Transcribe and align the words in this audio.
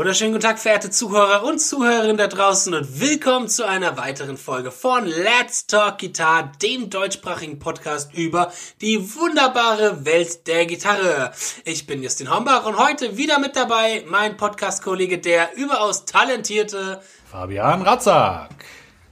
wunderschönen 0.00 0.32
guten 0.32 0.44
Tag, 0.44 0.58
verehrte 0.58 0.88
Zuhörer 0.88 1.44
und 1.44 1.58
Zuhörerinnen 1.58 2.16
da 2.16 2.26
draußen 2.26 2.72
und 2.72 3.00
willkommen 3.00 3.48
zu 3.48 3.66
einer 3.66 3.98
weiteren 3.98 4.38
Folge 4.38 4.70
von 4.70 5.04
Let's 5.04 5.66
Talk 5.66 5.98
Guitar, 5.98 6.52
dem 6.62 6.88
deutschsprachigen 6.88 7.58
Podcast 7.58 8.14
über 8.14 8.50
die 8.80 9.14
wunderbare 9.14 10.06
Welt 10.06 10.46
der 10.46 10.64
Gitarre. 10.64 11.32
Ich 11.66 11.86
bin 11.86 12.02
Justin 12.02 12.34
Hombach 12.34 12.64
und 12.64 12.78
heute 12.78 13.18
wieder 13.18 13.38
mit 13.40 13.56
dabei 13.56 14.02
mein 14.08 14.38
Podcast-Kollege, 14.38 15.18
der 15.18 15.54
überaus 15.54 16.06
talentierte 16.06 17.02
Fabian 17.30 17.82
Ratzak. 17.82 18.54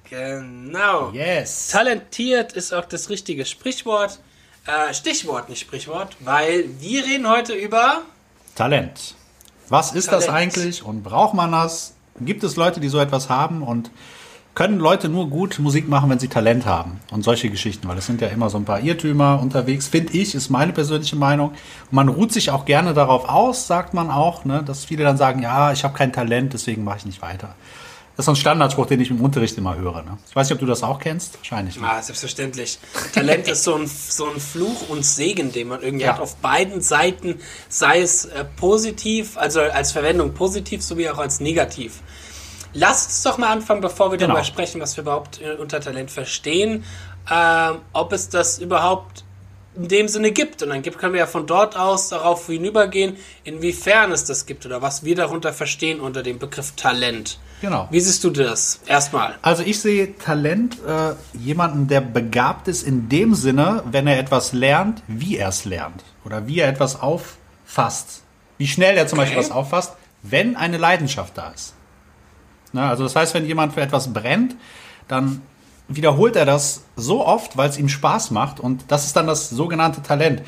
Genau. 0.09 1.11
Yes. 1.11 1.69
Talentiert 1.69 2.55
ist 2.55 2.73
auch 2.73 2.87
das 2.87 3.11
richtige 3.11 3.45
Sprichwort. 3.45 4.21
Äh, 4.67 4.95
Stichwort, 4.95 5.51
nicht 5.51 5.61
Sprichwort, 5.61 6.17
weil 6.21 6.65
wir 6.81 7.05
reden 7.05 7.29
heute 7.29 7.53
über 7.53 8.05
Talent. 8.55 9.18
Was 9.69 9.93
ist 9.93 10.07
Talent. 10.07 10.25
das 10.25 10.35
eigentlich 10.35 10.85
und 10.85 11.03
braucht 11.03 11.35
man 11.35 11.53
das? 11.53 11.95
Gibt 12.21 12.43
es 12.43 12.57
Leute, 12.57 12.81
die 12.81 12.89
so 12.89 12.99
etwas 12.99 13.29
haben 13.29 13.63
und 13.63 13.91
können 14.59 14.81
Leute 14.81 15.09
nur 15.09 15.31
gut 15.31 15.61
Musik 15.61 15.89
machen, 15.89 16.11
wenn 16.11 16.19
sie 16.19 16.27
Talent 16.27 16.67
haben 16.67 16.99
und 17.13 17.23
solche 17.23 17.49
Geschichten, 17.49 17.87
weil 17.87 17.97
es 17.97 18.07
sind 18.07 18.21
ja 18.21 18.27
immer 18.27 18.51
so 18.51 18.57
ein 18.57 18.65
paar 18.65 18.81
Irrtümer 18.81 19.39
unterwegs, 19.41 19.87
finde 19.87 20.15
ich, 20.15 20.35
ist 20.35 20.51
meine 20.51 20.73
persönliche 20.73 21.15
Meinung. 21.15 21.51
Und 21.51 21.93
man 21.93 22.09
ruht 22.09 22.33
sich 22.33 22.51
auch 22.51 22.65
gerne 22.65 22.93
darauf 22.93 23.29
aus, 23.29 23.69
sagt 23.69 23.95
man 23.95 24.11
auch, 24.11 24.45
ne, 24.45 24.65
dass 24.67 24.85
viele 24.85 25.05
dann 25.05 25.17
sagen, 25.17 25.43
ja, 25.43 25.71
ich 25.71 25.85
habe 25.85 25.97
kein 25.97 26.13
Talent, 26.13 26.55
deswegen 26.55 26.83
mache 26.83 26.99
ich 26.99 27.07
nicht 27.07 27.23
weiter. 27.23 27.55
Das 28.19 28.25
ist 28.25 28.27
so 28.27 28.33
ein 28.33 28.37
Standardspruch, 28.37 28.87
den 28.87 29.01
ich 29.01 29.11
im 29.11 29.21
Unterricht 29.21 29.57
immer 29.59 29.77
höre. 29.77 30.03
Ne? 30.03 30.19
Ich 30.29 30.35
weiß 30.35 30.49
nicht, 30.49 30.55
ob 30.55 30.59
du 30.59 30.67
das 30.67 30.83
auch 30.83 30.99
kennst. 30.99 31.39
Wahrscheinlich. 31.39 31.79
Ah, 31.81 32.03
selbstverständlich. 32.03 32.81
Talent 33.15 33.47
ist 33.47 33.63
so 33.63 33.77
ein, 33.77 33.87
so 33.87 34.29
ein 34.29 34.41
Fluch 34.41 34.89
und 34.89 35.05
Segen, 35.05 35.53
den 35.53 35.69
man 35.69 35.83
irgendwie 35.83 36.07
Ja. 36.07 36.15
hat 36.15 36.21
auf 36.21 36.35
beiden 36.39 36.81
Seiten, 36.81 37.41
sei 37.69 38.01
es 38.01 38.25
äh, 38.25 38.45
positiv, 38.57 39.39
also 39.39 39.61
als 39.61 39.93
Verwendung 39.93 40.35
positiv, 40.35 40.83
sowie 40.83 41.09
auch 41.11 41.19
als 41.19 41.39
negativ. 41.39 42.01
Lasst 42.73 43.07
uns 43.11 43.23
doch 43.23 43.39
mal 43.39 43.51
anfangen, 43.51 43.83
bevor 43.83 44.11
wir 44.11 44.19
Genau. 44.19 44.31
darüber 44.35 44.45
sprechen, 44.45 44.81
was 44.81 44.97
wir 44.97 45.03
überhaupt 45.03 45.41
äh, 45.41 45.53
unter 45.53 45.81
Talent 45.81 46.11
verstehen, 46.11 46.83
ähm, 47.31 47.77
ob 47.93 48.13
es 48.13 48.29
das 48.31 48.59
überhaupt 48.59 49.23
in 49.79 49.89
dem 49.89 50.09
Sinne 50.09 50.33
gibt. 50.33 50.63
Und 50.63 50.71
dann 50.71 50.83
gibt, 50.83 50.99
können 50.99 51.13
wir 51.13 51.21
ja 51.21 51.27
von 51.27 51.47
dort 51.47 51.77
aus 51.77 52.09
darauf 52.09 52.47
hinübergehen, 52.47 53.17
inwiefern 53.45 54.13
es 54.13 54.25
das 54.25 54.45
gibt 54.45 54.67
oder 54.67 54.83
was 54.83 55.05
wir 55.05 55.15
darunter 55.15 55.53
verstehen 55.53 56.01
unter 56.01 56.23
dem 56.23 56.39
Begriff 56.39 56.73
Talent. 56.73 57.39
Genau. 57.61 57.89
Wie 57.91 58.01
siehst 58.01 58.23
du 58.25 58.31
das? 58.31 58.81
Erstmal. 58.87 59.37
Also 59.43 59.63
ich 59.63 59.81
sehe 59.81 60.17
Talent 60.19 60.77
äh, 60.87 61.15
jemanden, 61.39 61.89
der 61.89 62.01
begabt 62.01 62.69
ist 62.69 62.83
in 62.83 63.09
dem 63.09 63.35
Sinne, 63.35 63.83
wenn 63.91 64.07
er 64.07 64.19
etwas 64.19 64.53
lernt, 64.53 65.03
wie 65.09 65.37
er 65.37 65.49
es 65.49 65.65
lernt 65.65 66.05
oder 66.25 66.47
wie 66.47 66.61
er 66.61 66.69
etwas 66.69 67.01
auffasst. 67.01 68.23
Wie 68.59 68.67
schnell 68.67 68.97
er 68.97 69.07
zum 69.07 69.19
Okay. 69.19 69.27
Beispiel 69.27 69.43
was 69.43 69.51
auffasst, 69.51 69.95
wenn 70.23 70.57
eine 70.57 70.79
Leidenschaft 70.79 71.39
da 71.39 71.51
ist. 71.51 71.75
Na, 72.73 72.91
also 72.91 73.05
das 73.05 73.17
heißt, 73.17 73.35
wenn 73.35 73.47
jemand 73.47 73.73
für 73.73 73.81
etwas 73.81 74.13
brennt, 74.13 74.57
dann 75.07 75.43
wiederholt 75.89 76.37
er 76.37 76.45
das 76.47 76.83
so 76.97 77.25
oft, 77.27 77.57
weil 77.57 77.69
es 77.71 77.79
ihm 77.79 77.89
Spaß 77.89 78.31
macht 78.31 78.61
und 78.61 78.85
das 78.89 79.07
ist 79.07 79.17
dann 79.17 79.27
das 79.27 79.51
sogenannte 79.51 80.03
Talent. 80.03 80.43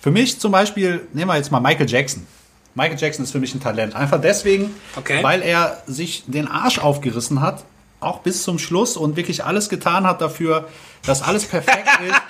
Für 0.00 0.10
mich 0.10 0.38
zum 0.40 0.52
Beispiel, 0.52 1.06
nehmen 1.12 1.30
wir 1.30 1.36
jetzt 1.36 1.50
mal 1.50 1.60
Michael 1.60 1.88
Jackson. 1.88 2.26
Michael 2.74 2.98
Jackson 2.98 3.24
ist 3.24 3.30
für 3.32 3.38
mich 3.40 3.54
ein 3.54 3.60
Talent. 3.60 3.94
Einfach 3.94 4.20
deswegen, 4.20 4.74
Okay. 4.96 5.22
weil 5.22 5.42
er 5.42 5.82
sich 5.86 6.24
den 6.26 6.48
Arsch 6.48 6.78
aufgerissen 6.78 7.40
hat, 7.40 7.64
auch 8.00 8.18
bis 8.20 8.42
zum 8.42 8.58
Schluss 8.58 8.96
und 8.96 9.16
wirklich 9.16 9.44
alles 9.44 9.68
getan 9.68 10.06
hat 10.06 10.20
dafür, 10.20 10.68
dass 11.06 11.22
alles 11.22 11.44
perfekt 11.46 11.88
ist. 12.08 12.20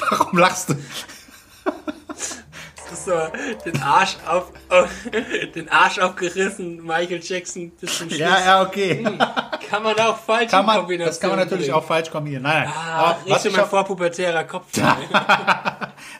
Warum 0.10 0.38
lachst 0.38 0.68
du? 0.70 0.74
So 3.10 3.70
den 3.70 3.82
Arsch 3.82 4.16
auf, 4.26 4.52
auf 4.68 4.88
den 5.54 5.68
Arsch 5.68 5.98
aufgerissen, 5.98 6.84
Michael 6.84 7.20
Jackson 7.22 7.70
bis 7.80 7.98
zum 7.98 8.08
Schluss. 8.08 8.18
Ja, 8.20 8.40
ja, 8.40 8.62
okay. 8.62 9.02
Kann 9.68 9.82
man 9.82 9.98
auch 9.98 10.16
falsch 10.18 10.50
Kann 10.50 10.66
man, 10.66 10.86
das 10.98 11.20
kann 11.20 11.30
man 11.30 11.38
natürlich 11.40 11.66
bringen. 11.66 11.78
auch 11.78 11.84
falsch 11.84 12.10
kombinieren. 12.10 12.42
Nein, 12.42 12.64
nein. 12.64 12.72
Ah, 12.74 12.98
Aber 12.98 13.18
was 13.26 13.44
ich 13.44 13.52
mein 13.52 13.64
auch, 13.64 13.68
vorpubertärer 13.68 14.44
Kopf. 14.44 14.66
nein, 14.76 14.92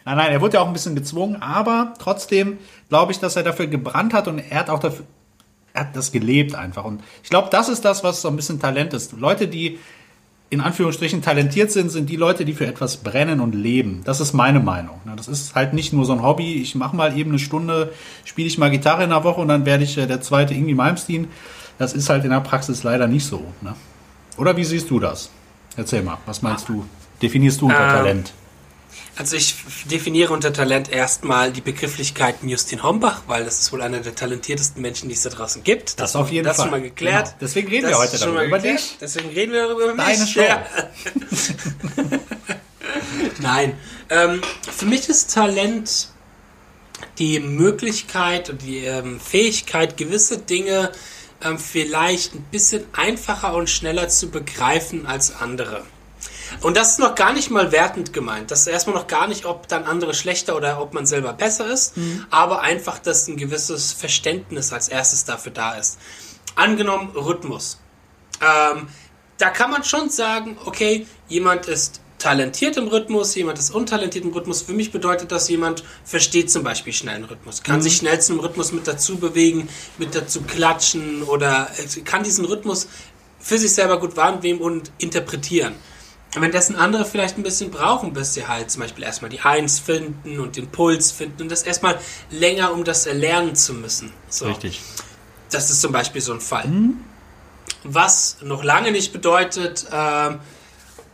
nein, 0.04 0.32
er 0.32 0.40
wurde 0.40 0.54
ja 0.54 0.60
auch 0.60 0.66
ein 0.66 0.72
bisschen 0.72 0.94
gezwungen, 0.94 1.40
aber 1.42 1.94
trotzdem 1.98 2.58
glaube 2.88 3.12
ich, 3.12 3.20
dass 3.20 3.36
er 3.36 3.42
dafür 3.42 3.66
gebrannt 3.66 4.12
hat 4.12 4.28
und 4.28 4.38
er 4.38 4.58
hat 4.58 4.70
auch 4.70 4.80
dafür, 4.80 5.04
er 5.72 5.82
hat 5.82 5.96
das 5.96 6.12
gelebt 6.12 6.54
einfach. 6.54 6.84
Und 6.84 7.02
ich 7.22 7.30
glaube, 7.30 7.48
das 7.50 7.68
ist 7.68 7.84
das, 7.84 8.02
was 8.02 8.22
so 8.22 8.28
ein 8.28 8.36
bisschen 8.36 8.60
Talent 8.60 8.92
ist. 8.92 9.12
Leute, 9.12 9.46
die 9.48 9.78
in 10.52 10.60
Anführungsstrichen 10.60 11.22
talentiert 11.22 11.70
sind, 11.70 11.90
sind 11.90 12.10
die 12.10 12.16
Leute, 12.16 12.44
die 12.44 12.54
für 12.54 12.66
etwas 12.66 12.96
brennen 12.98 13.38
und 13.40 13.54
leben. 13.54 14.02
Das 14.04 14.20
ist 14.20 14.32
meine 14.32 14.58
Meinung. 14.58 15.00
Das 15.16 15.28
ist 15.28 15.54
halt 15.54 15.74
nicht 15.74 15.92
nur 15.92 16.04
so 16.04 16.12
ein 16.12 16.22
Hobby. 16.22 16.54
Ich 16.54 16.74
mache 16.74 16.96
mal 16.96 17.16
eben 17.16 17.30
eine 17.30 17.38
Stunde, 17.38 17.92
spiele 18.24 18.48
ich 18.48 18.58
mal 18.58 18.70
Gitarre 18.70 19.04
in 19.04 19.10
der 19.10 19.22
Woche 19.22 19.40
und 19.40 19.46
dann 19.48 19.64
werde 19.64 19.84
ich 19.84 19.96
äh, 19.96 20.06
der 20.06 20.20
zweite 20.20 20.52
Ingwie 20.54 20.74
Malmsteen. 20.74 21.28
Das 21.78 21.92
ist 21.92 22.10
halt 22.10 22.24
in 22.24 22.30
der 22.30 22.40
Praxis 22.40 22.82
leider 22.82 23.06
nicht 23.06 23.24
so. 23.24 23.44
Ne? 23.60 23.74
Oder 24.36 24.56
wie 24.56 24.64
siehst 24.64 24.90
du 24.90 24.98
das? 24.98 25.30
Erzähl 25.76 26.02
mal, 26.02 26.18
was 26.26 26.42
meinst 26.42 26.68
du? 26.68 26.84
Definierst 27.22 27.60
du 27.60 27.66
unter 27.66 27.80
Ähm, 27.80 27.90
Talent? 27.90 28.32
Also 29.20 29.36
ich 29.36 29.54
definiere 29.84 30.32
unter 30.32 30.50
Talent 30.50 30.90
erstmal 30.90 31.52
die 31.52 31.60
Begrifflichkeiten 31.60 32.48
Justin 32.48 32.82
Hombach, 32.82 33.20
weil 33.26 33.44
das 33.44 33.60
ist 33.60 33.70
wohl 33.70 33.82
einer 33.82 34.00
der 34.00 34.14
talentiertesten 34.14 34.80
Menschen, 34.80 35.10
die 35.10 35.14
es 35.14 35.20
da 35.20 35.28
draußen 35.28 35.62
gibt. 35.62 36.00
Das 36.00 36.16
auf 36.16 36.30
jeden 36.30 36.46
das 36.46 36.56
Fall. 36.56 36.64
schon 36.64 36.70
mal 36.70 36.80
geklärt. 36.80 37.26
Genau. 37.26 37.36
Deswegen 37.42 37.68
reden 37.68 37.82
wir 37.82 37.90
Das 37.90 37.98
heute 37.98 38.14
ist 38.16 38.22
schon 38.24 38.34
darüber. 38.34 38.56
Über 38.56 38.58
dich. 38.60 38.96
Deswegen 38.98 39.28
reden 39.28 39.52
wir 39.52 39.66
darüber 39.66 39.82
über 39.82 39.94
mich. 39.94 40.04
Deine 40.06 40.26
Show. 40.26 40.40
Ja. 40.40 40.66
Nein. 43.40 43.74
Ähm, 44.08 44.40
für 44.74 44.86
mich 44.86 45.06
ist 45.10 45.34
Talent 45.34 46.08
die 47.18 47.40
Möglichkeit 47.40 48.48
und 48.48 48.62
die 48.62 48.86
ähm, 48.86 49.20
Fähigkeit, 49.20 49.98
gewisse 49.98 50.38
Dinge 50.38 50.92
ähm, 51.44 51.58
vielleicht 51.58 52.34
ein 52.34 52.46
bisschen 52.50 52.84
einfacher 52.94 53.52
und 53.52 53.68
schneller 53.68 54.08
zu 54.08 54.30
begreifen 54.30 55.04
als 55.04 55.36
andere. 55.36 55.84
Und 56.60 56.76
das 56.76 56.92
ist 56.92 56.98
noch 56.98 57.14
gar 57.14 57.32
nicht 57.32 57.50
mal 57.50 57.72
wertend 57.72 58.12
gemeint. 58.12 58.50
Das 58.50 58.60
ist 58.60 58.66
erstmal 58.66 58.96
noch 58.96 59.06
gar 59.06 59.26
nicht, 59.26 59.44
ob 59.44 59.68
dann 59.68 59.84
andere 59.84 60.14
schlechter 60.14 60.56
oder 60.56 60.80
ob 60.80 60.94
man 60.94 61.06
selber 61.06 61.32
besser 61.32 61.66
ist, 61.70 61.94
aber 62.30 62.60
einfach, 62.60 62.98
dass 62.98 63.28
ein 63.28 63.36
gewisses 63.36 63.92
Verständnis 63.92 64.72
als 64.72 64.88
erstes 64.88 65.24
dafür 65.24 65.52
da 65.52 65.72
ist. 65.74 65.98
Angenommen 66.56 67.10
Rhythmus. 67.14 67.78
Ähm, 68.40 68.88
da 69.38 69.50
kann 69.50 69.70
man 69.70 69.84
schon 69.84 70.10
sagen, 70.10 70.58
okay, 70.64 71.06
jemand 71.28 71.66
ist 71.66 72.00
talentiert 72.20 72.76
im 72.76 72.88
Rhythmus, 72.88 73.34
jemand 73.34 73.58
ist 73.58 73.70
untalentiert 73.70 74.24
im 74.24 74.32
Rhythmus. 74.32 74.62
Für 74.62 74.74
mich 74.74 74.92
bedeutet 74.92 75.32
das, 75.32 75.48
jemand 75.48 75.82
versteht 76.04 76.50
zum 76.50 76.62
Beispiel 76.62 76.92
schnell 76.92 77.16
einen 77.16 77.24
Rhythmus, 77.24 77.62
kann 77.62 77.82
sich 77.82 77.96
schnell 77.96 78.20
zum 78.20 78.38
Rhythmus 78.38 78.72
mit 78.72 78.86
dazu 78.86 79.16
bewegen, 79.16 79.68
mit 79.98 80.14
dazu 80.14 80.42
klatschen 80.42 81.22
oder 81.22 81.70
äh, 81.78 82.00
kann 82.02 82.22
diesen 82.22 82.44
Rhythmus 82.44 82.88
für 83.40 83.58
sich 83.58 83.72
selber 83.72 83.98
gut 83.98 84.16
wahrnehmen 84.16 84.60
und 84.60 84.92
interpretieren. 84.98 85.74
Und 86.34 86.42
wenn 86.42 86.52
dessen 86.52 86.76
andere 86.76 87.04
vielleicht 87.04 87.38
ein 87.38 87.42
bisschen 87.42 87.70
brauchen, 87.70 88.12
bis 88.12 88.34
sie 88.34 88.46
halt 88.46 88.70
zum 88.70 88.82
Beispiel 88.82 89.02
erstmal 89.02 89.30
die 89.30 89.40
Eins 89.40 89.80
finden 89.80 90.38
und 90.38 90.56
den 90.56 90.68
Puls 90.68 91.10
finden 91.10 91.42
und 91.42 91.48
das 91.50 91.64
erstmal 91.64 91.98
länger, 92.30 92.72
um 92.72 92.84
das 92.84 93.06
erlernen 93.06 93.56
zu 93.56 93.74
müssen. 93.74 94.12
So. 94.28 94.46
Richtig. 94.46 94.80
Das 95.50 95.70
ist 95.70 95.80
zum 95.80 95.90
Beispiel 95.90 96.20
so 96.20 96.32
ein 96.32 96.40
Fall. 96.40 96.70
Was 97.82 98.36
noch 98.42 98.62
lange 98.62 98.92
nicht 98.92 99.12
bedeutet, 99.12 99.86
ähm, 99.90 100.38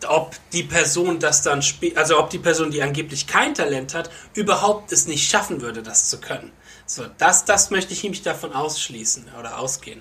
ob 0.07 0.37
die 0.53 0.63
Person 0.63 1.19
das 1.19 1.43
dann 1.43 1.63
spielt, 1.63 1.97
also 1.97 2.19
ob 2.19 2.29
die 2.29 2.39
Person, 2.39 2.71
die 2.71 2.83
angeblich 2.83 3.27
kein 3.27 3.55
Talent 3.55 3.95
hat, 3.95 4.11
überhaupt 4.35 4.93
es 4.93 5.07
nicht 5.07 5.29
schaffen 5.29 5.63
würde, 5.63 5.83
das 5.83 6.11
zu 6.11 6.21
können. 6.21 6.53
So, 6.89 7.05
das, 7.19 7.45
das 7.45 7.71
möchte 7.71 7.93
ich 7.93 8.03
nämlich 8.05 8.23
davon 8.23 8.53
ausschließen 8.53 9.27
oder 9.39 9.59
ausgehen. 9.59 10.01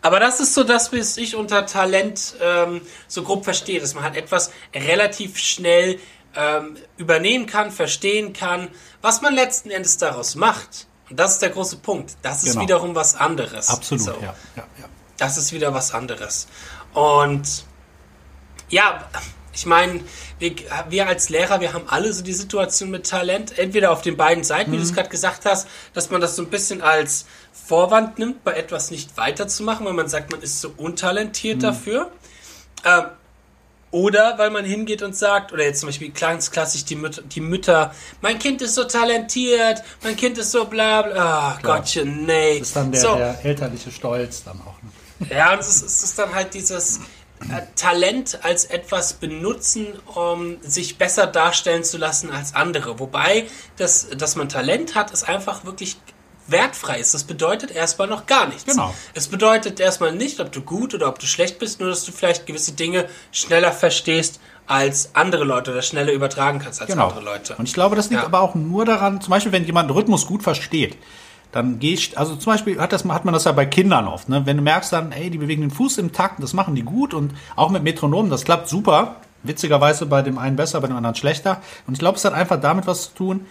Aber 0.00 0.18
das 0.18 0.40
ist 0.40 0.54
so 0.54 0.64
das, 0.64 0.90
was 0.92 1.18
ich 1.18 1.36
unter 1.36 1.66
Talent 1.66 2.34
ähm, 2.40 2.80
so 3.06 3.22
grob 3.22 3.44
verstehe, 3.44 3.80
dass 3.80 3.94
man 3.94 4.02
halt 4.02 4.16
etwas 4.16 4.50
relativ 4.74 5.36
schnell 5.36 6.00
ähm, 6.34 6.78
übernehmen 6.96 7.44
kann, 7.44 7.70
verstehen 7.70 8.32
kann, 8.32 8.68
was 9.02 9.20
man 9.20 9.34
letzten 9.34 9.70
Endes 9.70 9.98
daraus 9.98 10.34
macht. 10.34 10.86
Und 11.10 11.20
das 11.20 11.32
ist 11.32 11.42
der 11.42 11.50
große 11.50 11.76
Punkt. 11.76 12.12
Das 12.22 12.42
ist 12.42 12.52
Genau. 12.52 12.62
wiederum 12.62 12.94
was 12.94 13.14
anderes. 13.14 13.68
Absolut, 13.68 14.02
So. 14.02 14.12
ja, 14.12 14.34
ja, 14.56 14.66
ja. 14.78 14.88
Das 15.18 15.36
ist 15.36 15.52
wieder 15.52 15.74
was 15.74 15.92
anderes. 15.92 16.46
Und 16.94 17.64
ja, 18.70 19.06
ich 19.52 19.66
meine, 19.66 20.00
wir, 20.42 20.52
wir 20.90 21.06
als 21.06 21.28
Lehrer, 21.28 21.60
wir 21.60 21.72
haben 21.72 21.84
alle 21.86 22.12
so 22.12 22.22
die 22.22 22.32
Situation 22.32 22.90
mit 22.90 23.08
Talent, 23.08 23.58
entweder 23.58 23.92
auf 23.92 24.02
den 24.02 24.16
beiden 24.16 24.44
Seiten, 24.44 24.72
wie 24.72 24.76
du 24.76 24.82
es 24.82 24.92
gerade 24.92 25.08
gesagt 25.08 25.46
hast, 25.46 25.68
dass 25.94 26.10
man 26.10 26.20
das 26.20 26.36
so 26.36 26.42
ein 26.42 26.50
bisschen 26.50 26.82
als 26.82 27.26
Vorwand 27.52 28.18
nimmt, 28.18 28.42
bei 28.42 28.54
etwas 28.54 28.90
nicht 28.90 29.16
weiterzumachen, 29.16 29.86
weil 29.86 29.92
man 29.92 30.08
sagt, 30.08 30.32
man 30.32 30.42
ist 30.42 30.60
so 30.60 30.74
untalentiert 30.76 31.62
dafür. 31.62 32.10
Ähm, 32.84 33.04
oder 33.92 34.38
weil 34.38 34.50
man 34.50 34.64
hingeht 34.64 35.02
und 35.02 35.14
sagt, 35.14 35.52
oder 35.52 35.64
jetzt 35.64 35.80
zum 35.80 35.90
Beispiel 35.90 36.10
ganz 36.10 36.50
klassisch 36.50 36.84
die 36.86 36.96
Mütter, 36.96 37.22
die 37.22 37.42
Mütter, 37.42 37.94
mein 38.22 38.38
Kind 38.38 38.62
ist 38.62 38.74
so 38.74 38.84
talentiert, 38.84 39.82
mein 40.02 40.16
Kind 40.16 40.38
ist 40.38 40.50
so 40.50 40.64
bla 40.64 41.02
bla, 41.02 41.14
ah 41.14 41.58
Gottchen, 41.62 42.24
nee. 42.24 42.58
Das 42.58 42.68
ist 42.68 42.76
dann 42.76 42.90
der, 42.90 43.00
so, 43.00 43.14
der 43.14 43.44
elterliche 43.44 43.90
Stolz 43.90 44.42
dann 44.44 44.60
auch. 44.62 44.82
Ne? 44.82 45.36
ja, 45.36 45.52
und 45.52 45.60
es 45.60 45.68
ist, 45.68 45.82
es 45.82 46.02
ist 46.02 46.18
dann 46.18 46.34
halt 46.34 46.54
dieses 46.54 47.00
Talent 47.76 48.38
als 48.44 48.64
etwas 48.64 49.14
benutzen, 49.14 49.86
um 50.14 50.56
sich 50.62 50.98
besser 50.98 51.26
darstellen 51.26 51.84
zu 51.84 51.98
lassen 51.98 52.30
als 52.30 52.54
andere. 52.54 52.98
Wobei, 52.98 53.46
das, 53.76 54.08
dass 54.16 54.36
man 54.36 54.48
Talent 54.48 54.94
hat, 54.94 55.10
ist 55.10 55.28
einfach 55.28 55.64
wirklich 55.64 55.96
wertfrei 56.48 56.98
ist. 56.98 57.14
Das 57.14 57.24
bedeutet 57.24 57.70
erstmal 57.70 58.08
noch 58.08 58.26
gar 58.26 58.46
nichts. 58.48 58.64
Genau. 58.66 58.92
Es 59.14 59.28
bedeutet 59.28 59.78
erstmal 59.80 60.12
nicht, 60.12 60.40
ob 60.40 60.50
du 60.52 60.60
gut 60.60 60.92
oder 60.92 61.08
ob 61.08 61.18
du 61.18 61.26
schlecht 61.26 61.58
bist, 61.58 61.80
nur 61.80 61.88
dass 61.90 62.04
du 62.04 62.12
vielleicht 62.12 62.46
gewisse 62.46 62.72
Dinge 62.72 63.08
schneller 63.30 63.72
verstehst 63.72 64.40
als 64.66 65.10
andere 65.14 65.44
Leute 65.44 65.70
oder 65.72 65.82
schneller 65.82 66.12
übertragen 66.12 66.58
kannst 66.58 66.80
als 66.80 66.90
Genau. 66.90 67.08
andere 67.08 67.24
Leute. 67.24 67.54
Und 67.56 67.68
ich 67.68 67.74
glaube, 67.74 67.96
das 67.96 68.10
liegt 68.10 68.22
Ja. 68.22 68.26
aber 68.26 68.40
auch 68.40 68.54
nur 68.54 68.84
daran, 68.84 69.20
zum 69.20 69.30
Beispiel, 69.30 69.52
wenn 69.52 69.64
jemand 69.64 69.90
Rhythmus 69.92 70.26
gut 70.26 70.42
versteht, 70.42 70.96
dann 71.52 71.76
ich, 71.80 72.18
also 72.18 72.34
zum 72.36 72.52
Beispiel 72.52 72.80
hat, 72.80 72.92
das, 72.92 73.04
hat 73.04 73.24
man 73.24 73.34
das 73.34 73.44
ja 73.44 73.52
bei 73.52 73.66
Kindern 73.66 74.08
oft, 74.08 74.28
ne? 74.28 74.42
wenn 74.46 74.56
du 74.56 74.62
merkst 74.62 74.92
dann, 74.92 75.12
ey, 75.12 75.30
die 75.30 75.38
bewegen 75.38 75.60
den 75.60 75.70
Fuß 75.70 75.98
im 75.98 76.12
Takt, 76.12 76.42
das 76.42 76.54
machen 76.54 76.74
die 76.74 76.82
gut 76.82 77.14
und 77.14 77.32
auch 77.56 77.70
mit 77.70 77.82
Metronomen, 77.82 78.30
das 78.30 78.44
klappt 78.44 78.68
super. 78.68 79.16
Witzigerweise 79.44 80.06
bei 80.06 80.22
dem 80.22 80.38
einen 80.38 80.54
besser, 80.54 80.80
bei 80.80 80.86
dem 80.86 80.96
anderen 80.96 81.16
schlechter. 81.16 81.60
Und 81.88 81.94
ich 81.94 81.98
glaube, 81.98 82.16
es 82.16 82.24
hat 82.24 82.32
einfach 82.32 82.60
damit 82.60 82.86
was 82.86 83.08
zu 83.08 83.14
tun, 83.14 83.46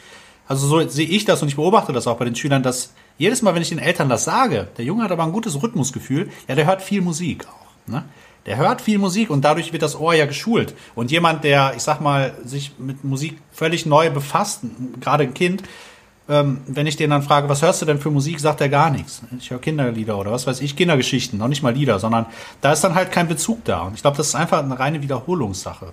also 0.48 0.68
so 0.68 0.86
sehe 0.88 1.08
ich 1.08 1.26
das 1.26 1.42
und 1.42 1.48
ich 1.48 1.56
beobachte 1.56 1.94
das 1.94 2.08
auch 2.08 2.18
bei 2.18 2.26
den 2.26 2.36
Schülern, 2.36 2.64
dass 2.64 2.94
jedes 3.18 3.42
Mal, 3.42 3.56
wenn 3.56 3.62
ich 3.62 3.70
den 3.70 3.80
Eltern 3.80 4.10
das 4.10 4.26
sage, 4.26 4.68
der 4.78 4.84
Junge 4.84 5.04
hat 5.04 5.12
aber 5.12 5.24
ein 5.24 5.32
gutes 5.32 5.62
Rhythmusgefühl, 5.62 6.30
ja, 6.48 6.56
der 6.56 6.66
hört 6.66 6.82
viel 6.82 7.02
Musik 7.02 7.48
auch. 7.48 7.90
Ne? 7.90 8.04
Der 8.46 8.58
hört 8.58 8.82
viel 8.82 8.98
Musik 8.98 9.30
und 9.30 9.46
dadurch 9.46 9.72
wird 9.72 9.82
das 9.82 9.98
Ohr 9.98 10.14
ja 10.14 10.26
geschult. 10.26 10.74
Und 10.94 11.10
jemand, 11.10 11.44
der, 11.44 11.74
ich 11.78 11.84
sag 11.84 12.02
mal, 12.02 12.34
sich 12.44 12.74
mit 12.80 13.04
Musik 13.04 13.38
völlig 13.52 13.86
neu 13.86 14.10
befasst, 14.10 14.64
gerade 15.00 15.24
ein 15.24 15.34
Kind, 15.34 15.64
ähm, 16.32 16.62
wenn 16.66 16.88
ich 16.88 16.96
den 16.96 17.10
dann 17.10 17.24
frage, 17.24 17.50
was 17.50 17.62
hörst 17.62 17.82
du 17.82 17.86
denn 17.86 18.00
für 18.00 18.10
Musik, 18.10 18.40
sagt 18.40 18.62
er 18.62 18.70
gar 18.70 18.90
nichts. 18.90 19.22
Ich 19.38 19.52
höre 19.52 19.60
Kinderlieder 19.60 20.18
oder 20.18 20.32
was 20.32 20.48
weiß 20.48 20.62
ich, 20.62 20.78
Kindergeschichten, 20.78 21.38
noch 21.38 21.50
nicht 21.50 21.62
mal 21.62 21.74
Lieder, 21.74 22.00
sondern 22.00 22.26
da 22.62 22.72
ist 22.72 22.82
dann 22.84 22.96
halt 22.96 23.12
kein 23.12 23.28
Bezug 23.28 23.66
da. 23.66 23.82
Und 23.82 23.96
ich 23.96 24.02
glaube, 24.02 24.16
das 24.16 24.30
ist 24.30 24.36
einfach 24.36 24.60
eine 24.60 24.80
reine 24.80 25.02
Wiederholungssache. 25.02 25.92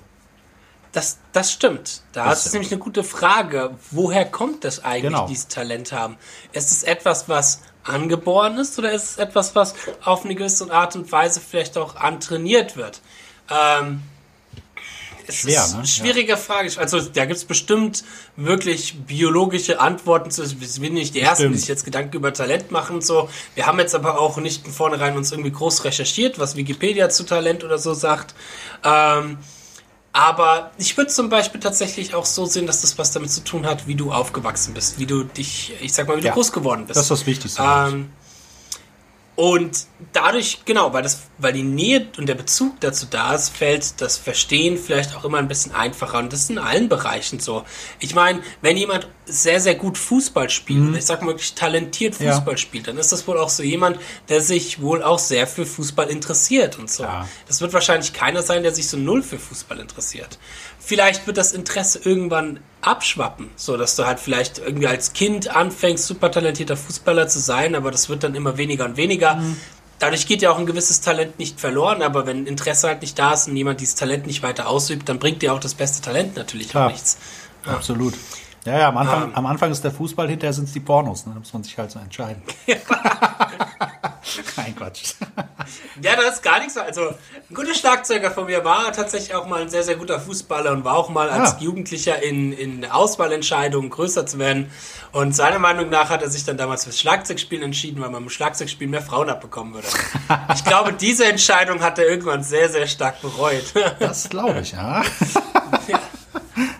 Das, 0.92 1.18
das 1.32 1.50
stimmt. 1.52 2.02
Da 2.12 2.26
Das 2.26 2.46
ist 2.46 2.52
nämlich 2.52 2.70
eine 2.72 2.80
gute 2.80 3.02
Frage. 3.04 3.72
Woher 3.90 4.24
kommt 4.24 4.64
das 4.64 4.84
eigentlich, 4.84 5.12
Genau. 5.12 5.26
dieses 5.26 5.48
Talent 5.48 5.92
haben? 5.92 6.16
Ist 6.52 6.70
es 6.70 6.82
etwas, 6.84 7.28
was 7.28 7.60
angeboren 7.84 8.58
ist 8.58 8.78
oder 8.78 8.92
ist 8.92 9.04
es 9.10 9.16
etwas, 9.18 9.54
was 9.56 9.74
auf 10.04 10.24
eine 10.24 10.34
gewisse 10.34 10.70
Art 10.72 10.94
und 10.96 11.10
Weise 11.10 11.40
vielleicht 11.40 11.76
auch 11.76 11.96
antrainiert 11.96 12.76
wird? 12.76 13.00
Ähm, 13.50 14.02
es 15.28 15.36
Schwer, 15.36 15.62
ist 15.62 15.76
ne? 15.76 15.86
schwierige 15.86 16.36
Frage. 16.36 16.70
Also 16.76 17.00
da 17.00 17.24
gibt 17.24 17.38
es 17.38 17.44
bestimmt 17.44 18.04
wirklich 18.36 18.96
biologische 19.06 19.80
Antworten 19.80 20.30
zu. 20.30 20.42
Wir 20.60 20.68
sind 20.68 20.94
nicht 20.94 21.14
die 21.14 21.20
Ersten, 21.20 21.52
die 21.52 21.58
sich 21.58 21.68
jetzt 21.68 21.84
Gedanken 21.84 22.16
über 22.16 22.32
Talent 22.32 22.70
machen 22.70 22.96
und 22.96 23.04
so. 23.04 23.28
Wir 23.54 23.66
haben 23.66 23.78
jetzt 23.78 23.94
aber 23.94 24.18
auch 24.18 24.36
nicht 24.38 24.64
von 24.64 24.72
vornherein 24.72 25.16
uns 25.16 25.32
irgendwie 25.32 25.52
groß 25.52 25.84
recherchiert, 25.84 26.38
was 26.38 26.56
Wikipedia 26.56 27.08
zu 27.08 27.24
Talent 27.24 27.64
oder 27.64 27.78
so 27.78 27.94
sagt. 27.94 28.34
Ähm, 28.84 29.38
aber 30.12 30.72
ich 30.78 30.96
würde 30.96 31.10
zum 31.10 31.28
Beispiel 31.28 31.60
tatsächlich 31.60 32.14
auch 32.14 32.24
so 32.24 32.46
sehen, 32.46 32.66
dass 32.66 32.80
das 32.80 32.98
was 32.98 33.12
damit 33.12 33.30
zu 33.30 33.44
tun 33.44 33.66
hat, 33.66 33.86
wie 33.86 33.94
du 33.94 34.10
aufgewachsen 34.10 34.74
bist, 34.74 34.98
wie 34.98 35.06
du 35.06 35.22
dich, 35.22 35.74
ich 35.80 35.92
sag 35.92 36.08
mal, 36.08 36.16
wie 36.16 36.22
du 36.22 36.28
Ja, 36.28 36.34
groß 36.34 36.52
geworden 36.52 36.86
bist. 36.86 36.96
Das 36.96 37.04
ist 37.04 37.10
das 37.10 37.26
Wichtigste. 37.26 37.62
Ähm, 37.62 38.10
und 39.38 39.86
dadurch, 40.12 40.64
genau, 40.64 40.92
weil, 40.92 41.04
das, 41.04 41.20
weil 41.38 41.52
die 41.52 41.62
Nähe 41.62 42.08
und 42.18 42.28
der 42.28 42.34
Bezug 42.34 42.80
dazu 42.80 43.06
da 43.08 43.36
ist, 43.36 43.50
fällt 43.56 44.00
das 44.00 44.16
Verstehen 44.16 44.76
vielleicht 44.76 45.14
auch 45.14 45.24
immer 45.24 45.38
ein 45.38 45.46
bisschen 45.46 45.72
einfacher. 45.72 46.18
Und 46.18 46.32
das 46.32 46.40
ist 46.40 46.50
in 46.50 46.58
allen 46.58 46.88
Bereichen 46.88 47.38
so. 47.38 47.62
Ich 48.00 48.16
meine, 48.16 48.40
wenn 48.62 48.76
jemand 48.76 49.06
sehr, 49.26 49.60
sehr 49.60 49.76
gut 49.76 49.96
Fußball 49.96 50.50
spielt, 50.50 50.80
und 50.80 50.96
ich 50.96 51.06
sag 51.06 51.22
mal 51.22 51.28
wirklich 51.28 51.54
talentiert 51.54 52.18
Mhm. 52.18 52.26
Ja. 52.26 52.32
Fußball 52.32 52.58
spielt, 52.58 52.88
dann 52.88 52.98
ist 52.98 53.12
das 53.12 53.28
wohl 53.28 53.38
auch 53.38 53.48
so 53.48 53.62
jemand, 53.62 54.00
der 54.28 54.40
sich 54.40 54.80
wohl 54.80 55.04
auch 55.04 55.20
sehr 55.20 55.46
für 55.46 55.66
Fußball 55.66 56.10
interessiert 56.10 56.76
und 56.76 56.90
so. 56.90 57.04
Klar. 57.04 57.28
Das 57.46 57.60
wird 57.60 57.72
wahrscheinlich 57.72 58.12
keiner 58.12 58.42
sein, 58.42 58.64
der 58.64 58.74
sich 58.74 58.88
so 58.88 58.96
null 58.96 59.22
für 59.22 59.38
Fußball 59.38 59.78
interessiert. 59.78 60.36
Vielleicht 60.88 61.26
wird 61.26 61.36
das 61.36 61.52
Interesse 61.52 62.00
irgendwann 62.02 62.60
abschwappen, 62.80 63.50
so 63.56 63.76
dass 63.76 63.94
du 63.94 64.06
halt 64.06 64.18
vielleicht 64.18 64.56
irgendwie 64.56 64.86
als 64.86 65.12
Kind 65.12 65.54
anfängst, 65.54 66.06
super 66.06 66.30
talentierter 66.30 66.78
Fußballer 66.78 67.28
zu 67.28 67.40
sein, 67.40 67.74
aber 67.74 67.90
das 67.90 68.08
wird 68.08 68.24
dann 68.24 68.34
immer 68.34 68.56
weniger 68.56 68.86
und 68.86 68.96
weniger. 68.96 69.38
Dadurch 69.98 70.26
geht 70.26 70.40
ja 70.40 70.50
auch 70.50 70.58
ein 70.58 70.64
gewisses 70.64 71.02
Talent 71.02 71.38
nicht 71.38 71.60
verloren, 71.60 72.00
aber 72.00 72.26
wenn 72.26 72.46
Interesse 72.46 72.88
halt 72.88 73.02
nicht 73.02 73.18
da 73.18 73.34
ist 73.34 73.48
und 73.48 73.56
jemand 73.58 73.82
dieses 73.82 73.96
Talent 73.96 74.26
nicht 74.26 74.42
weiter 74.42 74.66
ausübt, 74.66 75.10
dann 75.10 75.18
bringt 75.18 75.42
dir 75.42 75.52
auch 75.52 75.60
das 75.60 75.74
beste 75.74 76.00
Talent 76.00 76.36
natürlich 76.36 76.70
Klar. 76.70 76.86
auch 76.86 76.92
nichts. 76.92 77.18
Absolut. 77.66 78.14
Ja, 78.14 78.18
ja, 78.76 78.88
am 78.88 78.96
Anfang, 78.98 79.22
Ähm. 79.24 79.34
am 79.34 79.46
Anfang 79.46 79.70
ist 79.70 79.84
der 79.84 79.92
Fußball, 79.92 80.28
hinterher 80.28 80.52
sind 80.52 80.64
es 80.64 80.72
die 80.72 80.80
Pornos. 80.80 81.24
Ne? 81.26 81.32
Da 81.34 81.38
muss 81.38 81.52
man 81.52 81.62
sich 81.62 81.78
halt 81.78 81.90
so 81.90 81.98
entscheiden. 82.00 82.42
Nein, 84.56 84.74
Quatsch. 84.76 85.14
Ja, 86.00 86.14
das 86.16 86.36
ist 86.36 86.42
gar 86.42 86.60
nichts. 86.60 86.76
Also, 86.78 87.08
ein 87.08 87.54
guter 87.54 87.74
Schlagzeuger 87.74 88.30
von 88.30 88.46
mir 88.46 88.64
war 88.64 88.90
tatsächlich 88.92 89.34
auch 89.34 89.46
mal 89.46 89.62
ein 89.62 89.68
sehr, 89.68 89.82
sehr 89.82 89.96
guter 89.96 90.18
Fußballer 90.20 90.70
und 90.72 90.84
war 90.84 90.96
auch 90.96 91.08
mal 91.10 91.28
als 91.28 91.54
Ah. 91.54 91.56
Jugendlicher 91.60 92.22
in, 92.22 92.52
in 92.52 92.88
Auswahlentscheidungen 92.88 93.90
größer 93.90 94.24
zu 94.24 94.38
werden. 94.38 94.70
Und 95.12 95.34
seiner 95.34 95.58
Meinung 95.58 95.90
nach 95.90 96.08
hat 96.08 96.22
er 96.22 96.30
sich 96.30 96.44
dann 96.44 96.56
damals 96.56 96.84
fürs 96.84 96.98
Schlagzeugspielen 97.00 97.64
entschieden, 97.64 98.00
weil 98.00 98.10
man 98.10 98.22
im 98.22 98.30
Schlagzeugspielen 98.30 98.90
mehr 98.92 99.02
Frauen 99.02 99.28
abbekommen 99.28 99.74
würde. 99.74 99.88
Ich 100.54 100.64
glaube, 100.64 100.92
diese 100.92 101.26
Entscheidung 101.26 101.82
hat 101.82 101.98
er 101.98 102.08
irgendwann 102.08 102.42
sehr, 102.44 102.68
sehr 102.70 102.86
stark 102.86 103.20
bereut. 103.20 103.64
Das 103.98 104.28
glaube 104.28 104.60
ich, 104.60 104.72
ja. 104.72 105.02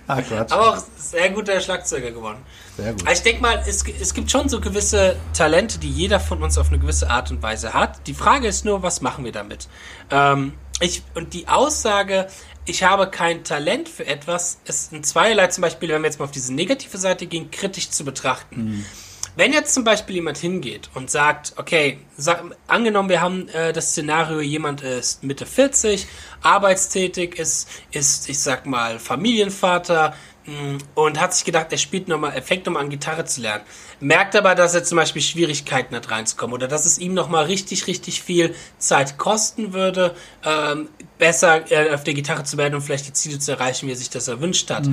Ah, 0.09 0.23
Quatsch. 0.23 0.53
Aber 0.53 0.71
auch 0.71 0.83
sehr 0.97 1.29
guter 1.31 1.61
Schlagzeuger 1.61 2.11
geworden. 2.11 2.39
Sehr 2.77 2.93
gut. 2.93 3.03
Aber 3.03 3.13
ich 3.13 3.23
denke 3.23 3.43
mal, 3.43 3.63
es, 3.69 3.85
es 3.87 4.15
gibt 4.15 4.31
schon 4.31 4.49
so 4.49 4.59
gewisse 4.59 5.17
Talente, 5.35 5.79
die 5.79 5.91
jeder 5.91 6.19
von 6.19 6.43
uns 6.43 6.57
auf 6.57 6.69
eine 6.69 6.79
gewisse 6.79 7.11
Art 7.11 7.31
und 7.31 7.43
Weise 7.43 7.75
hat. 7.75 8.07
Die 8.07 8.15
Frage 8.15 8.49
ist 8.49 8.65
nur, 8.65 8.83
was 8.83 9.03
machen 9.03 9.25
wir 9.25 9.33
damit? 9.33 9.69
Ähm, 10.11 10.55
ich, 10.81 11.03
und 11.15 11.35
die 11.35 11.47
Aussage, 11.49 12.29
ich 12.65 12.85
habe 12.85 13.11
kein 13.11 13.45
Talent 13.45 13.89
für 13.89 14.07
etwas, 14.07 14.59
ist 14.65 14.95
in 14.95 15.05
zweierlei 15.05 15.49
zum 15.49 15.63
Beispiel, 15.63 15.91
wenn 15.91 16.01
wir 16.01 16.09
jetzt 16.09 16.19
mal 16.19 16.25
auf 16.25 16.31
diese 16.31 16.55
negative 16.55 16.97
Seite 16.97 17.27
gehen, 17.27 17.51
kritisch 17.51 17.91
zu 17.91 18.05
betrachten. 18.05 18.87
Wenn 19.37 19.53
jetzt 19.53 19.75
zum 19.75 19.85
Beispiel 19.85 20.17
jemand 20.17 20.39
hingeht 20.39 20.91
und 20.95 21.11
sagt, 21.11 21.55
okay, 21.57 21.99
sag, 22.17 22.43
angenommen, 22.67 23.09
wir 23.09 23.21
haben 23.21 23.49
äh, 23.49 23.73
das 23.73 23.91
Szenario, 23.91 24.41
jemand 24.41 24.83
ist 24.83 25.23
Mitte 25.23 25.47
40, 25.47 26.07
arbeitstätig, 26.43 27.39
ist, 27.39 27.69
ist, 27.91 28.29
ich 28.29 28.41
sag 28.41 28.67
mal, 28.67 28.99
Familienvater 28.99 30.15
mh, 30.47 30.79
und 30.95 31.21
hat 31.21 31.35
sich 31.35 31.45
gedacht, 31.45 31.69
er 31.71 31.79
spielt 31.79 32.09
nochmal, 32.09 32.41
fängt 32.43 32.67
nochmal 32.67 32.83
an 32.83 32.91
Gitarre 32.91 33.25
zu 33.25 33.41
lernen. 33.41 33.65
Merkt 34.01 34.37
aber, 34.37 34.55
dass 34.55 34.75
er 34.75 34.85
zum 34.85 34.97
Beispiel 34.97 35.23
Schwierigkeiten 35.23 35.95
hat 35.95 36.11
reinzukommen 36.11 36.55
oder 36.55 36.69
dass 36.69 36.87
es 36.87 36.99
ihm 36.99 37.15
nochmal 37.15 37.45
richtig, 37.47 37.87
richtig 37.87 38.23
viel 38.23 38.55
Zeit 38.79 39.19
kosten 39.19 39.73
würde, 39.73 40.15
ähm, 40.45 40.89
besser 41.19 41.71
äh, 41.71 41.93
auf 41.95 42.05
der 42.05 42.15
Gitarre 42.15 42.45
zu 42.45 42.57
werden 42.57 42.75
und 42.75 42.83
vielleicht 42.83 43.09
die 43.09 43.13
Ziele 43.13 43.39
zu 43.39 43.53
erreichen, 43.53 43.87
wie 43.89 43.93
er 43.93 43.97
sich 43.97 44.11
das 44.11 44.29
erwünscht 44.29 44.71
hat. 44.71 44.87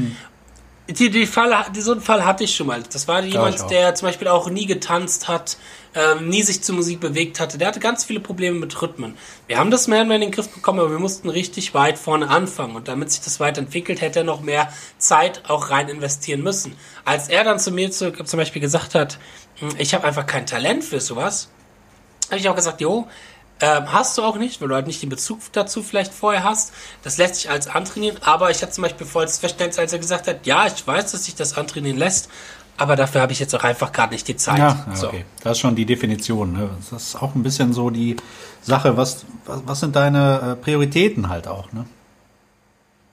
Die, 0.87 1.09
die 1.09 1.25
Fall, 1.25 1.65
die, 1.75 1.81
so 1.81 1.93
einen 1.93 2.01
Fall 2.01 2.25
hatte 2.25 2.43
ich 2.43 2.55
schon 2.55 2.67
mal. 2.67 2.83
Das 2.83 3.07
war 3.07 3.23
jemand, 3.23 3.59
auch. 3.61 3.67
der 3.67 3.95
zum 3.95 4.07
Beispiel 4.07 4.27
auch 4.27 4.49
nie 4.49 4.67
getanzt 4.67 5.27
hat, 5.27 5.57
ähm, 5.95 6.29
nie 6.29 6.43
sich 6.43 6.61
zur 6.61 6.75
Musik 6.75 6.99
bewegt 6.99 7.39
hatte. 7.39 7.57
Der 7.57 7.69
hatte 7.69 7.79
ganz 7.79 8.03
viele 8.03 8.19
Probleme 8.19 8.59
mit 8.59 8.79
Rhythmen. 8.79 9.17
Wir 9.47 9.57
haben 9.57 9.71
das 9.71 9.87
mehr 9.87 10.01
und 10.01 10.09
mehr 10.09 10.15
in 10.15 10.21
den 10.21 10.31
Griff 10.31 10.49
bekommen, 10.49 10.79
aber 10.79 10.91
wir 10.91 10.99
mussten 10.99 11.29
richtig 11.29 11.73
weit 11.73 11.97
vorne 11.97 12.29
anfangen. 12.29 12.75
Und 12.75 12.87
damit 12.87 13.11
sich 13.11 13.21
das 13.21 13.39
weiterentwickelt, 13.39 14.01
hätte 14.01 14.19
er 14.19 14.25
noch 14.25 14.41
mehr 14.41 14.71
Zeit 14.99 15.49
auch 15.49 15.71
rein 15.71 15.89
investieren 15.89 16.43
müssen. 16.43 16.75
Als 17.03 17.29
er 17.29 17.43
dann 17.43 17.59
zu 17.59 17.71
mir 17.71 17.89
zu, 17.89 18.11
zum 18.11 18.37
Beispiel 18.37 18.61
gesagt 18.61 18.93
hat, 18.93 19.17
"Hm, 19.59 19.69
ich 19.79 19.95
habe 19.95 20.05
einfach 20.05 20.27
kein 20.27 20.45
Talent 20.45 20.83
für 20.83 20.99
sowas, 20.99 21.49
habe 22.29 22.39
ich 22.39 22.49
auch 22.49 22.55
gesagt, 22.55 22.81
jo, 22.81 23.07
ähm, 23.61 23.91
hast 23.91 24.17
du 24.17 24.23
auch 24.23 24.35
nicht, 24.37 24.59
weil 24.61 24.67
du 24.67 24.75
halt 24.75 24.87
nicht 24.87 25.01
den 25.01 25.09
Bezug 25.09 25.39
dazu 25.53 25.81
vielleicht 25.81 26.13
vorher 26.13 26.43
hast. 26.43 26.73
Das 27.03 27.17
lässt 27.17 27.35
sich 27.35 27.49
als 27.49 27.67
antrainieren, 27.67 28.17
aber 28.21 28.51
ich 28.51 28.61
hatte 28.61 28.73
zum 28.73 28.83
Beispiel 28.83 29.07
volles 29.07 29.37
Verständnis, 29.37 29.79
als 29.79 29.93
er 29.93 29.99
gesagt 29.99 30.27
hat, 30.27 30.45
ja, 30.45 30.67
ich 30.67 30.85
weiß, 30.85 31.11
dass 31.11 31.25
sich 31.25 31.35
das 31.35 31.57
antrainieren 31.57 31.97
lässt, 31.97 32.29
aber 32.77 32.95
dafür 32.95 33.21
habe 33.21 33.31
ich 33.31 33.39
jetzt 33.39 33.55
auch 33.55 33.63
einfach 33.63 33.91
gerade 33.93 34.13
nicht 34.13 34.27
die 34.27 34.35
Zeit. 34.35 34.57
Ja, 34.57 34.85
ja 34.87 34.95
so. 34.95 35.07
okay. 35.07 35.25
Das 35.41 35.53
ist 35.53 35.59
schon 35.59 35.75
die 35.75 35.85
Definition. 35.85 36.51
Ne? 36.51 36.69
Das 36.89 37.01
ist 37.01 37.15
auch 37.15 37.33
ein 37.35 37.43
bisschen 37.43 37.71
so 37.71 37.89
die 37.89 38.17
Sache, 38.61 38.97
was, 38.97 39.25
was, 39.45 39.61
was 39.65 39.79
sind 39.79 39.95
deine 39.95 40.57
äh, 40.59 40.61
Prioritäten 40.61 41.29
halt 41.29 41.47
auch, 41.47 41.71
ne? 41.71 41.85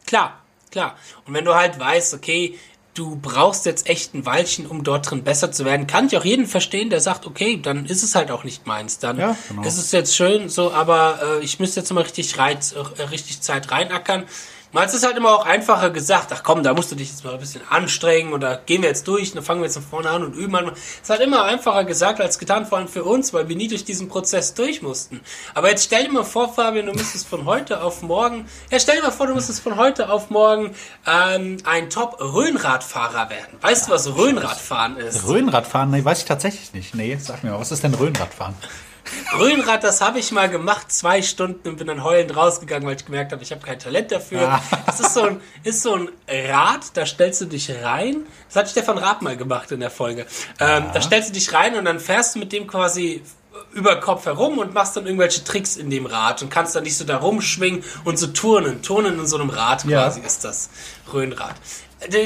Klar, 0.07 0.41
klar. 0.71 0.97
Und 1.27 1.35
wenn 1.35 1.45
du 1.45 1.55
halt 1.55 1.79
weißt, 1.79 2.15
okay, 2.15 2.59
du 2.95 3.17
brauchst 3.17 3.65
jetzt 3.67 3.89
echt 3.89 4.15
ein 4.15 4.27
Weilchen, 4.27 4.67
um 4.67 4.85
dort 4.85 5.11
drin 5.11 5.23
besser 5.25 5.51
zu 5.51 5.65
werden, 5.65 5.87
kann 5.87 6.07
ich 6.07 6.17
auch 6.17 6.25
jeden 6.25 6.47
verstehen, 6.47 6.91
der 6.91 7.01
sagt, 7.01 7.27
okay, 7.27 7.59
dann 7.61 7.87
ist 7.87 8.03
es 8.03 8.15
halt 8.15 8.31
auch 8.31 8.45
nicht 8.45 8.67
meins. 8.67 8.99
Dann 8.99 9.19
Ja, 9.19 9.37
genau. 9.49 9.63
ist 9.63 9.79
es 9.79 9.93
jetzt 9.93 10.15
schön, 10.15 10.49
so, 10.49 10.73
aber 10.73 11.21
äh, 11.41 11.45
ich 11.45 11.59
müsste 11.59 11.81
jetzt 11.81 11.93
mal 11.93 12.03
richtig, 12.03 12.39
Reiz, 12.39 12.73
äh, 12.73 13.03
richtig 13.05 13.41
Zeit 13.41 13.71
reinackern. 13.71 14.25
Es 14.75 14.95
ist 14.95 15.05
halt 15.05 15.19
immer 15.19 15.31
auch 15.31 15.45
einfacher 15.45 15.91
gesagt, 15.91 16.33
ach 16.33 16.43
komm, 16.43 16.63
da 16.63 16.73
musst 16.73 16.91
du 16.91 16.97
dich 16.97 17.11
jetzt 17.11 17.25
mal 17.25 17.35
ein 17.35 17.41
bisschen 17.41 17.61
anstrengen 17.69 18.33
oder 18.33 18.57
gehen 18.57 18.81
wir 18.83 18.89
jetzt 18.89 19.07
durch, 19.07 19.33
dann 19.33 19.45
fangen 19.45 19.61
wir 19.61 19.67
jetzt 19.67 19.75
von 19.75 19.83
vorne 19.83 20.09
an 20.09 20.25
und 20.25 20.35
üben 20.35 20.57
an. 20.57 20.73
Es 20.75 21.03
ist 21.03 21.11
halt 21.11 21.21
immer 21.21 21.45
einfacher 21.45 21.85
gesagt 21.85 22.21
als 22.21 22.39
getan, 22.39 22.65
vor 22.65 22.79
allem 22.79 22.89
für 22.89 23.05
uns, 23.05 23.35
weil 23.35 23.49
wir 23.49 23.57
nie 23.57 23.69
durch 23.69 23.85
diesen 23.85 24.09
Prozess 24.09 24.55
durch 24.55 24.81
mussten. 24.81 25.21
Aber 25.55 25.69
jetzt 25.69 25.85
stell 25.85 26.05
dir 26.05 26.13
mal 26.13 26.25
vor, 26.25 26.53
Fabian, 26.53 26.87
du 26.87 26.93
müsstest 26.93 27.29
von 27.29 27.45
heute 27.45 27.83
auf 27.83 28.01
morgen, 28.03 28.47
ja 28.71 28.81
stell 28.81 28.97
dir 28.97 29.03
mal 29.03 29.11
vor, 29.11 29.27
du 29.27 29.35
müsstest 29.35 29.61
von 29.61 29.77
heute 29.77 30.09
auf 30.09 30.31
morgen 30.31 30.75
ähm, 31.07 31.59
ein 31.65 31.91
Top-Röhnradfahrer 31.91 33.29
werden. 33.29 33.59
Weißt 33.61 33.89
du, 33.89 33.93
was 33.93 34.17
Röhnradfahren 34.17 34.97
ist? 34.97 35.29
Röhnradfahren, 35.29 35.91
nee, 35.91 36.03
weiß 36.05 36.21
ich 36.21 36.25
tatsächlich 36.25 36.73
nicht. 36.73 36.95
Nee, 36.95 37.19
sag 37.21 37.45
mir 37.45 37.51
mal, 37.51 37.61
was 37.61 37.73
ist 37.73 37.85
denn 37.85 37.95
Röhnradfahren? 37.95 38.55
Röhnrad, 39.39 39.83
das 39.83 40.01
habe 40.01 40.19
ich 40.19 40.31
mal 40.33 40.49
gemacht, 40.49 40.93
zwei 40.93 41.23
Stunden 41.23 41.69
und 41.69 41.77
bin 41.77 41.87
dann 41.87 42.05
heulend 42.05 42.37
rausgegangen, 42.37 42.87
weil 42.87 42.97
ich 42.97 43.05
gemerkt 43.05 43.33
habe, 43.33 43.43
ich 43.43 43.51
habe 43.51 43.65
kein 43.65 43.79
Talent 43.79 44.13
dafür. 44.13 44.49
Ah. 44.49 44.63
Das 44.87 45.01
ist 45.01 45.15
so, 45.15 45.23
ein, 45.25 45.41
ist 45.65 45.83
so 45.83 45.95
ein 45.95 46.09
Rad, 46.29 46.97
da 46.97 47.05
stellst 47.07 47.41
du 47.41 47.47
dich 47.47 47.71
rein. 47.83 48.27
Das 48.49 48.57
hat 48.57 48.69
Stefan 48.71 48.99
Raab 48.99 49.23
mal 49.23 49.37
gemacht 49.37 49.71
in 49.73 49.81
der 49.81 49.91
Folge. 49.91 50.27
Ähm, 50.61 50.85
da 50.93 51.01
stellst 51.01 51.31
du 51.31 51.33
dich 51.33 51.53
rein 51.53 51.75
und 51.77 51.85
dann 51.85 51.99
fährst 52.01 52.35
du 52.35 52.39
mit 52.39 52.53
dem 52.53 52.67
quasi 52.67 53.23
über 53.75 53.97
Kopf 53.97 54.27
herum 54.27 54.59
und 54.59 54.75
machst 54.75 54.97
dann 54.97 55.07
irgendwelche 55.07 55.45
Tricks 55.45 55.77
in 55.77 55.89
dem 55.91 56.07
Rad 56.07 56.43
und 56.43 56.51
kannst 56.51 56.77
dann 56.77 56.83
nicht 56.85 56.97
so 56.97 57.05
da 57.05 57.17
rumschwingen 57.19 57.83
und 58.05 58.19
so 58.19 58.27
turnen. 58.29 58.83
Turnen 58.83 59.19
in 59.19 59.27
so 59.27 59.37
einem 59.39 59.51
Rad 59.51 59.85
Ja. 59.85 60.03
quasi 60.03 60.21
ist 60.21 60.45
das 60.45 60.71
Röhnrad. 61.13 61.55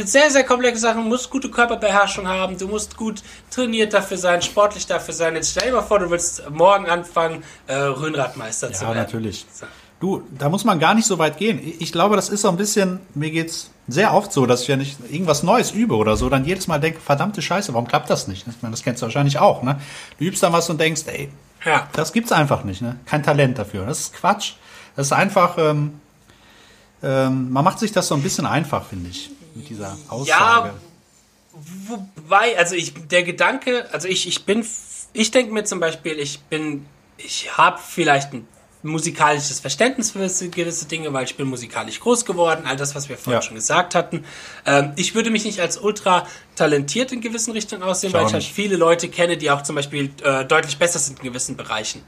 Sehr, 0.05 0.31
sehr 0.31 0.45
komplexe 0.45 0.81
Sachen. 0.81 1.03
Du 1.05 1.09
musst 1.09 1.29
gute 1.31 1.51
Körperbeherrschung 1.51 2.27
haben. 2.27 2.57
Du 2.57 2.67
musst 2.69 2.97
gut 2.97 3.23
trainiert 3.51 3.93
dafür 3.93 4.17
sein, 4.17 4.41
sportlich 4.43 4.87
dafür 4.87 5.13
sein. 5.15 5.35
Jetzt 5.35 5.51
stell 5.53 5.69
dir 5.71 5.77
mal 5.77 5.83
vor, 5.83 5.99
du 5.99 6.11
willst 6.11 6.49
morgen 6.51 6.87
anfangen, 6.89 7.43
äh, 7.67 7.75
Röhnradmeister 7.75 8.73
zu 8.73 8.83
Ja, 8.85 8.89
werden. 8.91 8.99
natürlich. 8.99 9.45
So. 9.53 9.67
Du, 9.99 10.23
da 10.39 10.49
muss 10.51 10.65
man 10.65 10.79
gar 10.79 10.95
nicht 10.95 11.07
so 11.07 11.19
weit 11.19 11.39
gehen. 11.39 11.59
Ich 11.79 11.91
glaube, 11.91 12.17
das 12.17 12.29
ist 12.29 12.43
so 12.43 12.49
ein 12.49 12.57
bisschen, 12.59 13.01
mir 13.15 13.31
geht's 13.31 13.71
sehr 13.89 14.13
oft 14.13 14.31
so, 14.33 14.45
dass 14.45 14.63
ich, 14.63 14.69
wenn 14.69 14.81
ich 14.81 14.97
irgendwas 15.11 15.43
Neues 15.43 15.71
übe 15.71 15.97
oder 15.97 16.17
so, 16.19 16.29
dann 16.29 16.45
jedes 16.45 16.67
Mal 16.69 16.79
denke, 16.79 17.01
verdammte 17.01 17.41
Scheiße, 17.41 17.73
warum 17.73 17.89
klappt 17.89 18.11
das 18.11 18.29
nicht? 18.29 18.47
Ich 18.47 18.63
meine, 18.63 18.73
das 18.73 18.83
kennst 18.83 19.01
du 19.01 19.07
wahrscheinlich 19.07 19.39
auch, 19.39 19.63
ne? 19.63 19.81
Du 20.19 20.25
übst 20.27 20.43
dann 20.43 20.53
was 20.53 20.69
und 20.69 20.79
denkst, 20.81 21.03
ey, 21.07 21.31
Ja. 21.65 21.89
das 21.95 22.13
gibt's 22.13 22.31
einfach 22.33 22.63
nicht, 22.65 22.83
ne? 22.83 22.99
Kein 23.07 23.23
Talent 23.23 23.59
dafür. 23.59 23.87
Das 23.87 24.01
ist 24.01 24.15
Quatsch. 24.15 24.53
Das 24.97 25.07
ist 25.07 25.13
einfach, 25.13 25.57
ähm, 25.57 25.99
ähm, 27.03 27.51
man 27.53 27.65
macht 27.65 27.79
sich 27.79 27.93
das 27.93 28.09
so 28.09 28.15
ein 28.15 28.23
bisschen 28.23 28.45
einfach, 28.47 28.85
finde 28.85 29.09
ich, 29.11 29.31
mit 29.57 29.69
dieser 29.69 29.97
Aussage. 30.09 30.75
Wobei, 31.89 32.59
also 32.59 32.75
ich, 32.75 32.93
der 33.09 33.23
Gedanke, 33.23 33.89
also 33.93 34.09
ich, 34.09 34.29
ich 34.29 34.45
bin, 34.45 34.65
ich 35.13 35.31
denke 35.31 35.53
mir 35.53 35.65
zum 35.65 35.81
Beispiel, 35.81 36.19
ich 36.19 36.41
bin, 36.41 36.85
ich 37.17 37.57
habe 37.57 37.81
vielleicht 37.85 38.35
ein 38.35 38.47
musikalisches 38.83 39.59
Verständnis 39.61 40.11
für 40.11 40.19
gewisse- 40.19 40.87
Dinge, 40.87 41.13
weil 41.13 41.25
ich 41.25 41.37
bin 41.37 41.49
musikalisch 41.49 41.99
groß 41.99 42.25
geworden, 42.27 42.67
all 42.67 42.77
das, 42.77 42.95
was 42.95 43.09
wir 43.09 43.17
vorhin 43.17 43.39
Ja. 43.41 43.43
schon 43.43 43.55
gesagt 43.57 43.95
hatten. 43.95 44.25
Ähm, 44.67 44.93
ich 44.97 45.15
würde 45.15 45.31
mich 45.31 45.45
nicht 45.45 45.59
als 45.61 45.79
ultra 45.79 46.27
talentiert 46.55 47.11
in 47.11 47.21
gewissen 47.23 47.53
Richtungen 47.53 47.83
aussehen, 47.83 48.09
Ich 48.11 48.15
weil 48.15 48.27
ich 48.27 48.33
halt 48.35 48.45
viele 48.45 48.77
Leute 48.77 49.09
kenne, 49.09 49.37
die 49.39 49.51
auch 49.51 49.63
zum 49.63 49.77
Beispiel 49.77 50.11
äh, 50.23 50.45
deutlich 50.45 50.77
besser 50.79 50.99
sind 50.99 51.19
in 51.21 51.25
gewissen 51.25 51.57
Bereichen. 51.57 52.03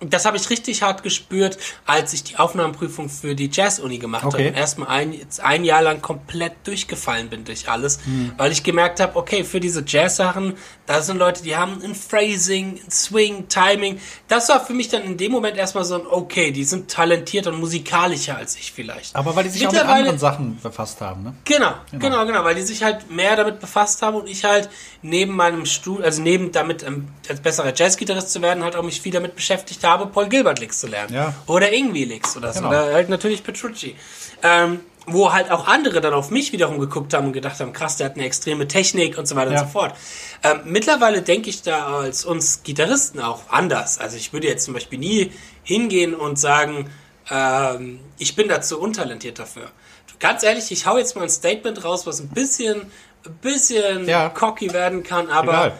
Das 0.00 0.24
habe 0.24 0.36
ich 0.38 0.48
richtig 0.48 0.82
hart 0.82 1.02
gespürt, 1.02 1.58
als 1.84 2.12
ich 2.14 2.24
die 2.24 2.38
Aufnahmeprüfung 2.38 3.08
für 3.10 3.34
die 3.34 3.50
Jazz-Uni 3.52 3.98
gemacht 3.98 4.24
Okay. 4.24 4.38
habe. 4.38 4.48
Und 4.48 4.54
erstmal 4.56 4.88
ein, 4.88 5.14
ein 5.42 5.64
Jahr 5.64 5.82
lang 5.82 6.00
komplett 6.00 6.52
durchgefallen 6.64 7.28
bin 7.28 7.44
durch 7.44 7.68
alles, 7.68 7.98
Hm. 8.04 8.32
weil 8.38 8.50
ich 8.50 8.62
gemerkt 8.62 8.98
habe, 9.00 9.16
okay, 9.16 9.44
für 9.44 9.60
diese 9.60 9.84
Jazz-Sachen, 9.86 10.54
da 10.90 11.02
sind 11.02 11.18
Leute, 11.18 11.44
die 11.44 11.56
haben 11.56 11.80
ein 11.84 11.94
Phrasing, 11.94 12.80
ein 12.84 12.90
Swing, 12.90 13.48
Timing. 13.48 14.00
Das 14.26 14.48
war 14.48 14.58
für 14.58 14.72
mich 14.72 14.88
dann 14.88 15.04
in 15.04 15.16
dem 15.16 15.30
Moment 15.30 15.56
erstmal 15.56 15.84
so 15.84 15.94
ein, 15.94 16.02
okay, 16.04 16.50
die 16.50 16.64
sind 16.64 16.90
talentierter 16.90 17.52
und 17.52 17.60
musikalischer 17.60 18.36
als 18.36 18.56
ich 18.56 18.72
vielleicht. 18.72 19.14
Aber 19.14 19.36
weil 19.36 19.44
die 19.44 19.50
sich 19.50 19.68
auch 19.68 19.72
mit 19.72 19.84
anderen 19.84 20.18
Sachen 20.18 20.58
befasst 20.60 21.00
haben, 21.00 21.22
ne? 21.22 21.34
Genau, 21.44 21.74
genau, 21.92 22.26
genau, 22.26 22.42
weil 22.42 22.56
die 22.56 22.62
sich 22.62 22.82
halt 22.82 23.08
mehr 23.08 23.36
damit 23.36 23.60
befasst 23.60 24.02
haben 24.02 24.16
und 24.16 24.28
ich 24.28 24.42
halt 24.44 24.68
neben 25.00 25.36
meinem 25.36 25.64
Stuhl, 25.64 26.02
also 26.02 26.22
neben 26.22 26.50
damit 26.50 26.82
ähm, 26.82 27.06
als 27.28 27.38
besserer 27.38 27.72
Jazzgitarrist 27.72 28.32
zu 28.32 28.42
werden, 28.42 28.64
halt 28.64 28.74
auch 28.74 28.82
mich 28.82 29.00
viel 29.00 29.12
damit 29.12 29.36
beschäftigt 29.36 29.84
habe, 29.84 30.06
Paul 30.06 30.28
Gilbert 30.28 30.58
Licks 30.58 30.80
zu 30.80 30.88
lernen. 30.88 31.14
Ja. 31.14 31.34
Oder 31.46 31.72
Ingwie 31.72 32.04
Licks 32.04 32.36
oder 32.36 32.52
so. 32.52 32.62
Genau. 32.62 32.70
Oder 32.70 32.94
halt 32.94 33.08
natürlich 33.08 33.44
Petrucci. 33.44 33.94
Ähm, 34.42 34.80
wo 35.06 35.32
halt 35.32 35.50
auch 35.50 35.66
andere 35.66 36.00
dann 36.00 36.12
auf 36.14 36.30
mich 36.30 36.52
wiederum 36.52 36.78
geguckt 36.78 37.14
haben 37.14 37.26
und 37.28 37.32
gedacht 37.32 37.58
haben, 37.60 37.72
krass, 37.72 37.96
der 37.96 38.06
hat 38.06 38.14
eine 38.16 38.24
extreme 38.24 38.68
Technik 38.68 39.18
und 39.18 39.26
so 39.26 39.34
weiter 39.36 39.52
Ja. 39.52 39.60
und 39.62 39.66
so 39.66 39.72
fort. 39.72 39.94
Ähm, 40.42 40.60
mittlerweile 40.64 41.22
denke 41.22 41.50
ich 41.50 41.62
da 41.62 41.96
als 41.98 42.24
uns 42.24 42.62
Gitarristen 42.62 43.20
auch 43.20 43.42
anders. 43.48 43.98
Also 43.98 44.16
ich 44.16 44.32
würde 44.32 44.46
jetzt 44.48 44.64
zum 44.64 44.74
Beispiel 44.74 44.98
nie 44.98 45.32
hingehen 45.64 46.14
und 46.14 46.38
sagen, 46.38 46.90
ähm, 47.30 48.00
ich 48.18 48.36
bin 48.36 48.48
dazu 48.48 48.80
untalentiert 48.80 49.38
dafür. 49.38 49.70
Ganz 50.18 50.42
ehrlich, 50.42 50.70
ich 50.70 50.86
hau 50.86 50.98
jetzt 50.98 51.16
mal 51.16 51.22
ein 51.22 51.30
Statement 51.30 51.82
raus, 51.82 52.06
was 52.06 52.20
ein 52.20 52.28
bisschen, 52.28 52.82
ein 53.24 53.34
bisschen 53.40 54.06
Ja. 54.06 54.28
cocky 54.28 54.72
werden 54.72 55.02
kann, 55.02 55.28
aber 55.30 55.72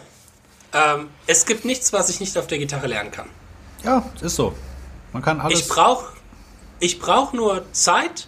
ähm, 0.73 1.09
es 1.27 1.45
gibt 1.45 1.63
nichts, 1.63 1.93
was 1.93 2.09
ich 2.09 2.19
nicht 2.19 2.35
auf 2.37 2.47
der 2.47 2.57
Gitarre 2.57 2.87
lernen 2.87 3.11
kann. 3.11 3.29
Ja, 3.83 4.03
ist 4.19 4.35
so. 4.35 4.53
Man 5.13 5.21
kann 5.21 5.39
alles. 5.39 5.59
Ich 5.59 5.67
brauche 5.67 6.13
ich 6.79 6.99
brauch 6.99 7.33
nur 7.33 7.71
Zeit 7.73 8.27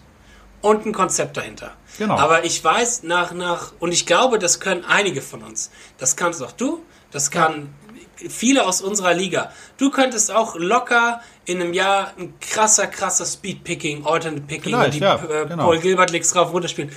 und 0.63 0.85
ein 0.85 0.93
Konzept 0.93 1.37
dahinter. 1.37 1.73
Genau. 1.99 2.17
Aber 2.17 2.45
ich 2.45 2.63
weiß 2.63 3.03
nach, 3.03 3.33
nach, 3.33 3.73
und 3.79 3.91
ich 3.91 4.07
glaube, 4.07 4.39
das 4.39 4.59
können 4.59 4.83
einige 4.85 5.21
von 5.21 5.43
uns. 5.43 5.69
Das 5.97 6.15
kannst 6.15 6.41
auch 6.41 6.53
du, 6.53 6.81
das 7.11 7.29
kann 7.29 7.73
viele 8.15 8.65
aus 8.65 8.81
unserer 8.81 9.13
Liga. 9.13 9.51
Du 9.77 9.91
könntest 9.91 10.31
auch 10.31 10.55
locker 10.55 11.21
in 11.45 11.61
einem 11.61 11.73
Jahr 11.73 12.13
ein 12.17 12.33
krasser, 12.39 12.87
krasser 12.87 13.25
Speedpicking, 13.25 14.05
Alternate 14.05 14.43
Picking, 14.43 14.73
Vielleicht, 14.73 14.93
die 14.95 14.99
ja, 14.99 15.15
äh, 15.15 15.45
genau. 15.45 15.65
Paul 15.65 15.79
Gilbert 15.79 16.11
Licks 16.11 16.31
drauf 16.31 16.53
runterspielen. 16.53 16.91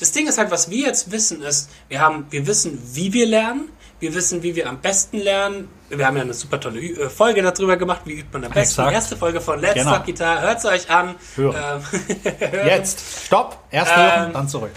Das 0.00 0.10
Ding 0.10 0.26
ist 0.26 0.38
halt, 0.38 0.50
was 0.50 0.68
wir 0.68 0.86
jetzt 0.88 1.12
wissen, 1.12 1.42
ist, 1.42 1.70
wir 1.88 2.00
haben, 2.00 2.26
wir 2.30 2.46
wissen, 2.48 2.82
wie 2.92 3.12
wir 3.12 3.26
lernen, 3.26 3.68
wir 4.02 4.14
wissen, 4.14 4.42
wie 4.42 4.54
wir 4.56 4.68
am 4.68 4.80
besten 4.80 5.18
lernen. 5.18 5.68
Wir 5.88 6.06
haben 6.06 6.16
ja 6.16 6.22
eine 6.22 6.34
super 6.34 6.58
tolle 6.60 6.80
Ü- 6.80 7.00
äh, 7.00 7.08
Folge 7.08 7.40
darüber 7.42 7.76
gemacht, 7.76 8.02
wie 8.04 8.14
übt 8.14 8.28
man 8.32 8.44
am 8.44 8.50
besten. 8.52 8.72
Exakt. 8.72 8.90
Die 8.90 8.94
erste 8.94 9.16
Folge 9.16 9.40
von 9.40 9.60
Let's 9.60 9.74
Genau. 9.74 9.92
Talk 9.92 10.04
Guitar, 10.06 10.40
hört 10.42 10.58
es 10.58 10.64
euch 10.64 10.90
an. 10.90 11.14
Hören. 11.36 11.82
Ähm, 11.92 12.26
Jetzt. 12.66 13.00
Stopp. 13.26 13.58
Erst 13.70 13.92
Ähm, 13.92 13.98
hören, 13.98 14.32
dann 14.34 14.48
zurück. 14.48 14.72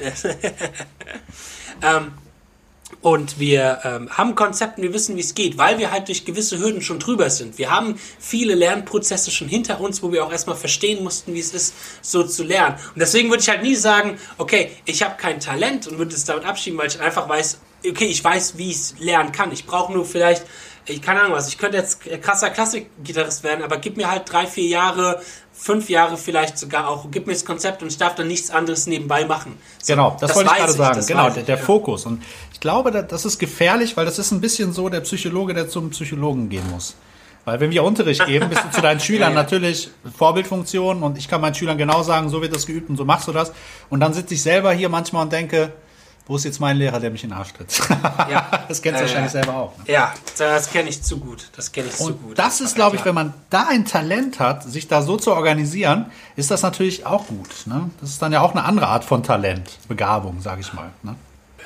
Ähm, 1.82 2.12
und 3.00 3.38
wir 3.38 3.78
ähm, 3.84 4.10
haben 4.10 4.34
Konzepte, 4.34 4.82
wir 4.82 4.92
wissen, 4.92 5.16
wie 5.16 5.20
es 5.20 5.34
geht, 5.34 5.56
weil 5.56 5.78
wir 5.78 5.90
halt 5.90 6.08
durch 6.08 6.26
gewisse 6.26 6.58
Hürden 6.58 6.82
schon 6.82 6.98
drüber 6.98 7.30
sind. 7.30 7.56
Wir 7.56 7.70
haben 7.70 7.98
viele 8.18 8.54
Lernprozesse 8.54 9.30
schon 9.30 9.48
hinter 9.48 9.80
uns, 9.80 10.02
wo 10.02 10.12
wir 10.12 10.22
auch 10.26 10.30
erstmal 10.32 10.56
verstehen 10.56 11.02
mussten, 11.02 11.32
wie 11.32 11.40
es 11.40 11.54
ist, 11.54 11.72
so 12.02 12.22
zu 12.24 12.42
lernen. 12.44 12.76
Und 12.94 12.98
deswegen 13.00 13.30
würde 13.30 13.42
ich 13.42 13.48
halt 13.48 13.62
nie 13.62 13.76
sagen, 13.76 14.18
okay, 14.36 14.70
ich 14.84 15.02
habe 15.02 15.14
kein 15.16 15.40
Talent 15.40 15.86
und 15.86 15.96
würde 15.96 16.14
es 16.14 16.24
damit 16.26 16.44
abschieben, 16.44 16.78
weil 16.78 16.88
ich 16.88 17.00
einfach 17.00 17.26
weiß, 17.26 17.58
okay, 17.88 18.06
ich 18.06 18.22
weiß, 18.22 18.56
wie 18.58 18.70
ich 18.70 18.76
es 18.76 18.94
lernen 18.98 19.32
kann. 19.32 19.52
Ich 19.52 19.66
brauche 19.66 19.92
nur 19.92 20.04
vielleicht, 20.04 20.44
ich 20.86 21.00
keine 21.02 21.20
Ahnung 21.22 21.32
was, 21.36 21.48
ich 21.48 21.58
könnte 21.58 21.76
jetzt 21.76 22.00
krasser 22.22 22.50
Klassikgitarrist 22.50 23.42
werden, 23.44 23.62
aber 23.64 23.78
gib 23.78 23.96
mir 23.96 24.10
halt 24.10 24.22
drei, 24.30 24.46
vier 24.46 24.66
Jahre, 24.66 25.20
fünf 25.52 25.88
Jahre 25.90 26.16
vielleicht 26.16 26.56
sogar 26.58 26.88
auch, 26.88 27.06
gib 27.10 27.26
mir 27.26 27.32
das 27.34 27.44
Konzept 27.44 27.82
und 27.82 27.88
ich 27.88 27.98
darf 27.98 28.14
dann 28.14 28.28
nichts 28.28 28.50
anderes 28.50 28.86
nebenbei 28.86 29.24
machen. 29.24 29.56
So, 29.82 29.92
Genau, 29.92 30.16
das, 30.20 30.34
wollte 30.34 30.50
ich 30.52 30.56
gerade 30.56 30.72
sagen. 30.72 30.96
das 30.96 31.06
Genau, 31.06 31.30
der, 31.30 31.42
der 31.42 31.56
ja. 31.58 31.62
Fokus. 31.62 32.06
Und 32.06 32.22
ich 32.52 32.60
glaube, 32.60 32.90
da- 32.90 33.02
das 33.02 33.24
ist 33.24 33.38
gefährlich, 33.38 33.96
weil 33.96 34.06
das 34.06 34.18
ist 34.18 34.30
ein 34.32 34.40
bisschen 34.40 34.72
so 34.72 34.88
der 34.88 35.00
Psychologe, 35.00 35.52
der 35.54 35.68
zum 35.68 35.90
Psychologen 35.90 36.48
gehen 36.48 36.68
muss. 36.70 36.94
Weil 37.46 37.58
wenn 37.60 37.70
wir 37.70 37.82
Unterricht 37.84 38.24
geben, 38.26 38.48
bist 38.50 38.62
du 38.64 38.70
zu 38.70 38.80
deinen 38.82 39.00
Schülern 39.06 39.30
Ja, 39.32 39.36
ja. 39.36 39.42
natürlich 39.42 39.90
Vorbildfunktion 40.16 41.02
und 41.02 41.18
ich 41.18 41.26
kann 41.28 41.40
meinen 41.40 41.54
Schülern 41.54 41.76
genau 41.78 42.02
sagen, 42.02 42.28
so 42.28 42.40
wird 42.42 42.54
das 42.54 42.66
geübt 42.66 42.88
und 42.90 42.96
so 42.96 43.04
machst 43.04 43.26
du 43.28 43.32
das. 43.32 43.52
Und 43.88 44.00
dann 44.00 44.12
sitze 44.12 44.34
ich 44.34 44.42
selber 44.42 44.72
hier 44.72 44.88
manchmal 44.88 45.22
und 45.24 45.32
denke, 45.32 45.72
wo 46.30 46.36
ist 46.36 46.44
jetzt 46.44 46.60
mein 46.60 46.76
Lehrer, 46.76 47.00
der 47.00 47.10
mich 47.10 47.24
in 47.24 47.30
den 47.30 47.38
Arsch 47.38 47.52
tritt? 47.52 47.76
Ja. 48.30 48.64
das 48.68 48.80
kennst 48.80 49.00
du 49.00 49.04
Ja, 49.04 49.08
wahrscheinlich 49.08 49.32
ja. 49.34 49.42
selber 49.42 49.54
auch. 49.56 49.76
Ne? 49.78 49.84
Ja, 49.92 50.14
das 50.38 50.70
kenne 50.70 50.88
ich 50.88 51.02
zu 51.02 51.18
gut. 51.18 51.48
Das 51.56 51.72
kenne 51.72 51.88
ich 51.88 51.96
zu 51.96 52.14
gut. 52.14 52.28
Und 52.30 52.38
das 52.38 52.60
ist, 52.60 52.76
glaube 52.76 52.94
ich, 52.94 53.04
wenn 53.04 53.16
man 53.16 53.34
da 53.50 53.66
ein 53.68 53.84
Talent 53.84 54.38
hat, 54.38 54.62
sich 54.62 54.86
da 54.86 55.02
so 55.02 55.16
zu 55.16 55.32
organisieren, 55.32 56.06
ist 56.36 56.52
das 56.52 56.62
natürlich 56.62 57.04
auch 57.04 57.26
gut. 57.26 57.48
Ne? 57.66 57.90
Das 58.00 58.10
ist 58.10 58.22
dann 58.22 58.32
ja 58.32 58.42
auch 58.42 58.52
eine 58.52 58.62
andere 58.62 58.86
Art 58.86 59.04
von 59.04 59.24
Talent, 59.24 59.78
Begabung, 59.88 60.40
sage 60.40 60.60
ich 60.60 60.72
mal. 60.72 60.90
Ne? 61.02 61.16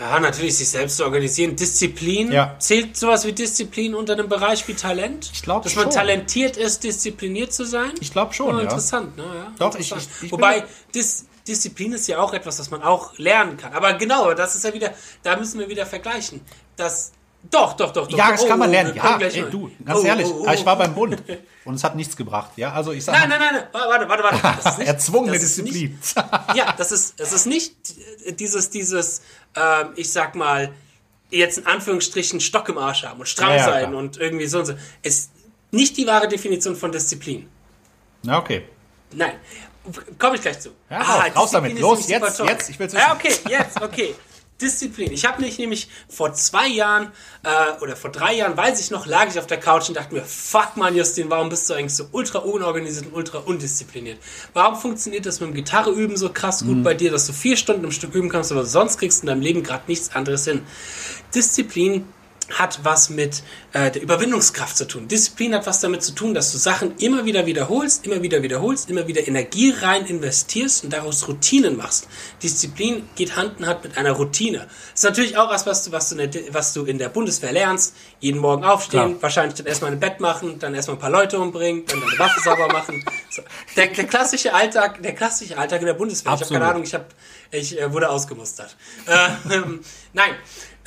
Ja, 0.00 0.18
natürlich, 0.18 0.56
sich 0.56 0.70
selbst 0.70 0.96
zu 0.96 1.04
organisieren. 1.04 1.56
Disziplin. 1.56 2.32
Ja. 2.32 2.56
Zählt 2.58 2.96
sowas 2.96 3.26
wie 3.26 3.32
Disziplin 3.32 3.94
unter 3.94 4.14
einem 4.14 4.28
Bereich 4.30 4.66
wie 4.66 4.74
Talent? 4.74 5.30
Ich 5.32 5.42
glaub 5.42 5.62
Dass 5.62 5.76
man 5.76 5.84
schon. 5.84 5.92
talentiert 5.92 6.56
ist, 6.56 6.82
diszipliniert 6.84 7.52
zu 7.52 7.64
sein? 7.66 7.90
Ich 8.00 8.12
glaube 8.12 8.32
schon, 8.32 8.46
Oh, 8.54 8.56
ja. 8.56 8.62
Interessant, 8.64 9.14
ne? 9.16 9.24
Ja, 9.24 9.52
Doch, 9.58 9.74
ich- 9.78 9.90
interessant. 9.90 10.08
ich- 10.16 10.22
ich 10.24 10.30
bin 10.30 10.40
Wobei, 10.40 10.64
Dis 10.94 11.26
Disziplin 11.46 11.92
ist 11.92 12.06
ja 12.08 12.18
auch 12.18 12.32
etwas, 12.32 12.56
das 12.56 12.70
man 12.70 12.82
auch 12.82 13.16
lernen 13.18 13.56
kann. 13.56 13.72
Aber 13.74 13.92
genau, 13.94 14.32
das 14.34 14.54
ist 14.54 14.64
ja 14.64 14.72
wieder, 14.72 14.92
da 15.22 15.36
müssen 15.36 15.58
wir 15.60 15.68
wieder 15.68 15.84
vergleichen. 15.86 16.40
Das, 16.76 17.12
doch, 17.50 17.74
doch, 17.74 17.92
doch, 17.92 18.06
doch. 18.08 18.16
Ja, 18.16 18.30
das 18.32 18.42
Oh, 18.44 18.48
kann 18.48 18.58
man 18.58 18.68
oh, 18.70 18.72
lernen. 18.72 18.94
wir 18.94 19.02
können 19.02 19.20
Ja, 19.20 19.26
ey, 19.26 19.42
mal- 19.42 19.50
du, 19.50 19.70
ganz 19.84 20.00
Oh, 20.00 20.04
ehrlich, 20.04 20.26
oh, 20.26 20.46
oh, 20.48 20.52
ich 20.52 20.64
war 20.64 20.76
beim 20.78 20.94
Bund 20.94 21.22
und 21.66 21.74
es 21.74 21.84
hat 21.84 21.94
nichts 21.96 22.16
gebracht. 22.16 22.52
Ja, 22.56 22.72
also 22.72 22.92
ich 22.92 23.04
sage 23.04 23.18
Nein, 23.18 23.28
nein, 23.28 23.38
nein, 23.40 23.54
nein, 23.54 23.68
warte, 23.90 24.08
warte, 24.08 24.22
warte. 24.42 24.62
Das 24.64 24.78
nicht- 24.78 24.88
erzwungene 24.88 25.34
das 25.34 25.42
ist 25.42 25.58
nicht- 25.62 25.74
Disziplin. 25.74 25.98
ja, 26.54 26.72
das 26.78 26.92
ist, 26.92 27.20
es 27.20 27.32
ist 27.32 27.46
nicht 27.46 27.74
äh, 28.24 28.32
dieses, 28.32 28.70
dieses, 28.70 29.20
ähm, 29.54 29.88
ich 29.96 30.10
sag 30.10 30.34
mal, 30.34 30.72
jetzt 31.30 31.58
in 31.58 31.66
Anführungsstrichen 31.66 32.40
Stock 32.40 32.68
im 32.70 32.78
Arsch 32.78 33.04
haben 33.04 33.20
und 33.20 33.26
stramm 33.28 33.50
Ja, 33.50 33.56
ja, 33.56 33.64
sein 33.64 33.88
klar. 33.90 33.98
und 34.00 34.16
irgendwie 34.16 34.46
so 34.46 34.60
und 34.60 34.66
so. 34.66 34.74
Ist 35.02 35.30
nicht 35.72 35.96
die 35.98 36.06
wahre 36.06 36.28
Definition 36.28 36.74
von 36.76 36.90
Disziplin. 36.92 37.48
Ja, 38.22 38.38
okay. 38.38 38.66
Nein. 39.12 39.34
Komme 40.18 40.36
ich 40.36 40.42
gleich 40.42 40.60
zu. 40.60 40.70
Ja, 40.90 41.00
raus, 41.02 41.24
raus 41.36 41.50
damit. 41.50 41.78
Los, 41.78 42.08
jetzt, 42.08 42.38
jetzt, 42.40 42.70
ich 42.70 42.78
will's 42.78 42.92
Ja, 42.94 43.16
wissen. 43.22 43.38
okay, 43.42 43.50
jetzt, 43.50 43.82
okay. 43.82 44.14
Disziplin. 44.60 45.10
Ich 45.12 45.24
habe 45.26 45.42
mich 45.42 45.58
nämlich 45.58 45.88
vor 46.08 46.32
zwei 46.32 46.68
Jahren 46.68 47.10
äh, 47.42 47.82
oder 47.82 47.96
vor 47.96 48.10
drei 48.12 48.34
Jahren, 48.34 48.56
weiß 48.56 48.80
ich 48.80 48.92
noch, 48.92 49.04
lag 49.04 49.26
ich 49.28 49.36
auf 49.38 49.48
der 49.48 49.58
Couch 49.58 49.88
und 49.88 49.96
dachte 49.96 50.14
mir, 50.14 50.22
fuck 50.24 50.76
man, 50.76 50.94
Justin, 50.94 51.28
warum 51.28 51.48
bist 51.48 51.68
du 51.68 51.74
eigentlich 51.74 51.96
so 51.96 52.06
ultra 52.12 52.38
unorganisiert 52.38 53.06
und 53.06 53.14
ultra 53.14 53.38
undiszipliniert? 53.38 54.18
Warum 54.52 54.76
funktioniert 54.76 55.26
das 55.26 55.40
mit 55.40 55.48
dem 55.50 55.54
Gitarre 55.54 55.90
üben 55.90 56.16
so 56.16 56.32
krass 56.32 56.60
gut 56.64 56.76
Mhm. 56.76 56.82
bei 56.84 56.94
dir, 56.94 57.10
dass 57.10 57.26
du 57.26 57.32
vier 57.32 57.56
Stunden 57.56 57.82
im 57.82 57.90
Stück 57.90 58.14
üben 58.14 58.28
kannst, 58.28 58.52
aber 58.52 58.64
sonst 58.64 58.98
kriegst 58.98 59.18
du 59.18 59.22
in 59.24 59.26
deinem 59.26 59.42
Leben 59.42 59.64
gerade 59.64 59.82
nichts 59.88 60.14
anderes 60.14 60.44
hin? 60.44 60.62
Disziplin 61.34 62.06
hat 62.52 62.80
was 62.84 63.10
mit 63.10 63.42
äh, 63.72 63.90
der 63.90 64.02
Überwindungskraft 64.02 64.76
zu 64.76 64.86
tun. 64.86 65.08
Disziplin 65.08 65.54
hat 65.54 65.66
was 65.66 65.80
damit 65.80 66.02
zu 66.02 66.12
tun, 66.12 66.34
dass 66.34 66.52
du 66.52 66.58
Sachen 66.58 66.96
immer 66.98 67.24
wieder 67.24 67.46
wiederholst, 67.46 68.06
immer 68.06 68.22
wieder 68.22 68.42
wiederholst, 68.42 68.90
immer 68.90 69.06
wieder 69.06 69.26
Energie 69.26 69.70
rein 69.70 70.06
investierst 70.06 70.84
und 70.84 70.92
daraus 70.92 71.26
Routinen 71.28 71.76
machst. 71.76 72.08
Disziplin 72.42 73.08
geht 73.16 73.36
Hand 73.36 73.58
in 73.58 73.66
Hand 73.66 73.84
mit 73.84 73.96
einer 73.96 74.12
Routine. 74.12 74.58
Das 74.58 74.68
ist 74.94 75.04
natürlich 75.04 75.36
auch 75.36 75.50
was, 75.50 75.66
was 75.66 75.84
du, 75.84 75.92
was 75.92 76.08
du, 76.10 76.18
in 76.18 76.30
der, 76.30 76.54
was 76.54 76.72
du 76.72 76.84
in 76.84 76.98
der 76.98 77.08
Bundeswehr 77.08 77.52
lernst. 77.52 77.94
Jeden 78.20 78.40
Morgen 78.40 78.64
aufstehen, 78.64 79.10
Klar. 79.10 79.22
wahrscheinlich 79.22 79.54
dann 79.54 79.66
erstmal 79.66 79.92
ein 79.92 80.00
Bett 80.00 80.20
machen, 80.20 80.58
dann 80.58 80.74
erstmal 80.74 80.96
ein 80.96 81.00
paar 81.00 81.10
Leute 81.10 81.38
umbringen, 81.38 81.84
dann 81.86 82.00
deine 82.00 82.18
Waffe 82.18 82.40
sauber 82.40 82.68
machen. 82.68 83.04
So. 83.30 83.42
Der, 83.76 83.88
der 83.88 84.04
klassische 84.04 84.54
Alltag, 84.54 85.02
der 85.02 85.14
klassische 85.14 85.58
Alltag 85.58 85.80
in 85.80 85.86
der 85.86 85.94
Bundeswehr. 85.94 86.26
Ich 86.26 86.32
habe 86.32 86.42
Absolut. 86.42 86.60
keine 86.60 86.70
Ahnung, 86.70 86.82
ich, 86.84 86.94
hab, 86.94 87.14
ich 87.50 87.80
äh, 87.80 87.92
wurde 87.92 88.08
ausgemustert. 88.08 88.76
Äh, 89.06 89.54
ähm, 89.54 89.80
nein, 90.12 90.34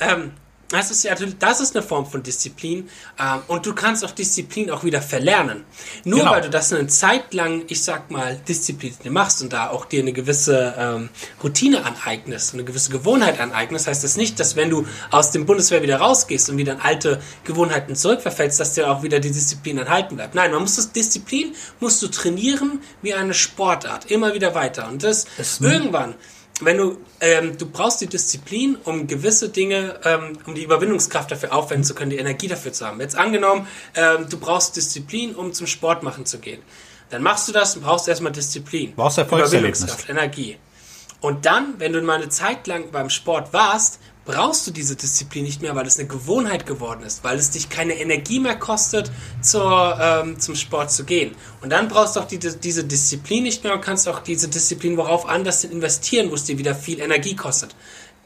ähm, 0.00 0.32
das 0.68 0.90
ist 0.90 1.04
ja 1.04 1.14
das 1.14 1.60
ist 1.60 1.74
eine 1.74 1.84
Form 1.84 2.06
von 2.06 2.22
Disziplin 2.22 2.88
ähm, 3.18 3.40
und 3.48 3.64
du 3.64 3.74
kannst 3.74 4.04
auch 4.04 4.10
Disziplin 4.10 4.70
auch 4.70 4.84
wieder 4.84 5.00
verlernen. 5.00 5.64
Nur 6.04 6.20
Genau. 6.20 6.32
weil 6.32 6.42
du 6.42 6.50
das 6.50 6.72
eine 6.72 6.86
Zeit 6.88 7.32
lang, 7.32 7.62
ich 7.68 7.82
sag 7.82 8.10
mal, 8.10 8.36
Disziplin 8.46 8.94
machst 9.08 9.40
und 9.42 9.52
da 9.52 9.70
auch 9.70 9.86
dir 9.86 10.02
eine 10.02 10.12
gewisse 10.12 10.74
ähm, 10.78 11.08
Routine 11.42 11.84
aneignest, 11.84 12.54
eine 12.54 12.64
gewisse 12.64 12.90
Gewohnheit 12.90 13.40
aneignest, 13.40 13.86
heißt 13.86 14.04
das 14.04 14.16
nicht, 14.16 14.38
dass 14.40 14.56
wenn 14.56 14.68
du 14.70 14.86
aus 15.10 15.30
dem 15.30 15.46
Bundeswehr 15.46 15.82
wieder 15.82 15.98
rausgehst 15.98 16.50
und 16.50 16.58
wieder 16.58 16.74
in 16.74 16.80
alte 16.80 17.20
Gewohnheiten 17.44 17.96
zurückverfällst, 17.96 18.60
dass 18.60 18.74
dir 18.74 18.90
auch 18.90 19.02
wieder 19.02 19.20
die 19.20 19.30
Disziplin 19.30 19.78
erhalten 19.78 20.16
bleibt. 20.16 20.34
Nein, 20.34 20.50
man 20.52 20.60
muss 20.62 20.76
das 20.76 20.92
Disziplin 20.92 21.54
musst 21.80 22.02
du 22.02 22.08
trainieren 22.08 22.80
wie 23.00 23.14
eine 23.14 23.32
Sportart, 23.34 24.10
immer 24.10 24.34
wieder 24.34 24.54
weiter 24.54 24.88
und 24.88 25.02
das, 25.02 25.26
irgendwann 25.60 26.14
wenn 26.60 26.76
du, 26.76 26.98
ähm, 27.20 27.56
du 27.56 27.66
brauchst 27.66 28.00
die 28.00 28.06
Disziplin, 28.06 28.76
um 28.84 29.06
gewisse 29.06 29.48
Dinge, 29.48 30.00
ähm, 30.04 30.38
um 30.46 30.54
die 30.54 30.64
Überwindungskraft 30.64 31.30
dafür 31.30 31.52
aufwenden 31.52 31.84
zu 31.84 31.94
können, 31.94 32.10
die 32.10 32.18
Energie 32.18 32.48
dafür 32.48 32.72
zu 32.72 32.86
haben. 32.86 33.00
Jetzt 33.00 33.16
angenommen, 33.16 33.66
ähm, 33.94 34.28
du 34.28 34.38
brauchst 34.38 34.76
Disziplin, 34.76 35.34
um 35.34 35.52
zum 35.52 35.66
Sport 35.66 36.02
machen 36.02 36.26
zu 36.26 36.38
gehen. 36.38 36.62
Dann 37.10 37.22
machst 37.22 37.48
du 37.48 37.52
das 37.52 37.76
und 37.76 37.82
brauchst 37.82 38.08
erstmal 38.08 38.32
Disziplin. 38.32 38.94
Brauchst. 38.94 39.18
Überwindungskraft, 39.18 40.08
Energie. 40.08 40.58
Und 41.20 41.46
dann, 41.46 41.74
wenn 41.78 41.92
du 41.92 42.00
mal 42.02 42.16
eine 42.16 42.28
Zeit 42.28 42.66
lang 42.66 42.90
beim 42.92 43.10
Sport 43.10 43.52
warst, 43.52 43.98
brauchst 44.28 44.66
du 44.66 44.70
diese 44.70 44.94
Disziplin 44.94 45.44
nicht 45.44 45.62
mehr, 45.62 45.74
weil 45.74 45.86
es 45.86 45.98
eine 45.98 46.06
Gewohnheit 46.06 46.66
geworden 46.66 47.02
ist, 47.02 47.24
weil 47.24 47.38
es 47.38 47.50
dich 47.50 47.70
keine 47.70 47.94
Energie 47.94 48.40
mehr 48.40 48.56
kostet, 48.56 49.10
zur, 49.40 49.98
ähm, 49.98 50.38
zum 50.38 50.54
Sport 50.54 50.92
zu 50.92 51.04
gehen. 51.04 51.34
Und 51.62 51.70
dann 51.70 51.88
brauchst 51.88 52.14
du 52.14 52.20
auch 52.20 52.26
die, 52.26 52.38
diese 52.38 52.84
Disziplin 52.84 53.44
nicht 53.44 53.64
mehr 53.64 53.72
und 53.72 53.80
kannst 53.80 54.06
auch 54.06 54.20
diese 54.20 54.48
Disziplin 54.48 54.98
worauf 54.98 55.26
anders 55.26 55.64
investieren, 55.64 56.30
wo 56.30 56.34
es 56.34 56.44
dir 56.44 56.58
wieder 56.58 56.74
viel 56.74 57.00
Energie 57.00 57.34
kostet. 57.34 57.74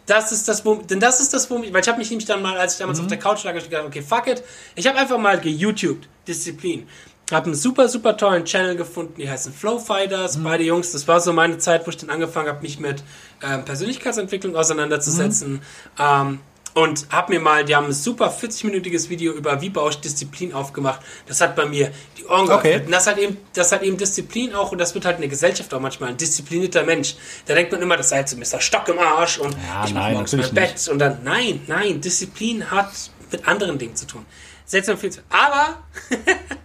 Das 0.06 0.32
ist 0.32 0.48
das, 0.48 0.64
wo, 0.64 0.74
denn 0.74 0.98
das 0.98 1.20
ist 1.20 1.32
das, 1.32 1.48
wo 1.48 1.58
mich, 1.58 1.72
weil 1.72 1.82
ich 1.82 1.88
habe 1.88 1.98
mich 1.98 2.10
nämlich 2.10 2.26
dann 2.26 2.42
mal, 2.42 2.58
als 2.58 2.72
ich 2.72 2.78
damals 2.80 2.98
auf 2.98 3.06
der 3.06 3.20
Couch 3.20 3.44
lag, 3.44 3.54
gedacht, 3.54 3.84
okay, 3.86 4.02
fuck 4.02 4.26
it. 4.26 4.42
Ich 4.74 4.88
habe 4.88 4.98
einfach 4.98 5.18
mal 5.18 5.38
geYouTubed, 5.38 6.08
Disziplin. 6.26 6.88
Habe 7.32 7.46
einen 7.46 7.54
super, 7.54 7.88
super 7.88 8.16
tollen 8.16 8.44
Channel 8.44 8.76
gefunden, 8.76 9.14
die 9.16 9.28
heißen 9.28 9.52
Flow 9.52 9.78
Fighters, 9.78 10.38
beide 10.42 10.64
Jungs. 10.64 10.92
Das 10.92 11.08
war 11.08 11.20
so 11.20 11.32
meine 11.32 11.58
Zeit, 11.58 11.86
wo 11.86 11.90
ich 11.90 11.96
dann 11.96 12.10
angefangen 12.10 12.48
habe, 12.48 12.60
mich 12.62 12.78
mit 12.78 13.02
ähm, 13.42 13.64
Persönlichkeitsentwicklung 13.64 14.54
auseinanderzusetzen. 14.56 15.62
Ähm, 15.98 16.40
und 16.74 17.06
habe 17.10 17.34
mir 17.34 17.40
mal, 17.40 17.66
die 17.66 17.76
haben 17.76 17.84
ein 17.86 17.92
super 17.92 18.30
40-minütiges 18.32 19.10
Video 19.10 19.34
über 19.34 19.60
wie 19.60 19.68
baue 19.68 19.90
ich 19.90 20.00
Disziplin 20.00 20.54
aufgemacht. 20.54 21.00
Das 21.26 21.42
hat 21.42 21.54
bei 21.54 21.66
mir 21.66 21.92
die 22.16 22.24
Ohren 22.24 22.50
Okay. 22.50 22.62
geöffnet. 22.62 22.86
Und 22.86 22.92
das 22.92 23.06
hat 23.06 23.18
eben, 23.18 23.36
das 23.52 23.72
hat 23.72 23.82
eben 23.82 23.98
Disziplin 23.98 24.54
auch 24.54 24.72
und 24.72 24.78
das 24.78 24.94
wird 24.94 25.04
halt 25.04 25.16
in 25.16 25.20
der 25.20 25.28
Gesellschaft 25.28 25.74
auch 25.74 25.80
manchmal 25.80 26.08
ein 26.10 26.16
disziplinierter 26.16 26.82
Mensch. 26.84 27.16
Da 27.44 27.54
denkt 27.54 27.72
man 27.72 27.82
immer, 27.82 27.98
das 27.98 28.08
sei 28.08 28.16
halt 28.16 28.28
so 28.30 28.36
Mr. 28.38 28.58
Stock 28.60 28.88
im 28.88 28.98
Arsch 28.98 29.38
und 29.38 29.52
Ja, 29.68 29.84
ich 29.84 29.92
nein, 29.92 30.14
morgens 30.14 30.32
mein 30.32 30.54
Bett 30.54 30.88
und 30.88 30.98
dann, 30.98 31.18
nein, 31.24 31.60
nein, 31.66 32.00
Disziplin 32.00 32.70
hat 32.70 32.90
mit 33.30 33.46
anderen 33.46 33.76
Dingen 33.78 33.94
zu 33.94 34.06
tun. 34.06 34.24
Setzt 34.64 34.88
man 34.88 34.96
viel 34.96 35.10
zu, 35.10 35.20
aber 35.28 35.82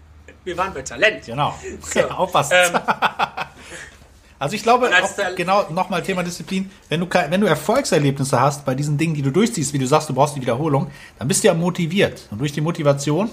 wir 0.47 0.57
waren 0.57 0.73
bei 0.73 0.81
Talent. 0.81 1.25
Genau. 1.25 1.53
So, 1.93 2.01
Aufpassen. 2.09 2.53
ähm, 2.73 2.79
also 4.39 4.55
ich 4.55 4.63
glaube, 4.63 4.89
auch, 4.89 5.35
genau 5.35 5.69
nochmal 5.69 6.01
Thema 6.03 6.23
Disziplin, 6.23 6.71
wenn 6.89 7.01
du, 7.01 7.07
wenn 7.29 7.41
du 7.41 7.47
Erfolgserlebnisse 7.47 8.39
hast 8.39 8.65
bei 8.65 8.73
diesen 8.75 8.97
Dingen, 8.97 9.13
die 9.13 9.21
du 9.21 9.31
durchziehst, 9.31 9.73
wie 9.73 9.79
du 9.79 9.85
sagst, 9.87 10.09
du 10.09 10.13
brauchst 10.13 10.35
die 10.35 10.41
Wiederholung, 10.41 10.89
dann 11.19 11.27
bist 11.27 11.43
du 11.43 11.47
ja 11.47 11.53
motiviert. 11.53 12.27
Und 12.31 12.39
durch 12.39 12.53
die 12.53 12.61
Motivation, 12.61 13.29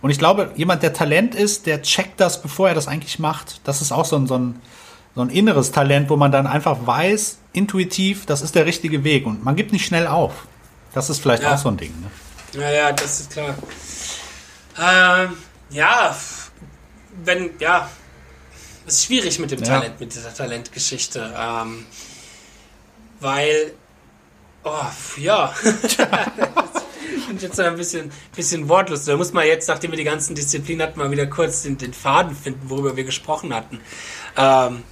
und 0.00 0.10
ich 0.10 0.18
glaube, 0.18 0.52
jemand, 0.54 0.82
der 0.84 0.92
Talent 0.92 1.34
ist, 1.34 1.66
der 1.66 1.82
checkt 1.82 2.20
das, 2.20 2.40
bevor 2.40 2.68
er 2.68 2.74
das 2.74 2.86
eigentlich 2.86 3.18
macht. 3.18 3.60
Das 3.64 3.82
ist 3.82 3.90
auch 3.90 4.04
so 4.04 4.16
ein, 4.16 4.26
so 4.28 4.38
ein, 4.38 4.60
so 5.16 5.22
ein 5.22 5.30
inneres 5.30 5.72
Talent, 5.72 6.08
wo 6.10 6.16
man 6.16 6.30
dann 6.30 6.46
einfach 6.46 6.86
weiß, 6.86 7.38
intuitiv, 7.52 8.24
das 8.24 8.40
ist 8.42 8.54
der 8.54 8.64
richtige 8.66 9.02
Weg. 9.02 9.26
Und 9.26 9.44
man 9.44 9.56
gibt 9.56 9.72
nicht 9.72 9.84
schnell 9.84 10.06
auf. 10.06 10.46
Das 10.94 11.10
ist 11.10 11.20
vielleicht 11.20 11.42
Ja. 11.42 11.54
auch 11.54 11.58
so 11.58 11.68
ein 11.68 11.76
Ding. 11.76 11.92
Ne? 12.00 12.60
Ja, 12.62 12.70
ja, 12.70 12.92
das 12.92 13.20
ist 13.20 13.32
klar. 13.32 13.54
Ähm, 14.80 15.36
ja, 15.70 16.16
wenn, 17.24 17.50
ja, 17.58 17.88
es 18.86 18.94
ist 18.94 19.04
schwierig 19.06 19.38
mit 19.38 19.50
dem 19.50 19.60
Ja. 19.60 19.66
Talent, 19.66 20.00
mit 20.00 20.14
dieser 20.14 20.32
Talentgeschichte. 20.34 21.34
Ähm, 21.36 21.86
weil, 23.20 23.72
oh, 24.64 24.70
ja. 25.16 25.52
Ich 27.20 27.26
bin 27.26 27.38
jetzt 27.40 27.60
ein 27.60 27.76
bisschen, 27.76 28.10
bisschen 28.34 28.68
wortlos. 28.70 29.04
Da 29.04 29.14
muss 29.16 29.34
man 29.34 29.46
jetzt, 29.46 29.68
nachdem 29.68 29.90
wir 29.90 29.98
die 29.98 30.04
ganzen 30.04 30.34
Disziplinen 30.34 30.86
hatten, 30.86 30.98
mal 30.98 31.10
wieder 31.10 31.26
kurz 31.26 31.62
den, 31.62 31.76
den 31.76 31.92
Faden 31.92 32.34
finden, 32.34 32.70
worüber 32.70 32.96
wir 32.96 33.04
gesprochen 33.04 33.52
hatten. 33.54 33.80
Ähm, 34.36 34.82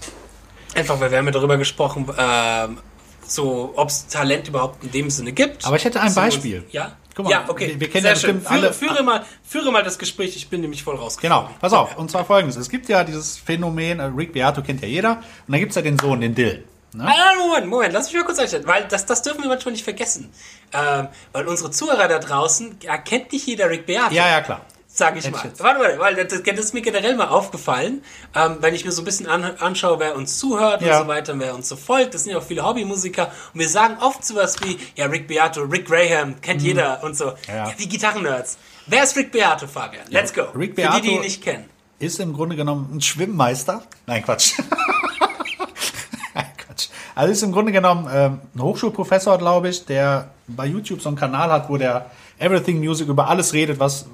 einfach, 0.75 1.01
weil 1.01 1.11
wir 1.11 1.17
haben 1.19 1.25
ja 1.27 1.31
darüber 1.33 1.57
gesprochen, 1.57 2.07
ähm, 2.19 2.79
so, 3.27 3.73
ob 3.77 3.89
es 3.89 4.07
Talent 4.09 4.49
überhaupt 4.49 4.85
in 4.85 4.93
dem 4.93 5.09
Sinne 5.11 5.33
gibt. 5.33 5.65
Aber 5.65 5.77
ich 5.77 5.85
hätte 5.87 5.99
ein 6.01 6.11
So, 6.11 6.21
Beispiel. 6.21 6.65
Ja? 6.71 6.97
Guck 7.17 7.25
mal, 7.25 7.31
ja, 7.33 7.45
okay. 7.49 7.69
wir- 7.71 7.81
wir 7.81 7.89
kennen 7.91 8.03
Sehr 8.03 8.13
ja 8.13 8.17
schön. 8.19 8.35
bestimmt 8.41 8.47
Führe, 8.47 8.67
alle- 8.67 8.73
führe, 8.75 9.03
mal, 9.03 9.25
führe 9.43 9.73
mal 9.73 9.83
das 9.83 9.99
Gespräch, 9.99 10.37
ich 10.37 10.49
bin 10.49 10.61
nämlich 10.61 10.85
voll 10.85 10.97
rausgekommen. 10.97 11.45
Genau, 11.47 11.57
pass 11.61 11.73
auf. 11.73 11.97
Und 11.97 12.11
zwar 12.11 12.25
folgendes. 12.27 12.57
Es 12.57 12.69
gibt 12.69 12.89
ja 12.91 13.03
dieses 13.05 13.39
Phänomen, 13.39 13.99
äh, 14.01 14.05
Rick 14.05 14.35
Beato 14.35 14.63
kennt 14.63 14.83
ja 14.83 14.87
jeder. 14.89 15.13
Und 15.17 15.25
dann 15.49 15.59
gibt's 15.61 15.75
ja 15.77 15.83
den 15.83 15.99
Sohn, 15.99 16.21
den 16.21 16.35
Dill. 16.35 16.65
Ne? 16.93 17.05
Ah, 17.07 17.35
Moment, 17.39 17.67
Moment, 17.67 17.93
lass 17.95 18.07
mich 18.13 18.21
mal 18.21 18.25
kurz 18.27 18.39
einstellen, 18.39 18.67
weil 18.67 18.85
das, 18.89 19.05
das 19.07 19.23
dürfen 19.23 19.43
wir 19.43 19.49
manchmal 19.49 19.73
nicht 19.73 19.85
vergessen. 19.85 20.31
Ähm, 20.73 21.09
weil 21.33 21.47
unsere 21.49 21.71
Zuhörer 21.71 22.07
da 22.09 22.19
draußen 22.19 22.79
erkennt 22.85 23.33
nicht 23.33 23.47
jeder 23.47 23.69
Rick 23.71 23.87
Beato. 23.87 24.15
Ja, 24.15 24.29
ja, 24.29 24.41
klar. 24.43 24.61
Sag 24.99 25.15
ich 25.17 25.31
mal. 25.31 25.43
jetzt. 25.45 25.63
Warte 25.63 25.79
mal, 25.79 25.99
weil 25.99 26.15
das, 26.25 26.43
das 26.43 26.59
ist 26.59 26.73
mir 26.73 26.81
generell 26.81 27.17
mal 27.17 27.29
aufgefallen, 27.29 28.03
ähm, 28.35 28.57
wenn 28.61 28.75
ich 28.75 28.85
mir 28.87 28.93
so 28.93 29.03
ein 29.03 29.05
bisschen 29.05 29.27
an, 29.27 29.45
anschaue, 29.45 29.99
wer 30.01 30.17
uns 30.17 30.39
zuhört 30.39 30.81
Ja. 30.81 30.97
und 30.97 31.03
so 31.05 31.09
weiter, 31.09 31.39
wer 31.39 31.55
uns 31.55 31.69
so 31.69 31.77
folgt. 31.77 32.15
Das 32.15 32.25
sind 32.25 32.33
ja 32.33 32.39
auch 32.39 32.43
viele 32.43 32.65
Hobbymusiker 32.65 33.31
und 33.53 33.61
wir 33.61 33.69
sagen 33.69 33.99
oft 34.01 34.25
sowas 34.25 34.57
wie, 34.63 34.79
ja, 34.97 35.05
Rick 35.07 35.29
Beato, 35.29 35.61
Rick 35.65 35.87
Graham, 35.87 36.41
kennt 36.41 36.63
jeder 36.63 37.03
und 37.05 37.15
so. 37.15 37.27
Mhm. 37.27 37.33
Ja. 37.49 37.69
Ja, 37.69 37.75
die 37.79 37.89
Gitarrennerds. 37.89 38.57
Wer 38.87 39.03
ist 39.05 39.15
Rick 39.17 39.33
Beato, 39.33 39.67
Fabian? 39.67 40.05
Let's 40.09 40.33
go. 40.33 40.45
Rick 40.55 40.77
Für 40.77 40.83
die, 40.83 40.83
die 40.83 40.83
Beato- 40.83 41.07
ihn 41.09 41.21
nicht 41.21 41.43
kennen. 41.45 41.67
Ist 41.99 42.19
im 42.21 42.33
Grunde 42.33 42.57
genommen 42.57 42.89
ein 42.95 43.01
Schwimmmeister. 43.03 43.83
Nein, 44.07 44.23
Quatsch. 44.25 44.55
Nein, 46.35 46.47
Quatsch. 46.57 46.89
Also 47.15 47.33
ist 47.33 47.43
im 47.43 47.53
Grunde 47.53 47.73
genommen 47.73 48.09
ähm, 48.13 48.41
ein 48.55 48.63
Hochschulprofessor, 48.63 49.39
glaube 49.39 49.69
ich, 49.71 49.85
der 49.87 50.31
bei 50.47 50.67
YouTube 50.67 51.01
so 51.01 51.09
einen 51.09 51.17
Kanal 51.17 51.51
hat, 51.51 51.69
wo 51.69 51.77
der 51.77 52.11
Everything 52.39 52.79
Music 52.79 53.09
über 53.09 53.29
alles 53.29 53.53
redet, 53.53 53.79
was 53.81 54.07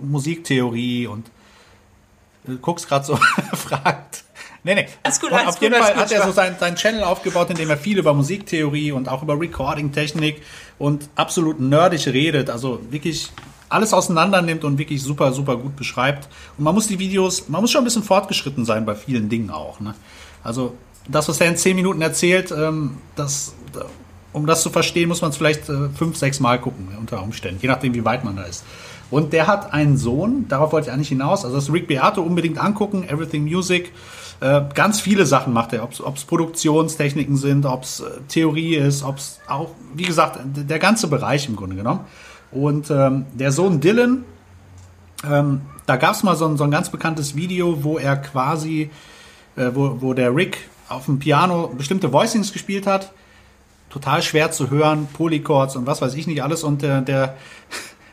Musiktheorie 0.00 1.06
und 1.06 1.26
du 2.44 2.56
guckst 2.58 2.88
gerade 2.88 3.04
so 3.04 3.16
fragt. 3.54 4.24
Nee, 4.64 4.74
nee. 4.74 4.88
Alles 5.02 5.20
gut, 5.20 5.32
alles 5.32 5.56
auf 5.56 5.62
jeden 5.62 5.74
gut, 5.74 5.84
Fall 5.84 5.96
hat 5.96 6.12
er 6.12 6.22
so 6.22 6.30
ich 6.30 6.34
sein, 6.34 6.56
sein 6.58 6.74
Channel 6.74 7.04
aufgebaut, 7.04 7.50
in 7.50 7.56
dem 7.56 7.70
er 7.70 7.76
viel 7.76 7.98
über 7.98 8.12
Musiktheorie 8.12 8.92
und 8.92 9.08
auch 9.08 9.22
über 9.22 9.38
Recording-Technik 9.38 10.42
und 10.78 11.08
absolut 11.14 11.60
nerdig 11.60 12.06
redet. 12.08 12.50
Also 12.50 12.80
wirklich 12.90 13.30
alles 13.68 13.92
auseinander 13.92 14.42
nimmt 14.42 14.64
und 14.64 14.78
wirklich 14.78 15.02
super, 15.02 15.32
super 15.32 15.56
gut 15.56 15.76
beschreibt. 15.76 16.28
Und 16.56 16.64
man 16.64 16.74
muss 16.74 16.86
die 16.88 16.98
Videos, 16.98 17.48
man 17.48 17.60
muss 17.60 17.70
schon 17.70 17.82
ein 17.82 17.84
bisschen 17.84 18.02
fortgeschritten 18.02 18.64
sein 18.64 18.84
bei 18.84 18.94
vielen 18.94 19.28
Dingen 19.28 19.50
auch. 19.50 19.80
Ne? 19.80 19.94
Also 20.42 20.74
das, 21.06 21.28
was 21.28 21.40
er 21.40 21.48
in 21.48 21.56
zehn 21.56 21.76
Minuten 21.76 22.02
erzählt, 22.02 22.50
ähm, 22.50 22.98
das, 23.16 23.54
um 24.32 24.46
das 24.46 24.62
zu 24.62 24.70
verstehen, 24.70 25.08
muss 25.08 25.22
man 25.22 25.30
es 25.30 25.36
vielleicht 25.36 25.68
äh, 25.68 25.88
fünf, 25.90 26.16
sechs 26.16 26.40
Mal 26.40 26.60
gucken, 26.60 26.88
ja, 26.92 26.98
unter 26.98 27.22
Umständen, 27.22 27.60
je 27.60 27.68
nachdem, 27.68 27.94
wie 27.94 28.04
weit 28.04 28.24
man 28.24 28.36
da 28.36 28.42
ist. 28.42 28.64
Und 29.10 29.32
der 29.32 29.46
hat 29.46 29.72
einen 29.72 29.96
Sohn, 29.96 30.46
darauf 30.48 30.72
wollte 30.72 30.88
ich 30.88 30.92
eigentlich 30.92 31.08
hinaus, 31.08 31.44
also 31.44 31.56
das 31.56 31.72
Rick 31.72 31.88
Beato 31.88 32.20
unbedingt 32.20 32.58
angucken, 32.58 33.04
Everything 33.08 33.44
Music. 33.44 33.92
Äh, 34.40 34.62
ganz 34.74 35.00
viele 35.00 35.26
Sachen 35.26 35.52
macht 35.52 35.72
er, 35.72 35.82
ob 35.82 36.16
es 36.16 36.24
Produktionstechniken 36.24 37.36
sind, 37.36 37.66
ob 37.66 37.82
es 37.82 38.00
äh, 38.00 38.04
Theorie 38.28 38.76
ist, 38.76 39.02
ob 39.02 39.16
es 39.16 39.40
auch, 39.48 39.70
wie 39.94 40.04
gesagt, 40.04 40.38
der 40.44 40.78
ganze 40.78 41.08
Bereich 41.08 41.48
im 41.48 41.56
Grunde 41.56 41.76
genommen. 41.76 42.00
Und 42.50 42.90
ähm, 42.90 43.26
der 43.32 43.50
Sohn 43.50 43.80
Dylan, 43.80 44.24
ähm, 45.28 45.62
da 45.86 45.96
gab 45.96 46.14
es 46.14 46.22
mal 46.22 46.36
so 46.36 46.46
ein, 46.46 46.56
so 46.56 46.64
ein 46.64 46.70
ganz 46.70 46.90
bekanntes 46.90 47.34
Video, 47.34 47.82
wo 47.82 47.98
er 47.98 48.16
quasi, 48.16 48.90
äh, 49.56 49.70
wo, 49.72 50.00
wo 50.00 50.14
der 50.14 50.34
Rick 50.34 50.68
auf 50.88 51.06
dem 51.06 51.18
Piano 51.18 51.68
bestimmte 51.76 52.12
Voicings 52.12 52.52
gespielt 52.52 52.86
hat. 52.86 53.12
Total 53.90 54.22
schwer 54.22 54.52
zu 54.52 54.70
hören, 54.70 55.08
Polychords 55.12 55.76
und 55.76 55.86
was 55.86 56.02
weiß 56.02 56.14
ich 56.14 56.26
nicht 56.26 56.42
alles. 56.42 56.62
Und 56.62 56.82
äh, 56.82 57.02
der, 57.02 57.36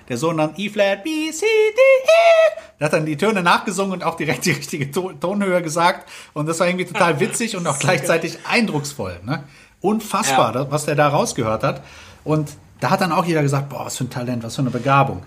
der 0.09 0.17
Sohn 0.17 0.37
dann 0.37 0.53
E-Flat, 0.57 1.03
B, 1.03 1.31
C, 1.31 1.45
D, 1.45 1.79
E. 1.79 2.61
Der 2.79 2.85
hat 2.85 2.93
dann 2.93 3.05
die 3.05 3.17
Töne 3.17 3.41
nachgesungen 3.41 3.93
und 3.93 4.03
auch 4.03 4.15
direkt 4.17 4.45
die 4.45 4.51
richtige 4.51 4.91
To- 4.91 5.13
Tonhöhe 5.13 5.61
gesagt. 5.61 6.09
Und 6.33 6.47
das 6.47 6.59
war 6.59 6.67
irgendwie 6.67 6.85
total 6.85 7.19
witzig 7.19 7.55
und 7.55 7.65
auch 7.67 7.79
gleichzeitig 7.79 8.39
eindrucksvoll. 8.49 9.19
Ne? 9.25 9.43
Unfassbar, 9.81 10.55
Ja. 10.55 10.71
was 10.71 10.85
der 10.85 10.95
da 10.95 11.07
rausgehört 11.09 11.63
hat. 11.63 11.81
Und 12.23 12.51
da 12.79 12.89
hat 12.89 13.01
dann 13.01 13.11
auch 13.11 13.25
jeder 13.25 13.41
gesagt, 13.41 13.69
boah, 13.69 13.85
was 13.85 13.97
für 13.97 14.03
ein 14.05 14.09
Talent, 14.09 14.43
was 14.43 14.55
für 14.55 14.61
eine 14.61 14.71
Begabung. 14.71 15.23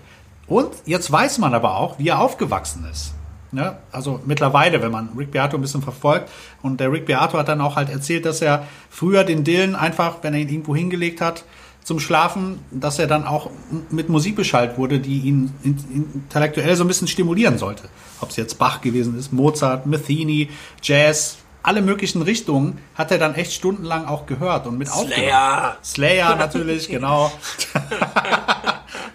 Und 0.47 0.69
jetzt 0.85 1.11
weiß 1.11 1.37
man 1.39 1.53
aber 1.53 1.75
auch, 1.77 1.97
wie 1.99 2.09
er 2.09 2.19
aufgewachsen 2.19 2.85
ist. 2.91 3.13
Ja, 3.51 3.79
also 3.91 4.19
mittlerweile, 4.25 4.79
wenn 4.83 4.91
man 4.91 5.09
Rick 5.17 5.31
Beato 5.31 5.57
ein 5.57 5.61
bisschen 5.61 5.81
verfolgt, 5.81 6.29
und 6.61 6.79
der 6.79 6.91
Rick 6.91 7.07
Beato 7.07 7.35
hat 7.37 7.47
dann 7.47 7.61
auch 7.61 7.75
halt 7.75 7.89
erzählt, 7.89 8.25
dass 8.25 8.41
er 8.43 8.67
früher 8.91 9.23
den 9.23 9.43
Dylan 9.43 9.75
einfach, 9.75 10.17
wenn 10.21 10.35
er 10.35 10.39
ihn 10.39 10.49
irgendwo 10.49 10.75
hingelegt 10.75 11.19
hat, 11.19 11.43
zum 11.89 11.99
Schlafen, 11.99 12.59
dass 12.69 12.99
er 12.99 13.07
dann 13.07 13.25
auch 13.25 13.49
mit 13.89 14.09
Musik 14.09 14.35
beschallt 14.35 14.77
wurde, 14.77 14.99
die 14.99 15.21
ihn 15.21 15.51
intellektuell 15.63 16.75
so 16.75 16.83
ein 16.83 16.87
bisschen 16.87 17.07
stimulieren 17.07 17.57
sollte. 17.57 17.89
Ob 18.21 18.29
es 18.29 18.35
jetzt 18.35 18.59
Bach 18.59 18.81
gewesen 18.81 19.17
ist, 19.17 19.33
Mozart, 19.33 19.87
Metheny, 19.87 20.51
Jazz, 20.83 21.37
alle 21.63 21.81
möglichen 21.81 22.21
Richtungen 22.21 22.77
hat 22.93 23.09
er 23.11 23.17
dann 23.17 23.33
echt 23.33 23.53
stundenlang 23.53 24.05
auch 24.05 24.27
gehört 24.27 24.67
und 24.67 24.77
mit 24.77 24.87
Slayer. 24.87 25.77
Slayer 25.83 26.35
natürlich, 26.35 26.89
genau. 26.91 27.31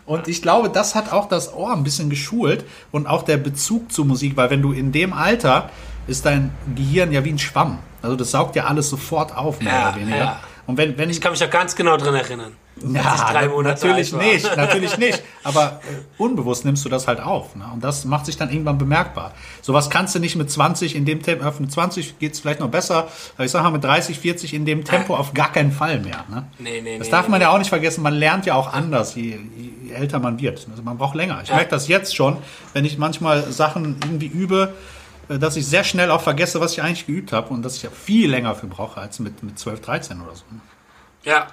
und 0.04 0.26
ich 0.26 0.42
glaube, 0.42 0.68
das 0.68 0.96
hat 0.96 1.12
auch 1.12 1.28
das 1.28 1.54
Ohr 1.54 1.72
ein 1.72 1.84
bisschen 1.84 2.10
geschult 2.10 2.64
und 2.90 3.06
auch 3.06 3.22
der 3.22 3.37
Bezug 3.37 3.92
zur 3.92 4.04
Musik, 4.04 4.37
weil 4.37 4.50
wenn 4.50 4.62
du 4.62 4.72
in 4.72 4.90
dem 4.90 5.12
Alter 5.12 5.70
ist 6.08 6.26
dein 6.26 6.50
Gehirn 6.74 7.12
ja 7.12 7.24
wie 7.24 7.30
ein 7.30 7.38
Schwamm. 7.38 7.78
Also 8.02 8.16
das 8.16 8.32
saugt 8.32 8.56
ja 8.56 8.64
alles 8.64 8.90
sofort 8.90 9.37
auf, 9.37 9.60
mehr 9.60 9.72
ja, 9.72 9.88
oder 9.90 10.00
weniger. 10.00 10.16
Ja. 10.16 10.40
Und 10.66 10.76
wenn, 10.76 10.98
wenn 10.98 11.08
ich, 11.08 11.18
ich 11.18 11.22
kann 11.22 11.30
mich 11.30 11.38
da 11.38 11.46
ganz 11.46 11.76
genau 11.76 11.96
dran 11.96 12.16
erinnern. 12.16 12.56
Ja, 12.82 13.48
natürlich 13.62 14.12
nicht, 14.12 14.56
natürlich 14.56 14.98
nicht. 14.98 15.22
Aber 15.44 15.80
äh, 15.88 16.22
unbewusst 16.22 16.64
nimmst 16.64 16.84
du 16.84 16.88
das 16.88 17.06
halt 17.06 17.20
auf. 17.20 17.54
Ne? 17.54 17.64
Und 17.72 17.84
das 17.84 18.04
macht 18.04 18.26
sich 18.26 18.37
dann 18.37 18.50
irgendwann 18.50 18.78
bemerkbar. 18.78 19.32
Sowas 19.62 19.90
kannst 19.90 20.14
du 20.14 20.18
nicht 20.18 20.37
mit 20.37 20.50
20 20.50 20.96
in 20.96 21.04
dem 21.04 21.22
Tempo, 21.22 21.46
äh, 21.46 21.52
mit 21.58 21.70
20 21.70 22.18
geht's 22.18 22.40
vielleicht 22.40 22.60
noch 22.60 22.68
besser, 22.68 23.08
aber 23.37 23.44
ich 23.44 23.50
sag 23.50 23.62
mal 23.62 23.70
mit 23.70 23.84
30, 23.84 24.18
40 24.18 24.54
in 24.54 24.64
dem 24.64 24.84
Tempo 24.84 25.16
auf 25.16 25.34
gar 25.34 25.52
keinen 25.52 25.72
Fall 25.72 26.00
mehr. 26.00 26.24
Ne? 26.28 26.46
Nee, 26.58 26.80
nee, 26.80 26.98
das 26.98 27.06
nee, 27.06 27.10
darf 27.12 27.28
man 27.28 27.40
ja 27.40 27.50
auch 27.50 27.58
nicht 27.58 27.68
vergessen, 27.68 28.02
man 28.02 28.14
lernt 28.14 28.46
ja 28.46 28.54
auch 28.54 28.72
anders, 28.72 29.14
je, 29.14 29.38
je 29.56 29.92
älter 29.92 30.18
man 30.18 30.40
wird. 30.40 30.66
Also 30.70 30.82
man 30.82 30.98
braucht 30.98 31.14
länger. 31.14 31.40
Ich 31.42 31.50
ja. 31.50 31.56
merke 31.56 31.70
das 31.70 31.87
jetzt 31.88 32.16
schon, 32.16 32.38
wenn 32.72 32.84
ich 32.84 32.98
manchmal 32.98 33.42
Sachen 33.52 33.96
irgendwie 34.04 34.26
übe, 34.26 34.74
äh, 35.28 35.38
dass 35.38 35.56
ich 35.56 35.66
sehr 35.66 35.84
schnell 35.84 36.10
auch 36.10 36.22
vergesse, 36.22 36.60
was 36.60 36.72
ich 36.72 36.82
eigentlich 36.82 37.06
geübt 37.06 37.32
habe 37.32 37.50
und 37.54 37.62
dass 37.62 37.76
ich 37.76 37.82
ja 37.84 37.90
viel 37.90 38.30
länger 38.30 38.54
für 38.54 38.66
brauche 38.66 39.00
als 39.00 39.20
mit, 39.20 39.42
mit 39.42 39.58
12, 39.58 39.80
13 39.80 40.20
oder 40.20 40.34
so. 40.34 40.44
Ne? 40.50 40.60
Ja. 41.22 41.46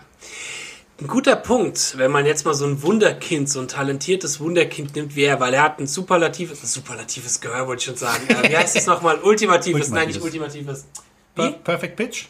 Ein 1.01 1.07
guter 1.07 1.35
Punkt, 1.35 1.97
wenn 1.97 2.11
man 2.11 2.27
jetzt 2.27 2.45
mal 2.45 2.53
so 2.53 2.63
ein 2.65 2.83
Wunderkind, 2.83 3.49
so 3.49 3.59
ein 3.59 3.67
talentiertes 3.67 4.39
Wunderkind 4.39 4.95
nimmt 4.95 5.15
wie 5.15 5.23
er, 5.23 5.39
weil 5.39 5.51
er 5.51 5.63
hat 5.63 5.79
ein 5.79 5.87
superlatives, 5.87 6.61
ein 6.61 6.67
superlatives 6.67 7.41
Gehör, 7.41 7.65
wollte 7.65 7.79
ich 7.79 7.85
schon 7.85 7.95
sagen. 7.95 8.21
Äh, 8.27 8.51
wie 8.51 8.55
heißt 8.55 8.75
es 8.75 8.85
nochmal? 8.85 9.19
Ultimatives, 9.23 9.89
ultimatives, 9.89 9.89
nein, 9.89 10.07
nicht 10.09 10.21
ultimatives. 10.21 10.85
Wie? 11.35 11.49
Perfect 11.63 11.95
Pitch? 11.95 12.25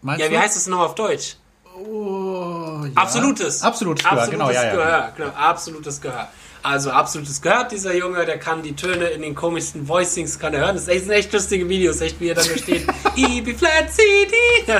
Meinst 0.00 0.24
ja, 0.24 0.30
wie 0.30 0.34
du? 0.34 0.40
heißt 0.40 0.56
es 0.56 0.66
nochmal 0.66 0.86
auf 0.86 0.94
Deutsch? 0.94 1.36
Oh, 1.76 2.84
ja. 2.84 2.90
Absolutes. 2.94 3.60
Absolutes 3.60 4.02
Gehör, 4.02 4.18
Absolutes 4.22 4.30
genau, 4.30 4.50
ja, 4.50 4.64
ja. 4.64 4.72
Gehör, 4.72 5.12
genau, 5.18 5.30
absolutes 5.36 6.00
Gehör. 6.00 6.28
Also 6.62 6.90
absolutes 6.90 7.40
gehört 7.40 7.72
dieser 7.72 7.94
Junge, 7.94 8.24
der 8.24 8.38
kann 8.38 8.62
die 8.62 8.76
Töne 8.76 9.08
in 9.08 9.22
den 9.22 9.34
komischsten 9.34 9.88
Voicings 9.88 10.38
kann 10.38 10.54
er 10.54 10.60
hören. 10.60 10.74
Das 10.74 10.84
ist 10.84 10.88
echt, 10.88 11.08
echt 11.08 11.32
lustige 11.32 11.68
Videos, 11.68 12.00
echt 12.00 12.20
wie 12.20 12.28
er 12.28 12.34
dann 12.34 12.46
da 12.48 12.58
steht. 12.58 12.86
E, 13.16 13.40
B 13.42 13.54
flat 13.54 13.90
C 13.90 14.02
D. 14.26 14.72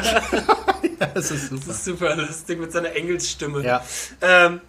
ja, 1.01 1.07
das 1.15 1.31
ist 1.31 1.49
super. 1.49 1.65
Das 1.67 1.77
ist 1.77 1.85
super 1.85 2.17
lustig 2.17 2.61
mit 2.61 2.73
seiner 2.73 2.93
Engelsstimme. 2.93 3.65
Ja. 3.65 3.85
Ähm, 4.21 4.61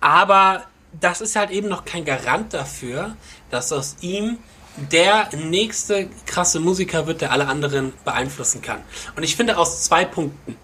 aber 0.00 0.64
das 0.98 1.20
ist 1.20 1.36
halt 1.36 1.50
eben 1.50 1.68
noch 1.68 1.84
kein 1.84 2.04
Garant 2.04 2.54
dafür, 2.54 3.16
dass 3.50 3.72
aus 3.72 3.96
ihm 4.00 4.38
der 4.76 5.28
nächste 5.36 6.08
krasse 6.26 6.60
Musiker 6.60 7.06
wird, 7.06 7.20
der 7.20 7.32
alle 7.32 7.48
anderen 7.48 7.92
beeinflussen 8.04 8.62
kann. 8.62 8.80
Und 9.16 9.22
ich 9.22 9.36
finde 9.36 9.58
aus 9.58 9.84
zwei 9.84 10.04
Punkten. 10.04 10.56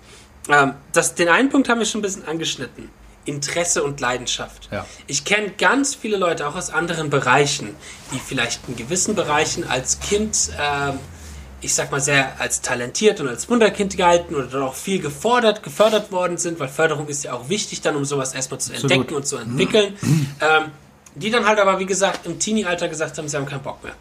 Ähm, 0.49 0.75
das, 0.93 1.15
den 1.15 1.29
einen 1.29 1.51
Punkt 1.51 1.69
haben 1.69 1.79
wir 1.79 1.87
schon 1.87 2.01
ein 2.01 2.03
bisschen 2.03 2.27
angeschnitten. 2.27 2.91
Interesse 3.25 3.83
und 3.83 4.01
Leidenschaft. 4.01 4.69
Ja. 4.71 4.87
Ich 5.09 5.25
kenne 5.25 5.51
ganz 5.51 5.97
viele 5.97 6.17
Leute 6.17 6.47
auch 6.47 6.55
aus 6.55 6.71
anderen 6.71 7.11
Bereichen, 7.11 7.75
die 8.13 8.21
vielleicht 8.21 8.61
in 8.69 8.77
gewissen 8.77 9.17
Bereichen 9.17 9.69
als 9.69 9.99
Kind, 9.99 10.51
äh, 10.57 10.93
ich 11.61 11.75
sag 11.75 11.91
mal, 11.91 12.01
sehr 12.01 12.39
als 12.41 12.61
talentiert 12.61 13.21
und 13.21 13.29
als 13.29 13.49
Wunderkind 13.49 13.97
gehalten 13.97 14.35
oder 14.35 14.47
dann 14.47 14.63
auch 14.63 14.75
viel 14.75 15.01
gefordert, 15.01 15.63
gefördert 15.63 16.13
worden 16.13 16.37
sind, 16.37 16.61
weil 16.61 16.69
Förderung 16.69 17.09
ist 17.09 17.25
ja 17.25 17.33
auch 17.33 17.49
wichtig, 17.49 17.81
dann 17.81 17.97
um 17.97 18.05
sowas 18.05 18.35
erstmal 18.35 18.61
zu 18.61 18.73
Absolut. 18.73 18.93
entdecken 18.93 19.15
und 19.15 19.27
zu 19.27 19.37
entwickeln. 19.37 19.95
Mhm. 20.01 20.31
Ähm, 20.41 20.71
die 21.15 21.31
dann 21.31 21.47
halt 21.47 21.59
aber, 21.59 21.79
wie 21.79 21.87
gesagt, 21.87 22.27
im 22.27 22.39
Teenie-Alter 22.39 22.89
gesagt 22.89 23.17
haben, 23.17 23.27
sie 23.27 23.37
haben 23.37 23.47
keinen 23.47 23.63
Bock 23.63 23.83
mehr. 23.83 23.95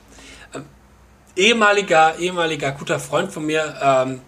Ähm, 0.54 0.66
ehemaliger, 1.36 2.20
ehemaliger 2.20 2.72
guter 2.74 3.00
Freund 3.00 3.32
von 3.32 3.46
mir, 3.46 3.74
ähm, 3.82 4.20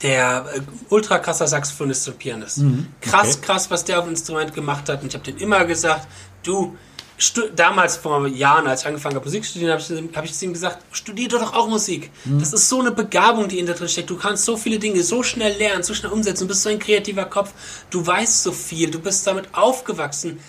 der 0.00 0.46
äh, 0.54 0.60
ultra 0.88 1.18
krasser 1.18 1.46
Saxophonist 1.46 2.08
und 2.08 2.18
Pianist. 2.18 2.58
Mhm, 2.58 2.88
krass, 3.00 3.36
okay. 3.36 3.46
krass, 3.46 3.70
was 3.70 3.84
der 3.84 3.98
auf 3.98 4.04
dem 4.04 4.12
Instrument 4.12 4.54
gemacht 4.54 4.88
hat. 4.88 5.02
Und 5.02 5.08
ich 5.08 5.14
habe 5.14 5.24
den 5.24 5.36
immer 5.36 5.64
gesagt, 5.66 6.08
du, 6.42 6.76
damals 7.54 7.96
vor 7.96 8.26
Jahren, 8.26 8.66
als 8.66 8.82
ich 8.82 8.86
angefangen 8.86 9.14
habe, 9.14 9.24
Musik 9.24 9.44
zu 9.44 9.50
studieren, 9.50 9.72
habe 9.72 10.26
ich, 10.26 10.34
zu 10.34 10.44
ihm 10.44 10.52
gesagt, 10.52 10.78
studier 10.92 11.28
doch 11.28 11.54
auch 11.54 11.68
Musik. 11.68 12.10
Mhm. 12.24 12.40
Das 12.40 12.52
ist 12.52 12.68
so 12.68 12.80
eine 12.80 12.90
Begabung, 12.90 13.48
die 13.48 13.58
in 13.58 13.66
dir 13.66 13.74
drin 13.74 13.88
steckt. 13.88 14.10
Du 14.10 14.16
kannst 14.16 14.44
so 14.44 14.56
viele 14.56 14.78
Dinge 14.78 15.02
so 15.02 15.22
schnell 15.22 15.56
lernen, 15.56 15.82
so 15.82 15.94
schnell 15.94 16.12
umsetzen. 16.12 16.44
Du 16.44 16.48
bist 16.48 16.62
so 16.62 16.68
ein 16.68 16.78
kreativer 16.78 17.26
Kopf. 17.26 17.52
Du 17.90 18.04
weißt 18.04 18.42
so 18.42 18.52
viel. 18.52 18.90
Du 18.90 18.98
bist 18.98 19.26
damit 19.26 19.46
aufgewachsen. 19.52 20.40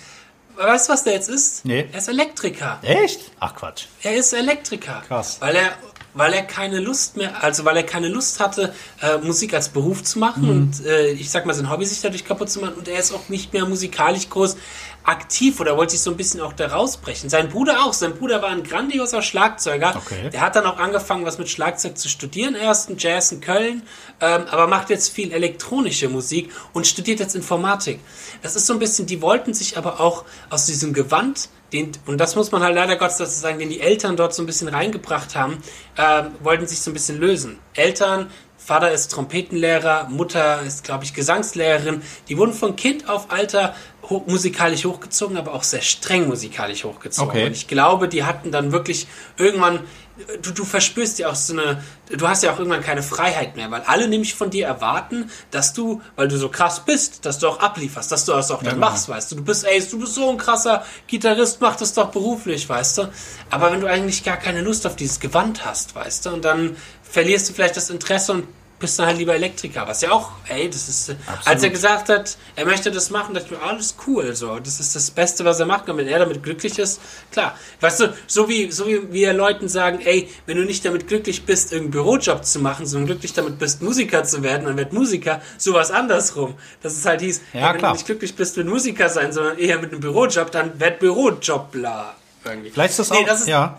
Weißt 0.56 0.88
du, 0.88 0.93
was 0.93 1.04
der 1.04 1.13
jetzt 1.13 1.30
ist? 1.30 1.65
Nee. 1.65 1.88
Er 1.91 1.97
ist 1.97 2.08
Elektriker. 2.08 2.80
Echt? 2.84 3.32
Ach 3.39 3.56
Quatsch. 3.56 3.86
Er 4.04 4.15
ist 4.15 4.34
Elektriker. 4.34 5.04
Krass. 5.08 5.38
Weil 5.39 5.56
er 5.56 5.78
weil 6.13 6.34
er 6.34 6.43
keine 6.43 6.80
Lust 6.80 7.17
mehr, 7.17 7.43
also 7.43 7.65
weil 7.65 7.78
er 7.78 7.84
keine 7.84 8.08
Lust 8.08 8.39
hatte, 8.39 8.73
äh, 9.02 9.17
Musik 9.17 9.54
als 9.54 9.69
Beruf 9.69 10.04
zu 10.04 10.19
machen 10.19 10.43
mhm. 10.43 10.49
und 10.49 10.86
äh, 10.86 11.12
ich 11.12 11.30
sag 11.30 11.45
mal 11.45 11.54
sein 11.54 11.69
Hobby 11.69 11.86
sich 11.86 12.02
dadurch 12.02 12.26
kaputt 12.26 12.49
zu 12.49 12.60
machen 12.60 12.76
und 12.76 12.88
er 12.88 12.99
ist 12.99 13.13
auch 13.13 13.30
nicht 13.30 13.54
mehr 13.54 13.65
musikalisch 13.65 14.30
groß 14.30 14.56
aktiv 15.04 15.60
oder 15.60 15.78
wollte 15.78 15.92
sich 15.92 16.02
so 16.02 16.12
ein 16.12 16.18
bisschen 16.18 16.42
auch 16.42 16.54
da 16.54 16.68
rausbrechen. 16.68 17.30
Sein 17.30 17.50
Bruder 17.50 17.86
auch. 17.86 17.94
Sein 17.94 18.16
Bruder 18.16 18.42
war 18.42 18.50
ein 18.50 18.63
grandioser 18.63 19.22
Schlagzeuger. 19.22 19.96
Okay. 19.96 20.30
Der 20.32 20.42
hat 20.42 20.56
dann 20.56 20.66
auch 20.66 20.78
angefangen, 20.78 21.26
was 21.26 21.38
mit 21.38 21.50
Schlagzeug 21.50 21.98
zu 21.98 22.10
studieren. 22.10 22.56
Erst 22.56 22.89
ein 22.89 22.98
Jazz 22.98 23.32
in 23.32 23.42
Köln, 23.42 23.84
ähm, 24.22 24.46
aber 24.50 24.68
macht 24.68 24.89
jetzt 24.89 25.10
viel 25.10 25.32
elektronische 25.32 26.10
Musik 26.10 26.52
und 26.74 26.88
studiert 26.88 27.20
jetzt 27.20 27.36
Informatik. 27.36 28.00
Das 28.42 28.56
ist 28.56 28.66
so 28.66 28.74
ein 28.74 28.80
bisschen, 28.80 29.06
die 29.06 29.22
wollten 29.22 29.54
sich 29.54 29.78
aber 29.78 30.00
auch 30.00 30.26
aus 30.50 30.66
diesem 30.66 30.94
Gewand 30.94 31.50
den, 31.74 31.92
und 32.06 32.20
das 32.20 32.36
muss 32.36 32.52
man 32.52 32.62
halt 32.62 32.76
leider 32.76 32.96
Gottes 32.96 33.18
dazu 33.18 33.39
sagen, 33.39 33.60
den 33.60 33.70
die 33.70 33.82
Eltern 33.82 34.16
dort 34.16 34.34
so 34.34 34.44
ein 34.44 34.46
bisschen 34.46 34.68
reingebracht 34.68 35.36
haben, 35.36 35.58
äh, 35.98 36.24
wollten 36.42 36.68
sich 36.68 36.82
so 36.82 36.92
ein 36.92 36.94
bisschen 36.94 37.20
lösen. 37.20 37.60
Eltern 37.74 38.30
Vater 38.65 38.91
ist 38.91 39.12
Trompetenlehrer, 39.12 40.08
Mutter 40.10 40.62
ist, 40.62 40.84
glaube 40.84 41.04
ich, 41.04 41.13
Gesangslehrerin. 41.13 42.02
Die 42.30 42.38
wurden 42.38 42.54
von 42.54 42.76
Kind 42.76 43.10
auf 43.10 43.30
Alter 43.30 43.76
hoch, 44.10 44.26
musikalisch 44.26 44.86
hochgezogen, 44.86 45.38
aber 45.38 45.54
auch 45.54 45.63
sehr 45.63 45.82
streng 45.82 46.28
musikalisch 46.28 46.84
hochgezogen. 46.84 47.30
Okay. 47.30 47.45
Und 47.47 47.52
ich 47.54 47.67
glaube, 47.67 48.08
die 48.08 48.23
hatten 48.23 48.52
dann 48.52 48.71
wirklich 48.71 49.08
irgendwann, 49.38 49.82
du, 50.41 50.52
du 50.52 50.63
verspürst 50.63 51.19
ja 51.19 51.30
auch 51.30 51.36
so 51.36 51.54
eine, 51.54 51.84
du 52.10 52.28
hast 52.28 52.43
ja 52.43 52.54
auch 52.54 52.60
irgendwann 52.60 52.82
keine 52.82 53.04
Freiheit 53.04 53.56
mehr, 53.56 53.69
weil 53.71 53.82
alle 53.82 54.08
nämlich 54.08 54.34
von 54.34 54.49
dir 54.49 54.65
erwarten, 54.65 55.30
dass 55.52 55.73
du, 55.73 56.02
weil 56.15 56.28
du 56.28 56.38
so 56.38 56.49
krass 56.49 56.86
bist, 56.86 57.26
dass 57.26 57.39
du 57.39 57.47
auch 57.47 57.60
ablieferst, 57.60 58.12
dass 58.12 58.26
du 58.26 58.32
das 58.32 58.52
auch 58.52 58.60
dann 58.60 58.65
ja, 58.65 58.73
genau. 58.73 58.89
machst, 58.89 59.10
weißt 59.10 59.32
du. 59.32 59.36
Du 59.38 59.43
bist, 59.43 59.65
ey, 59.65 59.84
du 59.89 59.99
bist 59.99 60.15
so 60.15 60.30
ein 60.30 60.38
krasser 60.38 60.86
Gitarrist, 61.08 61.60
mach 61.62 61.76
das 61.76 61.93
doch 61.93 62.12
beruflich, 62.12 62.67
weißt 62.67 62.97
du. 62.99 63.10
Aber 63.49 63.71
wenn 63.71 63.82
du 63.82 63.88
eigentlich 63.88 64.23
gar 64.23 64.38
keine 64.38 64.62
Lust 64.62 64.86
auf 64.86 64.95
dieses 64.95 65.19
Gewand 65.19 65.65
hast, 65.65 65.95
weißt 65.95 66.26
du, 66.26 66.30
und 66.32 66.45
dann 66.45 66.76
verlierst 67.13 67.47
du 67.47 67.54
vielleicht 67.54 67.78
das 67.78 67.91
Interesse 67.91 68.32
und 68.32 68.47
bist 68.80 68.99
dann 68.99 69.06
halt 69.06 69.17
lieber 69.17 69.36
Elektriker. 69.36 69.88
Was 69.88 70.02
ja 70.02 70.12
auch, 70.12 70.32
ey, 70.49 70.67
das 70.69 70.89
ist, 70.89 71.12
Absolut. 71.12 71.47
als 71.47 71.63
er 71.63 71.69
gesagt 71.69 72.10
hat, 72.10 72.38
er 72.56 72.65
möchte 72.65 72.91
das 72.91 73.12
machen, 73.12 73.34
dachte 73.34 73.54
ich 73.54 73.58
mir, 73.58 73.63
alles 73.63 73.95
cool, 74.08 74.36
so. 74.36 74.60
Das 74.60 74.80
ist 74.80 74.93
das 74.95 75.10
Beste, 75.12 75.45
was 75.45 75.60
er 75.60 75.67
macht. 75.67 75.88
Und 75.88 75.97
wenn 75.97 76.08
er 76.08 76.19
damit 76.19 76.43
glücklich 76.43 76.78
ist, 76.80 76.99
klar. 77.32 77.58
Weißt 77.80 78.02
du, 78.02 78.13
so 78.28 78.49
wie, 78.49 78.71
so 78.71 78.88
wie 78.88 79.13
wir 79.13 79.32
Leuten 79.32 79.69
sagen, 79.69 79.99
ey, 80.04 80.28
wenn 80.47 80.58
du 80.58 80.65
nicht 80.65 80.84
damit 80.84 81.08
glücklich 81.08 81.45
bist, 81.45 81.71
irgendeinen 81.71 82.04
Bürojob 82.04 82.43
zu 82.43 82.60
machen, 82.60 82.86
sondern 82.86 83.08
glücklich 83.08 83.32
damit 83.32 83.58
bist, 83.58 83.82
Musiker 83.82 84.26
zu 84.26 84.43
werden, 84.43 84.65
dann 84.65 84.76
wird 84.76 84.91
Musiker 84.91 85.39
sowas 85.58 85.91
andersrum. 85.91 86.56
Dass 86.82 86.97
es 86.97 87.06
halt 87.06 87.21
hieß, 87.21 87.41
ja, 87.54 87.69
ey, 87.69 87.76
wenn 87.76 87.82
du 87.82 87.91
nicht 87.93 88.06
glücklich 88.06 88.36
bist, 88.36 88.58
mit 88.58 88.67
Musiker 88.67 89.08
sein, 89.08 89.32
sondern 89.32 89.60
eher 89.60 89.80
mit 89.80 89.91
einem 89.91 90.02
Bürojob, 90.02 90.52
dann 90.52 90.78
wird 90.80 90.99
Bürojob 90.99 91.71
bla. 91.71 92.15
Irgendwie. 92.43 92.71
Vielleicht 92.71 92.91
ist 92.91 92.99
das 92.99 93.12
nee, 93.12 93.17
auch, 93.19 93.26
das 93.28 93.41
ist, 93.41 93.47
ja. 93.47 93.78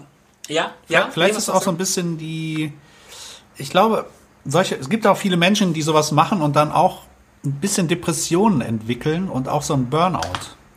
Ja, 0.49 0.75
ja. 0.89 1.11
Vielleicht 1.13 1.35
nee, 1.35 1.39
ist 1.39 1.49
es 1.49 1.51
auch 1.51 1.63
so 1.63 1.71
ein 1.71 1.77
bisschen 1.77 2.17
die, 2.17 2.73
ich 3.57 3.71
glaube, 3.71 4.07
solche, 4.45 4.77
es 4.77 4.89
gibt 4.89 5.07
auch 5.07 5.17
viele 5.17 5.37
Menschen, 5.37 5.73
die 5.73 5.83
sowas 5.83 6.13
machen 6.13 6.41
und 6.41 6.57
dann 6.57 6.73
auch 6.73 7.03
ein 7.45 7.53
bisschen 7.53 7.89
Depressionen 7.89 8.61
entwickeln 8.61 9.29
und 9.29 9.49
auch 9.49 9.63
so 9.63 9.75
ein 9.75 9.91
Burnout. 9.91 10.21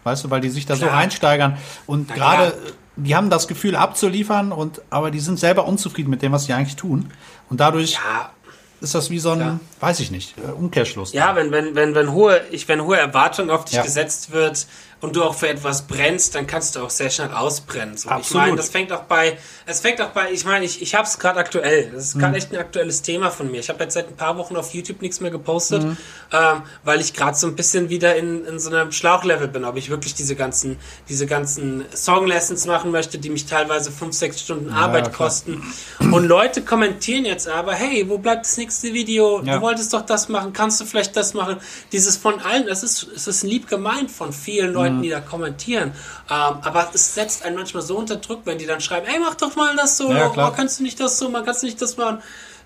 Weißt 0.04 0.24
du, 0.24 0.30
weil 0.30 0.42
die 0.42 0.50
sich 0.50 0.66
da 0.66 0.76
Klar. 0.76 0.90
so 0.90 0.96
reinsteigern 0.96 1.58
und 1.86 2.14
gerade, 2.14 2.46
ja. 2.46 2.72
die 2.96 3.16
haben 3.16 3.30
das 3.30 3.48
Gefühl 3.48 3.76
abzuliefern 3.76 4.52
und, 4.52 4.82
aber 4.90 5.12
die 5.12 5.20
sind 5.20 5.40
selber 5.40 5.66
unzufrieden 5.66 6.10
mit 6.10 6.22
dem, 6.22 6.32
was 6.32 6.46
sie 6.46 6.54
eigentlich 6.54 6.78
tun. 6.78 7.12
Und 7.50 7.60
dadurch 7.60 7.94
ja. 7.94 8.32
ist 8.80 8.96
das 8.96 9.10
wie 9.10 9.20
so 9.20 9.32
ein, 9.32 9.40
ja. 9.40 9.60
weiß 9.82 10.00
ich 10.00 10.12
nicht, 10.12 10.36
äh, 10.38 10.52
Umkehrschluss. 10.52 11.12
Ja, 11.12 11.36
wenn, 11.36 11.52
wenn, 11.52 11.76
wenn, 11.76 11.94
wenn 11.94 12.12
hohe, 12.14 12.42
ich, 12.52 12.68
wenn 12.70 12.84
hohe 12.84 12.98
Erwartung 12.98 13.50
auf 13.50 13.66
dich 13.66 13.82
gesetzt 13.82 14.32
wird 14.32 14.66
und 15.00 15.16
du 15.16 15.24
auch 15.24 15.36
für 15.36 15.48
etwas 15.50 15.84
brennst, 15.84 16.34
dann 16.34 16.48
kannst 16.48 16.76
du 16.76 16.80
auch 16.82 16.90
sehr 16.90 17.10
schnell 17.12 17.30
ausbrennen. 17.32 17.98
So. 17.98 18.10
Ich 18.10 18.16
Absolut. 18.16 18.46
meine, 18.46 18.58
das 18.58 18.70
fängt 18.70 18.92
auch 18.92 19.04
bei, 19.04 19.38
es 19.68 19.80
fängt 19.82 20.02
auch 20.02 20.10
bei, 20.10 20.32
ich 20.32 20.44
meine, 20.44 20.66
ich, 20.66 20.82
ich 20.82 20.96
habe 20.96 21.04
es 21.08 21.20
gerade 21.20 21.40
aktuell. 21.40 21.92
Das 21.94 22.04
ist 22.06 22.16
Mhm. 22.16 22.20
gerade 22.20 22.38
echt 22.38 22.52
ein 22.52 22.58
aktuelles 22.58 23.04
Thema 23.04 23.30
von 23.30 23.52
mir. 23.52 23.60
Ich 23.60 23.70
habe 23.70 23.84
jetzt 23.84 23.94
seit 23.94 24.08
ein 24.08 24.16
paar 24.16 24.38
Wochen 24.38 24.56
auf 24.56 24.74
YouTube 24.74 25.02
nichts 25.04 25.20
mehr 25.20 25.30
gepostet, 25.30 25.84
Mhm. 25.84 25.98
ähm, 26.34 26.62
weil 26.84 27.00
ich 27.00 27.14
gerade 27.14 27.38
so 27.38 27.46
ein 27.46 27.56
bisschen 27.56 27.90
wieder 27.90 28.16
in, 28.16 28.44
in 28.46 28.60
so 28.60 28.72
einem 28.72 28.92
Schlauchlevel 28.92 29.48
bin, 29.48 29.66
ob 29.66 29.78
ich 29.78 29.90
wirklich 29.92 30.16
diese 30.16 30.36
ganzen, 30.36 30.78
diese 31.10 31.28
ganzen 31.28 31.86
Songlessons 31.94 32.66
machen 32.66 32.90
möchte, 32.92 33.20
die 33.20 33.30
mich 33.30 33.46
teilweise 33.46 33.92
fünf, 33.92 34.16
sechs 34.16 34.42
Stunden 34.42 34.72
Arbeit 34.72 35.14
klar. 35.14 35.28
kosten. 35.28 35.62
Und 36.00 36.26
Leute 36.26 36.64
kommentieren 36.64 37.26
jetzt 37.26 37.48
aber, 37.48 37.74
hey, 37.76 38.10
wo 38.10 38.18
bleibt 38.18 38.46
das 38.46 38.58
nächste 38.58 38.94
Video? 38.94 39.42
Ja. 39.44 39.56
Du 39.58 39.62
wolltest 39.62 39.94
doch 39.94 40.02
das 40.06 40.28
machen, 40.30 40.54
kannst 40.54 40.82
du 40.82 40.86
vielleicht 40.86 41.16
das 41.16 41.34
machen? 41.36 41.58
Dieses 41.92 42.18
von 42.18 42.40
allen, 42.40 42.66
das 42.66 42.82
ist, 42.82 43.08
es 43.16 43.28
ist 43.28 43.44
lieb 43.44 43.68
gemeint 43.68 44.10
von 44.10 44.34
vielen 44.34 44.74
Leuten, 44.74 44.87
Mhm. 44.90 45.02
die 45.04 45.10
da 45.10 45.20
kommentieren. 45.20 45.92
Ähm, 46.30 46.58
aber 46.62 46.90
es 46.94 47.14
setzt 47.16 47.44
einen 47.44 47.56
manchmal 47.56 47.84
so 47.84 47.98
unter 47.98 48.16
Druck, 48.18 48.42
wenn 48.46 48.58
die 48.58 48.66
dann 48.66 48.82
schreiben, 48.82 49.08
ey, 49.08 49.20
mach 49.20 49.36
doch 49.36 49.56
mal 49.56 49.76
das 49.76 49.98
so, 49.98 50.12
Ja, 50.12 50.32
oh, 50.36 50.52
kannst 50.56 50.80
du 50.80 50.84
nicht 50.84 51.00
das 51.00 51.18
so 51.20 51.30
machen, 51.30 51.46
kannst 51.46 51.62
du 51.64 51.68
nicht 51.68 51.82
das 51.82 51.98
machen? 51.98 52.20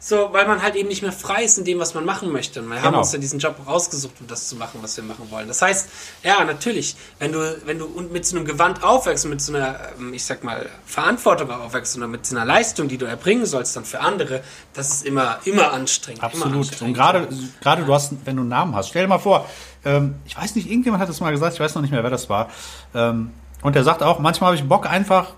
So, 0.04 0.30
weil 0.32 0.48
man 0.48 0.64
halt 0.64 0.74
eben 0.74 0.90
nicht 0.90 1.04
mehr 1.04 1.12
frei 1.12 1.44
ist 1.44 1.60
in 1.60 1.64
dem, 1.64 1.78
was 1.78 1.94
man 1.94 2.06
machen 2.06 2.32
möchte. 2.32 2.60
Und 2.60 2.70
wir 2.70 2.78
haben 2.78 2.86
Genau. 2.86 2.98
uns 3.02 3.12
ja 3.14 3.20
diesen 3.20 3.38
Job 3.38 3.56
rausgesucht, 3.68 4.16
um 4.20 4.26
das 4.26 4.48
zu 4.48 4.56
machen, 4.56 4.80
was 4.82 4.98
wir 4.98 5.04
machen 5.04 5.30
wollen. 5.30 5.48
Das 5.48 5.62
heißt, 5.62 5.88
ja, 6.24 6.44
natürlich, 6.44 6.96
wenn 7.20 7.32
du, 7.32 7.56
wenn 7.66 7.78
du 7.78 7.86
und 7.86 8.12
mit 8.12 8.26
so 8.26 8.36
einem 8.36 8.46
Gewand 8.46 8.84
aufwächst, 8.84 9.26
mit 9.28 9.44
so 9.44 9.54
einer, 9.54 9.78
ähm, 10.00 10.12
ich 10.16 10.26
sag 10.26 10.44
mal, 10.44 10.68
Verantwortung 10.88 11.52
aufwächst 11.52 11.96
oder 11.98 12.08
mit 12.08 12.26
so 12.26 12.36
einer 12.36 12.46
Leistung, 12.46 12.88
die 12.88 12.98
du 12.98 13.06
erbringen 13.06 13.46
sollst 13.46 13.76
dann 13.76 13.86
für 13.86 14.00
andere, 14.00 14.42
das 14.74 14.90
ist 14.92 15.06
immer, 15.06 15.38
immer 15.46 15.72
anstrengend. 15.72 16.18
Immer 16.24 16.26
Absolut. 16.34 16.52
Und 16.54 16.58
anstrengend. 16.62 16.98
gerade, 16.98 17.28
gerade 17.62 17.84
du 17.84 17.94
hast, 17.94 18.14
wenn 18.26 18.38
du 18.38 18.42
einen 18.42 18.50
Namen 18.50 18.76
hast, 18.76 18.90
stell 18.90 19.04
dir 19.04 19.08
mal 19.08 19.20
vor, 19.20 19.48
ähm, 19.86 20.16
ich 20.26 20.38
weiß 20.38 20.56
nicht, 20.56 20.70
irgendjemand 20.70 21.02
hat 21.02 21.10
das 21.10 21.20
mal 21.20 21.32
gesagt, 21.32 21.54
ich 21.54 21.60
weiß 21.60 21.76
noch 21.76 21.82
nicht 21.82 21.92
mehr, 21.92 22.04
wer 22.04 22.10
das 22.10 22.30
war. 22.30 22.50
Ähm, 22.94 23.32
und 23.62 23.76
der 23.76 23.84
sagt 23.84 24.04
auch, 24.04 24.20
manchmal 24.20 24.50
habe 24.50 24.56
ich 24.58 24.68
Bock 24.68 24.90
einfach 24.90 25.34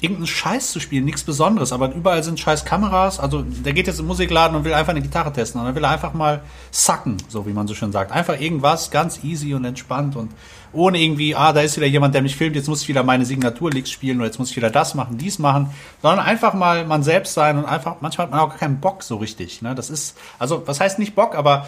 irgendeinen 0.00 0.28
Scheiß 0.28 0.70
zu 0.70 0.80
spielen, 0.80 1.04
nichts 1.04 1.24
Besonderes, 1.24 1.72
aber 1.72 1.92
überall 1.92 2.22
sind 2.22 2.38
scheiß 2.38 2.64
Kameras. 2.64 3.18
Also 3.18 3.42
der 3.42 3.72
geht 3.72 3.86
jetzt 3.86 3.98
im 3.98 4.06
Musikladen 4.06 4.56
und 4.56 4.64
will 4.64 4.74
einfach 4.74 4.90
eine 4.90 5.02
Gitarre 5.02 5.32
testen 5.32 5.60
und 5.60 5.66
dann 5.66 5.74
will 5.74 5.82
er 5.82 5.90
einfach 5.90 6.14
mal 6.14 6.42
sacken, 6.70 7.16
so 7.28 7.46
wie 7.46 7.52
man 7.52 7.66
so 7.66 7.74
schön 7.74 7.90
sagt. 7.90 8.12
Einfach 8.12 8.40
irgendwas 8.40 8.90
ganz 8.90 9.24
easy 9.24 9.54
und 9.54 9.64
entspannt 9.64 10.14
und 10.14 10.30
ohne 10.72 11.00
irgendwie, 11.00 11.34
ah, 11.34 11.52
da 11.52 11.62
ist 11.62 11.76
wieder 11.76 11.86
jemand, 11.86 12.14
der 12.14 12.22
mich 12.22 12.36
filmt, 12.36 12.54
jetzt 12.54 12.68
muss 12.68 12.82
ich 12.82 12.88
wieder 12.88 13.02
meine 13.02 13.24
Signaturlicks 13.24 13.90
spielen 13.90 14.18
oder 14.18 14.26
jetzt 14.26 14.38
muss 14.38 14.50
ich 14.50 14.56
wieder 14.56 14.70
das 14.70 14.94
machen, 14.94 15.18
dies 15.18 15.38
machen, 15.38 15.70
sondern 16.02 16.24
einfach 16.24 16.54
mal 16.54 16.84
man 16.84 17.02
selbst 17.02 17.34
sein 17.34 17.58
und 17.58 17.64
einfach, 17.64 17.96
manchmal 18.00 18.26
hat 18.26 18.30
man 18.30 18.40
auch 18.40 18.56
keinen 18.56 18.80
Bock 18.80 19.02
so 19.02 19.16
richtig. 19.16 19.62
Ne? 19.62 19.74
Das 19.74 19.90
ist, 19.90 20.16
also 20.38 20.62
was 20.66 20.78
heißt 20.78 20.98
nicht 20.98 21.14
Bock, 21.14 21.34
aber 21.34 21.66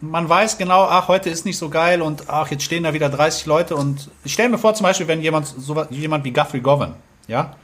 man 0.00 0.28
weiß 0.28 0.58
genau, 0.58 0.84
ach, 0.84 1.08
heute 1.08 1.30
ist 1.30 1.44
nicht 1.44 1.58
so 1.58 1.68
geil 1.68 2.00
und 2.02 2.24
ach, 2.28 2.50
jetzt 2.50 2.62
stehen 2.64 2.84
da 2.84 2.92
wieder 2.94 3.08
30 3.08 3.46
Leute 3.46 3.76
und 3.76 4.10
ich 4.24 4.32
stelle 4.32 4.48
mir 4.48 4.58
vor, 4.58 4.74
zum 4.74 4.84
Beispiel, 4.84 5.08
wenn 5.08 5.20
jemand, 5.22 5.46
so 5.46 5.84
jemand 5.90 6.24
wie 6.24 6.30
Guthrie 6.32 6.60
Govan, 6.60 6.94
ja, 7.28 7.54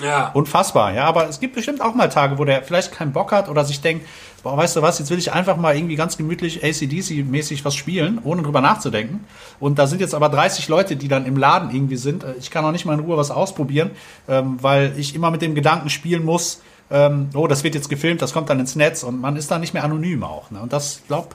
Ja. 0.00 0.30
unfassbar, 0.34 0.92
ja, 0.92 1.04
aber 1.04 1.28
es 1.28 1.40
gibt 1.40 1.54
bestimmt 1.54 1.80
auch 1.80 1.94
mal 1.94 2.08
Tage, 2.08 2.38
wo 2.38 2.44
der 2.44 2.62
vielleicht 2.62 2.92
keinen 2.92 3.12
Bock 3.12 3.32
hat 3.32 3.48
oder 3.48 3.64
sich 3.64 3.80
denkt, 3.80 4.06
boah, 4.42 4.56
weißt 4.56 4.76
du 4.76 4.82
was, 4.82 4.98
jetzt 4.98 5.10
will 5.10 5.18
ich 5.18 5.32
einfach 5.32 5.56
mal 5.56 5.74
irgendwie 5.76 5.96
ganz 5.96 6.16
gemütlich 6.16 6.62
ACDC-mäßig 6.64 7.64
was 7.64 7.74
spielen, 7.74 8.20
ohne 8.24 8.42
drüber 8.42 8.60
nachzudenken. 8.60 9.24
Und 9.60 9.78
da 9.78 9.86
sind 9.86 10.00
jetzt 10.00 10.14
aber 10.14 10.28
30 10.28 10.68
Leute, 10.68 10.96
die 10.96 11.08
dann 11.08 11.26
im 11.26 11.36
Laden 11.36 11.70
irgendwie 11.74 11.96
sind. 11.96 12.24
Äh, 12.24 12.34
Ich 12.38 12.50
kann 12.50 12.64
auch 12.64 12.72
nicht 12.72 12.84
mal 12.84 12.94
in 12.94 13.00
Ruhe 13.00 13.16
was 13.16 13.30
ausprobieren, 13.30 13.90
ähm, 14.28 14.58
weil 14.60 14.92
ich 14.98 15.14
immer 15.14 15.30
mit 15.30 15.42
dem 15.42 15.54
Gedanken 15.54 15.88
spielen 15.90 16.24
muss, 16.24 16.60
ähm, 16.90 17.30
oh, 17.34 17.46
das 17.46 17.64
wird 17.64 17.74
jetzt 17.74 17.88
gefilmt, 17.88 18.20
das 18.20 18.32
kommt 18.34 18.50
dann 18.50 18.60
ins 18.60 18.76
Netz 18.76 19.02
und 19.02 19.18
man 19.20 19.36
ist 19.36 19.50
dann 19.50 19.60
nicht 19.62 19.72
mehr 19.74 19.84
anonym 19.84 20.22
auch. 20.22 20.50
Ne? 20.50 20.60
Und 20.60 20.72
das, 20.72 21.00
glaub, 21.08 21.34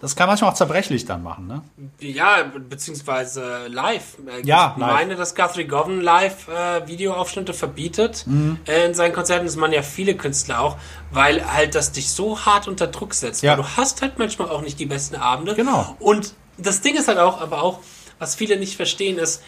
das 0.00 0.14
kann 0.16 0.28
manchmal 0.28 0.50
auch 0.50 0.54
zerbrechlich 0.54 1.04
dann 1.04 1.22
machen. 1.22 1.46
Ne? 1.46 1.62
Ja, 2.00 2.44
beziehungsweise 2.44 3.66
live. 3.68 4.16
Äh, 4.26 4.46
Ja, 4.46 4.72
ich 4.76 4.80
live. 4.80 4.92
meine, 4.92 5.16
dass 5.16 5.34
Guthrie 5.34 5.64
Govan 5.66 6.00
live 6.00 6.48
äh, 6.48 6.86
Videoaufschnitte 6.86 7.52
verbietet 7.54 8.24
Mhm. 8.26 8.58
äh, 8.66 8.86
in 8.86 8.94
seinen 8.94 9.12
Konzerten. 9.12 9.46
Das 9.46 9.56
machen 9.56 9.72
ja 9.72 9.82
viele 9.82 10.14
Künstler 10.16 10.60
auch, 10.60 10.76
weil 11.10 11.44
halt 11.52 11.74
das 11.74 11.92
dich 11.92 12.10
so 12.10 12.44
hart 12.46 12.68
unter 12.68 12.86
Druck 12.86 13.14
setzt. 13.14 13.42
Ja. 13.42 13.52
Weil 13.52 13.64
du 13.64 13.68
hast 13.76 14.02
halt 14.02 14.18
manchmal 14.18 14.48
auch 14.50 14.62
nicht 14.62 14.78
die 14.78 14.86
besten 14.86 15.16
Abende. 15.16 15.54
Genau. 15.54 15.96
Und 15.98 16.34
das 16.56 16.80
Ding 16.80 16.96
ist 16.96 17.08
halt 17.08 17.18
auch, 17.18 17.40
aber 17.40 17.62
auch, 17.62 17.80
was 18.18 18.34
viele 18.34 18.56
nicht 18.58 18.76
verstehen, 18.76 19.18
ist, 19.18 19.42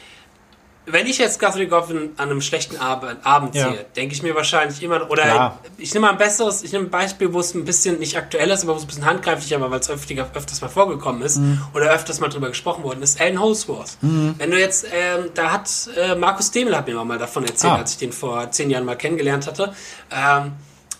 wenn 0.87 1.07
ich 1.07 1.19
jetzt 1.19 1.39
Guthrie 1.39 1.67
Govan 1.67 2.11
an 2.17 2.31
einem 2.31 2.41
schlechten 2.41 2.77
Abend, 2.77 3.25
Abend 3.25 3.55
Ja. 3.55 3.71
sehe, 3.71 3.87
denke 3.97 4.15
ich 4.15 4.23
mir 4.23 4.35
wahrscheinlich 4.35 4.83
immer, 4.83 5.09
oder 5.11 5.23
Klar. 5.23 5.59
ich 5.79 5.93
nehme 5.95 6.07
mal 6.07 6.13
ein 6.13 6.19
besseres, 6.19 6.63
ich 6.65 6.73
nehme 6.73 6.87
ein 6.87 6.91
Beispiel, 6.91 7.33
wo 7.33 7.41
es 7.41 7.55
ein 7.55 7.65
bisschen 7.65 7.99
nicht 7.99 8.17
aktuell 8.17 8.51
ist, 8.51 8.65
aber 8.65 8.73
wo 8.73 8.77
es 8.79 8.85
ein 8.85 8.87
bisschen 8.89 9.05
handgreiflicher 9.05 9.61
war, 9.61 9.71
weil 9.71 9.81
es 9.81 9.89
öfter, 9.91 10.15
öfters 10.35 10.61
mal 10.61 10.69
vorgekommen 10.69 11.23
ist 11.23 11.37
Mhm. 11.37 11.63
oder 11.75 11.93
öfters 11.93 12.19
mal 12.19 12.29
drüber 12.29 12.49
gesprochen 12.49 12.83
worden 12.83 13.03
ist, 13.03 13.21
Alan 13.21 13.41
Holsworth. 13.41 13.99
Wenn 14.01 14.51
du 14.51 14.59
jetzt, 14.59 14.87
ähm, 14.93 15.31
da 15.35 15.53
hat 15.53 15.71
äh, 15.97 16.15
Markus 16.17 16.51
Demel 16.51 16.77
hat 16.77 16.89
mir 16.89 16.95
mal 17.05 17.19
davon 17.19 17.45
erzählt, 17.45 17.73
Ah. 17.75 17.77
als 17.77 17.93
ich 17.93 17.99
den 17.99 18.13
vor 18.13 18.51
zehn 18.51 18.71
Jahren 18.71 18.85
mal 18.85 18.97
kennengelernt 18.97 19.47
hatte, 19.47 19.73
ähm, 20.11 20.53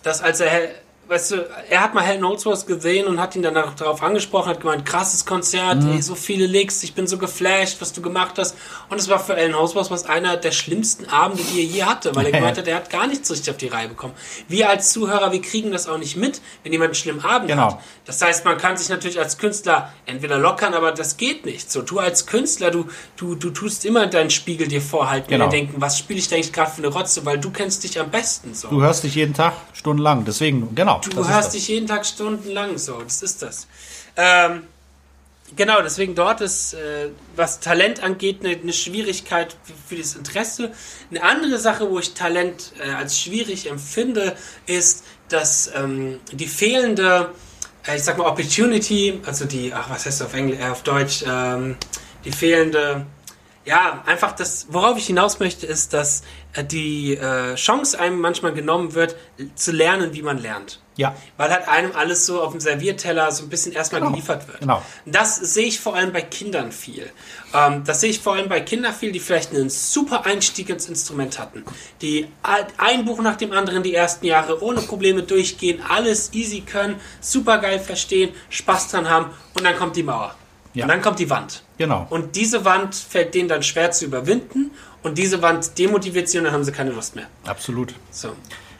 dass 0.03 0.21
als 0.21 0.39
er, 0.39 0.69
weißt 1.11 1.31
du, 1.31 1.49
er 1.69 1.81
hat 1.81 1.93
mal 1.93 2.03
Helen 2.03 2.25
Holsworth 2.25 2.65
gesehen 2.65 3.05
und 3.05 3.19
hat 3.19 3.35
ihn 3.35 3.41
dann 3.41 3.53
darauf 3.53 4.01
angesprochen, 4.01 4.47
hat 4.49 4.61
gemeint, 4.61 4.85
krasses 4.85 5.25
Konzert, 5.25 5.83
Mhm. 5.83 5.91
ey, 5.91 6.01
so 6.01 6.15
viele 6.15 6.45
Licks, 6.47 6.83
ich 6.83 6.93
bin 6.93 7.05
so 7.05 7.17
geflasht, 7.17 7.81
was 7.81 7.91
du 7.91 8.01
gemacht 8.01 8.35
hast. 8.37 8.55
Und 8.89 8.97
es 8.97 9.09
war 9.09 9.19
für 9.19 9.35
Alan 9.35 9.53
Holsworth 9.53 9.91
was 9.91 10.05
einer 10.05 10.37
der 10.37 10.51
schlimmsten 10.53 11.05
Abende, 11.09 11.43
die 11.43 11.59
er 11.59 11.65
je 11.65 11.83
hatte, 11.83 12.15
weil 12.15 12.27
er 12.27 12.31
gemeint 12.39 12.57
hat, 12.57 12.65
er 12.65 12.77
hat 12.77 12.89
gar 12.89 13.07
nichts 13.07 13.29
richtig 13.29 13.49
auf 13.51 13.57
die 13.57 13.67
Reihe 13.67 13.89
bekommen. 13.89 14.13
Wir 14.47 14.69
als 14.69 14.91
Zuhörer, 14.93 15.33
wir 15.33 15.41
kriegen 15.41 15.71
das 15.73 15.89
auch 15.89 15.97
nicht 15.97 16.15
mit, 16.15 16.39
wenn 16.63 16.71
jemand 16.71 16.87
einen 16.91 16.95
schlimmen 16.95 17.25
Abend 17.25 17.49
Genau. 17.49 17.73
hat. 17.73 17.79
Das 18.05 18.21
heißt, 18.21 18.45
man 18.45 18.57
kann 18.57 18.77
sich 18.77 18.87
natürlich 18.87 19.19
als 19.19 19.37
Künstler 19.37 19.91
entweder 20.05 20.37
lockern, 20.37 20.73
aber 20.73 20.93
das 20.93 21.17
geht 21.17 21.45
nicht. 21.45 21.69
So, 21.69 21.81
du 21.81 21.99
als 21.99 22.25
Künstler, 22.25 22.71
du, 22.71 22.85
du, 23.17 23.35
du 23.35 23.49
tust 23.49 23.83
immer 23.83 24.07
deinen 24.07 24.29
Spiegel 24.29 24.69
dir 24.69 24.81
vorhalten 24.81 25.29
Genau. 25.29 25.45
und 25.45 25.51
denken, 25.53 25.75
was 25.81 25.99
spiele 25.99 26.19
ich 26.19 26.29
da 26.29 26.37
eigentlich 26.37 26.53
gerade 26.53 26.71
für 26.71 26.77
eine 26.83 26.87
Rotze, 26.87 27.25
weil 27.25 27.37
du 27.37 27.51
kennst 27.51 27.83
dich 27.83 27.99
am 27.99 28.09
besten. 28.09 28.53
So. 28.53 28.69
Du 28.69 28.81
hörst 28.81 29.03
dich 29.03 29.15
jeden 29.15 29.33
Tag 29.33 29.53
stundenlang, 29.73 30.23
deswegen, 30.23 30.73
genau. 30.73 31.00
Du 31.01 31.09
das 31.09 31.25
ist 31.25 31.33
hörst 31.33 31.47
das. 31.47 31.53
dich 31.53 31.67
jeden 31.67 31.87
Tag 31.87 32.05
stundenlang 32.05 32.77
so, 32.77 33.01
das 33.01 33.21
ist 33.21 33.41
das. 33.41 33.67
Ähm, 34.15 34.63
genau, 35.55 35.81
deswegen 35.81 36.15
dort 36.15 36.41
ist, 36.41 36.73
äh, 36.73 37.09
was 37.35 37.59
Talent 37.59 38.03
angeht, 38.03 38.43
eine, 38.43 38.55
eine 38.55 38.73
Schwierigkeit 38.73 39.55
für, 39.63 39.73
für 39.87 40.01
das 40.01 40.15
Interesse. 40.15 40.71
Eine 41.09 41.23
andere 41.23 41.57
Sache, 41.57 41.89
wo 41.89 41.99
ich 41.99 42.13
Talent 42.13 42.73
äh, 42.79 42.91
als 42.91 43.19
schwierig 43.19 43.69
empfinde, 43.69 44.35
ist, 44.65 45.03
dass 45.29 45.71
ähm, 45.75 46.19
die 46.31 46.47
fehlende, 46.47 47.31
äh, 47.87 47.95
ich 47.95 48.03
sag 48.03 48.17
mal, 48.17 48.25
Opportunity, 48.25 49.19
also 49.25 49.45
die, 49.45 49.73
ach, 49.73 49.89
was 49.89 50.05
heißt 50.05 50.21
auf 50.23 50.33
Englisch, 50.33 50.59
äh, 50.59 50.69
auf 50.69 50.83
Deutsch, 50.83 51.23
ähm, 51.27 51.77
die 52.25 52.31
fehlende, 52.31 53.05
ja, 53.65 54.01
einfach 54.05 54.31
das, 54.31 54.67
worauf 54.69 54.97
ich 54.97 55.05
hinaus 55.05 55.39
möchte, 55.39 55.65
ist, 55.67 55.93
dass 55.93 56.23
äh, 56.53 56.63
die 56.63 57.15
äh, 57.15 57.55
Chance 57.55 57.99
einem 57.99 58.19
manchmal 58.19 58.53
genommen 58.53 58.93
wird, 58.95 59.15
zu 59.55 59.71
lernen, 59.71 60.13
wie 60.13 60.21
man 60.23 60.37
lernt. 60.39 60.79
Ja. 60.97 61.15
Weil 61.37 61.49
halt 61.51 61.67
einem 61.67 61.91
alles 61.95 62.25
so 62.25 62.41
auf 62.43 62.51
dem 62.51 62.59
Servierteller 62.59 63.31
so 63.31 63.43
ein 63.43 63.49
bisschen 63.49 63.71
erstmal 63.71 64.01
Genau, 64.01 64.11
geliefert 64.13 64.47
wird. 64.47 64.59
genau. 64.59 64.81
Das 65.05 65.37
sehe 65.37 65.65
ich 65.67 65.79
vor 65.79 65.95
allem 65.95 66.11
bei 66.11 66.21
Kindern 66.21 66.71
viel. 66.71 67.09
Ähm, 67.53 67.83
das 67.85 68.01
sehe 68.01 68.09
ich 68.09 68.19
vor 68.19 68.33
allem 68.33 68.49
bei 68.49 68.61
Kindern 68.61 68.93
viel, 68.93 69.11
die 69.11 69.19
vielleicht 69.19 69.51
einen 69.53 69.69
super 69.69 70.25
Einstieg 70.25 70.69
ins 70.69 70.87
Instrument 70.89 71.39
hatten. 71.39 71.63
Die 72.01 72.27
ein- 72.43 72.65
ein 72.77 73.05
Buch 73.05 73.21
nach 73.21 73.35
dem 73.37 73.51
anderen 73.53 73.83
die 73.83 73.95
ersten 73.95 74.25
Jahre 74.25 74.61
ohne 74.63 74.81
Probleme 74.81 75.23
durchgehen, 75.23 75.81
alles 75.87 76.33
easy 76.33 76.61
können, 76.61 76.99
super 77.21 77.59
geil 77.59 77.79
verstehen, 77.79 78.31
Spaß 78.49 78.89
dran 78.89 79.09
haben 79.09 79.31
und 79.55 79.63
dann 79.63 79.75
kommt 79.77 79.95
die 79.95 80.03
Mauer. 80.03 80.35
Ja. 80.73 80.85
Und 80.85 80.89
dann 80.89 81.01
kommt 81.01 81.19
die 81.19 81.29
Wand. 81.29 81.63
Genau. 81.81 82.05
Und 82.11 82.35
diese 82.35 82.63
Wand 82.63 82.93
fällt 82.93 83.33
denen 83.33 83.49
dann 83.49 83.63
schwer 83.63 83.89
zu 83.91 84.05
überwinden 84.05 84.69
und 85.01 85.17
diese 85.17 85.41
Wand 85.41 85.79
demotiviert 85.79 86.29
sie 86.29 86.37
und 86.37 86.43
dann 86.43 86.53
haben 86.53 86.63
sie 86.63 86.71
keine 86.71 86.91
Lust 86.91 87.15
mehr. 87.15 87.25
Absolut. 87.47 87.95
So. 88.11 88.29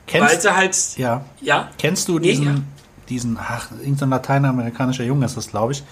Kennst- 0.06 0.30
Weil 0.30 0.40
sie 0.42 0.56
halt. 0.56 0.78
Ja. 0.98 1.26
Ja? 1.42 1.70
Kennst 1.80 2.08
du 2.08 2.20
Nee, 2.20 2.30
diesen, 2.30 2.46
ja. 2.46 2.56
diesen, 3.10 3.40
ach, 3.42 3.72
irgendein 3.80 4.10
lateinamerikanischer 4.12 5.04
Junge 5.04 5.26
ist 5.26 5.36
das, 5.36 5.48
glaube 5.50 5.72
ich, 5.72 5.84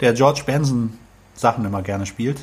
der 0.00 0.12
George 0.12 0.42
Benson 0.44 0.98
Sachen 1.34 1.64
immer 1.64 1.80
gerne 1.80 2.04
spielt 2.04 2.36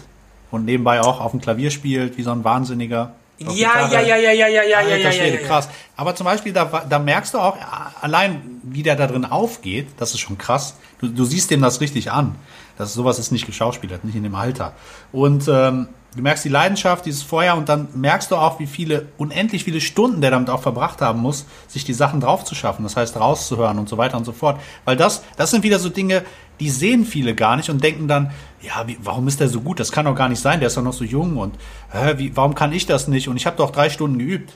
und 0.49 0.65
nebenbei 0.65 1.01
auch 1.01 1.19
auf 1.21 1.31
dem 1.31 1.39
Klavier 1.41 1.69
spielt, 1.69 2.17
wie 2.17 2.23
so 2.23 2.31
ein 2.31 2.43
Wahnsinniger. 2.43 3.13
Ja, 3.37 3.87
ja, 3.91 3.99
ja, 4.01 4.15
ja, 4.15 4.31
ja, 4.31 4.47
ja, 4.47 4.63
ja, 4.63 4.77
Alter 4.77 4.89
ja, 4.91 4.95
ja, 4.97 5.11
Schwede, 5.11 5.35
ja, 5.35 5.41
ja. 5.41 5.47
krass. 5.47 5.67
Aber 5.97 6.15
zum 6.15 6.23
Beispiel, 6.25 6.51
da, 6.53 6.85
da 6.89 6.97
merkst 6.99 7.33
du 7.33 7.37
auch, 7.39 7.57
allein 8.01 8.41
wie 8.63 8.81
der 8.81 8.95
da 8.95 9.05
drin 9.07 9.25
aufgeht, 9.25 9.87
das 9.97 10.13
ist 10.13 10.21
schon 10.21 10.37
krass. 10.37 10.77
Du, 11.01 11.09
du 11.09 11.25
siehst 11.25 11.51
dem 11.51 11.61
das 11.61 11.81
richtig 11.81 12.11
an. 12.11 12.35
Das, 12.77 12.93
sowas 12.93 13.19
ist 13.19 13.31
nicht 13.31 13.45
geschauspielert, 13.45 14.03
nicht 14.03 14.15
in 14.15 14.23
dem 14.23 14.35
Alter. 14.35 14.73
Und 15.11 15.47
ähm, 15.47 15.87
du 16.15 16.21
merkst 16.21 16.43
die 16.43 16.49
Leidenschaft, 16.49 17.05
dieses 17.05 17.23
Feuer 17.23 17.55
und 17.55 17.69
dann 17.69 17.87
merkst 17.93 18.31
du 18.31 18.35
auch, 18.35 18.59
wie 18.59 18.67
viele, 18.67 19.07
unendlich 19.17 19.63
viele 19.63 19.81
Stunden 19.81 20.21
der 20.21 20.31
damit 20.31 20.49
auch 20.49 20.61
verbracht 20.61 21.01
haben 21.01 21.19
muss, 21.19 21.45
sich 21.67 21.85
die 21.85 21.93
Sachen 21.93 22.19
drauf 22.19 22.43
zu 22.43 22.55
schaffen. 22.55 22.83
Das 22.83 22.95
heißt, 22.95 23.17
rauszuhören 23.17 23.79
und 23.79 23.87
so 23.87 23.97
weiter 23.97 24.17
und 24.17 24.25
so 24.25 24.31
fort. 24.31 24.59
Weil 24.83 24.97
das, 24.97 25.23
das 25.37 25.51
sind 25.51 25.63
wieder 25.63 25.79
so 25.79 25.89
Dinge, 25.89 26.23
die 26.59 26.69
sehen 26.69 27.05
viele 27.05 27.35
gar 27.35 27.55
nicht 27.57 27.69
und 27.69 27.83
denken 27.83 28.07
dann, 28.07 28.31
ja, 28.61 28.87
wie, 28.87 28.97
warum 29.01 29.27
ist 29.27 29.39
der 29.39 29.49
so 29.49 29.61
gut? 29.61 29.79
Das 29.79 29.91
kann 29.91 30.05
doch 30.05 30.15
gar 30.15 30.29
nicht 30.29 30.41
sein, 30.41 30.59
der 30.59 30.67
ist 30.67 30.77
doch 30.77 30.83
noch 30.83 30.93
so 30.93 31.03
jung 31.03 31.37
und 31.37 31.55
hä, 31.91 32.13
wie, 32.17 32.35
warum 32.35 32.55
kann 32.55 32.71
ich 32.71 32.85
das 32.85 33.07
nicht? 33.07 33.27
Und 33.27 33.37
ich 33.37 33.45
habe 33.45 33.57
doch 33.57 33.71
drei 33.71 33.89
Stunden 33.89 34.19
geübt. 34.19 34.53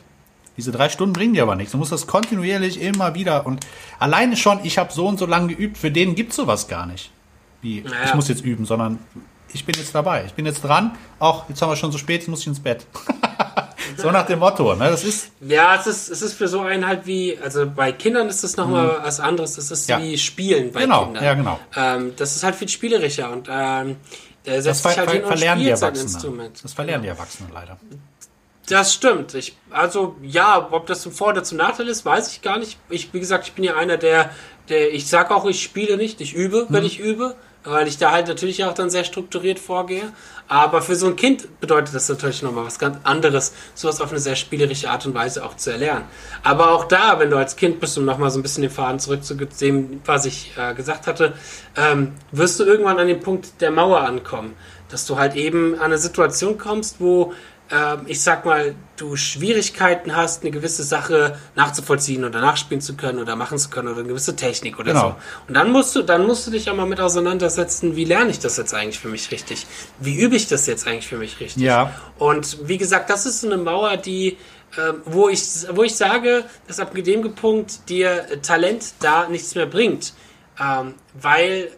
Diese 0.57 0.71
drei 0.71 0.89
Stunden 0.89 1.13
bringen 1.13 1.33
dir 1.33 1.43
aber 1.43 1.55
nichts. 1.55 1.71
Du 1.71 1.77
musst 1.77 1.93
das 1.93 2.05
kontinuierlich 2.05 2.81
immer 2.81 3.15
wieder 3.15 3.45
und 3.45 3.65
alleine 3.97 4.35
schon, 4.35 4.59
ich 4.63 4.77
habe 4.77 4.91
so 4.91 5.07
und 5.07 5.17
so 5.17 5.25
lange 5.25 5.55
geübt, 5.55 5.77
für 5.77 5.91
den 5.91 6.15
gibt's 6.15 6.35
sowas 6.35 6.67
gar 6.67 6.85
nicht. 6.85 7.11
Wie, 7.61 7.81
Naja. 7.81 7.97
ich 8.05 8.13
muss 8.13 8.27
jetzt 8.27 8.43
üben, 8.43 8.65
sondern 8.65 8.99
ich 9.53 9.65
bin 9.65 9.75
jetzt 9.77 9.93
dabei, 9.93 10.25
ich 10.25 10.33
bin 10.33 10.45
jetzt 10.45 10.61
dran. 10.61 10.95
Auch 11.19 11.49
jetzt 11.49 11.61
haben 11.61 11.69
wir 11.69 11.75
schon 11.75 11.91
so 11.91 11.97
spät, 11.97 12.21
jetzt 12.21 12.29
muss 12.29 12.41
ich 12.41 12.47
ins 12.47 12.59
Bett. 12.59 12.85
so 13.97 14.11
nach 14.11 14.25
dem 14.25 14.39
Motto, 14.39 14.75
ne? 14.75 14.89
Das 14.89 15.03
ist. 15.03 15.31
Ja, 15.41 15.75
es 15.75 15.87
ist, 15.87 16.09
es 16.09 16.21
ist 16.21 16.33
für 16.33 16.47
so 16.47 16.61
einen 16.61 16.87
halt 16.87 17.05
wie, 17.05 17.37
also 17.43 17.69
bei 17.69 17.91
Kindern 17.91 18.27
ist 18.29 18.43
das 18.43 18.57
nochmal 18.57 18.99
mhm. 18.99 19.03
was 19.03 19.19
anderes. 19.19 19.55
Das 19.55 19.71
ist 19.71 19.89
ja. 19.89 20.01
wie 20.01 20.17
Spielen 20.17 20.71
bei 20.71 20.81
genau, 20.81 21.05
Kindern. 21.05 21.23
Ja, 21.23 21.33
genau. 21.33 21.59
Ähm, 21.75 22.13
das 22.15 22.35
ist 22.35 22.43
halt 22.43 22.55
viel 22.55 22.69
spielerischer 22.69 23.31
und 23.31 23.47
ähm, 23.49 23.97
der 24.45 24.61
setzt 24.61 24.85
das 24.85 24.93
sich 24.93 24.99
halt 24.99 25.11
hin 25.11 25.21
und 25.23 25.27
verlernen 25.27 25.63
spielt 25.63 25.77
sein 25.77 25.95
Instrument. 25.95 26.63
Das 26.63 26.73
verlernen 26.73 27.03
die 27.03 27.09
Erwachsenen 27.09 27.51
leider. 27.53 27.77
Das 28.67 28.93
stimmt. 28.93 29.33
Ich, 29.33 29.57
also 29.71 30.15
ja, 30.21 30.67
ob 30.71 30.85
das 30.85 31.01
zum 31.01 31.11
Vor- 31.11 31.29
oder 31.29 31.43
zum 31.43 31.57
Nachteil 31.57 31.87
ist, 31.87 32.05
weiß 32.05 32.31
ich 32.31 32.41
gar 32.41 32.59
nicht. 32.59 32.77
Ich, 32.89 33.13
wie 33.13 33.19
gesagt, 33.19 33.47
ich 33.47 33.53
bin 33.53 33.63
ja 33.63 33.75
einer, 33.75 33.97
der, 33.97 34.29
der, 34.69 34.93
ich 34.93 35.07
sag 35.07 35.31
auch, 35.31 35.45
ich 35.45 35.61
spiele 35.61 35.97
nicht, 35.97 36.21
ich 36.21 36.35
übe, 36.35 36.67
wenn 36.69 36.81
mhm. 36.81 36.87
ich 36.87 36.99
übe 36.99 37.35
weil 37.63 37.87
ich 37.87 37.97
da 37.97 38.11
halt 38.11 38.27
natürlich 38.27 38.63
auch 38.63 38.73
dann 38.73 38.89
sehr 38.89 39.03
strukturiert 39.03 39.59
vorgehe. 39.59 40.11
Aber 40.47 40.81
für 40.81 40.95
so 40.95 41.07
ein 41.07 41.15
Kind 41.15 41.59
bedeutet 41.59 41.93
das 41.93 42.09
natürlich 42.09 42.41
nochmal 42.41 42.65
was 42.65 42.79
ganz 42.79 42.97
anderes, 43.03 43.53
sowas 43.75 44.01
auf 44.01 44.09
eine 44.09 44.19
sehr 44.19 44.35
spielerische 44.35 44.89
Art 44.89 45.05
und 45.05 45.13
Weise 45.13 45.45
auch 45.45 45.55
zu 45.55 45.71
erlernen. 45.71 46.05
Aber 46.43 46.71
auch 46.71 46.85
da, 46.85 47.19
wenn 47.19 47.29
du 47.29 47.37
als 47.37 47.55
Kind 47.55 47.79
bist, 47.79 47.97
um 47.97 48.05
nochmal 48.05 48.31
so 48.31 48.39
ein 48.39 48.41
bisschen 48.41 48.63
den 48.63 48.71
Faden 48.71 48.99
zurückzugeben, 48.99 50.01
was 50.05 50.25
ich 50.25 50.53
äh, 50.57 50.73
gesagt 50.73 51.05
hatte, 51.05 51.33
ähm, 51.77 52.13
wirst 52.31 52.59
du 52.59 52.63
irgendwann 52.63 52.97
an 52.97 53.07
den 53.07 53.19
Punkt 53.19 53.61
der 53.61 53.71
Mauer 53.71 54.01
ankommen. 54.01 54.55
Dass 54.89 55.05
du 55.05 55.19
halt 55.19 55.35
eben 55.35 55.75
an 55.75 55.85
eine 55.85 55.99
Situation 55.99 56.57
kommst, 56.57 56.95
wo 56.99 57.33
ähm, 57.71 58.01
ich 58.05 58.21
sag 58.21 58.45
mal, 58.45 58.75
du 58.97 59.15
Schwierigkeiten 59.15 60.15
hast, 60.15 60.41
eine 60.41 60.51
gewisse 60.51 60.83
Sache 60.83 61.37
nachzuvollziehen 61.55 62.25
oder 62.25 62.41
nachspielen 62.41 62.81
zu 62.81 62.95
können 62.95 63.19
oder 63.19 63.35
machen 63.35 63.57
zu 63.57 63.69
können 63.69 63.89
oder 63.89 63.99
eine 63.99 64.07
gewisse 64.07 64.35
Technik 64.35 64.79
oder 64.79 64.93
genau. 64.93 65.09
so. 65.09 65.15
Und 65.47 65.53
dann 65.53 65.71
musst 65.71 65.95
du, 65.95 66.01
dann 66.01 66.25
musst 66.25 66.47
du 66.47 66.51
dich 66.51 66.69
auch 66.69 66.75
mal 66.75 66.85
mit 66.85 66.99
auseinandersetzen, 66.99 67.95
wie 67.95 68.05
lerne 68.05 68.31
ich 68.31 68.39
das 68.39 68.57
jetzt 68.57 68.73
eigentlich 68.73 68.99
für 68.99 69.09
mich 69.09 69.31
richtig? 69.31 69.67
Wie 69.99 70.19
übe 70.19 70.35
ich 70.35 70.47
das 70.47 70.65
jetzt 70.65 70.87
eigentlich 70.87 71.07
für 71.07 71.17
mich 71.17 71.39
richtig? 71.39 71.63
Ja. 71.63 71.93
Und 72.17 72.67
wie 72.67 72.77
gesagt, 72.77 73.09
das 73.09 73.25
ist 73.25 73.41
so 73.41 73.47
eine 73.47 73.57
Mauer, 73.57 73.97
die 73.97 74.37
ähm, 74.77 75.01
wo 75.05 75.29
ich, 75.29 75.41
wo 75.71 75.83
ich 75.83 75.95
sage, 75.95 76.45
dass 76.67 76.79
ab 76.79 76.93
dem 76.93 77.33
Punkt 77.33 77.89
dir 77.89 78.41
Talent 78.43 78.93
da 78.99 79.27
nichts 79.27 79.55
mehr 79.55 79.65
bringt. 79.65 80.13
Ähm, 80.61 80.93
weil 81.19 81.71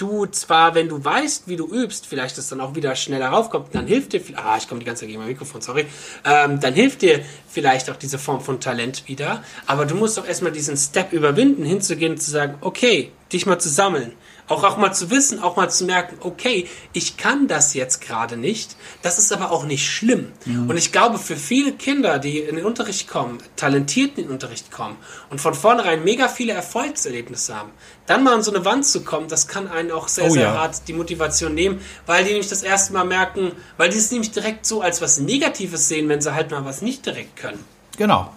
du 0.00 0.26
zwar, 0.26 0.74
wenn 0.74 0.88
du 0.88 1.04
weißt, 1.04 1.48
wie 1.48 1.56
du 1.56 1.66
übst, 1.66 2.06
vielleicht 2.06 2.38
es 2.38 2.48
dann 2.48 2.60
auch 2.60 2.74
wieder 2.74 2.96
schneller 2.96 3.28
raufkommt, 3.28 3.74
dann 3.74 3.86
hilft 3.86 4.12
dir, 4.12 4.22
ah, 4.36 4.56
ich 4.56 4.68
komme 4.68 4.80
die 4.80 4.86
ganze 4.86 5.00
Zeit 5.00 5.08
gegen 5.08 5.20
mein 5.20 5.28
Mikrofon, 5.28 5.60
sorry, 5.60 5.86
ähm, 6.24 6.60
dann 6.60 6.74
hilft 6.74 7.02
dir 7.02 7.20
vielleicht 7.48 7.90
auch 7.90 7.96
diese 7.96 8.18
Form 8.18 8.40
von 8.40 8.60
Talent 8.60 9.08
wieder, 9.08 9.42
aber 9.66 9.84
du 9.84 9.94
musst 9.94 10.16
doch 10.16 10.26
erstmal 10.26 10.52
diesen 10.52 10.76
Step 10.76 11.12
überwinden, 11.12 11.64
hinzugehen 11.64 12.12
und 12.12 12.18
zu 12.18 12.30
sagen, 12.30 12.54
okay, 12.60 13.12
dich 13.32 13.46
mal 13.46 13.58
zu 13.58 13.68
sammeln. 13.68 14.12
Auch, 14.50 14.64
auch 14.64 14.76
mal 14.76 14.92
zu 14.92 15.10
wissen, 15.10 15.40
auch 15.40 15.56
mal 15.56 15.70
zu 15.70 15.84
merken, 15.84 16.16
okay, 16.20 16.68
ich 16.92 17.16
kann 17.16 17.48
das 17.48 17.72
jetzt 17.72 18.00
gerade 18.00 18.36
nicht. 18.36 18.76
Das 19.00 19.18
ist 19.18 19.32
aber 19.32 19.52
auch 19.52 19.64
nicht 19.64 19.88
schlimm. 19.88 20.32
Mhm. 20.44 20.68
Und 20.68 20.76
ich 20.76 20.90
glaube, 20.90 21.18
für 21.18 21.36
viele 21.36 21.72
Kinder, 21.72 22.18
die 22.18 22.40
in 22.40 22.56
den 22.56 22.64
Unterricht 22.64 23.08
kommen, 23.08 23.38
talentiert 23.54 24.18
in 24.18 24.24
den 24.24 24.32
Unterricht 24.32 24.72
kommen 24.72 24.96
und 25.30 25.40
von 25.40 25.54
vornherein 25.54 26.02
mega 26.04 26.28
viele 26.28 26.52
Erfolgserlebnisse 26.52 27.54
haben, 27.54 27.70
dann 28.06 28.24
mal 28.24 28.34
an 28.34 28.42
so 28.42 28.52
eine 28.52 28.64
Wand 28.64 28.84
zu 28.84 29.04
kommen, 29.04 29.28
das 29.28 29.46
kann 29.46 29.68
einen 29.68 29.92
auch 29.92 30.08
sehr, 30.08 30.26
oh, 30.26 30.30
sehr 30.30 30.42
ja. 30.42 30.54
hart 30.54 30.88
die 30.88 30.94
Motivation 30.94 31.54
nehmen, 31.54 31.80
weil 32.06 32.24
die 32.24 32.30
nämlich 32.30 32.48
das 32.48 32.64
erste 32.64 32.92
Mal 32.92 33.04
merken, 33.04 33.52
weil 33.76 33.88
die 33.88 33.98
es 33.98 34.10
nämlich 34.10 34.32
direkt 34.32 34.66
so 34.66 34.80
als 34.80 35.00
was 35.00 35.20
Negatives 35.20 35.86
sehen, 35.86 36.08
wenn 36.08 36.20
sie 36.20 36.34
halt 36.34 36.50
mal 36.50 36.64
was 36.64 36.82
nicht 36.82 37.06
direkt 37.06 37.36
können. 37.36 37.64
Genau. 37.96 38.32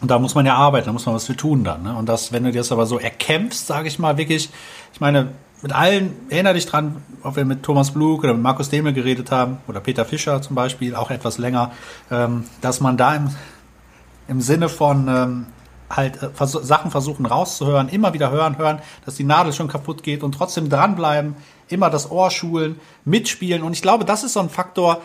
Und 0.00 0.10
da 0.10 0.18
muss 0.18 0.34
man 0.34 0.44
ja 0.44 0.54
arbeiten, 0.54 0.86
da 0.86 0.92
muss 0.92 1.06
man 1.06 1.14
was 1.14 1.26
für 1.26 1.36
tun 1.36 1.64
dann. 1.64 1.82
Ne? 1.82 1.94
Und 1.96 2.08
das, 2.08 2.32
wenn 2.32 2.44
du 2.44 2.52
dir 2.52 2.58
das 2.58 2.72
aber 2.72 2.86
so 2.86 2.98
erkämpfst, 2.98 3.66
sage 3.66 3.88
ich 3.88 3.98
mal, 3.98 4.16
wirklich, 4.16 4.50
ich 4.92 5.00
meine, 5.00 5.32
mit 5.62 5.72
allen, 5.72 6.14
erinnere 6.28 6.54
dich 6.54 6.66
dran, 6.66 7.02
ob 7.22 7.36
wir 7.36 7.44
mit 7.44 7.62
Thomas 7.62 7.92
Blug 7.92 8.22
oder 8.22 8.34
mit 8.34 8.42
Markus 8.42 8.68
Demel 8.68 8.92
geredet 8.92 9.30
haben, 9.30 9.58
oder 9.66 9.80
Peter 9.80 10.04
Fischer 10.04 10.42
zum 10.42 10.54
Beispiel, 10.54 10.94
auch 10.94 11.10
etwas 11.10 11.38
länger, 11.38 11.72
ähm, 12.10 12.44
dass 12.60 12.80
man 12.80 12.96
da 12.96 13.14
im, 13.14 13.30
im 14.28 14.40
Sinne 14.42 14.68
von 14.68 15.08
ähm, 15.08 15.46
halt 15.88 16.22
äh, 16.22 16.46
Sachen 16.46 16.90
versuchen 16.90 17.26
rauszuhören, 17.26 17.88
immer 17.88 18.12
wieder 18.12 18.30
hören, 18.30 18.58
hören, 18.58 18.80
dass 19.04 19.14
die 19.14 19.24
Nadel 19.24 19.52
schon 19.52 19.68
kaputt 19.68 20.02
geht 20.02 20.22
und 20.22 20.32
trotzdem 20.32 20.68
dranbleiben, 20.68 21.36
immer 21.68 21.90
das 21.90 22.10
Ohr 22.10 22.30
schulen, 22.30 22.78
mitspielen. 23.04 23.62
Und 23.62 23.72
ich 23.72 23.82
glaube, 23.82 24.04
das 24.04 24.24
ist 24.24 24.34
so 24.34 24.40
ein 24.40 24.50
Faktor, 24.50 25.00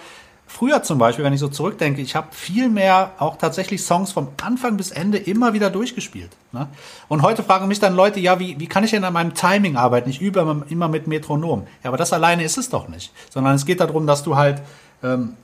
Früher 0.52 0.82
zum 0.82 0.98
Beispiel, 0.98 1.24
wenn 1.24 1.32
ich 1.32 1.40
so 1.40 1.48
zurückdenke, 1.48 2.02
ich 2.02 2.16
habe 2.16 2.30
viel 2.32 2.70
mehr 2.70 3.12
auch 3.20 3.38
tatsächlich 3.38 3.84
Songs 3.84 4.12
vom 4.12 4.30
Anfang 4.42 4.78
bis 4.78 4.90
Ende 4.90 5.20
immer 5.20 5.54
wieder 5.54 5.70
durchgespielt. 5.70 6.32
Ne? 6.52 6.68
Und 7.08 7.22
heute 7.22 7.44
fragen 7.44 7.68
mich 7.68 7.80
dann 7.80 7.96
Leute, 7.96 8.20
ja, 8.20 8.40
wie, 8.40 8.60
wie 8.60 8.66
kann 8.66 8.84
ich 8.84 8.90
denn 8.90 9.04
an 9.04 9.14
meinem 9.14 9.36
Timing 9.36 9.76
arbeiten? 9.76 10.10
Ich 10.10 10.20
übe 10.20 10.66
immer 10.68 10.88
mit 10.88 11.06
Metronom. 11.06 11.68
Ja, 11.84 11.90
aber 11.90 11.98
das 11.98 12.14
alleine 12.14 12.44
ist 12.44 12.58
es 12.58 12.68
doch 12.68 12.88
nicht. 12.88 13.14
Sondern 13.30 13.54
es 13.56 13.66
geht 13.68 13.80
darum, 13.80 14.08
dass 14.08 14.24
du 14.24 14.38
halt 14.38 14.64
ähm, 15.04 15.36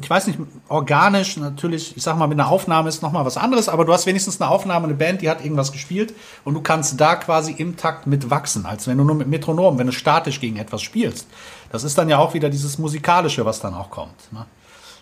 ich 0.00 0.08
weiß 0.08 0.26
nicht, 0.26 0.38
organisch 0.68 1.36
natürlich, 1.36 1.96
ich 1.96 2.02
sag 2.02 2.16
mal, 2.16 2.26
mit 2.26 2.40
einer 2.40 2.48
Aufnahme 2.48 2.88
ist 2.88 3.02
nochmal 3.02 3.26
was 3.26 3.36
anderes, 3.36 3.68
aber 3.68 3.84
du 3.84 3.92
hast 3.92 4.06
wenigstens 4.06 4.40
eine 4.40 4.50
Aufnahme, 4.50 4.86
eine 4.86 4.94
Band, 4.94 5.20
die 5.20 5.28
hat 5.28 5.44
irgendwas 5.44 5.70
gespielt 5.70 6.14
und 6.44 6.54
du 6.54 6.62
kannst 6.62 6.98
da 6.98 7.16
quasi 7.16 7.52
im 7.52 7.76
Takt 7.76 8.06
mitwachsen, 8.06 8.64
als 8.64 8.86
wenn 8.86 8.96
du 8.96 9.04
nur 9.04 9.16
mit 9.16 9.28
Metronom, 9.28 9.78
wenn 9.78 9.86
du 9.86 9.92
statisch 9.92 10.40
gegen 10.40 10.56
etwas 10.56 10.80
spielst. 10.80 11.28
Das 11.70 11.84
ist 11.84 11.98
dann 11.98 12.08
ja 12.08 12.18
auch 12.18 12.32
wieder 12.32 12.48
dieses 12.48 12.78
Musikalische, 12.78 13.44
was 13.44 13.60
dann 13.60 13.74
auch 13.74 13.90
kommt. 13.90 14.32
Ne? 14.32 14.46